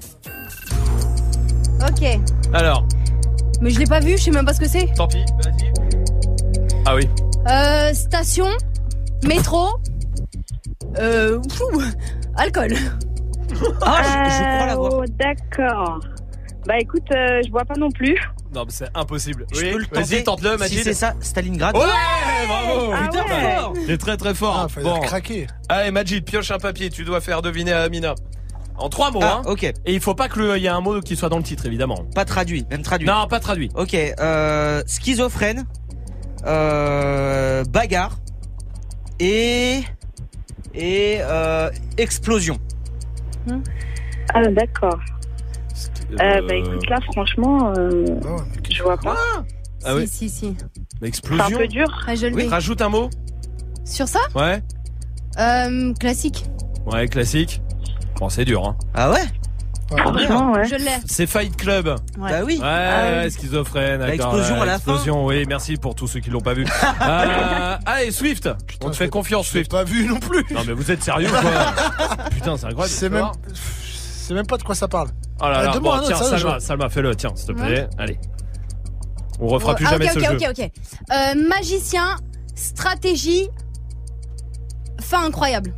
Ok. 1.81 2.19
Alors, 2.53 2.85
Mais 3.61 3.69
je 3.69 3.79
l'ai 3.79 3.85
pas 3.85 3.99
vu, 3.99 4.17
je 4.17 4.23
sais 4.23 4.31
même 4.31 4.45
pas 4.45 4.53
ce 4.53 4.59
que 4.59 4.67
c'est. 4.67 4.87
tant 4.95 5.07
pis, 5.07 5.23
vas-y. 5.43 5.71
Ah 6.85 6.95
oui. 6.95 7.07
Euh, 7.49 7.93
station, 7.93 8.47
métro, 9.25 9.67
euh, 10.99 11.39
fou, 11.51 11.81
alcool. 12.35 12.73
Ah, 13.81 14.01
je, 14.03 14.31
je 14.31 14.55
crois 14.55 14.65
l'avoir. 14.67 14.93
Oh, 14.93 15.03
d'accord. 15.19 15.99
Bah 16.65 16.77
écoute, 16.79 17.03
euh, 17.13 17.41
je 17.45 17.49
vois 17.49 17.63
pas 17.63 17.75
non 17.77 17.89
plus. 17.89 18.17
Non, 18.53 18.63
mais 18.65 18.71
c'est 18.71 18.89
impossible. 18.93 19.45
Je 19.53 19.59
oui, 19.61 19.71
peux 19.71 19.77
le 19.79 19.85
vas-y, 19.91 20.23
tenter. 20.23 20.43
tente-le, 20.43 20.51
Si 20.53 20.57
Majid. 20.59 20.83
c'est 20.83 20.93
ça, 20.93 21.13
Stalingrad. 21.21 21.75
Ouais, 21.75 21.83
bravo. 22.47 22.91
Ah 22.93 23.03
Putain, 23.09 23.23
ouais. 23.23 23.55
fort. 23.55 23.73
T'es 23.87 23.97
très 23.97 24.17
très 24.17 24.33
fort. 24.33 24.59
Ah, 24.65 24.67
fallait 24.67 24.99
craquer. 25.01 25.47
Allez, 25.69 25.91
Majid, 25.91 26.23
pioche 26.25 26.51
un 26.51 26.57
papier. 26.57 26.89
Tu 26.89 27.05
dois 27.05 27.21
faire 27.21 27.41
deviner 27.41 27.71
à 27.71 27.83
Amina. 27.83 28.15
En 28.77 28.89
trois 28.89 29.09
mots, 29.11 29.19
Ah, 29.23 29.41
hein. 29.45 29.49
ok. 29.49 29.63
Et 29.63 29.73
il 29.93 29.99
faut 29.99 30.13
pas 30.15 30.29
qu'il 30.29 30.43
y 30.57 30.65
ait 30.65 30.69
un 30.69 30.81
mot 30.81 30.99
qui 31.01 31.15
soit 31.15 31.29
dans 31.29 31.37
le 31.37 31.43
titre, 31.43 31.65
évidemment. 31.65 32.05
Pas 32.13 32.25
traduit, 32.25 32.65
même 32.69 32.83
traduit. 32.83 33.07
Non, 33.07 33.27
pas 33.27 33.39
traduit. 33.39 33.69
Ok, 33.75 33.95
euh, 33.95 34.83
schizophrène, 34.85 35.65
euh, 36.45 37.63
bagarre 37.65 38.17
et 39.19 39.81
et 40.75 41.17
euh, 41.21 41.69
explosion. 41.97 42.57
Ah 44.33 44.41
d'accord. 44.49 44.99
Euh, 46.21 46.41
bah 46.47 46.55
écoute 46.55 46.89
là 46.89 46.99
franchement, 47.11 47.73
euh, 47.77 48.05
je 48.69 48.83
vois 48.83 48.97
pas. 48.97 49.15
Ah 49.85 49.95
oui. 49.95 50.07
Si, 50.07 50.29
si, 50.29 50.29
si. 50.29 50.45
Mais 50.49 50.55
C'est 50.55 51.03
un 51.03 51.07
explosion. 51.07 51.57
peu 51.57 51.67
dur. 51.67 52.05
Ah, 52.07 52.15
je 52.15 52.27
Oui. 52.27 52.47
Rajoute 52.47 52.81
un 52.81 52.89
mot. 52.89 53.09
Sur 53.85 54.07
ça? 54.07 54.19
Ouais. 54.35 54.61
euh, 55.39 55.93
Classique. 55.99 56.45
Ouais, 56.85 57.07
classique. 57.07 57.61
Bon, 58.19 58.29
c'est 58.29 58.45
dur, 58.45 58.65
hein. 58.65 58.75
Ah 58.93 59.11
ouais 59.11 59.23
Franchement, 59.89 60.51
ouais. 60.51 60.65
Je 60.65 60.75
l'ai. 60.75 60.91
C'est 61.05 61.27
Fight 61.27 61.55
Club. 61.55 61.87
Ouais. 62.17 62.29
Bah 62.29 62.39
oui. 62.45 62.57
Ouais, 62.57 62.65
Ah 62.65 63.21
ouais, 63.23 63.29
schizophrène. 63.29 64.03
L'explosion 64.03 64.55
ouais, 64.55 64.61
à 64.61 64.65
la 64.65 64.75
Explosion, 64.75 65.25
oui, 65.25 65.45
merci 65.47 65.77
pour 65.77 65.95
tous 65.95 66.07
ceux 66.07 66.19
qui 66.19 66.29
l'ont 66.29 66.41
pas 66.41 66.53
vu. 66.53 66.65
euh, 67.01 67.77
allez, 67.85 68.11
Swift. 68.11 68.49
On 68.83 68.89
te 68.89 68.97
fait 68.97 69.07
confiance, 69.07 69.47
Swift. 69.47 69.71
Pas 69.71 69.85
vu 69.85 70.05
non 70.05 70.19
plus. 70.19 70.45
Non, 70.51 70.61
mais 70.67 70.73
vous 70.73 70.91
êtes 70.91 71.01
sérieux, 71.01 71.29
quoi 71.29 71.41
Putain, 72.31 72.57
c'est 72.57 72.65
incroyable. 72.65 72.93
C'est 72.93 73.09
même, 73.09 73.27
c'est 73.53 74.33
même 74.33 74.45
pas 74.45 74.57
de 74.57 74.63
quoi 74.63 74.75
ça 74.75 74.89
parle. 74.89 75.07
Oh 75.39 75.43
là 75.45 75.53
Ah, 75.59 75.63
là, 75.63 75.71
demande 75.71 75.99
bon, 75.99 76.03
un 76.03 76.07
tiens, 76.07 76.17
ça, 76.17 76.37
Salma, 76.37 76.59
Salma, 76.59 76.89
fais-le, 76.89 77.15
tiens, 77.15 77.31
s'il 77.35 77.47
te 77.47 77.51
plaît. 77.53 77.87
Allez. 77.97 78.19
On 79.39 79.47
refera 79.47 79.73
plus 79.75 79.85
Ah, 79.87 79.91
jamais 79.91 80.07
ok, 80.07 80.11
ce 80.15 80.19
ok, 80.19 80.25
jeu. 80.41 80.47
ok, 80.49 80.59
ok. 80.59 80.71
Euh, 81.13 81.47
magicien, 81.47 82.17
stratégie, 82.55 83.47
fin 84.99 85.23
incroyable. 85.25 85.73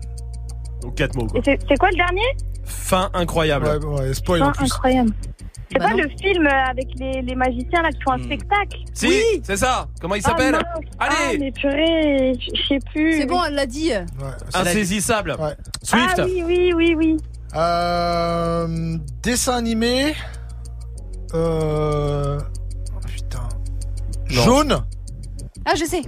Donc 0.82 0.96
quatre 0.96 1.16
mots, 1.16 1.28
quoi. 1.28 1.40
Et 1.40 1.44
c'est 1.68 1.78
quoi 1.78 1.90
le 1.92 1.98
dernier? 1.98 2.22
Fin 2.64 3.10
incroyable. 3.14 3.66
Ouais, 3.68 3.86
ouais, 4.02 4.14
spoil 4.14 4.44
en 4.44 4.52
plus. 4.52 4.66
Incroyable. 4.66 5.12
C'est 5.72 5.78
Bah 5.78 5.86
pas 5.86 5.92
non. 5.92 5.98
le 6.04 6.10
film 6.20 6.48
avec 6.48 6.88
les, 7.00 7.22
les 7.22 7.36
magiciens 7.36 7.84
là 7.84 7.90
qui 7.92 8.02
font 8.02 8.12
un 8.14 8.18
Hmm. 8.18 8.24
spectacle? 8.24 8.78
Si, 8.94 9.12
c'est 9.44 9.58
ça. 9.58 9.88
Comment 10.02 10.16
il 10.16 10.22
Ah, 10.26 10.30
s'appelle? 10.30 10.56
Allez. 10.56 10.62
Ah, 11.00 11.32
mais 11.40 11.52
purée, 11.52 12.34
je 12.40 12.50
je 12.60 12.68
sais 12.70 12.80
plus. 12.92 13.20
C'est 13.20 13.26
bon, 13.28 13.40
elle 13.48 13.54
l'a 13.54 13.66
dit. 13.68 13.90
Ouais. 13.92 14.06
Insaisissable. 14.56 15.36
Ouais. 15.40 15.54
Swift. 15.84 16.16
Ah 16.18 16.26
oui, 16.26 16.44
oui, 16.46 16.74
oui, 16.76 16.96
oui. 16.98 17.18
Euh, 17.56 18.98
dessin 19.22 19.58
animé. 19.58 20.16
Euh, 21.36 22.40
oh, 22.96 23.00
putain. 23.08 23.48
Non. 24.32 24.42
Jaune 24.44 24.84
Ah, 25.66 25.74
je 25.76 25.86
sais. 25.86 26.02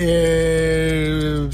et 0.00 1.48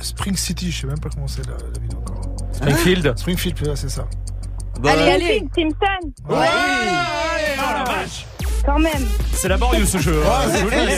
Spring 0.00 0.36
City. 0.36 0.70
Je 0.70 0.80
sais 0.82 0.86
même 0.86 0.98
pas 1.00 1.08
comment 1.14 1.26
c'est 1.28 1.46
la, 1.46 1.52
la 1.54 1.80
vidéo 1.80 1.98
encore. 1.98 2.20
Springfield. 2.52 3.12
Springfield, 3.18 3.62
ouais, 3.66 3.76
c'est 3.76 3.88
ça. 3.90 4.04
Bah, 4.80 4.90
allez, 4.92 5.10
allez. 5.10 5.44
Simpson, 5.56 6.12
Ouais. 6.28 6.36
Allez, 6.36 7.56
oh 7.58 7.72
la 7.78 7.84
vache. 7.84 8.26
quand 8.64 8.78
même. 8.78 9.06
C'est 9.32 9.48
laborieux 9.48 9.84
ce 9.86 9.98
jeu. 9.98 10.20
hein, 10.24 10.48
Ouais, 10.66 10.84
le 10.84 10.90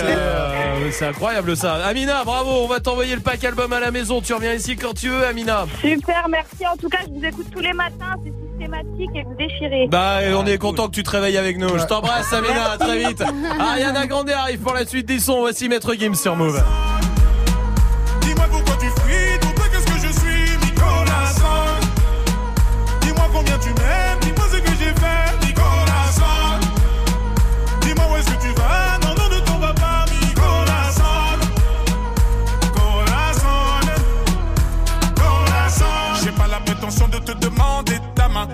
c'est- 0.92 1.06
euh, 1.06 1.08
incroyable 1.10 1.56
ça. 1.56 1.74
Amina, 1.86 2.24
bravo. 2.24 2.50
On 2.64 2.66
va 2.68 2.80
t'envoyer 2.80 3.14
le 3.14 3.20
pack 3.22 3.42
album 3.44 3.72
à 3.72 3.80
la 3.80 3.90
maison. 3.90 4.20
Tu 4.20 4.34
reviens 4.34 4.52
ici 4.54 4.76
quand 4.76 4.92
tu 4.94 5.08
veux, 5.08 5.24
Amina. 5.26 5.66
Super, 5.80 6.28
merci. 6.28 6.66
En 6.70 6.76
tout 6.76 6.88
cas, 6.88 6.98
je 7.06 7.12
vous 7.18 7.24
écoute 7.24 7.46
tous 7.50 7.60
les 7.60 7.72
matins. 7.72 8.16
C'est 8.24 8.32
systématique 8.50 9.10
et 9.14 9.22
vous 9.22 9.34
déchirez. 9.38 9.86
Bah, 9.88 10.22
et 10.22 10.34
on 10.34 10.42
Ah, 10.46 10.50
est 10.50 10.58
cool. 10.58 10.70
content 10.70 10.86
que 10.88 10.94
tu 10.94 11.02
te 11.02 11.10
réveilles 11.10 11.38
avec 11.38 11.56
nous. 11.58 11.78
Je 11.78 11.84
t'embrasse, 11.84 12.30
Amina. 12.34 12.72
À 12.72 12.76
très 12.78 12.98
vite. 12.98 13.22
Ariana 13.58 14.06
Grande 14.06 14.28
arrive 14.30 14.58
pour 14.60 14.74
la 14.74 14.84
suite 14.86 15.06
des 15.06 15.18
sons. 15.20 15.40
Voici 15.40 15.68
Maître 15.70 15.94
Gims 15.94 16.14
sur 16.16 16.36
Move. 16.36 16.62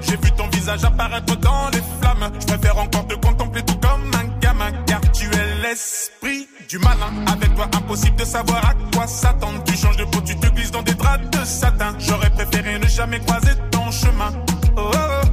J'ai 0.02 0.16
vu 0.16 0.30
ton 0.32 0.48
visage 0.48 0.84
apparaître 0.84 1.36
dans 1.36 1.68
les 1.72 1.82
flammes. 2.00 2.30
Je 2.40 2.46
préfère 2.46 2.78
encore 2.78 3.06
te 3.06 3.14
contempler 3.14 3.62
tout 3.62 3.76
comme 3.76 4.10
un 4.14 4.38
gamin, 4.40 4.72
car 4.86 5.00
tu 5.12 5.26
es 5.26 5.62
l'esprit 5.62 6.48
du 6.68 6.78
malin. 6.78 7.12
Avec 7.26 7.54
toi, 7.54 7.66
impossible 7.76 8.16
de 8.16 8.24
savoir 8.24 8.70
à 8.70 8.74
quoi 8.94 9.06
s'attendre. 9.06 9.62
Tu 9.64 9.76
changes 9.76 9.96
de 9.96 10.04
peau, 10.04 10.20
tu 10.20 10.36
te 10.36 10.48
glisses 10.48 10.70
dans 10.70 10.82
des 10.82 10.94
draps 10.94 11.30
de 11.30 11.44
satin. 11.44 11.94
J'aurais 11.98 12.30
préféré 12.30 12.78
ne 12.78 12.86
jamais 12.86 13.20
croiser 13.20 13.52
ton 13.70 13.90
chemin. 13.90 14.32
Oh, 14.76 14.90
oh, 14.92 14.96
oh. 15.22 15.25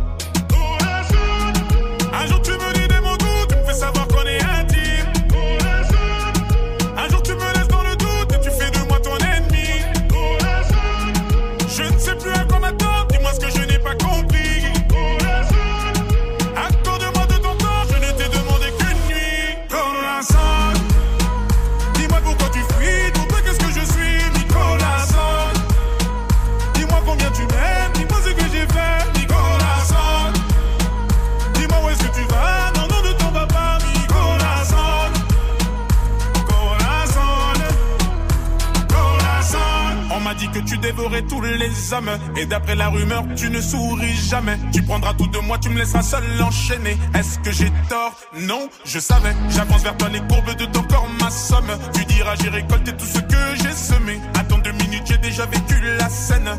Tous 41.27 41.41
les 41.41 41.93
hommes. 41.93 42.09
Et 42.37 42.45
d'après 42.45 42.75
la 42.75 42.89
rumeur 42.89 43.23
tu 43.35 43.49
ne 43.49 43.61
souris 43.61 44.15
jamais. 44.29 44.57
Tu 44.71 44.81
prendras 44.81 45.13
tout 45.13 45.27
de 45.27 45.39
moi, 45.39 45.57
tu 45.57 45.69
me 45.69 45.79
laisseras 45.79 46.03
seul 46.03 46.23
enchaîner. 46.41 46.97
Est-ce 47.13 47.39
que 47.39 47.51
j'ai 47.51 47.71
tort? 47.89 48.15
Non, 48.39 48.69
je 48.85 48.99
savais. 48.99 49.33
J'avance 49.49 49.83
vers 49.83 49.97
toi 49.97 50.09
les 50.09 50.19
courbes 50.19 50.55
de 50.55 50.65
ton 50.65 50.83
corps 50.83 51.07
ma 51.19 51.29
somme 51.29 51.71
Tu 51.93 52.05
diras 52.05 52.35
j'ai 52.41 52.49
récolté 52.49 52.91
tout 52.93 53.05
ce 53.05 53.19
que 53.19 53.63
j'ai 53.63 53.71
semé. 53.71 54.19
Attends 54.39 54.59
deux 54.59 54.71
minutes 54.73 55.03
j'ai 55.05 55.17
déjà 55.17 55.45
vécu 55.45 55.81
la 55.99 56.09
scène. 56.09 56.49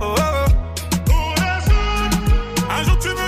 Oh, 0.00 0.14
oh, 0.16 0.22
oh. 1.10 1.34
Un 2.70 2.84
jour 2.84 2.98
tu 2.98 3.08
me 3.08 3.19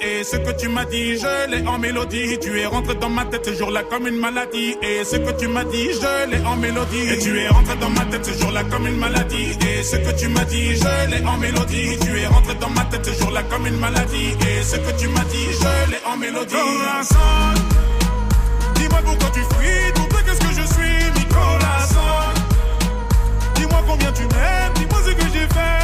et 0.00 0.24
ce 0.24 0.36
que 0.36 0.52
tu 0.58 0.68
m'as 0.68 0.84
dit, 0.86 1.18
je 1.18 1.50
l'ai 1.50 1.66
en 1.66 1.78
mélodie. 1.78 2.38
Tu 2.40 2.58
es 2.60 2.66
rentré 2.66 2.94
dans 2.94 3.10
ma 3.10 3.24
tête 3.26 3.42
toujours 3.42 3.70
là 3.70 3.82
comme 3.82 4.06
une 4.06 4.16
maladie 4.16 4.74
et 4.80 5.04
ce 5.04 5.16
que 5.16 5.32
tu 5.38 5.48
m'as 5.48 5.64
dit, 5.64 5.88
je 5.92 6.30
l'ai 6.30 6.44
en 6.46 6.56
mélodie. 6.56 7.10
Et 7.10 7.18
tu 7.18 7.38
es 7.38 7.48
rentré 7.48 7.76
dans 7.76 7.90
ma 7.90 8.04
tête 8.06 8.22
toujours 8.22 8.52
là 8.52 8.62
comme 8.64 8.86
une 8.86 8.96
maladie 8.96 9.50
et 9.60 9.82
ce 9.82 9.96
que 9.96 10.18
tu 10.18 10.28
m'as 10.28 10.44
dit, 10.44 10.76
je 10.76 11.10
l'ai 11.10 11.26
en 11.26 11.36
mélodie. 11.36 11.98
Tu 12.00 12.18
es 12.18 12.26
rentré 12.26 12.54
dans 12.54 12.70
ma 12.70 12.84
tête 12.86 13.02
toujours 13.02 13.32
là 13.32 13.42
comme 13.42 13.66
une 13.66 13.78
maladie 13.78 14.30
et 14.48 14.62
ce 14.62 14.76
que 14.76 14.98
tu 14.98 15.08
m'as 15.08 15.24
dit, 15.24 15.46
je 15.60 15.90
l'ai 15.90 16.00
en 16.06 16.16
mélodie. 16.16 16.54
Nicolas 16.54 17.02
dis-moi 18.76 19.00
pourquoi 19.04 19.30
tu 19.30 19.40
fuis, 19.40 19.92
double 19.94 20.22
qu'est-ce 20.24 20.40
que 20.40 20.62
je 20.62 20.66
suis, 20.74 21.20
Nicolas 21.20 21.88
Dis-moi 23.56 23.84
combien 23.86 24.12
tu 24.12 24.22
m'aimes, 24.22 24.72
dis-moi 24.76 25.00
ce 25.04 25.10
que 25.10 25.24
j'ai 25.34 25.46
fait. 25.54 25.83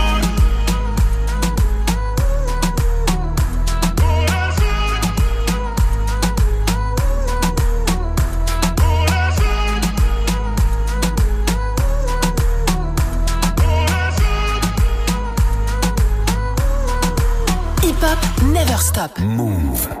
Never 18.61 18.77
Stop. 18.77 19.19
Move. 19.19 20.00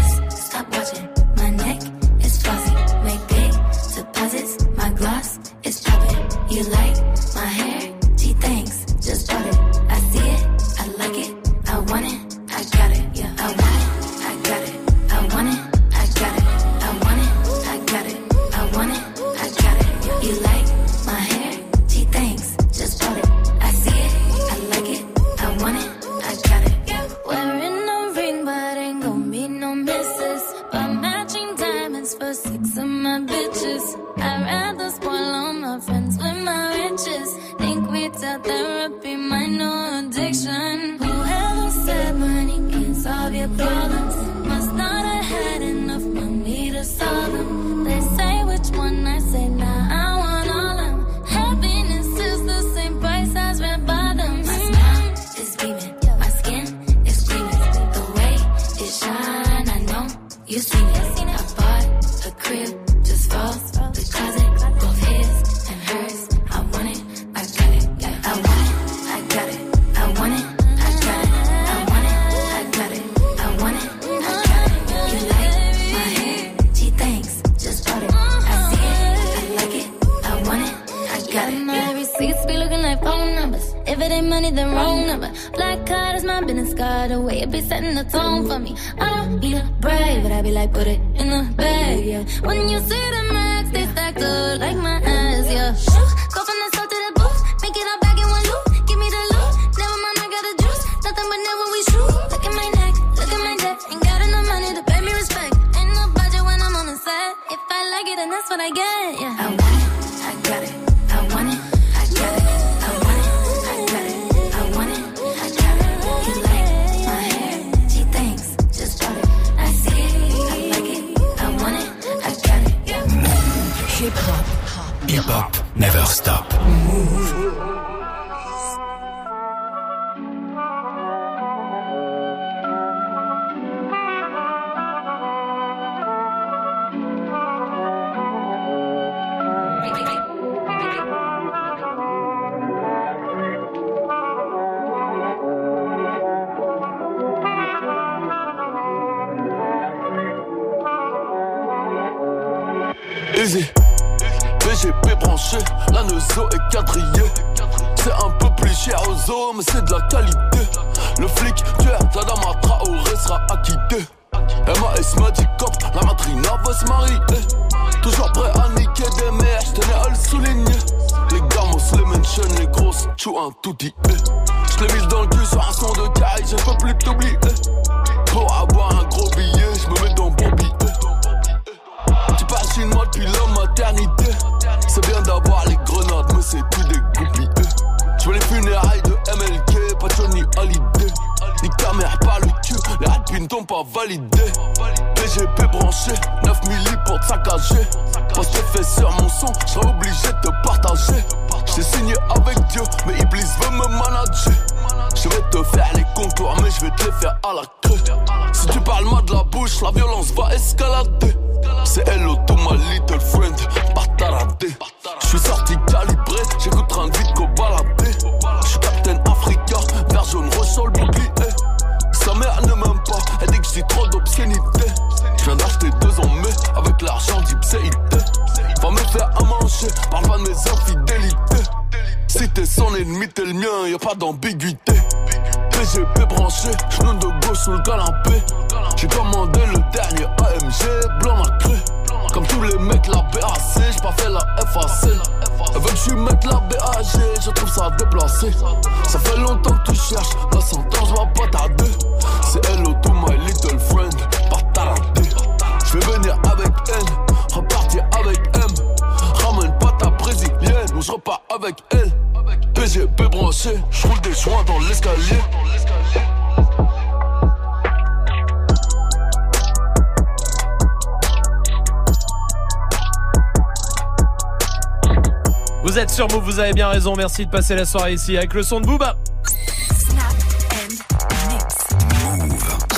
Raison. 277.01 277.15
Merci 277.17 277.47
de 277.47 277.51
passer 277.51 277.75
la 277.75 277.85
soirée 277.85 278.13
ici 278.13 278.37
avec 278.37 278.53
le 278.53 278.61
son 278.61 278.79
de 278.79 278.85
Booba. 278.85 279.17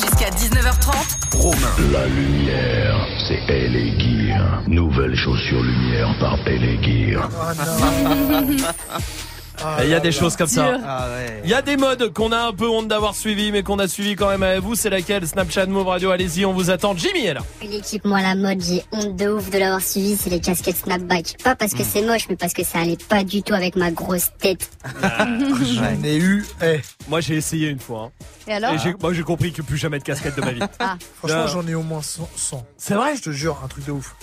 Jusqu'à 0.01 0.29
19h30. 0.29 1.37
Romain. 1.37 1.71
La 1.93 2.05
lumière, 2.07 3.07
c'est 3.27 3.39
Elle 3.47 3.75
et 3.77 3.97
Gear. 3.97 4.61
Nouvelle 4.67 5.15
chaussure 5.15 5.63
lumière 5.63 6.13
par 6.19 6.37
Elle 6.45 6.65
et 6.65 6.83
Gear. 6.83 7.29
Il 9.83 9.89
y 9.89 9.93
a 9.93 9.99
des 9.99 10.11
choses 10.11 10.35
comme 10.35 10.47
ça. 10.47 10.77
Ah 10.85 11.07
ouais. 11.15 11.41
Il 11.43 11.49
y 11.49 11.53
a 11.53 11.61
des 11.61 11.77
modes 11.77 12.11
qu'on 12.13 12.31
a 12.31 12.39
un 12.47 12.53
peu 12.53 12.67
honte 12.69 12.87
d'avoir 12.87 13.15
suivi, 13.15 13.51
mais 13.51 13.63
qu'on 13.63 13.79
a 13.79 13.87
suivi 13.87 14.15
quand 14.15 14.27
même 14.29 14.43
avec 14.43 14.59
vous. 14.61 14.75
C'est 14.75 14.89
laquelle 14.89 15.25
Snapchat 15.27 15.67
Move 15.67 15.87
Radio, 15.87 16.11
allez-y, 16.11 16.45
on 16.45 16.53
vous 16.53 16.69
attend. 16.69 16.95
Jimmy 16.95 17.25
est 17.25 17.33
là. 17.33 17.41
L'équipe, 17.61 18.03
moi, 18.05 18.21
la 18.21 18.35
mode, 18.35 18.61
j'ai 18.61 18.83
honte 18.91 19.15
de 19.15 19.29
ouf 19.29 19.49
de 19.49 19.57
l'avoir 19.57 19.81
suivi, 19.81 20.15
c'est 20.17 20.29
les 20.29 20.39
casquettes 20.39 20.77
snapback. 20.77 21.35
Pas 21.43 21.55
parce 21.55 21.73
que 21.73 21.83
c'est 21.83 22.01
moche, 22.01 22.27
mais 22.29 22.35
parce 22.35 22.53
que 22.53 22.63
ça 22.63 22.79
allait 22.79 22.97
pas 22.97 23.23
du 23.23 23.43
tout 23.43 23.53
avec 23.53 23.75
ma 23.75 23.91
grosse 23.91 24.31
tête. 24.39 24.69
J'en 25.11 26.03
ai 26.03 26.17
eu. 26.17 26.45
Eh. 26.63 26.79
Moi, 27.07 27.21
j'ai 27.21 27.35
essayé 27.35 27.69
une 27.69 27.79
fois. 27.79 28.09
hein. 28.19 28.25
Et 28.47 28.53
alors 28.53 28.73
Et 28.73 28.77
j'ai- 28.77 28.95
moi, 29.01 29.13
j'ai 29.13 29.23
compris 29.23 29.53
que 29.53 29.61
plus 29.61 29.77
jamais 29.77 29.99
de 29.99 30.03
casquette 30.03 30.35
de 30.35 30.41
ma 30.41 30.51
vie. 30.51 30.59
Ah. 30.79 30.97
Franchement, 31.19 31.41
Non. 31.41 31.47
j'en 31.47 31.67
ai 31.67 31.75
au 31.75 31.83
moins 31.83 32.01
100. 32.01 32.27
100. 32.35 32.65
C'est 32.77 32.95
vrai 32.95 33.15
Je 33.15 33.21
te 33.21 33.29
jure, 33.29 33.59
un 33.63 33.67
truc 33.67 33.85
de 33.85 33.91
ouf. 33.91 34.15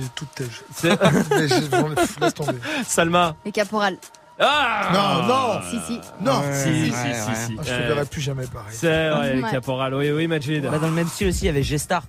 J'ai 0.00 0.08
toute 0.14 0.34
tège. 0.34 0.62
C'est- 0.74 0.88
Mais 1.30 1.48
j'ai- 1.48 1.68
j'en 1.70 1.90
ai- 1.92 1.94
pff, 1.94 2.18
Laisse 2.20 2.34
tomber. 2.34 2.54
Salma. 2.86 3.36
Les 3.44 3.52
caporales. 3.52 3.98
Ah 4.38 4.90
Non, 4.92 5.26
non. 5.28 5.60
Si, 5.70 5.78
si. 5.86 6.00
Non. 6.20 6.42
Si, 6.52 6.86
si, 6.86 6.92
si, 6.92 6.92
si. 6.92 7.56
Ah, 7.58 7.62
Je 7.62 7.68
te 7.68 7.70
Euh, 7.72 7.86
verrai 7.88 8.04
plus 8.06 8.20
jamais 8.20 8.46
pareil. 8.46 8.68
C'est 8.72 9.10
vrai, 9.10 9.34
les 9.36 9.42
Ouais. 9.42 9.50
caporales. 9.50 9.94
Oui, 9.94 10.10
oui, 10.10 10.26
Majid. 10.26 10.62
Bah, 10.62 10.78
dans 10.78 10.88
le 10.88 10.92
même 10.92 11.06
style 11.08 11.28
aussi, 11.28 11.42
il 11.42 11.46
y 11.46 11.50
avait 11.50 11.62
G-Star. 11.62 12.02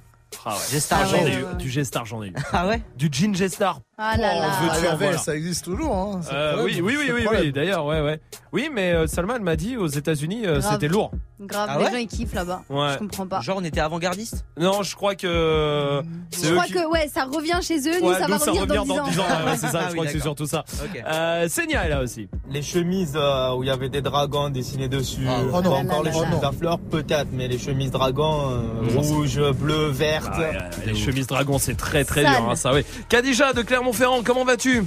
Ah 0.43 0.49
ouais. 0.53 0.55
G-Star, 0.71 1.05
j'en 1.05 1.17
ouais, 1.23 1.31
ai 1.31 1.35
eu. 1.39 1.43
ouais. 1.43 1.55
Du 1.55 1.69
G-Star, 1.69 2.05
j'en 2.05 2.23
ai 2.23 2.27
eu. 2.29 2.33
Ah 2.51 2.67
ouais 2.67 2.81
Du 2.97 3.09
Jean 3.11 3.33
G-Star. 3.33 3.79
Ah 3.97 4.17
là 4.17 4.35
là. 4.35 4.47
Oh, 4.61 4.67
Ah, 4.71 4.79
la 4.83 4.95
voilà. 4.95 5.17
ça 5.17 5.35
existe 5.35 5.63
toujours. 5.65 5.95
Hein. 5.95 6.19
Euh, 6.33 6.63
oui, 6.65 6.81
oui, 6.83 6.97
oui, 6.99 7.11
oui, 7.13 7.27
oui, 7.31 7.51
d'ailleurs, 7.53 7.85
ouais, 7.85 8.01
ouais. 8.01 8.19
Oui, 8.51 8.69
mais 8.73 8.91
euh, 8.93 9.07
Salma, 9.07 9.35
elle 9.37 9.41
m'a 9.41 9.55
dit 9.55 9.77
aux 9.77 9.87
États-Unis, 9.87 10.45
euh, 10.45 10.59
c'était 10.61 10.87
lourd. 10.89 11.11
Grave, 11.39 11.67
Ah 11.69 11.77
les 11.79 11.85
ouais 11.85 11.91
gens 11.91 11.97
ils 11.97 12.07
kiffent 12.07 12.33
là-bas. 12.33 12.61
Ouais. 12.69 12.93
Je 12.93 12.97
comprends 12.99 13.27
pas. 13.27 13.41
Genre, 13.41 13.57
on 13.59 13.63
était 13.65 13.81
avant-gardiste? 13.81 14.45
Non, 14.57 14.83
je 14.83 14.95
crois 14.95 15.15
que 15.15 16.01
Je 16.31 16.51
crois 16.53 16.63
qui. 16.63 16.73
que 16.73 16.89
ouais, 16.89 17.09
ça 17.13 17.25
revient 17.25 17.59
chez 17.61 17.77
eux, 17.89 17.99
nous 18.01 18.07
Ouais, 18.07 18.15
ça 18.17 18.27
nous, 18.27 18.33
va 18.33 18.39
ça 18.39 18.51
revenir 18.51 18.61
revient 18.81 18.87
dans 18.87 19.03
10 19.05 19.19
ans. 19.19 19.23
Ouais, 19.23 19.51
ouais, 19.51 19.57
c'est 19.57 19.67
ça, 19.67 19.71
Ah 19.73 19.81
je 19.81 19.87
oui, 19.87 19.93
crois 19.95 20.05
que 20.05 20.11
c'est 20.13 20.19
surtout 20.21 20.45
ça. 20.45 20.63
Ok. 20.83 21.03
Euh, 21.05 21.49
Senia 21.49 21.85
est 21.85 21.89
là 21.89 22.01
aussi. 22.01 22.29
Les 22.49 22.61
chemises 22.61 23.13
euh, 23.17 23.53
où 23.53 23.63
il 23.63 23.67
y 23.67 23.69
avait 23.69 23.89
des 23.89 24.01
dragons 24.01 24.49
dessinés 24.49 24.87
dessus. 24.87 25.25
Ah, 25.27 25.39
oh 25.53 25.61
non. 25.61 25.63
Pas 25.63 25.69
encore 25.69 26.03
là 26.03 26.11
les 26.11 26.17
là 26.17 26.25
chemises 26.25 26.43
à 26.43 26.51
fleurs, 26.53 26.79
peut-être, 26.79 27.27
mais 27.33 27.49
les 27.49 27.57
chemises 27.59 27.91
dragons, 27.91 28.51
euh, 28.51 28.61
Mmh. 28.85 28.97
rouge, 28.97 29.41
bleu, 29.59 29.87
verte. 29.89 30.31
Ah, 30.37 30.69
les 30.85 30.95
chemises 30.95 31.27
dragons, 31.27 31.57
c'est 31.59 31.75
très 31.75 32.05
très 32.05 32.21
dur, 32.21 32.49
hein, 32.49 32.55
ça, 32.55 32.73
oui. 32.73 32.85
Kadija 33.09 33.51
de 33.51 33.61
Clermont-Ferrand, 33.85 34.23
comment 34.23 34.43
vas-tu 34.45 34.83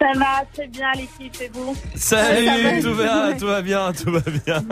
Ça 0.00 0.06
va 0.14 0.44
très 0.52 0.68
bien 0.68 0.92
l'équipe 0.92 1.34
et 1.40 1.50
vous 1.52 1.76
Salut, 1.96 2.80
tout 2.80 2.94
va, 2.94 3.32
tout 3.34 3.46
va 3.46 3.62
bien, 3.62 3.92
tout 3.92 4.12
va 4.12 4.20
bien. 4.20 4.64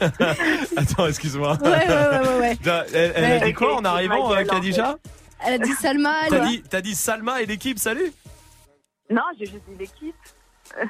Attends, 0.76 1.06
excuse-moi. 1.06 1.58
Ouais, 1.60 1.68
ouais, 1.68 1.86
ouais, 1.86 2.28
ouais, 2.28 2.38
ouais. 2.40 2.58
Elle, 2.94 3.12
elle 3.14 3.24
a 3.24 3.40
dit 3.40 3.52
quoi 3.52 3.76
en 3.76 3.84
arrivant, 3.84 4.32
euh, 4.32 4.42
Kadija 4.44 4.96
Elle 5.46 5.54
a 5.54 5.58
dit 5.58 5.72
Salma, 5.72 6.14
elle. 6.24 6.30
T'as 6.30 6.46
dit, 6.46 6.62
t'as 6.70 6.80
dit 6.80 6.94
Salma 6.94 7.42
et 7.42 7.46
l'équipe, 7.46 7.78
salut 7.78 8.10
Non, 9.10 9.22
j'ai 9.38 9.46
juste 9.46 9.64
dit 9.68 9.76
l'équipe. 9.78 10.14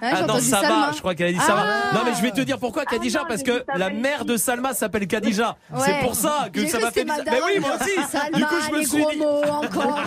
Ah 0.02 0.22
non, 0.22 0.38
Salma. 0.40 0.86
va, 0.86 0.92
je 0.92 0.98
crois 0.98 1.14
qu'elle 1.14 1.28
a 1.28 1.32
dit 1.32 1.38
ça 1.38 1.54
va. 1.54 1.64
Ah. 1.66 1.94
Non, 1.94 2.00
mais 2.04 2.14
je 2.14 2.22
vais 2.22 2.32
te 2.32 2.40
dire 2.40 2.58
pourquoi 2.58 2.84
Kadija, 2.84 3.20
non, 3.20 3.26
parce 3.28 3.42
que 3.42 3.64
la 3.76 3.90
mère 3.90 4.24
de 4.24 4.36
Salma 4.36 4.74
s'appelle 4.74 5.06
Kadija. 5.06 5.56
Ouais. 5.72 5.80
C'est 5.84 6.00
pour 6.00 6.14
ça 6.14 6.48
que 6.52 6.66
ça 6.66 6.78
m'a 6.80 6.90
fait 6.90 7.04
bizarre. 7.04 7.22
ma 7.24 7.30
Mais 7.30 7.40
oui, 7.46 7.60
moi 7.60 7.70
aussi. 7.80 7.90
Salma, 8.10 8.36
Du 8.38 8.44
coup, 8.44 8.54
je 8.66 8.72
me 8.72 8.78
les 8.78 8.86
suis 8.86 9.00
gros 9.00 9.10
dit. 9.12 9.18
mots 9.18 9.42
encore. 9.44 10.00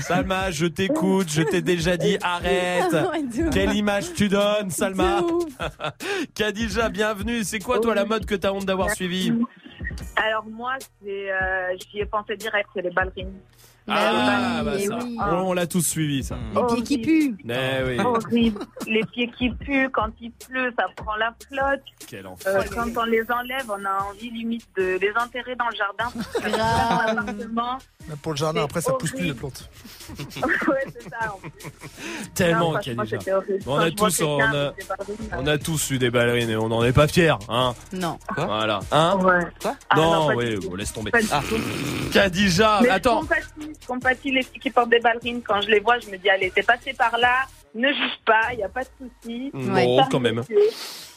Salma, 0.00 0.50
je 0.50 0.66
t'écoute, 0.66 1.28
je 1.30 1.42
t'ai 1.42 1.62
déjà 1.62 1.96
dit 1.96 2.18
arrête. 2.22 2.94
Quelle 3.52 3.74
image 3.74 4.12
tu 4.14 4.28
donnes, 4.28 4.70
Salma. 4.70 5.20
Kadija, 6.34 6.88
bienvenue. 6.88 7.44
C'est 7.44 7.58
quoi, 7.58 7.78
toi, 7.80 7.94
la 7.94 8.04
mode 8.04 8.26
que 8.26 8.34
t'as 8.34 8.50
honte 8.52 8.66
d'avoir 8.66 8.90
suivie? 8.90 9.32
Alors 10.16 10.44
moi, 10.46 10.74
c'est, 11.02 11.30
euh, 11.30 11.76
j'y 11.90 12.00
ai 12.00 12.06
pensé 12.06 12.36
direct, 12.36 12.68
c'est 12.74 12.82
les 12.82 12.90
ballerines. 12.90 13.32
Ah, 13.90 14.62
bah 14.64 14.72
oui, 14.76 14.86
ça. 14.86 14.98
oui. 15.02 15.16
On, 15.20 15.34
on 15.48 15.52
l'a 15.52 15.66
tous 15.66 15.82
suivi, 15.86 16.22
ça. 16.24 16.36
Les 16.54 16.74
pieds 16.74 16.82
qui 16.82 16.98
puent. 16.98 17.36
Eh 17.48 17.84
oui. 17.86 18.00
Horrible. 18.00 18.60
Les 18.86 19.04
pieds 19.04 19.30
qui 19.36 19.50
puent, 19.50 19.88
quand 19.92 20.10
il 20.20 20.30
pleut, 20.32 20.72
ça 20.78 20.86
prend 20.96 21.16
la 21.16 21.34
flotte. 21.48 21.82
Quel 22.06 22.26
enfer. 22.26 22.56
Euh, 22.56 22.62
quand 22.74 22.88
on 22.96 23.04
les 23.04 23.22
enlève, 23.30 23.68
on 23.68 23.84
a 23.84 24.04
envie 24.10 24.30
limite 24.30 24.66
de 24.76 24.98
les 25.00 25.12
enterrer 25.20 25.54
dans 25.56 25.68
le 25.68 25.76
jardin. 25.76 26.10
Même 28.08 28.18
pour 28.22 28.32
le 28.32 28.36
jardin, 28.38 28.64
après, 28.64 28.80
ça 28.80 28.92
pousse 28.92 29.12
plus 29.12 29.26
les 29.26 29.34
plantes. 29.34 29.68
Ouais, 30.68 30.84
c'est 30.92 31.08
ça. 31.08 31.32
en 31.34 31.38
plus. 31.38 31.50
Tellement, 32.34 32.72
Non, 32.72 32.80
c'était 33.06 33.32
horrible. 33.32 33.64
On 33.66 33.76
a 33.78 33.90
tous, 33.90 34.22
on 34.22 34.38
quelqu'un 34.38 34.52
a, 34.54 34.66
avec 34.66 34.76
des 34.76 34.84
ballerines, 34.84 35.28
on 35.38 35.46
a 35.46 35.58
tous 35.58 35.90
eu 35.90 35.98
des 35.98 36.10
ballerines 36.10 36.50
et 36.50 36.56
on 36.56 36.68
n'en 36.68 36.84
est 36.84 36.92
pas 36.92 37.08
fiers, 37.08 37.34
hein. 37.48 37.74
Non. 37.92 38.18
Voilà. 38.36 38.80
Hein? 38.92 39.18
Ouais. 39.22 39.46
Ah, 39.88 39.96
Non, 39.96 40.28
oui, 40.34 40.56
bon, 40.56 40.74
laisse 40.74 40.92
tomber. 40.92 41.10
Ah. 41.30 41.40
Mais 42.82 42.88
attends. 42.90 43.22
Je 43.22 43.26
compatis, 43.28 43.72
je 43.80 43.86
compatis 43.86 44.30
les 44.32 44.42
filles 44.42 44.60
qui 44.60 44.70
portent 44.70 44.90
des 44.90 45.00
ballerines. 45.00 45.42
Quand 45.42 45.60
je 45.60 45.68
les 45.68 45.80
vois, 45.80 45.98
je 45.98 46.08
me 46.08 46.16
dis, 46.16 46.28
allez, 46.30 46.50
t'es 46.50 46.62
passé 46.62 46.92
par 46.92 47.16
là, 47.18 47.46
ne 47.74 47.88
juge 47.88 48.18
pas, 48.26 48.52
il 48.52 48.56
n'y 48.58 48.62
a 48.64 48.68
pas 48.68 48.82
de 48.82 48.88
souci. 48.98 49.50
Non, 49.54 50.04
quand 50.10 50.20
même. 50.20 50.36
monsieur. 50.36 50.56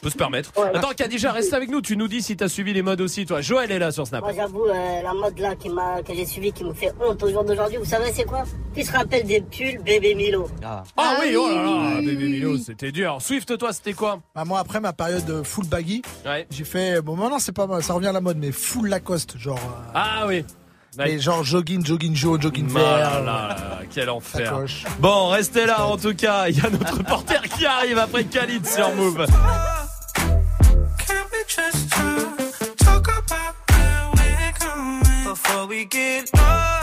Peut 0.01 0.09
se 0.09 0.17
permettre. 0.17 0.51
Ouais. 0.57 0.69
Attends, 0.75 0.91
Kadija, 0.95 1.31
reste 1.31 1.53
avec 1.53 1.69
nous. 1.69 1.81
Tu 1.81 1.95
nous 1.95 2.09
dis 2.09 2.21
si 2.21 2.35
t'as 2.35 2.49
suivi 2.49 2.73
les 2.73 2.81
modes 2.81 2.99
aussi, 2.99 3.25
toi. 3.25 3.39
Joël 3.39 3.71
est 3.71 3.79
là 3.79 3.89
sur 3.91 4.05
Snap. 4.05 4.21
Moi 4.21 4.33
j'avoue, 4.33 4.65
euh, 4.65 5.01
la 5.01 5.13
mode 5.13 5.39
là 5.39 5.55
qui 5.55 5.69
m'a, 5.69 6.01
que 6.03 6.13
j'ai 6.13 6.25
suivi 6.25 6.51
qui 6.51 6.65
me 6.65 6.73
fait 6.73 6.91
honte 6.99 7.23
au 7.23 7.29
jour 7.29 7.45
d'aujourd'hui, 7.45 7.77
vous 7.77 7.85
savez 7.85 8.11
c'est 8.11 8.25
quoi? 8.25 8.43
Qui 8.75 8.83
se 8.83 8.91
rappelle 8.91 9.23
des 9.25 9.39
pulls 9.39 9.81
bébé 9.81 10.13
Milo? 10.13 10.49
Ah, 10.61 10.83
Ah 10.97 11.15
oui, 11.21 11.27
oui, 11.29 11.35
oh 11.37 11.47
là 11.47 11.93
là, 11.95 12.01
bébé 12.01 12.27
Milo, 12.27 12.57
c'était 12.57 12.91
dur. 12.91 13.17
Swift, 13.21 13.57
toi, 13.57 13.71
c'était 13.71 13.93
quoi? 13.93 14.19
Bah, 14.35 14.43
moi, 14.45 14.59
après 14.59 14.81
ma 14.81 14.91
période 14.91 15.29
euh, 15.29 15.43
full 15.45 15.67
baggy, 15.67 16.01
Ouais. 16.25 16.47
j'ai 16.51 16.65
fait. 16.65 17.01
Bon, 17.01 17.15
maintenant, 17.15 17.39
c'est 17.39 17.53
pas 17.55 17.65
mal, 17.67 17.81
ça 17.81 17.93
revient 17.93 18.07
à 18.07 18.11
la 18.13 18.21
mode, 18.21 18.37
mais 18.37 18.51
full 18.51 18.89
Lacoste. 18.89 19.37
Genre. 19.37 19.57
euh, 19.57 19.91
Ah 19.95 20.25
oui. 20.27 20.43
Mais 20.97 21.19
genre 21.19 21.43
jogging, 21.43 21.85
jogging 21.85 22.15
jaune, 22.15 22.41
jogging 22.41 22.67
Ah 22.75 22.79
là 22.79 22.97
vert. 22.97 23.23
là 23.23 23.47
là, 23.47 23.79
quel 23.93 24.09
enfer. 24.09 24.53
Bon, 24.99 25.29
restez 25.29 25.65
là 25.65 25.85
en 25.85 25.97
tout 25.97 26.13
cas. 26.15 26.47
Il 26.49 26.57
y 26.57 26.65
a 26.65 26.69
notre 26.69 26.97
reporter 26.97 27.41
qui 27.41 27.65
arrive 27.65 27.97
après 27.97 28.23
Khalid 28.25 28.65
sur 28.65 28.93
Move. 28.95 29.25
Can 31.07 31.23
we 31.31 31.43
just 31.47 31.89
talk, 31.89 32.77
talk 32.77 33.07
about 33.07 33.55
where 33.69 34.09
we're 34.15 34.53
going? 34.59 35.25
Before 35.25 35.67
we 35.67 35.85
get 35.89 36.29
lost? 36.35 36.82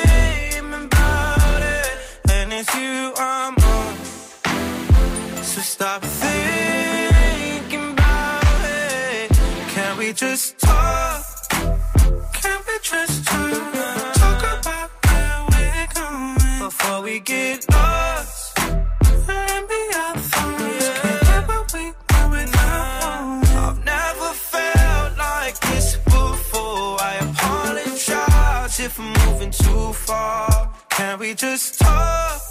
it's 2.61 2.75
you 2.75 3.11
I'm 3.17 3.55
on. 3.55 3.95
So 5.43 5.61
stop 5.61 6.03
thinking 6.03 7.91
about 7.93 8.43
it. 8.65 9.31
Can 9.73 9.97
we 9.97 10.13
just 10.13 10.59
talk? 10.59 11.25
Can 12.39 12.59
we 12.67 12.75
just 12.83 13.25
talk? 13.25 13.73
Talk 14.13 14.43
about 14.59 14.89
where 15.05 15.39
we're 15.51 15.87
going 16.01 16.59
before 16.59 17.01
we 17.01 17.19
get 17.19 17.65
lost. 17.71 18.59
And 18.59 19.67
be 19.67 19.81
our 20.03 20.15
thoughts. 20.31 20.89
Can't 21.29 21.73
we. 21.73 21.93
I've 23.63 23.79
never 23.85 24.31
felt 24.51 25.17
like 25.17 25.59
this 25.69 25.95
before. 25.97 27.01
I 27.01 27.13
apologize 27.27 28.79
if 28.79 28.99
I'm 28.99 29.13
moving 29.25 29.51
too 29.51 29.93
far. 29.93 30.71
Can 30.89 31.17
we 31.17 31.33
just 31.33 31.79
talk? 31.79 32.50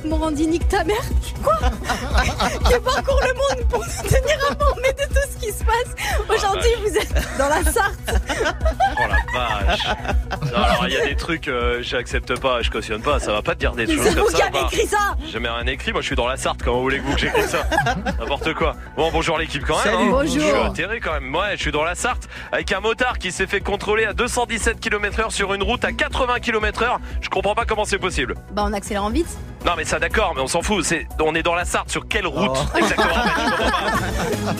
reporter 0.00 0.04
Jean-Marc 0.04 0.04
Morandini, 0.04 0.58
ta 0.60 0.84
mère. 0.84 0.96
Quoi? 1.42 1.56
Qui 2.68 2.80
parcourt 2.80 3.20
le 3.22 3.34
monde 3.34 3.68
pour 3.68 3.80
nous 3.80 4.08
tenir 4.08 4.50
informés 4.50 4.92
de 4.92 5.14
ce 5.14 5.29
qui 5.50 5.58
se 5.58 5.64
passe. 5.64 5.94
Aujourd'hui, 6.28 6.70
vous 6.86 6.96
êtes 6.96 7.28
dans 7.38 7.48
la 7.48 7.62
Sarthe. 7.64 8.20
Oh 8.98 9.02
la 9.08 9.38
vache. 9.66 9.84
Non, 10.52 10.62
alors 10.62 10.86
il 10.88 10.94
y 10.94 10.96
a 10.96 11.06
des 11.06 11.16
trucs, 11.16 11.48
euh, 11.48 11.78
j'accepte 11.82 12.38
pas, 12.40 12.62
je 12.62 12.70
cautionne 12.70 13.02
pas, 13.02 13.18
ça 13.20 13.32
va 13.32 13.42
pas 13.42 13.54
te 13.54 13.60
dire 13.60 13.72
des 13.72 13.86
Mais 13.86 13.94
choses 13.94 14.04
c'est 14.08 14.14
comme 14.14 14.24
vous 14.24 14.30
ça. 14.30 14.36
qui 14.36 14.42
avez 14.42 14.52
bah. 14.52 14.68
écrit 14.72 14.86
ça 14.86 15.14
J'ai 15.24 15.32
jamais 15.32 15.48
rien 15.48 15.66
écrit, 15.66 15.92
moi 15.92 16.00
je 16.00 16.06
suis 16.06 16.16
dans 16.16 16.26
la 16.26 16.36
Sarthe, 16.36 16.62
comment 16.62 16.80
voulez-vous 16.80 17.12
que 17.14 17.18
j'écris 17.20 17.42
ça? 17.48 17.64
N'importe 18.18 18.54
quoi. 18.54 18.74
Bon, 18.96 19.10
bonjour 19.12 19.38
l'équipe 19.38 19.64
quand 19.64 19.76
même. 19.84 19.94
Salut. 19.94 19.96
hein. 19.96 20.08
Bonjour. 20.10 20.26
Je 20.26 20.40
suis 20.40 20.50
atterré 20.66 21.00
quand 21.00 21.12
même. 21.12 21.34
Ouais, 21.34 21.52
je 21.56 21.60
suis 21.62 21.72
dans 21.72 21.84
la 21.84 21.94
Sarthe 21.94 22.28
avec 22.52 22.72
un 22.72 22.80
motard 22.80 23.18
qui 23.18 23.32
s'est 23.32 23.46
fait 23.46 23.60
contrôler 23.60 24.04
à 24.04 24.12
217 24.12 24.80
km/h 24.80 25.30
sur 25.30 25.54
une 25.54 25.62
route 25.62 25.84
à 25.84 25.92
80 25.92 26.40
km/h. 26.40 26.96
Je 27.20 27.28
comprends 27.28 27.54
pas 27.54 27.64
comment 27.64 27.84
c'est 27.84 27.98
possible. 27.98 28.34
Bah, 28.52 28.62
en 28.62 28.72
accélérant 28.72 29.10
vite. 29.10 29.28
Non 29.64 29.72
mais 29.76 29.84
ça 29.84 29.98
d'accord, 29.98 30.32
mais 30.34 30.40
on 30.40 30.46
s'en 30.46 30.62
fout. 30.62 30.84
C'est, 30.84 31.06
on 31.20 31.34
est 31.34 31.42
dans 31.42 31.54
la 31.54 31.64
Sarthe 31.64 31.90
sur 31.90 32.08
quelle 32.08 32.26
route 32.26 32.50
Oh. 32.74 32.78
exactement? 32.78 33.14
En 33.14 33.22
fait, 33.22 33.40
je 33.46 33.50
comprends 33.50 33.70
pas. 33.70 34.54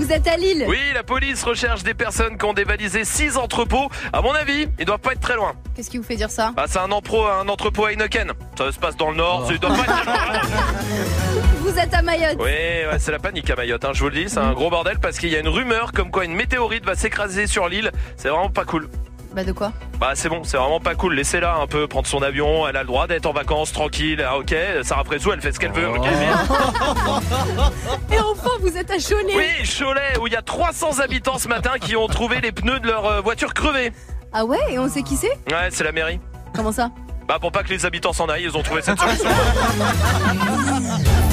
Vous 0.00 0.10
êtes 0.12 0.26
à 0.28 0.36
Lille. 0.38 0.64
Oui, 0.66 0.78
la 0.94 1.02
police 1.02 1.42
recherche 1.44 1.82
des 1.82 1.92
personnes 1.92 2.38
qui 2.38 2.44
ont 2.46 2.54
dévalisé 2.54 3.04
6 3.04 3.36
entrepôts. 3.36 3.90
À 4.14 4.22
mon 4.22 4.32
avis, 4.32 4.66
ils 4.78 4.86
doivent 4.86 4.98
pas 4.98 5.12
être 5.12 5.20
très 5.20 5.36
loin. 5.36 5.52
Qu'est-ce 5.76 5.90
qui 5.90 5.98
vous 5.98 6.02
fait 6.04 6.16
dire 6.16 6.30
ça? 6.30 6.54
Ah, 6.56 6.64
c'est 6.66 6.78
un, 6.78 6.88
empro- 6.88 7.28
un 7.30 7.46
entrepôt 7.50 7.84
à 7.84 7.92
Heineken. 7.92 8.32
Ça 8.56 8.72
se 8.72 8.78
passe 8.78 8.96
dans 8.96 9.10
le 9.10 9.16
nord, 9.18 9.46
ça 9.46 9.58
doit 9.58 9.68
pas 9.68 9.76
être 9.76 10.02
très 10.02 10.04
loin. 10.06 10.40
Vous 11.60 11.78
êtes 11.78 11.92
à 11.92 12.00
Mayotte. 12.00 12.36
Oui, 12.38 12.46
ouais, 12.46 12.98
c'est 12.98 13.12
la 13.12 13.18
panique 13.18 13.48
à 13.50 13.56
Mayotte, 13.56 13.84
hein, 13.84 13.90
je 13.92 14.00
vous 14.00 14.08
le 14.08 14.14
dis, 14.16 14.28
c'est 14.30 14.38
un 14.38 14.52
gros 14.54 14.70
bordel 14.70 14.98
parce 14.98 15.18
qu'il 15.18 15.28
y 15.28 15.36
a 15.36 15.38
une 15.38 15.48
rumeur 15.48 15.92
comme 15.92 16.10
quoi 16.10 16.24
une 16.24 16.34
météorite 16.34 16.84
va 16.86 16.94
s'écraser 16.94 17.46
sur 17.46 17.68
l'île. 17.68 17.92
C'est 18.16 18.28
vraiment 18.30 18.48
pas 18.50 18.64
cool. 18.64 18.88
Bah, 19.34 19.44
de 19.44 19.52
quoi 19.52 19.72
Bah 20.00 20.10
c'est 20.14 20.28
bon, 20.28 20.42
c'est 20.42 20.56
vraiment 20.56 20.80
pas 20.80 20.94
cool. 20.96 21.14
Laissez-la 21.14 21.54
un 21.56 21.66
peu 21.68 21.86
prendre 21.86 22.06
son 22.06 22.20
avion. 22.22 22.66
Elle 22.66 22.76
a 22.76 22.80
le 22.80 22.86
droit 22.86 23.06
d'être 23.06 23.26
en 23.26 23.32
vacances 23.32 23.72
tranquille. 23.72 24.24
Ah, 24.26 24.38
ok, 24.38 24.54
Sarah 24.82 25.04
Presso, 25.04 25.32
elle 25.32 25.40
fait 25.40 25.52
ce 25.52 25.60
qu'elle 25.60 25.72
veut. 25.72 25.88
Ok, 25.88 26.04
Et 28.12 28.18
enfin, 28.18 28.50
vous 28.60 28.76
êtes 28.76 28.90
à 28.90 28.96
Cholet. 28.98 29.34
Oui, 29.36 29.68
Cholet, 29.78 30.18
où 30.20 30.26
il 30.26 30.32
y 30.32 30.36
a 30.36 30.42
300 30.42 30.98
habitants 30.98 31.38
ce 31.38 31.48
matin 31.48 31.72
qui 31.80 31.94
ont 31.96 32.08
trouvé 32.08 32.40
les 32.40 32.50
pneus 32.50 32.80
de 32.80 32.88
leur 32.88 33.06
euh, 33.06 33.20
voiture 33.20 33.54
crevés. 33.54 33.92
Ah 34.32 34.44
ouais 34.44 34.58
Et 34.70 34.78
on 34.78 34.88
sait 34.88 35.02
qui 35.02 35.16
c'est 35.16 35.30
Ouais, 35.50 35.68
c'est 35.70 35.84
la 35.84 35.92
mairie. 35.92 36.18
Comment 36.54 36.72
ça 36.72 36.90
Bah 37.28 37.38
pour 37.40 37.52
pas 37.52 37.62
que 37.62 37.68
les 37.68 37.86
habitants 37.86 38.12
s'en 38.12 38.28
aillent, 38.28 38.44
ils 38.44 38.56
ont 38.56 38.62
trouvé 38.62 38.82
cette 38.82 38.98
solution. 38.98 39.28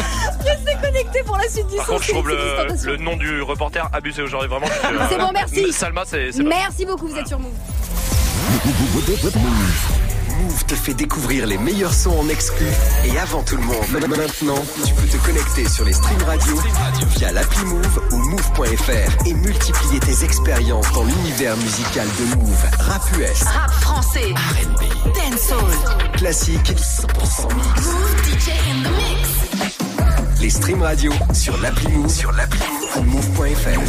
Restez 0.44 0.74
connectés 0.82 1.22
pour 1.24 1.36
la 1.36 1.48
suite 1.48 1.66
du 1.68 1.76
Par 1.76 1.86
son. 1.86 1.92
contre, 1.92 2.04
je 2.04 2.12
trouve 2.12 2.30
c'est 2.76 2.86
le, 2.86 2.92
le 2.92 3.02
nom 3.02 3.16
du 3.16 3.42
reporter 3.42 3.88
abusé 3.92 4.22
aujourd'hui, 4.22 4.48
vraiment. 4.48 4.66
suis, 4.66 4.74
euh, 4.96 5.06
C'est 5.10 5.18
bon, 5.18 5.30
merci. 5.32 5.72
Salma, 5.72 6.02
c'est 6.06 6.32
c'est 6.32 6.42
bon. 6.42 6.48
Merci 6.48 6.84
beaucoup, 6.86 7.06
vous 7.08 7.16
êtes 7.16 7.28
sur 7.28 7.38
Move. 7.38 7.52
Move 10.42 10.64
te 10.66 10.74
fait 10.74 10.94
découvrir 10.94 11.46
les 11.46 11.58
meilleurs 11.58 11.92
sons 11.92 12.18
en 12.18 12.28
exclu 12.28 12.66
et 13.04 13.18
avant 13.18 13.42
tout 13.42 13.56
le 13.56 13.62
monde. 13.62 13.76
Maintenant, 14.08 14.54
tu 14.86 14.94
peux 14.94 15.06
te 15.06 15.16
connecter 15.24 15.68
sur 15.68 15.84
les 15.84 15.92
streams 15.92 16.22
radio 16.24 16.56
via 17.16 17.30
l'appli 17.32 17.64
Move 17.66 18.00
ou 18.12 18.16
move.fr 18.16 19.26
et 19.26 19.34
multiplier 19.34 20.00
tes 20.00 20.24
expériences 20.24 20.90
dans 20.92 21.04
l'univers 21.04 21.56
musical 21.58 22.08
de 22.18 22.36
Move. 22.36 22.64
Rap 22.80 23.02
US, 23.18 23.42
Rap 23.42 23.70
français. 23.70 24.32
R&B, 24.32 25.14
Dancehall. 25.14 26.12
classique, 26.16 26.72
100% 26.72 27.54
mix. 27.54 27.86
Move 27.86 28.22
DJ 28.24 28.48
in 28.70 28.82
the 28.82 28.90
mix. 28.96 29.89
Les 30.40 30.48
streams 30.48 30.82
radio 30.82 31.12
sur 31.34 31.56
l'appli 31.60 31.88
Move, 31.88 32.08
sur 32.08 32.32
l'appli 32.32 32.60
move.fr. 33.04 33.80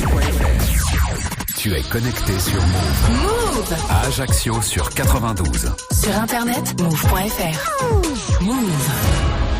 Tu 1.56 1.74
es 1.74 1.82
connecté 1.84 2.40
sur 2.40 2.62
Move. 2.62 3.22
Move. 3.22 3.76
À 3.90 4.08
Ajaccio 4.08 4.62
sur 4.62 4.90
92. 4.90 5.72
Sur 5.92 6.18
internet, 6.18 6.82
move.fr. 6.82 8.42
Move. 8.42 9.51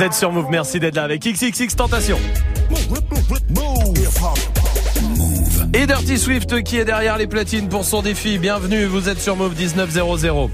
Vous 0.00 0.06
êtes 0.06 0.14
sur 0.14 0.32
Move, 0.32 0.46
merci 0.48 0.80
d'être 0.80 0.94
là 0.94 1.02
avec 1.02 1.20
XXX 1.20 1.76
Tentation. 1.76 2.18
Et 5.74 5.86
Dirty 5.86 6.16
Swift 6.16 6.62
qui 6.62 6.78
est 6.78 6.86
derrière 6.86 7.18
les 7.18 7.26
platines 7.26 7.68
pour 7.68 7.84
son 7.84 8.00
défi. 8.00 8.38
Bienvenue, 8.38 8.86
vous 8.86 9.10
êtes 9.10 9.20
sur 9.20 9.36
Move 9.36 9.54
1900. 9.54 10.48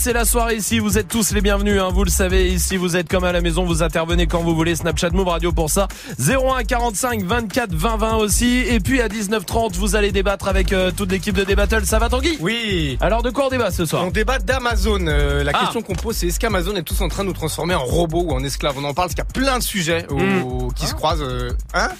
Passer 0.00 0.12
la 0.14 0.24
soirée 0.24 0.54
ici. 0.56 0.78
Vous 0.78 0.96
êtes 0.96 1.08
tous 1.08 1.32
les 1.32 1.42
bienvenus, 1.42 1.78
hein, 1.78 1.90
vous 1.92 2.04
le 2.04 2.10
savez. 2.10 2.50
Ici, 2.50 2.78
vous 2.78 2.96
êtes 2.96 3.06
comme 3.06 3.24
à 3.24 3.32
la 3.32 3.42
maison, 3.42 3.66
vous 3.66 3.82
intervenez 3.82 4.26
quand 4.26 4.40
vous 4.40 4.54
voulez. 4.54 4.74
Snapchat 4.74 5.10
Move 5.10 5.28
Radio 5.28 5.52
pour 5.52 5.68
ça. 5.68 5.88
01 6.18 6.64
45 6.64 7.22
24 7.22 7.74
20 7.74 7.96
20 7.98 8.14
aussi. 8.16 8.60
Et 8.66 8.80
puis 8.80 9.02
à 9.02 9.08
19h30, 9.08 9.74
vous 9.74 9.96
allez 9.96 10.10
débattre 10.10 10.48
avec 10.48 10.72
euh, 10.72 10.90
toute 10.90 11.12
l'équipe 11.12 11.34
de 11.36 11.44
Débattle. 11.44 11.84
Ça 11.84 11.98
va 11.98 12.08
Tanguy? 12.08 12.38
Oui. 12.40 12.96
Alors 13.02 13.22
de 13.22 13.28
quoi 13.28 13.48
on 13.48 13.50
débat 13.50 13.70
ce 13.70 13.84
soir? 13.84 14.02
On 14.06 14.10
débat 14.10 14.38
d'Amazon. 14.38 15.06
Euh, 15.06 15.44
la 15.44 15.52
Ah. 15.54 15.60
question 15.64 15.82
qu'on 15.82 15.94
pose, 15.94 16.16
c'est 16.16 16.28
est-ce 16.28 16.40
qu'Amazon 16.40 16.74
est 16.76 16.82
tous 16.82 17.02
en 17.02 17.08
train 17.10 17.22
de 17.24 17.28
nous 17.28 17.34
transformer 17.34 17.74
en 17.74 17.84
robots 17.84 18.22
ou 18.24 18.32
en 18.32 18.42
esclaves? 18.42 18.76
On 18.78 18.84
en 18.84 18.94
parle 18.94 19.08
parce 19.08 19.14
qu'il 19.14 19.18
y 19.18 19.20
a 19.20 19.24
plein 19.46 19.58
de 19.58 19.62
sujets 19.62 20.06
au- 20.08 20.18
Hmm. 20.18 20.72
qui 20.74 20.86
se 20.86 20.94
croisent. 20.94 21.20
euh, 21.22 21.50
Hein? 21.74 21.90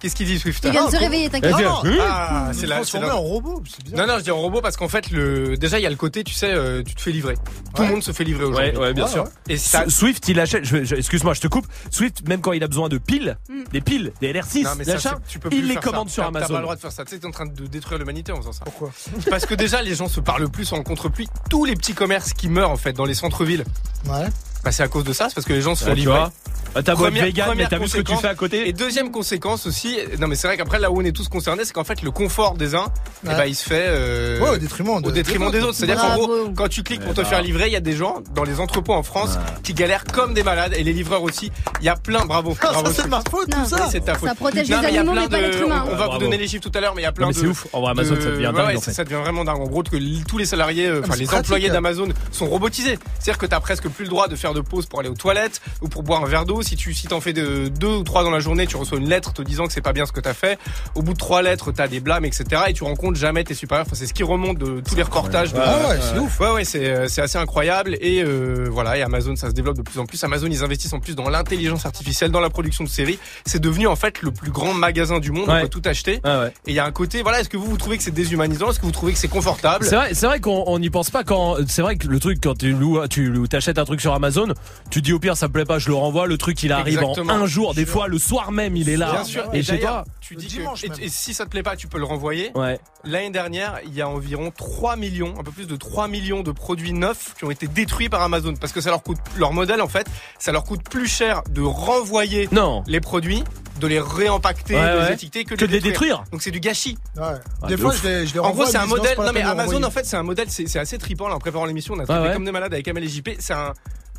Qu'est-ce 0.00 0.14
qu'il 0.14 0.26
dit 0.26 0.38
Swift 0.38 0.62
Il 0.64 0.70
vient 0.70 0.86
de 0.86 0.90
se 0.90 0.96
Ah, 0.96 1.00
réveiller, 1.00 1.28
t'inquiète. 1.30 1.52
Ah, 1.54 1.58
Ah, 1.58 1.62
non. 1.62 1.98
Ah, 2.00 2.48
Vous 2.52 2.60
c'est 2.60 2.66
la. 2.66 2.84
c'est 2.84 2.98
en 2.98 3.20
robot. 3.20 3.62
Non, 3.94 4.06
non, 4.06 4.18
je 4.18 4.22
dis 4.24 4.30
en 4.30 4.38
robot 4.38 4.60
parce 4.60 4.76
qu'en 4.76 4.88
fait, 4.88 5.10
le 5.10 5.56
déjà 5.56 5.78
il 5.78 5.82
y 5.82 5.86
a 5.86 5.90
le 5.90 5.96
côté, 5.96 6.22
tu 6.24 6.34
sais, 6.34 6.50
euh, 6.50 6.82
tu 6.82 6.94
te 6.94 7.00
fais 7.00 7.12
livrer. 7.12 7.34
Tout 7.74 7.82
le 7.82 7.88
monde 7.88 8.02
se 8.02 8.12
fait 8.12 8.24
livrer 8.24 8.44
aujourd'hui. 8.44 8.70
Ouais, 8.72 8.76
ouais, 8.78 8.94
bien 8.94 9.06
sûr. 9.06 9.24
Et 9.48 9.56
ça, 9.56 9.84
Swift, 9.88 10.28
il 10.28 10.38
achète. 10.40 10.64
je- 10.64 10.84
je- 10.84 10.94
Excuse-moi, 10.96 11.34
je 11.34 11.40
te 11.40 11.48
coupe. 11.48 11.66
Swift, 11.90 12.26
même 12.28 12.40
quand 12.40 12.52
il 12.52 12.62
a 12.64 12.68
besoin 12.68 12.88
de 12.88 12.98
piles, 12.98 13.36
des 13.72 13.80
piles, 13.80 14.12
des 14.20 14.28
LR6, 14.32 14.64
Non, 14.64 14.70
mais 14.76 14.84
ça, 14.84 14.92
d'achat, 14.94 15.18
c'est- 15.24 15.32
tu 15.32 15.38
peux 15.38 15.48
plus 15.50 15.58
il 15.58 15.66
les 15.66 15.74
faire 15.74 15.82
commande 15.82 16.10
sur 16.10 16.22
T'as- 16.24 16.40
T'as 16.40 16.46
pas 16.48 16.54
le 16.56 16.62
droit 16.62 16.74
de 16.76 16.80
faire 16.80 16.92
ça. 16.92 17.04
Tu 17.04 17.10
sais, 17.12 17.18
t'es 17.18 17.26
en 17.26 17.30
train 17.30 17.46
de 17.46 17.66
détruire 17.66 17.98
l'humanité 17.98 18.32
en 18.32 18.36
faisant 18.38 18.52
ça. 18.52 18.64
Pourquoi 18.64 18.90
Parce 19.30 19.46
que 19.46 19.54
déjà, 19.54 19.82
les 19.82 19.94
gens 19.94 20.08
se 20.08 20.20
parlent 20.20 20.48
plus, 20.48 20.64
se 20.66 20.74
rencontrent 20.74 21.08
plus. 21.08 21.26
Tous 21.50 21.64
les 21.64 21.74
petits 21.76 21.94
commerces 21.94 22.32
qui 22.32 22.48
meurent 22.48 22.70
en 22.70 22.76
fait 22.76 22.92
dans 22.92 23.04
les 23.04 23.14
centres-villes. 23.14 23.64
Ouais. 24.06 24.26
Bah, 24.64 24.72
c'est 24.72 24.82
à 24.82 24.88
cause 24.88 25.04
de 25.04 25.12
ça, 25.12 25.28
c'est 25.28 25.34
parce 25.34 25.46
que 25.46 25.52
les 25.52 25.60
gens 25.62 25.74
se 25.74 25.84
font 25.84 25.90
Ah, 25.90 25.94
tu 25.94 26.00
livrer. 26.00 26.16
vois 26.18 26.32
Ah, 26.34 26.50
T'as 26.84 26.94
beau 26.94 27.04
vegan, 27.10 27.54
mais 27.56 27.66
t'as 27.66 27.78
vu 27.78 27.88
ce 27.88 27.96
que 27.98 28.02
tu 28.02 28.16
fais 28.16 28.28
à 28.28 28.34
côté 28.34 28.68
Et 28.68 28.72
deuxième 28.72 29.10
conséquence 29.10 29.66
aussi, 29.66 29.96
non 30.20 30.26
mais 30.28 30.36
c'est 30.36 30.46
vrai 30.46 30.56
qu'après 30.56 30.78
là 30.78 30.90
où 30.90 31.00
on 31.00 31.04
est 31.04 31.12
tous 31.12 31.28
concernés, 31.28 31.64
c'est 31.64 31.72
qu'en 31.72 31.84
fait 31.84 32.02
le 32.02 32.10
confort 32.10 32.54
des 32.54 32.74
uns, 32.74 32.86
eh 33.24 33.28
ben, 33.28 33.44
il 33.46 33.54
se 33.54 33.64
fait 33.64 33.86
euh, 33.88 34.40
Ouais, 34.40 34.50
au 34.50 34.56
détriment 34.58 35.00
de- 35.00 35.08
au 35.08 35.10
détriment 35.10 35.50
des 35.50 35.58
des 35.58 35.64
autres. 35.64 35.74
C'est-à-dire 35.74 35.96
qu'en 36.00 36.14
gros, 36.16 36.28
quand 36.54 36.68
tu 36.68 36.82
cliques 36.82 37.00
pour 37.00 37.12
Eh 37.12 37.14
te 37.14 37.24
faire 37.24 37.40
livrer, 37.42 37.66
il 37.66 37.72
y 37.72 37.76
a 37.76 37.80
des 37.80 37.96
gens 37.96 38.22
dans 38.34 38.44
les 38.44 38.60
entrepôts 38.60 38.92
en 38.94 39.02
France 39.02 39.38
qui 39.62 39.72
galèrent 39.74 40.04
comme 40.04 40.34
des 40.34 40.42
malades 40.42 40.74
et 40.76 40.82
les 40.82 40.92
livreurs 40.92 41.22
aussi. 41.22 41.50
Il 41.80 41.86
y 41.86 41.88
a 41.88 41.96
plein, 41.96 42.24
bravo. 42.26 42.56
Ah, 42.60 42.68
bravo 42.72 42.86
ça 42.88 42.92
c'est 42.94 43.02
de 43.04 43.08
ma 43.08 43.22
faute 43.30 43.48
Non, 43.48 43.62
tout 43.64 43.70
ça. 43.70 43.88
c'est 43.90 44.04
ta 44.04 44.14
faute. 44.14 44.28
Ça 44.28 44.34
protège 44.34 44.68
Non, 44.68 44.76
les 44.76 44.82
mais 44.82 44.88
il 44.90 44.94
y 44.94 44.98
a 44.98 45.00
animaux, 45.00 45.12
plein 45.14 45.22
mais 45.22 45.28
pas 45.28 45.36
de- 45.38 45.42
l'être 45.42 45.62
humain. 45.62 45.84
On 45.90 45.96
va 45.96 46.08
vous 46.08 46.18
donner 46.18 46.36
les 46.38 46.48
chiffres 46.48 46.68
tout 46.68 46.76
à 46.76 46.80
l'heure, 46.80 46.94
mais 46.94 47.02
il 47.02 47.04
y 47.04 47.08
a 47.08 47.12
plein 47.12 47.28
de. 47.28 47.32
c'est 47.32 47.46
ouf. 47.46 47.66
En 47.72 47.80
vrai, 47.80 47.90
Amazon, 47.92 48.14
ça 48.20 48.26
devient 48.30 48.46
ouais, 48.48 48.52
dingue, 48.52 48.66
ouais, 48.76 48.80
ça, 48.80 49.04
devient 49.04 49.14
vraiment 49.22 49.44
dingue. 49.44 49.60
En 49.60 49.66
gros, 49.66 49.82
que 49.82 49.96
tous 50.26 50.38
les 50.38 50.46
salariés, 50.46 50.86
euh, 50.88 51.00
Ah, 51.02 51.06
enfin 51.08 51.16
les 51.16 51.32
employés 51.34 51.70
hein. 51.70 51.72
d'Amazon 51.72 52.08
sont 52.32 52.46
robotisés. 52.46 52.98
C'est-à-dire 53.18 53.38
que 53.38 53.46
t'as 53.46 53.60
presque 53.60 53.88
plus 53.88 54.04
le 54.04 54.10
droit 54.10 54.28
de 54.28 54.36
faire 54.36 54.52
de 54.54 54.60
pause 54.60 54.86
pour 54.86 55.00
aller 55.00 55.08
aux 55.08 55.14
toilettes 55.14 55.60
ou 55.80 55.88
pour 55.88 56.02
boire 56.02 56.22
un 56.22 56.26
verre 56.26 56.44
d'eau. 56.44 56.62
Si 56.66 56.74
tu 56.76 56.92
si 56.94 57.06
t'en 57.06 57.20
fais 57.20 57.32
de 57.32 57.68
deux 57.68 57.86
ou 57.98 58.02
trois 58.02 58.24
dans 58.24 58.30
la 58.30 58.40
journée, 58.40 58.66
tu 58.66 58.76
reçois 58.76 58.98
une 58.98 59.08
lettre 59.08 59.32
te 59.32 59.42
disant 59.42 59.66
que 59.66 59.72
c'est 59.72 59.80
pas 59.80 59.92
bien 59.92 60.04
ce 60.04 60.12
que 60.12 60.20
t'as 60.20 60.34
fait. 60.34 60.58
Au 60.96 61.02
bout 61.02 61.12
de 61.12 61.18
trois 61.18 61.40
lettres, 61.42 61.70
t'as 61.70 61.86
des 61.86 62.00
blâmes, 62.00 62.24
etc. 62.24 62.44
Et 62.68 62.72
tu 62.72 62.82
rencontres 62.84 63.16
jamais 63.18 63.44
tes 63.44 63.54
supérieurs. 63.54 63.86
Enfin, 63.86 63.94
c'est 63.94 64.06
ce 64.06 64.14
qui 64.14 64.22
remonte 64.24 64.58
de 64.58 64.80
tous 64.80 64.96
les 64.96 65.02
reportages. 65.04 65.52
de- 65.52 65.60
Ah 65.62 65.88
ouais, 65.88 65.98
c'est 66.00 66.18
ouf. 66.18 66.40
Ouais, 66.40 66.50
ouais, 66.50 66.64
c'est 66.64 66.86
euh, 66.86 67.06
c'est 67.08 67.22
assez 67.22 67.38
incroyable 67.38 67.96
et 68.00 68.22
euh, 68.24 68.66
voilà. 68.70 68.96
Et 68.98 69.02
Amazon, 69.02 69.36
ça 69.36 69.48
se 69.48 69.54
développe 69.54 69.76
de 69.76 69.82
plus 69.82 70.00
en 70.00 70.06
plus. 70.06 70.22
Amazon, 70.24 70.48
ils 70.50 70.64
investissent 70.64 70.92
en 70.92 70.98
plus 71.00 71.14
dans 71.14 71.28
l'intelligence 71.28 71.86
artificielle, 71.86 72.30
dans 72.32 72.40
la 72.40 72.50
production 72.50 72.82
de 72.82 72.88
séries. 72.88 73.18
C'est 73.44 73.60
devenu 73.60 73.86
en 73.86 73.96
fait 73.96 74.22
le 74.22 74.32
plus 74.32 74.50
grand 74.50 74.74
magasin 74.74 75.20
du 75.20 75.30
monde. 75.30 75.48
Ouais. 75.48 75.58
On 75.58 75.62
peut 75.62 75.68
tout 75.68 75.82
acheter. 75.84 76.20
Ah 76.24 76.40
ouais. 76.40 76.48
Et 76.66 76.70
il 76.70 76.74
y 76.74 76.80
a 76.80 76.84
un 76.84 76.90
côté, 76.92 77.22
voilà. 77.22 77.40
Est-ce 77.40 77.48
que 77.48 77.56
vous 77.56 77.66
vous 77.66 77.76
trouvez 77.76 77.96
que 77.96 78.02
c'est 78.02 78.10
déshumanisant? 78.10 78.70
Est-ce 78.70 78.80
que 78.80 78.86
vous 78.86 78.92
trouvez 78.92 79.12
que 79.12 79.18
c'est 79.18 79.28
confortable? 79.28 79.84
C'est 79.84 79.94
vrai, 79.94 80.14
c'est 80.14 80.26
vrai 80.26 80.40
qu'on 80.40 80.64
on 80.66 80.78
n'y 80.80 80.90
pense 80.90 81.10
pas 81.10 81.22
quand. 81.22 81.56
C'est 81.68 81.82
vrai 81.82 81.96
que 81.96 82.08
le 82.08 82.18
truc 82.18 82.38
quand 82.42 82.58
tu 82.58 82.72
loues, 82.72 83.06
tu 83.08 83.28
loues- 83.30 83.46
t'achètes 83.46 83.78
un 83.78 83.84
truc 83.84 84.00
sur 84.00 84.14
Amazon, 84.14 84.48
tu 84.90 85.00
dis 85.02 85.12
au 85.12 85.20
pire 85.20 85.36
ça 85.36 85.46
me 85.46 85.52
plaît 85.52 85.64
pas, 85.64 85.78
je 85.78 85.88
le 85.88 85.94
renvoie. 85.94 86.26
Le 86.26 86.38
truc 86.38 86.45
il 86.52 86.72
arrive 86.72 86.98
Exactement. 86.98 87.32
en 87.32 87.36
un 87.42 87.46
jour. 87.46 87.74
Des 87.74 87.86
fois 87.86 88.08
le 88.08 88.18
soir 88.18 88.52
même 88.52 88.76
il 88.76 88.88
est 88.88 88.96
là. 88.96 89.12
Bien 89.12 89.24
sûr. 89.24 89.44
Et 89.52 89.62
chez 89.62 89.80
toi. 89.80 90.04
tu 90.20 90.34
dis 90.36 90.46
dimanche 90.46 90.82
que, 90.82 91.00
et, 91.00 91.04
et 91.06 91.08
si 91.08 91.34
ça 91.34 91.44
te 91.44 91.50
plaît 91.50 91.62
pas, 91.62 91.76
tu 91.76 91.88
peux 91.88 91.98
le 91.98 92.04
renvoyer. 92.04 92.50
Ouais. 92.54 92.78
L'année 93.04 93.30
dernière, 93.30 93.78
il 93.86 93.94
y 93.94 94.00
a 94.02 94.08
environ 94.08 94.50
3 94.50 94.96
millions, 94.96 95.34
un 95.38 95.42
peu 95.44 95.52
plus 95.52 95.66
de 95.66 95.76
3 95.76 96.08
millions 96.08 96.42
de 96.42 96.50
produits 96.52 96.92
neufs 96.92 97.34
qui 97.38 97.44
ont 97.44 97.50
été 97.50 97.66
détruits 97.68 98.08
par 98.08 98.22
Amazon 98.22 98.54
parce 98.54 98.72
que 98.72 98.80
ça 98.80 98.90
leur 98.90 99.02
coûte 99.02 99.18
leur 99.36 99.52
modèle 99.52 99.80
en 99.80 99.88
fait, 99.88 100.06
ça 100.38 100.52
leur 100.52 100.64
coûte 100.64 100.82
plus 100.82 101.06
cher 101.06 101.42
de 101.50 101.62
renvoyer 101.62 102.48
Non. 102.52 102.82
les 102.86 103.00
produits, 103.00 103.44
de 103.80 103.86
les 103.86 104.00
réempacter, 104.00 104.74
Ouais, 104.74 104.80
de 104.94 104.98
les 104.98 105.04
ouais. 105.04 105.12
étiqueter 105.14 105.44
que, 105.44 105.54
Que 105.54 105.64
de 105.64 105.70
les 105.72 105.80
détruire. 105.80 106.24
Donc 106.32 106.42
c'est 106.42 106.50
du 106.50 106.60
gâchis. 106.60 106.98
Ouais. 107.16 107.22
Ah, 107.62 107.66
Des 107.68 107.76
fois, 107.76 107.90
ouf. 107.90 108.02
je 108.02 108.08
les, 108.08 108.26
je 108.26 108.34
les 108.34 108.40
En 108.40 108.50
gros, 108.50 108.66
c'est 108.66 108.78
un 108.78 108.86
modèle. 108.86 109.16
Non, 109.18 109.32
mais 109.32 109.42
Amazon, 109.42 109.82
en 109.82 109.90
fait, 109.90 110.04
c'est 110.04 110.16
un 110.16 110.22
modèle. 110.22 110.46
C'est 110.50 110.78
assez 110.78 110.98
trippant. 110.98 111.28
Là, 111.28 111.34
en 111.36 111.38
préparant 111.38 111.66
l'émission, 111.66 111.94
on 111.94 111.98
a 112.00 112.04
travaillé 112.04 112.28
ouais. 112.28 112.34
comme 112.34 112.44
des 112.44 112.52
malades 112.52 112.72
avec 112.72 112.86
Amel 112.88 113.04
et 113.04 113.08
JP. 113.08 113.30
C'est 113.38 113.52
un, 113.54 113.72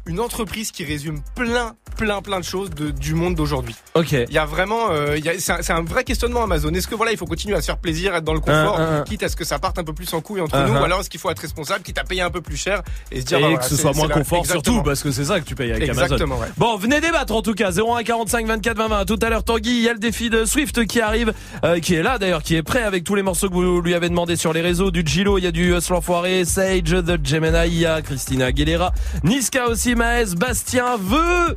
une 0.08 0.20
entreprise 0.20 0.72
qui 0.72 0.84
résume 0.84 1.22
plein, 1.36 1.76
plein, 1.98 2.22
plein 2.22 2.40
de 2.40 2.46
choses 2.46 2.70
de, 2.70 2.92
du 2.92 3.14
monde 3.14 3.36
d'aujourd'hui. 3.36 3.76
Ok. 3.96 4.12
Il 4.12 4.32
y 4.34 4.38
a 4.38 4.46
vraiment, 4.46 4.90
euh, 4.92 5.18
c'est 5.40 5.72
un, 5.72 5.82
vrai 5.84 6.04
questionnement 6.04 6.44
Amazon. 6.44 6.74
Est-ce 6.74 6.88
que 6.88 6.96
voilà, 6.96 7.12
il 7.12 7.18
faut 7.18 7.26
continuer 7.26 7.56
à 7.56 7.62
se 7.62 7.66
faire 7.68 7.78
plaisir, 7.78 8.16
être 8.16 8.24
dans 8.24 8.34
le 8.34 8.40
confort, 8.40 8.80
quitte 9.06 9.24
à 9.24 9.30
ce 9.30 9.36
que 9.36 9.46
ça 9.46 9.60
parte 9.60 9.78
un 9.80 9.84
peu 9.84 9.94
plus 9.94 10.12
en 10.14 10.22
couille 10.22 10.42
entre 10.42 10.58
nous, 10.66 10.74
ou 10.74 10.84
alors 10.84 11.02
est-ce 11.02 11.10
qu'il 11.10 11.20
faut 11.20 11.30
être 11.30 11.40
responsable, 11.40 11.84
quitte 11.84 11.98
à 11.98 12.04
payer 12.04 12.22
un 12.22 12.30
peu 12.30 12.42
plus 12.42 12.58
cher 12.58 12.82
et 13.12 13.22
se 13.22 13.26
dire 13.26 13.38
et 13.38 13.42
bah, 13.42 13.48
que 13.48 13.54
voilà, 13.54 13.68
ce 13.70 13.76
c'est- 13.76 13.82
soit 13.82 13.94
moins 13.94 14.08
confort 14.10 14.46
surtout 14.46 14.82
parce 14.84 15.04
que 15.04 15.12
c'est 15.12 15.26
ça 15.26 15.40
que 15.40 15.46
tu 15.46 15.56
payes 15.56 15.72
avec 15.72 15.84
Amazon. 15.90 16.04
Exactement, 16.04 16.38
ouais. 16.40 16.48
Bon, 16.58 16.78
venez 16.78 17.02
débattre 17.02 17.34
en 17.34 17.42
tout 17.42 17.54
cas 17.54 17.72
01 17.72 18.04
45 18.04 18.46
24 18.48 18.78
20 18.78 18.88
20. 18.88 19.06
Tout 19.06 19.20
à 19.22 19.30
l'heure 19.30 19.44
Tanguy, 19.44 19.70
il 19.78 19.84
y 19.84 19.90
a 19.90 19.94
le 19.94 20.00
défi 20.00 20.30
de 20.30 20.46
Swift 20.46 20.86
qui 20.86 21.02
arrive 21.02 21.34
euh, 21.64 21.80
qui 21.80 21.96
est 21.96 22.04
là 22.04 22.18
d'ailleurs, 22.18 22.44
qui 22.44 22.56
est 22.56 22.64
prêt 22.64 22.84
avec 22.84 23.04
tous 23.04 23.16
les 23.16 23.24
morceaux 23.24 23.50
que 23.50 23.54
vous 23.56 23.82
lui 23.82 23.94
avez 23.94 24.10
demandé 24.10 24.36
sur 24.36 24.54
les 24.54 24.62
réseaux 24.62 24.92
du 24.92 25.04
Gilo, 25.06 25.38
il 25.38 25.44
y 25.44 25.48
a 25.48 25.52
du 25.52 25.76
Hustle 25.76 25.94
Enfoiré, 25.96 26.46
Sage, 26.46 26.84
The 26.84 27.18
Gemini, 27.24 27.68
il 27.68 27.80
y 27.80 27.86
a 27.86 28.02
Christina 28.02 28.46
Aguilera, 28.48 28.94
Niska 29.24 29.68
aussi, 29.68 29.96
Maes, 29.98 30.36
Bastien, 30.36 30.96
Veu, 30.98 31.56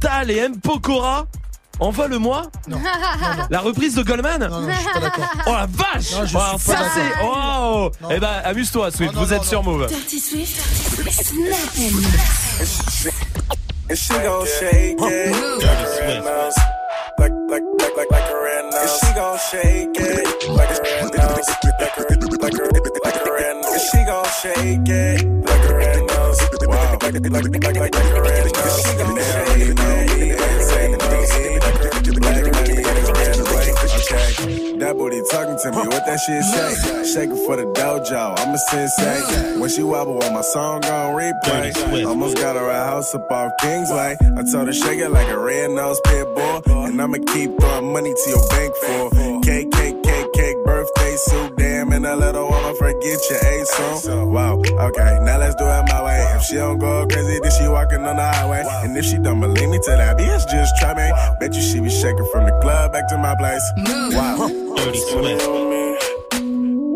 Tal 0.00 0.30
et 0.30 0.38
M 0.38 0.58
Pokora. 0.58 1.26
Envoie-le-moi 1.80 2.42
La 3.50 3.58
reprise 3.60 3.96
de 3.96 4.02
Goldman 4.04 4.38
Non, 4.48 4.60
non, 4.60 4.70
je 4.70 4.76
suis 4.78 4.92
pas 4.92 5.00
d'accord. 5.00 5.24
Oh 5.46 5.50
la 5.50 5.66
vache 5.66 6.12
Non, 6.12 6.20
je 6.22 6.26
suis 6.26 6.36
Oh, 6.36 6.56
pas 6.72 6.84
c'est... 6.94 7.24
Oh 7.24 7.90
Non. 8.00 8.08
Eh 8.12 8.20
ben 8.20 8.42
amuse-toi 8.44 8.90
Swift, 8.92 9.12
Non, 9.12 9.20
non, 9.20 9.26
vous 9.26 9.32
êtes 9.32 9.42
non, 9.42 9.48
sur 9.48 9.62
Move. 9.64 9.86
Dirty 9.88 10.20
Swift. 10.20 10.56
Snap 11.10 11.58
and 11.76 11.96
mix. 11.96 13.08
And 13.90 13.96
she 13.98 14.12
gon' 14.14 14.46
shake 14.46 15.00
it? 15.00 15.34
Like, 17.18 17.32
like, 17.50 17.62
like, 17.80 17.96
like, 17.96 18.10
like 18.10 18.30
a 18.30 18.40
red 18.40 18.64
nose. 18.70 18.80
And 18.80 18.90
she 19.00 19.14
gon' 19.14 19.38
shake 19.50 20.00
it? 20.00 20.48
Like 20.50 20.70
a 20.70 20.80
red 20.80 21.12
nose. 21.12 21.48
Like 21.64 21.98
a, 21.98 22.02
like 22.40 22.54
a, 22.54 23.04
like 23.04 23.16
a 23.16 23.32
red 23.32 23.56
nose. 23.56 23.72
And 23.72 23.80
she 23.82 24.04
gon' 24.06 24.26
shake 24.40 24.88
it? 24.88 25.26
Like 25.44 25.70
a 25.70 25.73
That 34.78 34.96
booty 34.98 35.20
talking 35.30 35.58
to 35.58 35.70
me. 35.70 35.86
What 35.88 36.04
that 36.06 36.20
shit 36.20 36.42
say? 36.44 37.04
Shake 37.04 37.30
it 37.30 37.46
for 37.46 37.56
the 37.56 37.64
dojo. 37.64 38.38
I'm 38.38 38.54
a 38.54 38.58
sensei. 38.58 39.58
When 39.60 39.70
she 39.70 39.82
wobble 39.82 40.22
on 40.22 40.34
my 40.34 40.40
song 40.42 40.84
on 40.84 41.14
replay. 41.14 42.04
Almost 42.06 42.36
got 42.36 42.56
her 42.56 42.68
a 42.68 42.84
house 42.84 43.14
up 43.14 43.30
off 43.30 43.52
Kingsway. 43.60 44.16
I 44.20 44.42
told 44.50 44.66
her 44.66 44.72
shake 44.72 45.00
it 45.00 45.10
like 45.10 45.28
a 45.28 45.38
red 45.38 45.70
nose 45.70 46.00
pit 46.04 46.26
bull. 46.34 46.62
And 46.84 47.00
I'ma 47.00 47.18
keep 47.32 47.58
throwing 47.58 47.92
money 47.92 48.12
to 48.12 48.30
your 48.30 48.48
bank 48.48 48.74
for 48.76 49.40
cake, 49.42 49.70
so. 51.16 51.48
Damn, 51.56 51.92
and 51.92 52.06
I 52.06 52.14
let 52.14 52.34
her 52.34 52.74
forget 52.74 53.18
your 53.30 53.38
A 53.38 53.64
soon. 54.00 54.32
Wow, 54.32 54.58
okay, 54.58 55.18
now 55.22 55.38
let's 55.38 55.54
do 55.54 55.64
it 55.64 55.84
my 55.88 56.02
way. 56.04 56.20
If 56.34 56.42
she 56.42 56.56
don't 56.56 56.78
go 56.78 57.06
crazy, 57.06 57.38
then 57.40 57.52
she 57.52 57.68
walking 57.68 58.04
on 58.04 58.16
the 58.16 58.22
highway. 58.22 58.64
And 58.82 58.96
if 58.96 59.04
she 59.04 59.18
don't 59.18 59.40
believe 59.40 59.68
me, 59.68 59.78
tell 59.84 59.96
that 59.96 60.18
bitch 60.18 60.50
just 60.50 60.76
try 60.78 60.92
me. 60.92 61.12
Bet 61.38 61.54
you 61.54 61.62
she 61.62 61.80
be 61.80 61.88
shaking 61.88 62.28
from 62.32 62.46
the 62.46 62.58
club 62.60 62.92
back 62.92 63.06
to 63.08 63.18
my 63.18 63.34
place. 63.36 63.62
Wow, 64.12 64.48
dirty 64.76 64.98
sweat. 64.98 65.38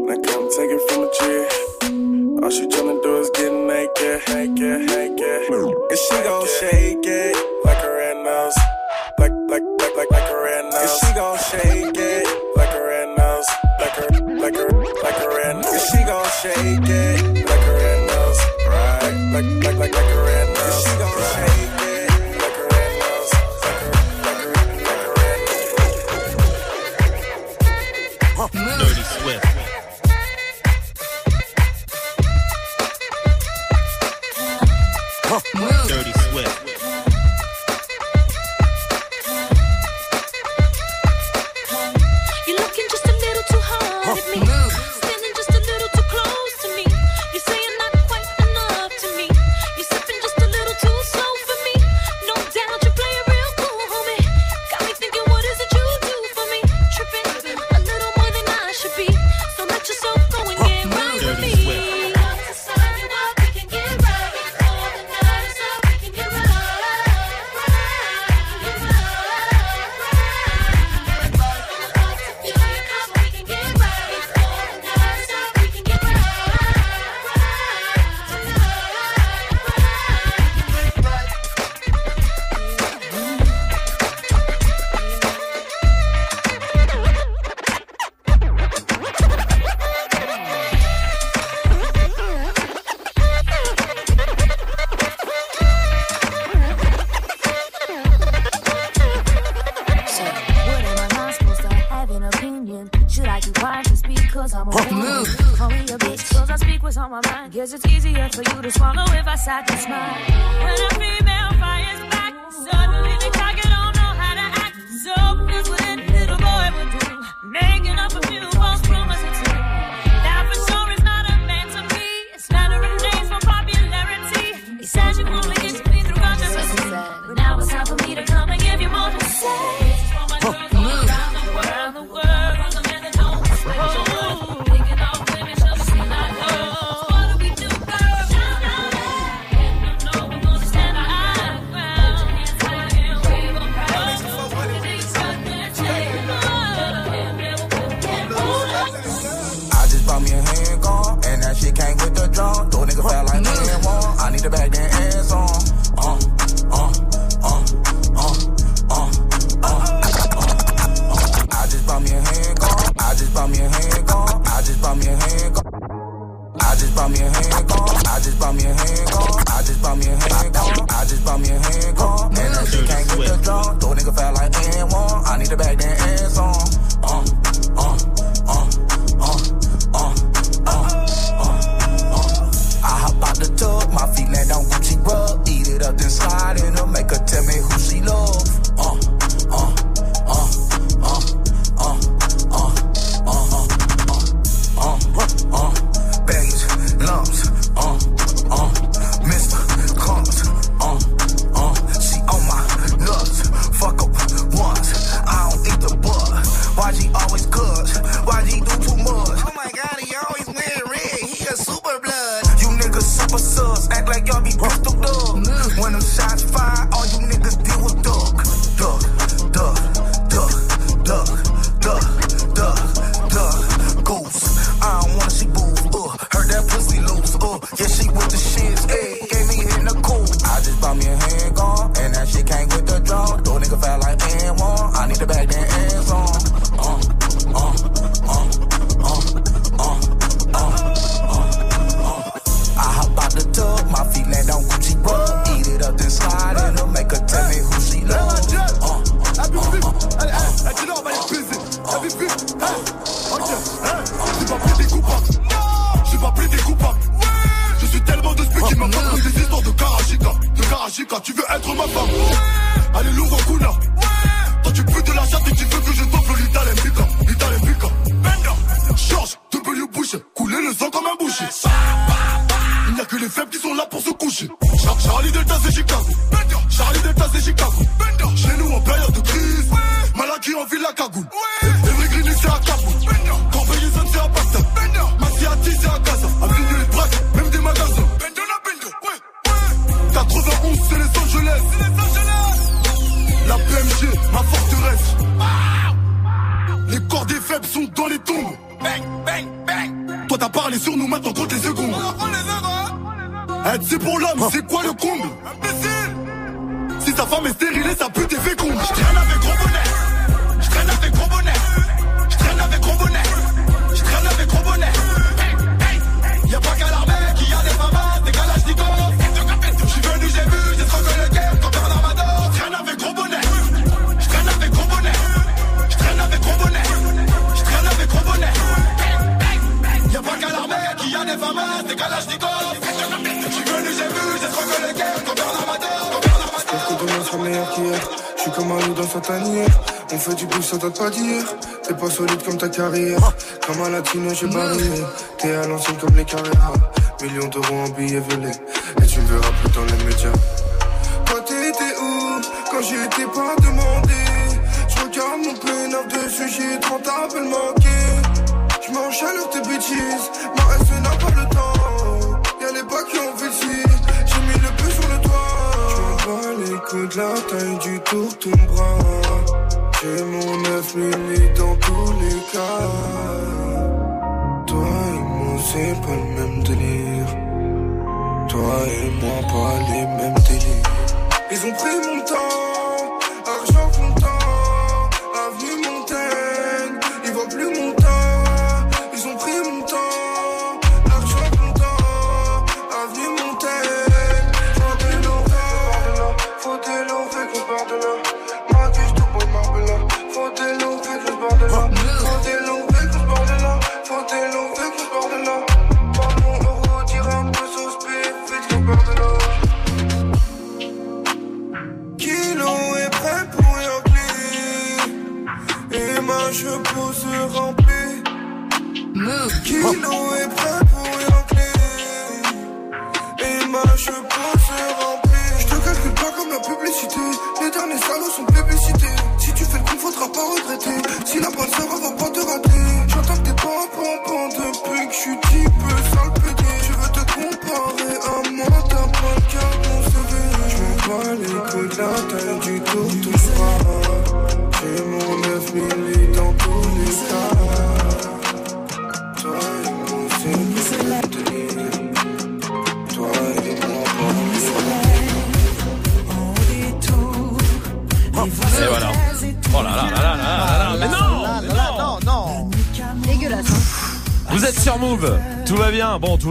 Now 0.09 0.16
take 0.51 0.70
it 0.73 0.82
from 0.90 1.01
the 1.03 1.11
tree. 1.19 2.43
All 2.43 2.51
she 2.51 2.66
tryna 2.66 3.03
do 3.03 3.16
is 3.19 3.31
get 3.35 3.53
naked, 3.53 4.23
naked, 4.35 4.81
naked. 4.90 5.53
And 5.55 5.99
she 5.99 6.16
gon' 6.24 6.47
shake 6.59 7.07
it 7.07 7.65
like 7.65 7.85
a 7.85 7.90
red 7.90 8.16
nose, 8.24 8.59
like 9.19 9.32
like 9.49 9.62
like 9.78 9.97
like 9.97 10.11
like 10.11 10.31
a 10.31 10.43
red 10.43 10.65
nose. 10.65 10.74
And 10.74 10.90
she 11.01 11.15
gon' 11.15 11.39
shake 11.39 11.97
it 11.97 12.28
shake 16.59 16.89
it 16.89 17.47
like 17.47 17.67
a 17.67 17.73
red 17.73 18.01
nose, 18.09 18.41
right? 18.67 19.31
Like 19.33 19.65
like 19.65 19.79
like 19.79 19.95
like 19.95 20.11
a 20.11 20.23
red 20.23 20.49
nose. 20.57 21.68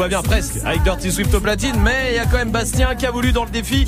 Va 0.07 0.21
bien 0.21 0.21
presque, 0.21 0.63
avec 0.63 0.83
Dirty 0.83 1.11
Swift 1.11 1.33
au 1.33 1.39
platine, 1.41 1.75
mais 1.83 2.11
il 2.11 2.15
y 2.15 2.19
a 2.19 2.25
quand 2.25 2.37
même 2.37 2.51
Bastien 2.51 2.95
qui 2.95 3.05
a 3.05 3.11
voulu 3.11 3.31
dans 3.33 3.43
le 3.43 3.49
défi. 3.49 3.85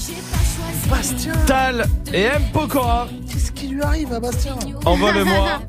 Bastien. 0.90 1.34
Tal 1.46 1.86
et 2.14 2.24
M. 2.24 2.41
Pokora. 2.52 3.08
Qu'est-ce 3.32 3.52
qui 3.52 3.68
lui 3.68 3.82
arrive 3.82 4.12
à 4.12 4.20
Bastien 4.20 4.56
Envole-moi. 4.86 5.62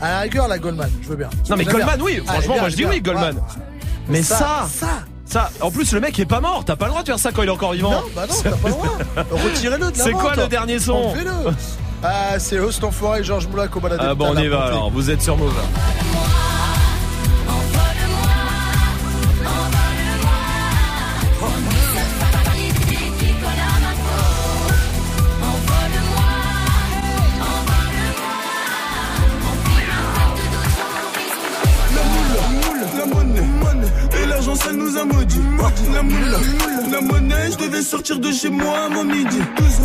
À 0.00 0.08
la 0.08 0.18
rigueur, 0.20 0.48
la 0.48 0.58
Goldman, 0.58 0.90
je 1.02 1.08
veux 1.08 1.16
bien. 1.16 1.28
Non 1.48 1.56
mais 1.56 1.64
Goldman, 1.64 1.96
bien. 1.96 2.04
oui, 2.04 2.22
franchement, 2.24 2.54
bien, 2.54 2.62
moi 2.62 2.70
je 2.70 2.76
dis 2.76 2.82
bien. 2.82 2.90
oui, 2.90 3.00
Goldman. 3.00 3.36
Ouais. 3.36 3.42
Mais 4.08 4.22
ça, 4.22 4.66
ça, 4.72 5.04
ça, 5.24 5.50
en 5.60 5.70
plus 5.70 5.92
le 5.92 6.00
mec 6.00 6.18
est 6.18 6.26
pas 6.26 6.40
mort, 6.40 6.64
t'as 6.64 6.74
pas 6.74 6.86
le 6.86 6.90
droit 6.90 7.02
de 7.02 7.06
faire 7.06 7.18
ça 7.18 7.30
quand 7.32 7.42
il 7.42 7.48
est 7.48 7.52
encore 7.52 7.72
vivant. 7.72 7.90
Non, 7.90 8.02
bah 8.16 8.26
non, 8.28 8.34
t'as 8.42 8.50
pas 8.50 8.68
le 8.68 8.74
droit. 8.74 8.98
Retirez-le 9.30 9.92
de 9.92 9.98
la 9.98 10.04
C'est 10.04 10.12
quoi 10.12 10.34
le 10.34 10.48
dernier 10.48 10.78
son. 10.78 11.14
Ah, 12.02 12.38
c'est 12.38 12.58
Host 12.58 12.82
Enfoiré, 12.82 13.22
Georges 13.22 13.46
Moulac 13.46 13.76
au 13.76 13.80
balade. 13.80 14.00
Ah 14.02 14.14
bon, 14.14 14.32
on 14.34 14.38
y 14.38 14.48
va 14.48 14.62
alors, 14.64 14.90
vous 14.90 15.10
êtes 15.10 15.20
sur 15.20 15.36
Move. 15.36 15.52
Je 37.80 37.86
sortir 37.86 38.18
de 38.18 38.30
chez 38.30 38.50
moi 38.50 38.78
avant 38.90 39.04
midi. 39.04 39.38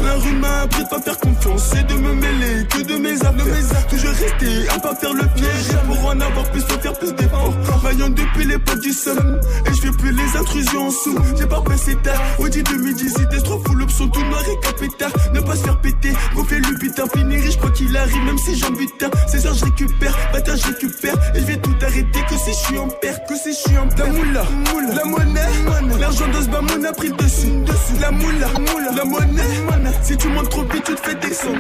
La 0.04 0.16
rue 0.16 0.34
m'a 0.34 0.62
appris 0.62 0.84
de 0.84 0.90
pas 0.90 1.00
faire 1.00 1.18
confiance 1.18 1.74
et 1.74 1.84
de 1.84 1.94
me 1.94 2.14
mêler 2.14 2.68
que 2.70 2.82
de 2.82 2.98
mes 2.98 3.14
affaires. 3.14 3.88
Toujours 3.90 4.12
rester 4.12 4.70
à 4.70 4.80
pas 4.80 4.96
faire 4.96 5.14
le 5.14 5.26
piège 5.36 5.78
pour 5.86 6.06
en 6.06 6.20
avoir 6.20 6.52
plus, 6.52 6.62
faut 6.62 6.80
faire 6.80 6.94
plus 6.94 7.14
d'efforts. 7.14 7.54
Vaillant 7.84 8.10
depuis 8.10 8.46
l'époque 8.46 8.80
du 8.82 8.92
somme 8.92 9.40
et 9.66 9.74
je 9.74 9.82
fais 9.82 9.92
plus 9.92 10.12
les 10.12 10.38
intrusions 10.38 10.88
en 10.88 10.92
sous. 10.92 11.18
J'ai 11.38 11.46
pas 11.46 11.62
passé 11.62 11.96
tard, 12.04 12.22
Audi 12.40 12.64
2018, 12.64 13.30
des 13.30 13.42
trop 13.42 13.62
full 13.66 13.82
option, 13.82 14.08
tout 14.10 14.24
noir 14.24 14.44
et 14.50 14.66
capétard. 14.66 15.12
Ne 15.34 15.40
pas 15.40 15.56
se 15.56 15.64
faire 15.64 15.80
péter, 15.80 16.14
gonfler 16.36 16.60
le 16.60 16.78
putain, 16.78 17.04
finir 17.16 17.42
riche 17.42 17.58
quoi 17.58 17.72
qu'il 17.72 17.96
arrive, 17.96 18.24
même 18.24 18.38
si 18.38 18.58
j'en 18.58 18.72
butin. 18.72 19.10
C'est 19.28 19.40
ça, 19.40 19.54
je 19.54 19.64
récupère, 19.66 20.18
bâtard, 20.34 20.58
je 20.58 20.68
récupère 20.68 21.16
et 21.34 21.40
je 21.40 21.46
vais 21.46 21.58
tout 21.58 21.76
arrêter 21.82 22.20
que 22.28 22.36
si 22.36 22.52
je 22.52 22.66
suis 22.68 22.78
en 22.78 22.90
perte, 22.90 23.28
que 23.30 23.36
si 23.36 23.54
je 23.54 23.70
suis 23.70 23.78
en 23.78 23.88
perte. 23.88 24.00
La 24.00 24.08
moula, 24.08 24.46
la 24.94 25.06
monnaie, 25.06 26.00
l'argent 26.00 26.28
de 26.28 26.42
ce 26.42 26.88
a 26.88 26.94
pris 26.94 27.10
le 27.10 27.16
dessus. 27.16 27.85
La 28.02 28.12
moula, 28.12 28.48
la 28.96 29.06
monnaie, 29.06 29.94
si 30.02 30.18
tu 30.18 30.28
montes 30.30 30.50
trop 30.50 30.64
vite, 30.64 30.84
tu 30.84 30.96
te 30.96 31.00
fais 31.02 31.16
descendre. 31.16 31.60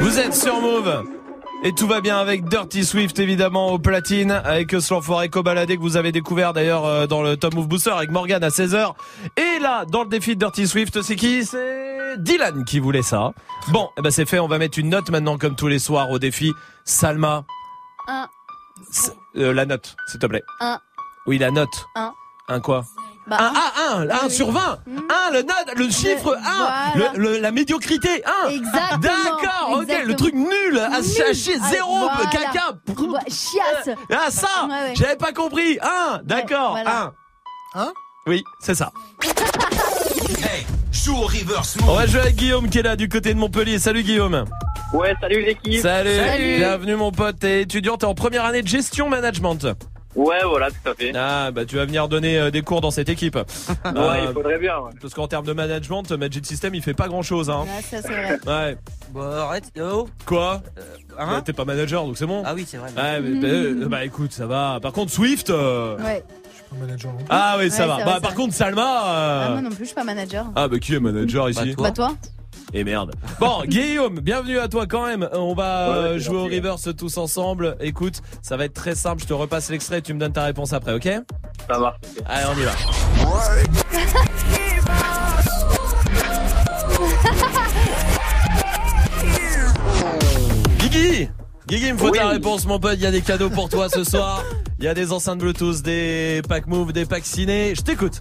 Vous 0.00 0.18
êtes 0.18 0.34
sur 0.34 0.60
Move. 0.60 1.04
Et 1.62 1.72
tout 1.72 1.86
va 1.86 2.00
bien 2.00 2.18
avec 2.18 2.44
Dirty 2.48 2.84
Swift 2.84 3.18
évidemment 3.18 3.68
au 3.72 3.78
platine 3.78 4.32
avec 4.32 4.72
ce 4.72 4.92
l'enfoiré 4.92 5.28
Cobaladé 5.30 5.76
que 5.76 5.80
vous 5.80 5.96
avez 5.96 6.12
découvert 6.12 6.52
d'ailleurs 6.52 6.84
euh, 6.84 7.06
dans 7.06 7.22
le 7.22 7.36
Top 7.36 7.54
Move 7.54 7.68
Booster 7.68 7.90
avec 7.90 8.10
Morgan 8.10 8.42
à 8.44 8.48
16h. 8.48 8.92
Et 9.36 9.60
là 9.60 9.84
dans 9.86 10.02
le 10.02 10.08
défi 10.08 10.34
de 10.34 10.40
Dirty 10.40 10.66
Swift 10.66 11.00
c'est 11.02 11.16
qui? 11.16 11.44
C'est 11.46 12.18
Dylan 12.18 12.64
qui 12.64 12.80
voulait 12.80 13.02
ça. 13.02 13.32
Bon, 13.68 13.88
eh 13.96 14.02
ben 14.02 14.10
c'est 14.10 14.26
fait, 14.26 14.38
on 14.40 14.48
va 14.48 14.58
mettre 14.58 14.78
une 14.78 14.90
note 14.90 15.08
maintenant 15.10 15.38
comme 15.38 15.56
tous 15.56 15.68
les 15.68 15.78
soirs 15.78 16.10
au 16.10 16.18
défi. 16.18 16.52
Salma, 16.84 17.44
Un, 18.08 18.26
euh, 19.36 19.54
la 19.54 19.64
note 19.64 19.96
s'il 20.08 20.20
te 20.20 20.26
plaît. 20.26 20.42
un, 20.60 20.78
Oui 21.26 21.38
la 21.38 21.50
note. 21.50 21.86
un. 21.94 22.12
Un 22.48 22.60
quoi? 22.60 22.84
Bah, 23.26 23.38
un, 23.40 23.52
ah, 23.56 23.96
un, 23.96 24.10
un 24.26 24.28
sur 24.28 24.50
20 24.50 24.60
Un, 24.86 25.30
le 25.32 25.44
le 25.82 25.90
chiffre 25.90 26.36
1 26.36 26.40
Voilà. 26.94 27.12
le, 27.16 27.18
le- 27.18 27.38
La 27.40 27.52
médiocrité 27.52 28.22
1 28.46 28.48
Exactement, 28.50 28.98
D'accord, 28.98 29.78
ok, 29.80 29.94
le 30.04 30.14
truc 30.14 30.34
nul 30.34 30.78
À 30.78 31.00
chier, 31.02 31.54
Ah, 31.62 31.68
zéro, 31.70 31.98
voilà. 32.00 32.30
caca 32.30 32.72
Ouais, 33.00 33.20
chiasse. 33.28 33.96
Ah 34.12 34.30
ça 34.30 34.66
Ouais, 34.66 34.72
ouais. 34.88 34.92
J'avais 34.94 35.16
pas 35.16 35.32
compris 35.32 35.78
Un, 35.80 36.20
d'accord, 36.22 36.72
voilà. 36.72 37.12
un 37.74 37.80
Hein? 37.80 37.92
Oui, 38.26 38.44
c'est 38.60 38.74
ça. 38.74 38.92
Hey, 40.42 40.66
joue 40.92 41.16
au 41.16 41.22
reverse 41.26 41.76
On 41.86 41.94
va 41.94 42.06
jouer 42.06 42.20
avec 42.20 42.36
Guillaume 42.36 42.68
qui 42.68 42.78
est 42.78 42.82
là 42.82 42.96
du 42.96 43.08
côté 43.08 43.32
de 43.34 43.38
Montpellier. 43.38 43.78
Salut 43.78 44.02
Guillaume 44.02 44.44
Ouais, 44.92 45.14
salut 45.20 45.42
l'équipe. 45.42 45.80
Salut. 45.80 46.56
Bienvenue 46.58 46.96
mon 46.96 47.10
pote. 47.10 47.38
T'es 47.40 47.62
étudiant, 47.62 47.96
t'es 47.96 48.04
en 48.04 48.14
première 48.14 48.44
année 48.44 48.62
de 48.62 48.68
gestion 48.68 49.08
management. 49.08 49.66
Ouais, 50.16 50.38
voilà, 50.44 50.70
tout 50.70 50.88
à 50.90 50.94
fait. 50.94 51.12
Ah 51.16 51.50
bah 51.50 51.64
tu 51.64 51.76
vas 51.76 51.84
venir 51.86 52.08
donner 52.08 52.38
euh, 52.38 52.50
des 52.50 52.62
cours 52.62 52.80
dans 52.80 52.90
cette 52.90 53.08
équipe. 53.08 53.36
Ouais, 53.84 54.24
il 54.28 54.32
faudrait 54.32 54.58
bien, 54.58 54.78
ouais. 54.78 54.92
Parce 55.00 55.12
qu'en 55.14 55.26
termes 55.28 55.46
de 55.46 55.52
management, 55.52 56.10
Magic 56.12 56.46
System 56.46 56.74
il 56.74 56.82
fait 56.82 56.94
pas 56.94 57.08
grand 57.08 57.22
chose 57.22 57.50
hein. 57.50 57.62
Ouais, 57.64 57.82
ça 57.82 58.02
c'est 58.02 58.08
vrai. 58.08 58.38
Ouais. 58.46 58.76
Bon, 59.10 59.22
arrête, 59.22 59.64
yo. 59.76 60.08
Quoi 60.26 60.62
hein 61.18 61.26
Bah, 61.30 61.42
T'es 61.44 61.52
pas 61.52 61.64
manager 61.64 62.04
donc 62.04 62.16
c'est 62.18 62.26
bon. 62.26 62.42
Ah 62.46 62.54
oui, 62.54 62.64
c'est 62.66 62.76
vrai. 62.78 62.90
Ouais, 62.96 63.20
mais, 63.20 63.40
bah, 63.40 63.46
euh, 63.48 63.88
bah, 63.88 64.04
écoute, 64.04 64.32
ça 64.32 64.46
va. 64.46 64.78
Par 64.82 64.92
contre 64.92 65.10
Swift. 65.12 65.50
euh, 65.50 65.96
Ouais. 65.98 66.22
Ah 67.28 67.56
oui, 67.58 67.70
ça 67.70 67.82
Ouais, 67.82 67.88
va. 67.88 67.96
c'est 67.98 68.04
Bah 68.04 68.10
vrai, 68.12 68.20
par 68.20 68.30
ça. 68.30 68.36
contre 68.36 68.52
Salma. 68.54 68.82
Ah, 68.84 69.46
euh, 69.48 69.52
moi 69.52 69.62
non 69.62 69.68
plus, 69.70 69.80
je 69.80 69.84
suis 69.84 69.94
pas 69.94 70.02
manager. 70.04 70.46
Ah 70.56 70.66
bah 70.68 70.78
qui 70.80 70.94
est 70.94 71.00
manager 71.00 71.48
ici 71.50 71.74
Bah 71.78 71.92
toi 71.92 72.14
Et 72.76 72.82
merde. 72.82 73.12
Bon, 73.38 73.62
Guillaume, 73.64 74.18
bienvenue 74.18 74.58
à 74.58 74.66
toi 74.66 74.86
quand 74.88 75.06
même. 75.06 75.28
On 75.32 75.54
va 75.54 75.90
Ouais, 75.90 75.96
euh, 75.96 76.18
jouer 76.18 76.36
au 76.36 76.42
gentil. 76.46 76.56
reverse 76.56 76.88
tous 76.96 77.18
ensemble. 77.18 77.76
Écoute, 77.80 78.20
ça 78.42 78.56
va 78.56 78.64
être 78.64 78.74
très 78.74 78.96
simple. 78.96 79.22
Je 79.22 79.28
te 79.28 79.32
repasse 79.32 79.70
l'extrait 79.70 79.98
et 79.98 80.02
tu 80.02 80.12
me 80.12 80.18
donnes 80.18 80.32
ta 80.32 80.42
réponse 80.42 80.72
après, 80.72 80.92
ok? 80.92 81.08
Ça 81.70 81.78
marche. 81.78 81.98
Allez, 82.26 82.46
on 82.52 82.60
y 82.60 82.64
va. 82.64 82.72
Guigui 90.78 91.28
Guigui, 91.66 91.86
il 91.88 91.94
me 91.94 91.98
faut 91.98 92.10
Oui. 92.10 92.18
ta 92.18 92.28
réponse, 92.28 92.66
mon 92.66 92.78
pote. 92.78 92.94
Il 92.96 93.00
y 93.02 93.06
a 93.06 93.10
des 93.10 93.22
cadeaux 93.22 93.48
pour 93.50 93.68
toi 93.70 93.88
ce 93.88 94.04
soir. 94.04 94.42
Il 94.78 94.84
y 94.84 94.88
a 94.88 94.92
des 94.94 95.12
enceintes 95.12 95.38
Bluetooth, 95.38 95.80
des 95.82 96.42
packs 96.46 96.66
Move, 96.66 96.92
des 96.92 97.06
packs 97.06 97.24
ciné. 97.24 97.74
Je 97.74 97.80
t'écoute. 97.80 98.20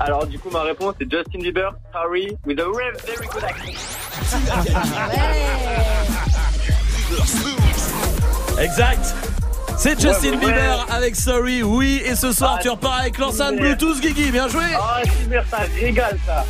Alors, 0.00 0.26
du 0.26 0.38
coup, 0.40 0.50
ma 0.50 0.62
réponse 0.62 0.94
c'est 0.98 1.08
Justin 1.10 1.38
Bieber, 1.38 1.72
Sorry, 1.92 2.36
with 2.46 2.58
a 2.58 2.64
very, 2.64 2.96
very 3.06 3.28
good 3.28 3.44
accent. 3.44 4.84
Exact. 8.60 9.14
C'est 9.76 10.00
Justin 10.00 10.30
Ouais, 10.30 10.36
ouais. 10.36 10.46
Bieber 10.46 10.86
avec 10.90 11.16
Sorry, 11.16 11.62
oui. 11.62 12.00
Et 12.04 12.14
ce 12.14 12.32
soir, 12.32 12.56
Ah, 12.58 12.62
tu 12.62 12.68
repars 12.70 12.94
avec 13.00 13.18
l'enceinte. 13.18 13.56
Bluetooth, 13.56 14.00
Guigui. 14.00 14.30
Bien 14.30 14.48
joué. 14.48 14.62
Ah, 14.76 15.00
super, 15.22 15.44
ça 15.50 15.58
régale 15.80 16.18
ça. 16.26 16.44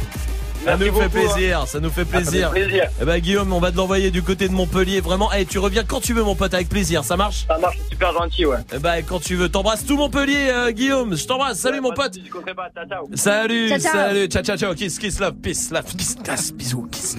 Ça 0.65 0.77
nous 0.77 0.93
fait 0.93 1.03
hein. 1.05 1.09
plaisir, 1.11 1.67
ça 1.67 1.81
nous 1.81 1.91
fait 1.91 2.01
Ah, 2.03 2.05
ça 2.05 2.21
plaisir. 2.31 2.53
fait 2.53 2.61
plaisir. 2.65 2.85
Eh 3.01 3.05
ben 3.05 3.19
Guillaume, 3.19 3.53
on 3.53 3.61
va 3.61 3.71
te 3.71 3.77
l'envoyer 3.77 4.11
du 4.11 4.23
côté 4.23 4.49
de 4.49 4.53
Montpellier. 4.55 5.01
Vraiment, 5.01 5.31
eh, 5.33 5.45
tu 5.45 5.59
reviens 5.59 5.85
quand 5.85 6.01
tu 6.01 6.15
veux, 6.15 6.23
mon 6.23 6.35
pote, 6.35 6.55
avec 6.55 6.69
plaisir. 6.69 7.05
Ça 7.05 7.17
marche? 7.17 7.45
Ça 7.47 7.59
marche, 7.59 7.79
super 7.91 8.13
gentil, 8.13 8.47
ouais. 8.47 8.57
Eh 8.75 8.79
ben 8.79 9.03
quand 9.07 9.21
tu 9.21 9.37
veux. 9.37 9.49
T'embrasses 9.49 9.85
tout 9.85 9.97
Montpellier, 9.97 10.49
euh, 10.51 10.71
Guillaume. 10.71 11.17
Je 11.17 11.27
t'embrasse. 11.27 11.59
Salut 11.59 11.81
mon 11.81 11.93
pote. 11.93 12.15
Je 12.25 12.31
compterai 12.31 12.55
pas, 12.55 12.69
ciao, 12.75 12.87
ciao. 12.89 13.07
Salut, 13.15 13.69
Ciao, 13.69 13.79
ciao. 13.79 13.93
salut. 13.93 14.27
Ciao, 14.29 14.43
ciao, 14.43 14.57
ciao. 14.57 14.75
Kiss, 14.75 14.99
kiss, 14.99 15.21
love, 15.21 15.35
peace, 15.43 15.71
love, 15.71 15.85
kiss, 15.97 16.17
kiss, 16.25 16.53
bisous, 16.53 16.87
kiss. 16.91 17.17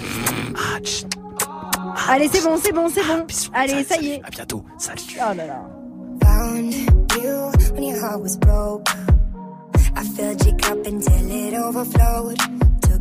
Ah. 0.57 0.79
Allez, 2.09 2.29
c'est 2.31 2.43
bon, 2.43 2.57
c'est 2.61 2.71
bon, 2.73 2.89
c'est 2.93 3.03
bon. 3.03 3.25
Allez, 3.53 3.83
ça 3.83 3.97
y 4.01 4.07
est. 4.13 4.21
À 4.23 4.29
bientôt. 4.29 4.65
Salut. 4.77 4.99
Oh 5.17 5.33
là 5.35 5.45
là. 5.45 5.61
Found 6.23 6.73
you 6.73 7.51
when 7.73 7.83
your 7.83 7.99
heart 8.01 8.21
was 8.21 8.37
broke. 8.37 8.87
I 9.95 10.03
filled 10.15 10.43
your 10.45 10.55
cup 10.57 10.85
until 10.85 11.31
it 11.31 11.53
overflowed. 11.53 12.37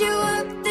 You 0.00 0.06
up 0.06 0.61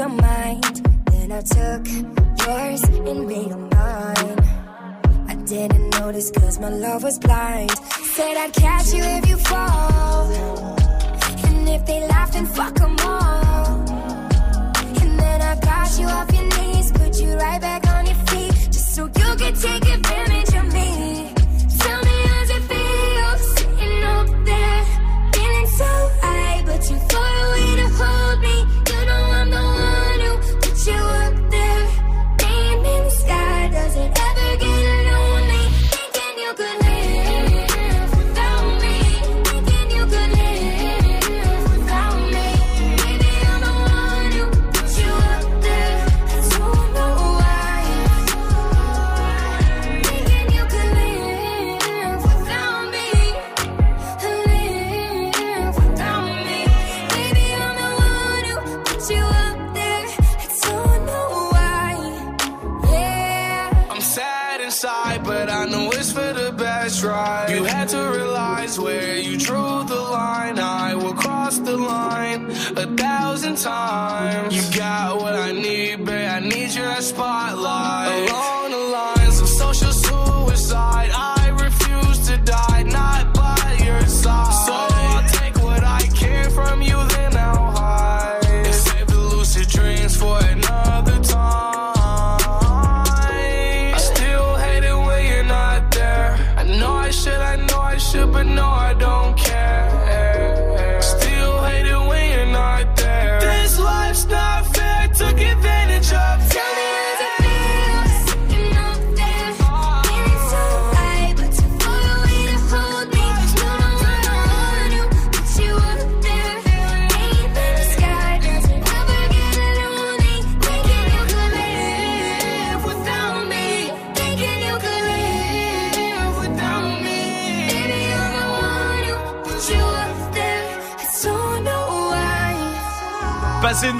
your 0.00 0.08
mind. 0.08 0.76
Then 1.12 1.30
I 1.30 1.42
took 1.42 1.82
yours 2.46 2.82
and 2.84 3.26
made 3.28 3.50
them 3.50 3.68
mine. 3.68 4.38
I 5.28 5.34
didn't 5.44 5.90
notice 6.00 6.30
cause 6.30 6.58
my 6.58 6.70
love 6.70 7.02
was 7.02 7.18
blind. 7.18 7.70
Said 8.14 8.34
I'd 8.44 8.52
catch 8.54 8.94
you 8.94 9.02
if 9.18 9.28
you 9.28 9.36
fall. 9.36 10.24
And 11.48 11.68
if 11.68 11.84
they 11.84 12.00
laugh, 12.08 12.32
then 12.32 12.46
fuck 12.46 12.80
'em 12.80 12.96
all. 13.12 13.66
And 15.02 15.12
then 15.22 15.38
I 15.50 15.54
got 15.70 15.88
you 16.00 16.06
off 16.16 16.28
your 16.36 16.48
knees, 16.54 16.92
put 16.92 17.12
you 17.22 17.30
right 17.44 17.60
back 17.60 17.82
on 17.94 18.06
your 18.06 18.20
feet, 18.28 18.54
just 18.74 18.94
so 18.94 19.02
you 19.20 19.30
could 19.40 19.56
take 19.66 19.84
advantage 19.96 20.52
of 20.60 20.66
me. 20.72 21.19
time. 73.62 74.09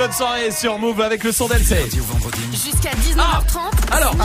Bonne 0.00 0.12
soirée 0.12 0.50
sur 0.50 0.78
Move 0.78 1.02
avec 1.02 1.22
le 1.24 1.30
son 1.30 1.46
d'Elsay. 1.46 1.84
Jusqu'à 2.52 2.88
19h30. 2.92 3.92
Alors, 3.92 4.16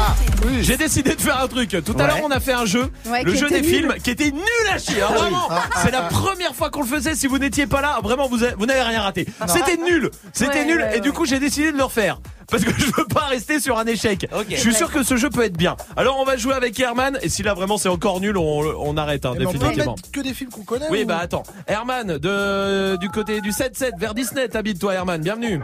j'ai 0.61 0.77
décidé 0.77 1.15
de 1.15 1.21
faire 1.21 1.41
un 1.41 1.49
truc. 1.49 1.69
Tout 1.83 1.91
à 1.91 2.01
Ouais. 2.03 2.07
l'heure, 2.07 2.21
on 2.23 2.31
a 2.31 2.39
fait 2.39 2.53
un 2.53 2.65
jeu, 2.65 2.89
Ouais, 3.05 3.23
le 3.23 3.35
jeu 3.35 3.49
des 3.49 3.59
nul. 3.59 3.69
films, 3.69 3.93
qui 4.01 4.09
était 4.11 4.31
nul 4.31 4.41
à 4.73 4.77
chier. 4.77 5.01
hein, 5.01 5.07
vraiment, 5.13 5.47
Ah, 5.49 5.63
ah, 5.69 5.79
c'est 5.83 5.91
la 5.91 6.05
ah. 6.05 6.09
première 6.09 6.55
fois 6.55 6.69
qu'on 6.69 6.79
le 6.83 6.87
faisait. 6.87 7.13
Si 7.13 7.27
vous 7.27 7.39
n'étiez 7.39 7.67
pas 7.67 7.81
là, 7.81 7.99
vraiment, 8.01 8.29
vous, 8.29 8.41
avez- 8.43 8.55
vous 8.57 8.65
n'avez 8.65 8.83
rien 8.83 9.01
raté. 9.01 9.25
C'était 9.47 9.75
nul, 9.75 10.11
c'était 10.31 10.59
Ouais, 10.59 10.65
nul, 10.65 10.77
ouais, 10.77 10.97
et 10.97 11.01
du 11.01 11.11
coup, 11.11 11.25
j'ai 11.25 11.39
décidé 11.39 11.73
de 11.73 11.77
le 11.77 11.83
refaire. 11.83 12.19
Parce 12.49 12.63
que 12.63 12.71
je 12.77 12.85
veux 12.85 13.05
pas 13.07 13.25
rester 13.25 13.59
sur 13.59 13.77
un 13.77 13.85
échec. 13.85 14.27
Je 14.49 14.55
suis 14.55 14.73
sûr 14.73 14.91
que 14.91 15.03
ce 15.03 15.15
jeu 15.17 15.29
peut 15.29 15.43
être 15.43 15.57
bien. 15.57 15.75
Alors, 15.97 16.19
on 16.19 16.25
va 16.25 16.37
jouer 16.37 16.53
avec 16.53 16.79
Herman, 16.79 17.17
et 17.21 17.29
si 17.29 17.43
là 17.43 17.53
vraiment 17.53 17.77
c'est 17.77 17.89
encore 17.89 18.19
nul, 18.21 18.37
on, 18.37 18.43
on 18.79 18.97
arrête 18.97 19.25
hein, 19.25 19.33
Eh, 19.39 19.45
on 19.45 19.51
peut 19.51 19.57
définitivement. 19.57 19.95
mettre 19.95 20.11
que 20.11 20.19
des 20.21 20.33
films 20.33 20.49
qu'on 20.49 20.63
connaît 20.63 20.87
Oui, 20.89 21.03
ou- 21.03 21.07
bah 21.07 21.19
attends. 21.21 21.43
Herman, 21.67 22.17
de, 22.17 22.97
du 22.97 23.09
côté 23.09 23.41
du 23.41 23.51
7-7 23.51 23.97
vers 23.97 24.13
Disney, 24.13 24.47
t'habites 24.47 24.79
toi, 24.79 24.93
Herman. 24.93 25.21
Bienvenue. 25.21 25.61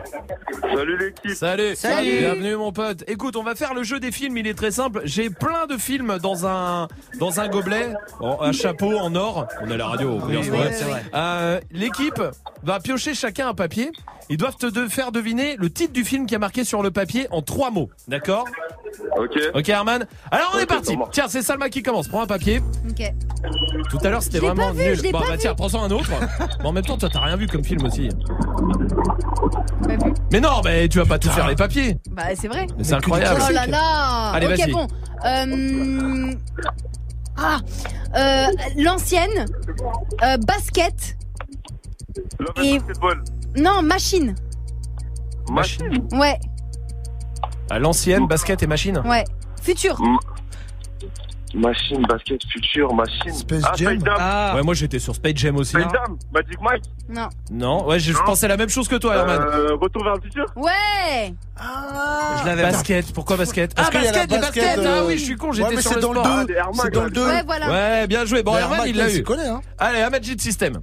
Salut 0.76 0.98
l'équipe. 0.98 1.38
Salut. 1.38 1.76
Salut. 1.76 2.19
Bienvenue 2.19 2.56
mon 2.56 2.72
pote. 2.72 3.03
Écoute, 3.08 3.35
on 3.35 3.43
va 3.43 3.56
faire 3.56 3.74
le 3.74 3.84
jeu 3.84 4.00
des 4.00 4.11
films, 4.11 4.38
il 4.38 4.48
est 4.48 4.53
très 4.58 4.72
simple. 4.72 5.01
J'ai 5.06 5.30
plein 5.30 5.68
de 5.68 5.77
films 5.77 6.18
dans 6.22 6.45
un 6.48 6.88
dans 7.19 7.40
un 7.40 7.48
gobelet, 7.48 7.93
en- 8.19 8.42
un 8.42 8.51
chapeau 8.51 8.98
en 8.98 9.16
or. 9.16 9.48
On 9.61 9.69
à 9.72 9.77
la 9.77 9.88
radio, 9.88 10.19
on 10.24 10.27
c'est 10.43 10.84
vrai. 10.84 11.03
Euh, 11.14 11.60
L'équipe 11.72 12.22
va 12.64 12.80
piocher 12.80 13.14
chacun 13.14 13.50
un 13.50 13.53
papier. 13.53 13.92
Ils 14.30 14.38
doivent 14.38 14.56
te 14.56 14.68
de- 14.68 14.88
faire 14.88 15.11
deviner 15.11 15.56
le 15.58 15.69
titre 15.69 15.92
du 15.93 16.06
film 16.06 16.26
qui 16.26 16.35
est 16.35 16.40
marqué 16.40 16.64
sur 16.64 16.70
le 16.82 16.91
papier 16.91 17.27
en 17.32 17.41
trois 17.41 17.72
mots. 17.72 17.90
D'accord 18.08 18.45
Ok. 19.17 19.38
Ok 19.53 19.67
Herman 19.69 20.06
Alors 20.32 20.51
on 20.56 20.59
est 20.59 20.66
parti. 20.66 20.95
Tiens, 21.11 21.25
c'est 21.27 21.41
Salma 21.41 21.69
qui 21.69 21.83
commence. 21.83 22.08
Prends 22.08 22.22
un 22.22 22.27
papier. 22.27 22.61
Ok. 22.90 23.14
Tout 23.90 23.98
à 24.03 24.09
l'heure 24.09 24.24
c'était 24.24 24.40
vraiment 24.40 24.67
pas 24.67 24.72
vu, 24.74 24.83
nul. 24.85 25.11
bon 25.11 25.19
pas 25.19 25.25
bah 25.27 25.32
vu. 25.33 25.38
tiens, 25.40 25.56
prends-en 25.56 25.83
un 25.83 25.91
autre. 25.91 26.09
mais 26.59 26.66
en 26.66 26.72
même 26.72 26.85
temps, 26.85 26.98
toi 26.98 27.09
t'as 27.11 27.19
rien 27.19 27.35
vu 27.35 27.48
comme 27.48 27.64
film 27.64 27.83
aussi. 27.85 28.09
Pas 29.83 30.06
vu. 30.06 30.14
Mais 30.32 30.40
non, 30.40 30.61
mais 30.64 30.88
tu 30.88 31.00
vas 31.00 31.06
pas 31.06 31.19
tout 31.19 31.30
faire 31.30 31.48
les 31.48 31.56
papiers. 31.56 31.98
Bah, 32.11 32.24
c'est 32.35 32.48
vrai. 32.48 32.67
Mais 32.77 32.83
C'est 32.83 32.93
incroyable. 32.93 33.41
Oh 33.50 33.51
là 33.51 33.67
là. 33.67 34.32
Allez, 34.33 34.48
ok, 34.48 34.58
vas-y. 34.58 34.72
bon. 34.72 34.88
Euh... 35.25 36.33
Ah. 37.38 37.59
Euh, 38.16 38.48
L'ancienne. 38.77 39.45
Euh, 40.24 40.38
basket. 40.38 41.17
Et- 42.61 42.80
basketball. 42.80 43.24
Non, 43.58 43.82
machine. 43.82 44.35
Machine. 45.50 46.08
Ouais, 46.14 46.40
À 47.72 47.80
l'ancienne, 47.80 48.27
basket 48.27 48.61
et 48.64 48.67
machine. 48.67 49.01
ouais. 49.06 49.24
Futur. 49.64 49.98
Machine, 51.53 52.01
basket, 52.08 52.41
futur, 52.50 52.93
machine. 52.93 53.33
Space 53.33 53.61
ah, 53.66 53.72
Jam. 53.75 54.00
Space 54.00 54.06
Jam. 54.06 54.16
Ah, 54.19 54.53
Ouais, 54.56 54.64
moi 54.64 54.74
j'étais 54.74 55.00
sur 55.00 55.14
Space 55.16 55.33
Jam 55.35 55.58
aussi. 55.58 55.72
Space 55.72 55.83
Jam. 55.91 56.17
Magic 56.33 56.61
Mike. 56.61 56.83
Non. 57.09 57.27
Non, 57.51 57.85
ouais, 57.88 58.00
je 58.00 58.14
Non. 58.14 58.19
pensais 58.25 58.48
la 58.48 58.56
même 58.56 58.69
chose 58.69 58.88
que 58.88 58.95
toi, 58.95 59.16
Herman. 59.17 59.41
Euh, 59.41 59.75
retour 59.75 60.01
vers 60.03 60.16
le 60.16 60.22
futur. 60.22 60.45
Ouais. 60.56 61.33
je 62.41 62.45
l'avais 62.45 62.61
pas. 62.64 62.72
Basket, 62.72 63.11
pourquoi 63.14 63.35
basket? 63.35 63.75
Parce 63.75 63.90
Ah, 63.90 63.91
qu'il 63.91 64.01
y 64.03 64.08
a 64.08 64.11
basket, 64.11 64.32
la 64.32 64.38
basket, 64.40 64.64
baskets 64.64 64.85
Ah 64.85 64.90
euh, 64.90 65.08
oui, 65.08 65.17
je 65.17 65.24
suis 65.25 65.35
con, 65.35 65.48
Ouais, 65.50 65.53
j'étais 65.56 65.75
mais 65.75 65.82
sur 65.82 65.90
c'est 65.91 65.95
le 65.98 66.01
dans 66.01 66.11
sport. 66.14 66.24
le 66.25 66.32
Ah, 66.32 66.41
2. 66.41 66.45
des 66.48 66.53
Air 66.53 66.66
Max, 66.67 66.80
C'est 66.83 66.90
dans 66.91 67.01
le 67.03 67.08
là. 67.08 67.14
2. 67.14 67.25
Ouais, 67.27 67.43
voilà. 67.45 67.69
Ouais, 67.69 68.08
bien 68.08 68.25
joué. 68.25 68.43
Bon, 68.43 68.56
Herman, 68.58 68.82
il 68.88 68.95
l'a 68.95 69.14
eu. 69.14 69.24
connaît, 69.24 69.48
hein. 69.48 69.61
Allez, 69.77 70.01
un 70.01 70.09
Magic 70.09 70.41
System. 70.41 70.80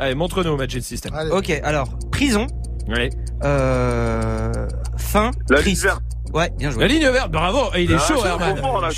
Allez, 0.00 0.16
montre-nous 0.16 0.56
Magic 0.56 0.82
System. 0.82 1.14
Allez. 1.14 1.30
Ok, 1.30 1.50
alors, 1.62 1.88
prison, 2.10 2.48
Allez. 2.92 3.10
euh, 3.44 4.52
fin, 4.96 5.30
La 5.50 5.60
ligne 5.60 5.76
verte. 5.76 6.02
Ouais, 6.32 6.50
bien 6.58 6.70
joué. 6.70 6.80
La 6.82 6.88
ligne 6.88 7.08
verte, 7.08 7.30
bravo. 7.30 7.70
Et 7.74 7.84
il 7.84 7.92
est 7.92 7.96
Ah, 7.96 7.98
chaud, 7.98 8.24
Herman. 8.24 8.56
là, 8.56 8.88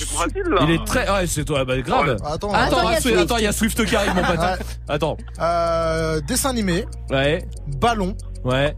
là. 0.49 0.59
Il 0.63 0.71
est 0.71 0.85
très. 0.87 1.09
Ouais, 1.11 1.27
c'est 1.27 1.45
toi, 1.45 1.65
bah 1.65 1.79
grave. 1.83 2.07
Ouais. 2.07 2.13
Attends, 2.25 2.53
Attends, 2.53 2.79
Attends, 2.89 3.37
il 3.39 3.45
y 3.45 3.47
a 3.47 3.53
Swift. 3.53 3.85
qui 3.85 3.95
arrive, 3.95 4.15
mon 4.15 4.23
pote. 4.23 4.39
Ouais. 4.39 4.57
Attends. 4.89 5.17
Euh, 5.41 6.21
dessin 6.23 6.51
animé, 6.51 6.87
Ouais, 7.11 7.45
ballon, 7.79 8.17
ouais. 8.45 8.75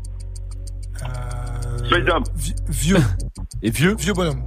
euh, 1.02 1.88
vieux, 2.68 2.96
Et 3.62 3.70
vieux. 3.70 3.94
vieux 3.96 4.12
bonhomme. 4.12 4.42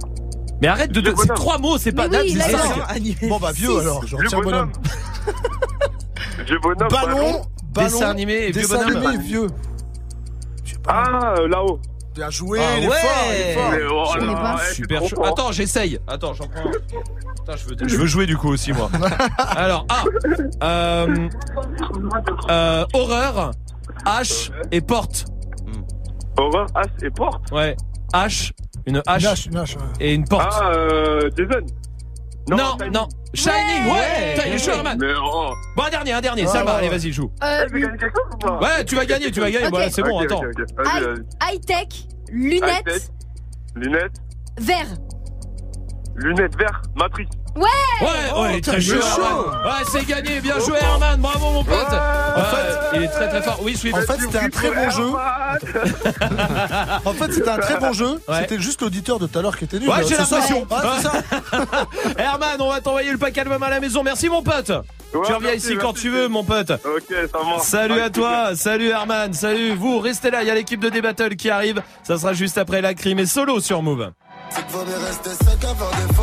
Mais 0.60 0.68
arrête 0.68 0.92
de. 0.92 1.02
C'est 1.18 1.34
trois 1.34 1.58
mots, 1.58 1.78
c'est 1.78 1.92
pas 1.92 2.06
oui, 2.06 2.18
il 2.26 2.42
c'est. 2.42 3.28
Bon 3.28 3.38
bah 3.38 3.50
vieux 3.52 3.68
Six. 3.70 3.78
alors, 3.80 4.02
je 4.06 4.16
Vieux 4.16 4.24
retiens 4.26 4.40
bonhomme. 4.42 4.72
Vieux 6.46 6.58
bonhomme. 6.60 6.88
Ballon, 6.88 7.42
ballon, 7.72 7.88
Dessin 7.88 8.10
animé 8.10 8.32
et 8.34 8.50
vieux 8.52 8.62
dessin 8.62 8.78
bonhomme. 8.86 9.06
animé, 9.06 9.22
vieux. 9.24 9.46
Ah, 10.86 11.34
euh, 11.38 11.48
là-haut. 11.48 11.80
Bien 12.14 12.28
joué, 12.28 12.60
Ah 12.60 12.78
il 12.78 12.84
est 12.84 12.88
ouais. 12.88 12.94
fort, 12.96 13.24
il 13.28 13.40
est 13.40 13.54
fort. 13.54 14.16
Mais 14.20 14.28
oh 14.30 14.58
eh, 14.70 14.74
Super 14.74 15.02
chaud. 15.06 15.24
Attends, 15.24 15.50
j'essaye. 15.52 15.98
Attends, 16.06 16.34
j'en 16.34 16.46
prends. 16.46 16.68
un. 16.68 16.72
Putain, 16.72 17.56
je 17.56 17.66
veux, 17.68 17.88
je 17.88 17.96
veux 17.96 18.06
jouer 18.06 18.26
du 18.26 18.36
coup 18.36 18.50
aussi 18.50 18.72
moi. 18.72 18.90
Alors 19.56 19.86
A, 19.88 20.04
euh, 20.62 21.28
euh, 22.50 22.84
horreur, 22.92 23.52
H 24.04 24.50
et 24.70 24.80
porte. 24.80 25.24
Horreur, 26.36 26.66
As 26.74 27.04
et 27.04 27.10
porte. 27.10 27.50
Ouais, 27.50 27.76
H, 28.12 28.52
une 28.86 28.98
H 28.98 29.20
Une 29.20 29.26
hache, 29.26 29.46
une 29.46 29.58
ouais. 29.58 29.86
et 30.00 30.14
une 30.14 30.26
porte. 30.28 30.52
Ah, 30.52 30.70
euh, 30.74 31.30
Jason. 31.36 31.66
Non, 32.48 32.76
Shining. 32.78 32.92
non, 32.92 33.08
Shining, 33.34 33.84
ouais. 33.86 34.34
Ouais. 34.36 35.14
Oh. 35.22 35.52
Bon, 35.76 35.82
un 35.84 35.90
dernier, 35.90 36.12
un 36.12 36.20
dernier. 36.20 36.46
Salma, 36.46 36.72
ouais, 36.72 36.78
allez, 36.78 36.88
vas-y, 36.88 37.12
joue. 37.12 37.30
Euh, 37.42 37.66
j'ai 37.72 37.80
gagné 37.80 37.98
quelque 37.98 38.14
chose 38.16 38.34
ou 38.34 38.38
pas 38.38 38.58
Ouais, 38.60 38.84
tu 38.84 38.96
vas 38.96 39.06
gagner, 39.06 39.30
tu 39.30 39.40
vas 39.40 39.50
gagner. 39.50 39.68
Ouais, 39.68 39.90
c'est 39.90 40.02
bon, 40.02 40.18
attends. 40.18 40.42
high, 41.42 41.60
tech, 41.66 41.88
lunettes. 42.30 43.12
Lunettes. 43.74 44.16
vert. 44.60 44.86
Lunettes 46.16 46.56
vert. 46.58 46.82
Matrice. 46.94 47.28
Ouais, 47.54 48.40
ouais, 48.40 48.52
il 48.52 48.56
est 48.56 48.60
très 48.60 48.80
chaud. 48.80 48.94
Ouais, 48.94 49.84
c'est 49.90 50.06
gagné. 50.06 50.40
Bien 50.40 50.58
joué, 50.58 50.78
Herman. 50.80 51.20
Bravo, 51.20 51.50
mon 51.50 51.64
pote. 51.64 51.74
Ouais. 51.74 52.42
Ouais, 52.42 52.96
il 52.96 53.02
est 53.02 53.08
très 53.08 53.28
très 53.28 53.42
fort. 53.42 53.60
Oui, 53.62 53.76
Swift. 53.76 53.96
En 53.96 54.00
fait, 54.00 54.20
c'était 54.20 54.38
un 54.38 54.48
très 54.48 54.70
bon 54.70 54.90
jeu. 54.90 55.10
En 57.04 57.12
fait, 57.12 57.32
c'était 57.32 57.50
un 57.50 57.58
très 57.58 57.78
bon 57.78 57.92
jeu. 57.92 58.20
Ouais. 58.28 58.40
C'était 58.40 58.58
juste 58.58 58.80
l'auditeur 58.80 59.18
de 59.18 59.26
tout 59.26 59.38
à 59.38 59.42
l'heure 59.42 59.56
qui 59.56 59.64
était 59.64 59.78
nul. 59.78 59.88
Ouais, 59.88 60.04
j'ai 60.08 60.16
l'impression. 60.16 60.66
Ouais. 60.70 62.16
Herman, 62.18 62.60
on 62.60 62.70
va 62.70 62.80
t'envoyer 62.80 63.12
le 63.12 63.18
pack 63.18 63.36
album 63.38 63.62
à 63.62 63.70
la 63.70 63.80
maison. 63.80 64.02
Merci, 64.02 64.28
mon 64.28 64.42
pote. 64.42 64.72
tu 65.12 65.18
reviens 65.18 65.38
merci, 65.40 65.56
ici 65.58 65.76
quand 65.76 65.88
merci. 65.88 66.02
tu 66.02 66.10
veux, 66.10 66.28
mon 66.28 66.44
pote. 66.44 66.70
Ok, 66.70 67.14
ça 67.30 67.44
marche. 67.44 67.62
Salut 67.62 68.00
à 68.00 68.10
toi, 68.10 68.56
salut 68.56 68.88
Herman, 68.88 69.32
salut 69.32 69.74
vous, 69.74 69.98
restez 69.98 70.30
là, 70.30 70.42
il 70.42 70.48
y 70.48 70.50
a 70.50 70.54
l'équipe 70.54 70.80
de 70.80 70.88
D-Battle 70.88 71.36
qui 71.36 71.50
arrive, 71.50 71.82
ça 72.02 72.18
sera 72.18 72.32
juste 72.32 72.58
après 72.58 72.80
la 72.80 72.94
crime 72.94 73.18
et 73.18 73.26
solo 73.26 73.60
sur 73.60 73.82
Move. 73.82 74.10
C'est 74.50 74.66
qu'il 74.66 74.76
vaut 74.76 74.84
mieux 74.84 75.06
rester 75.06 75.30
sec 75.30 75.64
avoir 75.64 75.90
des 75.90 76.14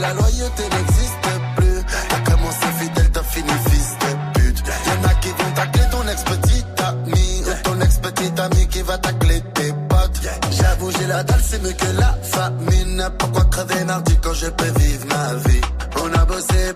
la 0.00 0.14
loyauté 0.14 0.62
n'existe 0.62 1.28
plus. 1.56 1.84
T'as 2.08 2.30
commencé 2.30 2.66
fidèle, 2.80 3.10
t'as 3.12 3.22
fini 3.22 3.50
fils 3.70 3.96
de 4.00 4.40
pute. 4.40 4.62
Y'en 4.86 5.08
a 5.08 5.14
qui 5.14 5.28
vont 5.28 5.52
tacler 5.54 5.84
ton 5.90 6.08
ex-petite 6.08 6.80
ami. 6.80 7.42
Ou 7.46 7.62
ton 7.62 7.80
ex-petite 7.80 8.40
ami 8.40 8.68
qui 8.68 8.82
va 8.82 8.98
tacler 8.98 9.40
tes 9.54 9.72
potes. 9.88 10.20
J'avoue, 10.50 10.90
j'ai 10.92 11.06
la 11.06 11.22
dalle, 11.22 11.42
c'est 11.42 11.62
mieux 11.62 11.72
que 11.72 12.00
la 12.00 12.14
famine. 12.22 13.10
Pourquoi 13.18 13.44
crever 13.44 13.84
mardi 13.84 14.16
quand 14.22 14.34
je 14.34 14.46
peux 14.46 14.80
vivre 14.80 15.06
ma 15.06 15.34
vie? 15.48 15.60
On 16.02 16.12
a 16.18 16.24
bossé 16.24 16.72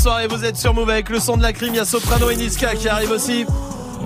soirée, 0.00 0.26
vous 0.28 0.44
êtes 0.44 0.56
sur 0.56 0.72
Move 0.74 0.88
avec 0.90 1.10
le 1.10 1.20
son 1.20 1.36
de 1.36 1.42
la 1.42 1.52
crime, 1.52 1.74
il 1.74 1.76
y 1.76 1.80
a 1.80 1.84
Soprano 1.84 2.30
et 2.30 2.36
Niska 2.36 2.74
qui 2.74 2.88
arrivent 2.88 3.10
aussi. 3.10 3.44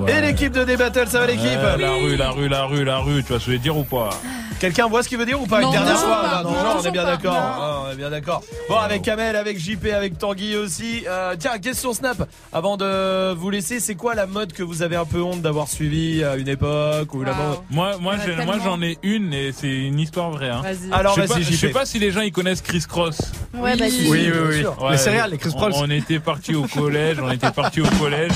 Et 0.09 0.21
l'équipe 0.21 0.53
de 0.53 0.65
D-Battle, 0.65 1.07
ça 1.09 1.21
va 1.21 1.27
l'équipe 1.27 1.45
Ouais, 1.45 1.79
La 1.79 1.93
rue, 1.93 2.17
la 2.17 2.31
rue, 2.31 2.49
la 2.49 2.65
rue, 2.65 2.85
la 2.85 2.99
rue, 2.99 3.23
tu 3.23 3.29
vois 3.29 3.39
ce 3.39 3.45
que 3.47 3.51
je 3.53 3.57
veux 3.57 3.63
dire 3.63 3.77
ou 3.77 3.85
pas 3.85 4.11
Quelqu'un 4.59 4.89
voit 4.89 5.03
ce 5.03 5.09
qu'il 5.09 5.19
veut 5.19 5.27
dire 5.27 5.41
ou 5.41 5.47
pas 5.47 5.61
Non, 5.61 5.69
Une 5.69 5.73
dernière 5.75 5.99
fois 5.99 6.21
pas. 6.23 6.43
Non, 6.43 6.51
Non, 6.51 6.63
non, 6.65 6.71
on 6.81 6.85
est 6.85 6.91
bien 6.91 7.05
pas. 7.05 7.11
d'accord. 7.17 7.37
Ah, 7.37 7.83
on 7.87 7.93
est 7.93 7.97
bien 7.97 8.11
d'accord. 8.11 8.43
Bon, 8.69 8.77
avec 8.77 9.03
Kamel, 9.03 9.37
avec 9.37 9.59
JP, 9.59 9.87
avec 9.95 10.19
Tanguy 10.19 10.57
aussi. 10.57 11.05
Euh, 11.07 11.35
tiens, 11.39 11.59
question 11.59 11.93
Snap. 11.93 12.29
Avant 12.53 12.77
de 12.77 13.33
vous 13.35 13.51
laisser, 13.51 13.79
c'est 13.79 13.95
quoi 13.95 14.15
la 14.15 14.27
mode 14.27 14.53
que 14.53 14.63
vous 14.63 14.83
avez 14.83 14.97
un 14.97 15.05
peu 15.05 15.21
honte 15.23 15.43
d'avoir 15.43 15.69
suivi 15.69 16.25
à 16.25 16.37
une 16.37 16.49
époque 16.49 17.13
ou 17.15 17.23
la 17.23 17.35
mode 17.35 17.59
Moi, 17.71 17.93
moi, 18.01 18.17
tellement. 18.17 18.55
j'en 18.65 18.81
ai 18.83 18.97
une 19.03 19.33
et 19.35 19.53
c'est 19.53 19.69
une 19.69 20.01
histoire 20.01 20.31
vraie. 20.31 20.51
Hein. 20.51 20.63
Vas-y. 20.63 20.93
Alors, 20.93 21.15
je 21.17 21.21
sais 21.23 21.27
vas-y, 21.27 21.45
pas, 21.45 21.51
je 21.51 21.57
sais 21.57 21.69
JP. 21.69 21.73
pas 21.75 21.87
si 21.87 21.99
les 21.99 22.11
gens 22.11 22.21
ils 22.23 22.33
connaissent 22.33 22.63
Chris 22.63 22.85
Cross. 22.89 23.19
Ouais, 23.55 23.76
vas-y. 23.76 24.08
Oui, 24.08 24.31
oui, 24.33 24.65
oui. 24.65 24.91
Les 24.91 24.99
céréales, 24.99 25.31
les 25.31 25.55
on-. 25.55 25.70
On, 25.74 25.91
était 25.91 26.18
parti 26.18 26.55
au 26.55 26.66
collège, 26.66 27.18
on 27.20 27.31
était 27.31 27.50
parti 27.50 27.81
au 27.81 27.86
collège. 27.99 28.33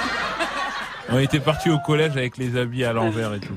on 1.08 1.18
était 1.18 1.40
parti 1.40 1.70
au 1.70 1.78
collège 1.78 2.12
avec 2.12 2.36
les 2.36 2.56
habits 2.56 2.84
à 2.84 2.92
l'envers 2.92 3.34
et 3.34 3.40
tout. 3.40 3.54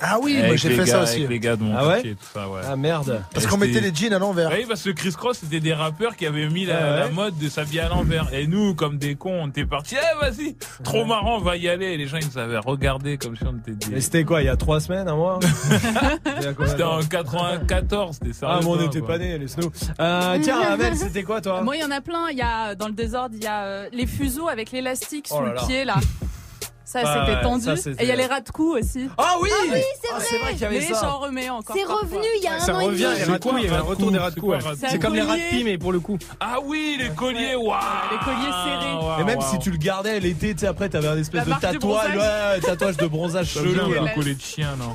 Ah 0.00 0.18
oui, 0.22 0.38
moi 0.44 0.56
j'ai 0.56 0.68
les 0.70 0.74
fait 0.76 0.84
gars- 0.84 0.92
ça 0.92 1.02
aussi. 1.02 1.16
Avec 1.18 1.28
les 1.30 1.38
gars 1.40 1.56
de 1.56 1.62
mon 1.62 1.76
Ah 1.76 1.86
ouais 1.88 2.02
tout 2.02 2.16
ça, 2.34 2.48
ouais. 2.48 2.60
Ah 2.68 2.76
merde. 2.76 3.22
Parce 3.32 3.46
qu'on 3.46 3.56
mettait 3.56 3.80
les 3.80 3.94
jeans 3.94 4.12
à 4.12 4.18
l'envers. 4.18 4.50
Oui, 4.50 4.64
parce 4.68 4.82
que 4.82 4.90
Chris 4.90 5.12
Cross, 5.12 5.38
c'était 5.42 5.60
des 5.60 5.72
rappeurs 5.74 6.16
qui 6.16 6.26
avaient 6.26 6.48
mis 6.48 6.64
la, 6.64 6.76
Ah 6.78 6.90
ouais. 6.94 7.00
la 7.00 7.08
mode 7.10 7.38
de 7.38 7.48
s'habiller 7.48 7.80
à 7.80 7.88
l'envers. 7.88 8.32
Et 8.32 8.46
nous, 8.46 8.74
comme 8.74 8.98
des 8.98 9.14
cons, 9.14 9.42
on 9.44 9.48
était 9.48 9.64
partis, 9.66 9.96
eh, 9.96 10.20
vas-y, 10.20 10.56
trop 10.84 11.04
marrant, 11.04 11.36
on 11.38 11.40
va 11.40 11.56
y 11.56 11.68
aller. 11.68 11.86
Et 11.86 11.96
les 11.96 12.06
gens, 12.06 12.18
ils 12.18 12.26
nous 12.26 12.38
avaient 12.38 12.58
regardé 12.58 13.16
comme 13.18 13.36
si 13.36 13.44
on 13.44 13.56
était 13.58 13.72
des... 13.72 13.94
Mais 13.94 14.00
c'était 14.00 14.24
quoi, 14.24 14.42
il 14.42 14.46
y 14.46 14.48
a 14.48 14.56
trois 14.56 14.80
semaines, 14.80 15.08
un 15.08 15.16
mois 15.16 15.38
C'était 16.66 16.82
en 16.82 17.02
94, 17.02 18.16
c'était 18.20 18.32
ça. 18.32 18.46
Ah, 18.50 18.58
mais 18.60 18.66
on 18.66 18.76
n'était 18.76 19.00
pas 19.02 19.18
nés, 19.18 19.38
laisse-nous. 19.38 19.70
Euh, 20.00 20.38
tiens, 20.42 20.60
Amel, 20.72 20.96
c'était 20.96 21.22
quoi 21.22 21.40
toi 21.40 21.62
Moi, 21.62 21.76
il 21.76 21.80
y 21.80 21.84
en 21.84 21.90
a 21.90 22.00
plein. 22.00 22.28
Il 22.30 22.38
y 22.38 22.42
a 22.42 22.74
dans 22.74 22.86
le 22.86 22.92
désordre, 22.94 23.34
il 23.36 23.42
y 23.44 23.46
a 23.46 23.62
euh, 23.64 23.88
les 23.92 24.06
fuseaux 24.06 24.48
avec 24.48 24.70
l'élastique 24.72 25.26
Oh 25.30 25.36
sous 25.36 25.42
là 25.44 25.54
le 25.60 25.66
pied 25.66 25.84
là. 25.84 25.96
Ça, 26.92 27.00
Ah 27.04 27.24
c'était 27.26 27.40
tendu. 27.42 27.64
ça, 27.64 27.90
Et 27.90 28.02
il 28.02 28.06
y 28.08 28.12
a 28.12 28.16
les 28.16 28.26
rats 28.26 28.40
de 28.40 28.50
cou 28.50 28.76
aussi. 28.76 29.08
Ah 29.16 29.36
oui 29.40 29.48
Ah 29.52 29.64
oui, 29.72 29.80
c'est 30.02 30.08
Ah, 30.12 30.18
vrai. 30.18 30.38
vrai 30.42 30.52
qu'il 30.52 30.60
y 30.60 30.64
avait 30.66 30.78
Mais 30.80 30.92
ça. 30.94 31.00
j'en 31.02 31.18
remets 31.20 31.48
encore. 31.48 31.74
C'est 31.76 31.84
revenu 31.84 32.26
il 32.36 32.42
y 32.44 32.46
a 32.48 32.54
un 32.54 32.58
Ça 32.60 32.74
an 32.76 32.80
et 32.80 32.84
revient, 32.84 33.04
demi. 33.04 33.16
les 33.16 33.24
rats 33.24 33.38
de 33.38 33.42
cou, 33.44 33.50
il 33.58 33.64
y 33.64 33.66
avait 33.66 33.76
un 33.76 33.80
retour 33.80 34.10
des 34.12 34.18
rats 34.18 34.30
de 34.30 34.40
cou. 34.40 34.52
C'est 34.88 34.98
comme 34.98 35.14
les 35.14 35.22
rats 35.22 35.36
de 35.36 35.48
pie, 35.50 35.64
mais 35.64 35.78
pour 35.78 35.92
le 35.92 36.00
coup. 36.00 36.18
Ah 36.40 36.56
oui, 36.62 36.98
les 37.00 37.08
colliers, 37.10 37.54
waouh 37.56 37.76
Les 38.10 38.18
colliers 38.18 38.52
serrés. 38.64 38.94
Waouh, 38.94 39.20
Et 39.20 39.24
même 39.24 39.40
si 39.40 39.58
tu 39.58 39.70
le 39.70 39.78
gardais 39.78 40.20
l'été, 40.20 40.52
tu 40.54 40.60
sais, 40.60 40.66
après, 40.66 40.88
t'avais 40.90 41.08
un 41.08 41.16
espèce 41.16 41.44
de 41.46 41.50
tatouage, 41.50 41.78
bronzage. 41.78 42.16
ouais, 42.16 42.60
tatouage 42.60 42.96
de 42.98 43.06
bronzage 43.06 43.46
Ça 43.54 43.60
chelou. 43.60 43.92
un 43.98 44.08
collier 44.08 44.34
de 44.34 44.40
chien, 44.42 44.68
non 44.78 44.94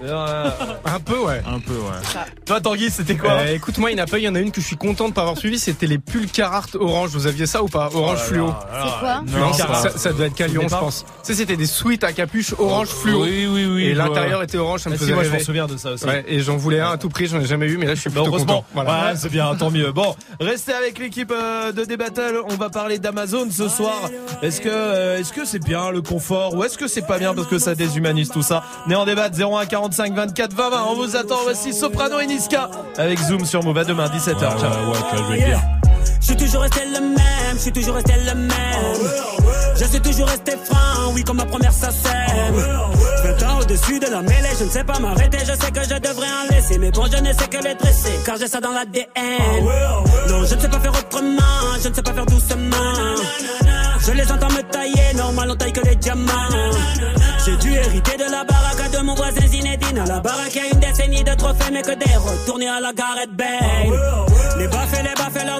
Un 0.86 1.00
peu, 1.00 1.20
ouais. 1.20 1.42
Un 1.48 1.60
peu, 1.60 1.74
ouais. 1.74 2.24
Toi, 2.46 2.62
Tanguy, 2.62 2.90
c'était 2.92 3.16
quoi 3.18 3.32
Euh, 3.32 3.54
écoute, 3.56 3.78
moi, 3.80 3.92
il 3.92 3.96
n'y 3.96 4.02
en 4.02 4.04
a 4.04 4.08
pas, 4.08 4.18
il 4.20 4.24
y 4.24 4.30
en 4.30 4.36
a 4.36 4.40
une 4.40 4.52
que 4.52 4.62
je 4.62 4.68
suis 4.68 4.78
content 4.78 5.10
de 5.10 5.14
pas 5.14 5.22
avoir 5.22 5.38
suivi, 5.38 5.58
c'était 5.60 5.88
les 5.88 5.98
pulls 5.98 6.30
Carhartt 6.30 6.76
orange. 6.76 7.10
Vous 7.12 7.28
aviez 7.28 7.46
ça 7.46 7.64
ou 7.64 7.68
pas? 7.68 7.90
Orange 7.94 8.20
Oh 8.22 8.28
fluo. 8.28 8.54
C'est 8.72 9.00
quoi 9.00 9.22
Non, 9.28 9.54
ça, 9.54 9.68
ça- 9.68 9.90
ça- 9.90 9.98
ça 9.98 10.14
doit 10.14 10.28
être 10.28 10.36
Calion, 10.36 10.64
je 10.64 10.76
pense. 10.76 11.04
Tu 11.06 11.12
sais, 11.24 11.34
c'était 11.36 11.58
des 11.58 11.66
suites 11.88 12.04
à 12.04 12.12
capuche 12.14 12.54
orange 12.58 12.88
fluo. 12.90 13.24
Oui, 13.24 13.48
oui, 13.50 13.66
oui. 13.66 13.84
Et 13.88 13.94
l'intérieur 13.94 14.44
était 14.44 14.58
orange, 14.58 14.82
ça 14.82 14.90
me 14.90 14.96
Ah, 14.96 14.98
si, 14.98 15.04
faisait 15.04 15.14
moi, 15.14 15.24
je 15.24 15.30
m'en 15.32 15.40
souviens 15.40 15.68
de 15.68 15.78
ça 15.78 15.92
aussi. 15.92 16.06
Ouais, 16.06 16.24
et 16.28 16.40
j'en 16.42 16.58
voulais 16.58 16.80
un 16.80 16.92
à 16.92 16.98
tout 16.98 17.10
prix, 17.10 17.28
j'en 17.28 17.40
ai 17.40 17.46
jamais 17.46 17.68
eu, 17.68 17.78
mais 17.78 17.86
là, 17.86 17.96
je 17.96 18.02
suis 18.02 18.10
Bah, 18.10 18.22
plutôt 18.22 18.30
heureusement. 18.36 18.62
content. 18.62 18.66
Voilà. 18.74 19.06
Ouais, 19.12 19.16
c'est 19.16 19.30
bien, 19.30 19.56
tant 19.56 19.72
mieux. 19.72 19.92
Bon, 19.92 20.16
restez 20.40 20.74
avec 20.74 21.00
l'équipe 21.00 21.32
euh, 21.36 21.72
de 21.72 21.84
D-Battle. 21.86 22.42
On 22.50 22.56
va 22.56 22.70
parler 22.70 23.00
d'Amazon 23.00 23.48
ce 23.52 23.68
soir. 23.70 24.10
Est-ce 24.42 24.62
que 24.62 24.70
euh, 24.70 25.20
est-ce 25.20 25.32
que 25.34 25.46
c'est 25.46 25.64
bien 25.64 25.92
le 25.92 26.02
confort 26.02 26.54
ou 26.56 26.64
est-ce 26.64 26.78
que 26.78 26.88
c'est 26.88 27.06
pas 27.08 27.18
bien 27.20 27.34
parce 27.34 27.48
que 27.48 27.58
ça 27.60 27.74
déshumanise 27.76 28.30
tout 28.30 28.42
ça? 28.44 28.64
Né 28.88 28.96
en 28.96 29.06
débat 29.06 29.30
01 29.30 29.66
45 29.66 30.14
24 30.14 30.54
20 30.54 30.70
20. 30.70 30.84
On 30.90 30.96
vous 30.96 31.16
attend. 31.16 31.40
Voici 31.44 31.74
Soprano 31.74 32.20
et 32.20 32.26
Niska 32.28 32.70
avec 32.98 33.20
Zoom 33.20 33.46
sur 33.46 33.64
Move 33.64 33.78
à 33.78 33.84
demain 33.86 34.08
17h. 34.08 34.34
Ouais, 34.34 34.98
Ciao. 35.18 35.34
dire. 35.34 35.62
Je 36.20 36.26
suis 36.26 36.36
toujours 36.38 36.62
resté 36.62 36.82
le 36.86 36.92
même, 37.00 37.16
je 37.58 37.64
suis 37.64 37.72
toujours 37.72 37.96
resté 37.96 38.14
le 38.14 38.36
même. 38.36 38.52
Je 39.76 39.86
suis 39.86 40.00
toujours 40.00 40.28
resté 40.28 40.54
franc, 40.64 41.12
oui, 41.14 41.24
comme 41.24 41.38
ma 41.38 41.46
première 41.46 41.74
sacème. 41.74 42.56
20 43.24 43.48
ans 43.48 43.60
au-dessus 43.62 44.00
de 44.00 44.08
la 44.08 44.22
mêlée, 44.22 44.50
je 44.60 44.66
ne 44.66 44.70
sais 44.70 44.84
pas 44.84 45.00
m'arrêter, 45.00 45.40
je 45.40 45.54
sais 45.54 45.72
que 45.72 45.84
je 45.84 46.00
devrais 46.00 46.28
en 46.28 46.54
laisser. 46.54 46.78
Mais 46.78 46.92
bon, 46.92 47.06
je 47.12 47.18
ne 47.18 47.34
sais 47.34 47.48
que 47.48 47.64
les 47.64 47.76
dresser, 47.76 48.20
car 48.26 48.38
j'ai 48.38 48.48
ça 48.48 48.60
dans 48.60 48.72
l'ADN. 48.72 49.08
Non, 50.30 50.46
je 50.46 50.56
ne 50.56 50.60
sais 50.60 50.70
pas 50.70 50.80
faire 50.80 50.92
autrement, 50.92 51.78
je 51.82 51.90
ne 51.90 51.94
sais 51.94 52.02
pas 52.02 52.14
faire 52.14 52.26
doucement. 52.26 53.16
Je 54.06 54.12
les 54.12 54.32
entends 54.32 54.50
me 54.50 54.62
tailler, 54.62 55.14
normal, 55.16 55.50
on 55.52 55.56
taille 55.56 55.74
que 55.74 55.82
les 55.82 55.96
diamants. 55.96 56.32
J'ai 57.46 57.58
dû 57.58 57.74
hériter 57.74 58.18
de 58.18 58.32
la 58.32 58.44
baraque 58.44 58.92
de 58.92 59.00
mon 59.04 59.16
voisin 59.16 59.48
Zinedine. 59.48 60.00
À 60.00 60.06
la 60.06 60.20
baraque, 60.20 60.56
y 60.56 60.60
a 60.60 60.68
une 60.72 60.80
décennie 60.80 61.24
de 61.24 61.34
trophées, 61.34 61.72
mais 61.72 61.82
que 61.82 61.94
des 61.94 62.16
retournés 62.16 62.70
à 62.70 62.80
la 62.80 62.94
Gareth 62.94 63.32
Bale. 63.32 63.48
Les 64.60 64.68
baffes 64.68 65.00
et 65.00 65.04
les 65.04 65.14
baffes, 65.16 65.46
leur 65.46 65.60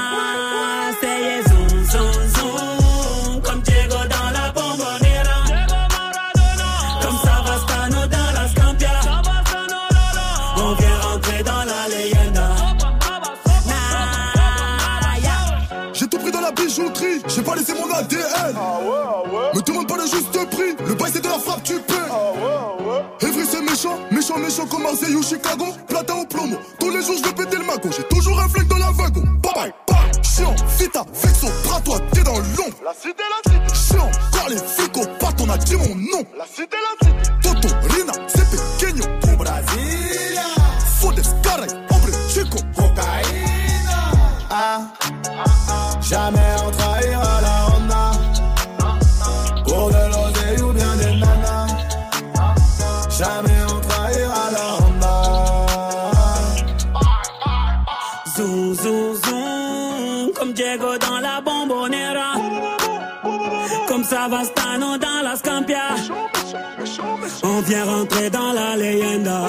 j'ai 17.41 17.49
pas 17.49 17.55
laissé 17.55 17.73
mon 17.73 17.91
ADN. 17.91 18.55
Me 19.53 19.61
demande 19.61 19.87
pas 19.87 19.97
le 19.97 20.03
juste 20.03 20.31
prix, 20.51 20.75
le 20.85 20.93
bail 20.93 21.11
c'est 21.13 21.23
de 21.23 21.27
la 21.27 21.39
frappe, 21.39 21.63
tu 21.63 21.79
paies. 21.79 21.95
Evry 23.21 23.45
c'est 23.49 23.61
méchant, 23.61 23.97
méchant, 24.11 24.37
méchant 24.37 24.67
comme 24.67 24.83
Marseille 24.83 25.15
ou 25.15 25.23
Chicago. 25.23 25.65
Platin 25.87 26.15
au 26.21 26.25
plomo, 26.25 26.57
tous 26.79 26.89
les 26.89 27.01
jours 27.01 27.15
je 27.17 27.23
vais 27.23 27.33
péter 27.33 27.57
le 27.57 27.65
mago. 27.65 27.89
J'ai 27.95 28.03
toujours 28.03 28.39
un 28.39 28.47
flingue 28.47 28.67
dans 28.67 28.77
la 28.77 28.91
wagon. 28.91 29.23
Bye 29.41 29.53
bye, 29.55 29.73
bye. 29.87 30.23
Chiant, 30.23 30.55
vita, 30.77 31.03
vexo, 31.13 31.47
bras 31.65 31.81
toi, 31.81 31.97
t'es 32.13 32.23
dans 32.23 32.37
l'ombre. 32.37 32.77
La 32.85 32.93
cité, 32.93 33.23
la 33.29 33.51
cité. 33.51 33.73
Chiant, 33.73 34.11
quand 34.33 34.47
les 34.49 34.57
flics 34.57 34.97
au 34.97 35.05
pat, 35.19 35.35
on 35.41 35.49
a 35.49 35.57
dit 35.57 35.75
mon 35.75 35.95
nom. 35.95 36.23
La 36.37 36.45
cité, 36.45 36.77
la 36.77 37.07
cité. 37.07 37.31
Toto, 37.41 37.67
Rina, 37.89 38.13
c'est 38.27 38.49
pequeño. 38.49 39.03
Au 39.23 39.37
Brasilia. 39.37 40.43
Fodes, 40.99 41.23
caray, 41.41 41.69
hombre, 41.89 42.09
chico. 42.29 42.57
Cocaïna. 42.75 43.61
Ah, 44.53 44.81
jamais 46.01 46.39
on 46.67 46.71
trahira 46.71 46.80
la 46.80 46.80
Honda. 46.80 46.80
Pour 49.71 49.87
de 49.87 50.03
l'oseille 50.13 50.61
ou 50.67 50.73
bien 50.73 50.93
des 50.97 51.13
nanas. 51.21 51.67
Jamais 53.17 53.59
on 53.73 53.79
trahira 53.87 54.45
la 54.55 54.65
Honda. 54.79 55.17
Zoom, 58.35 58.73
zoom, 58.73 59.15
zoom, 59.23 60.33
comme 60.37 60.51
Diego 60.51 60.97
dans 60.97 61.19
la 61.27 61.39
bombonera. 61.39 62.31
Comme 63.87 64.03
Savastano 64.03 64.97
dans 64.97 65.21
la 65.23 65.37
Scampia. 65.37 65.87
On 67.43 67.61
vient 67.61 67.85
rentrer 67.85 68.29
dans 68.29 68.51
la 68.51 68.75
leyenda. 68.75 69.41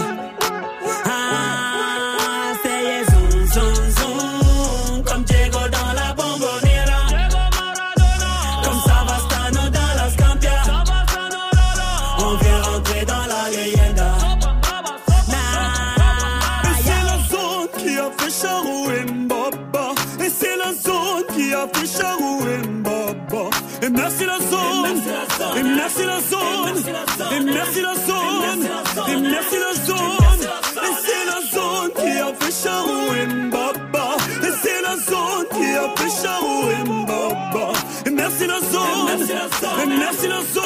Merci 25.92 26.04
la 26.06 26.20
zone. 26.20 27.36
Et 27.36 27.40
merci 27.40 27.80
la 27.82 27.94
zone. 27.94 28.68
Et 29.08 29.16
merci 29.16 29.56
la 29.58 29.72
zone. 29.84 30.42
Et 30.76 30.92
c'est 31.04 31.24
la 31.26 31.40
zone 31.50 31.90
qui 31.96 32.18
a 32.18 32.32
fait 32.34 32.54
Charou 32.62 33.14
et 33.14 33.26
Mbaba. 33.26 34.16
Et 34.42 34.52
c'est 34.62 34.82
la 34.82 34.96
zone 34.96 35.46
qui 35.52 35.74
a 35.74 35.88
fait 35.96 36.22
Charou 36.22 36.70
et 36.70 36.88
Mbaba. 36.88 37.72
Et 38.06 38.10
merci 38.10 38.46
la 38.46 38.60
zone. 38.60 39.08
Et 39.12 39.86
merci 39.86 40.28
la 40.28 40.40
zone. 40.54 40.64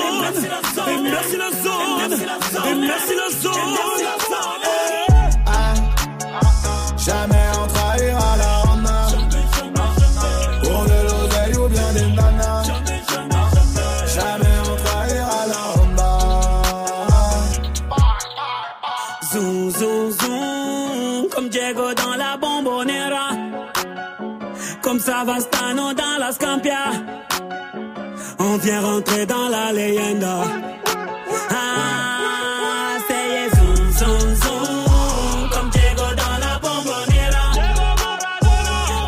Et 0.88 1.02
merci 1.02 1.36
la 1.36 1.50
zone. 1.50 2.12
Et 2.70 2.74
merci 2.74 3.14
la 3.14 3.30
zone. 3.30 3.95
Scampia. 26.36 26.84
On 28.38 28.56
vient 28.58 28.80
rentrer 28.82 29.24
dans 29.24 29.48
la 29.48 29.72
leyenda. 29.72 30.36
Ah, 31.50 32.98
c'est 33.08 33.56
zoom, 33.56 33.76
zoom, 33.98 34.34
zoom, 34.42 35.48
comme 35.52 35.70
Diego 35.70 36.06
dans 36.22 36.36
la 36.44 36.52
bombonera. 36.62 37.46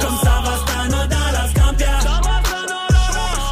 Comme 0.00 0.18
Savastano 0.24 1.00
dans 1.14 1.30
la 1.36 1.44
Scampia. 1.52 1.98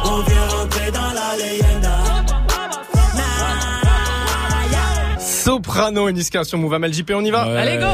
On 0.05 0.19
vient 0.27 0.47
rentrer 0.57 0.91
dans 0.91 1.13
la 1.19 1.29
leyenda. 1.41 1.97
Soprano 5.19 6.09
et 6.09 6.13
Niska 6.13 6.43
sur 6.43 6.57
Move 6.57 6.77
JP, 6.91 7.11
on 7.13 7.23
y 7.23 7.29
va 7.31 7.43
Allez, 7.43 7.77
go 7.77 7.85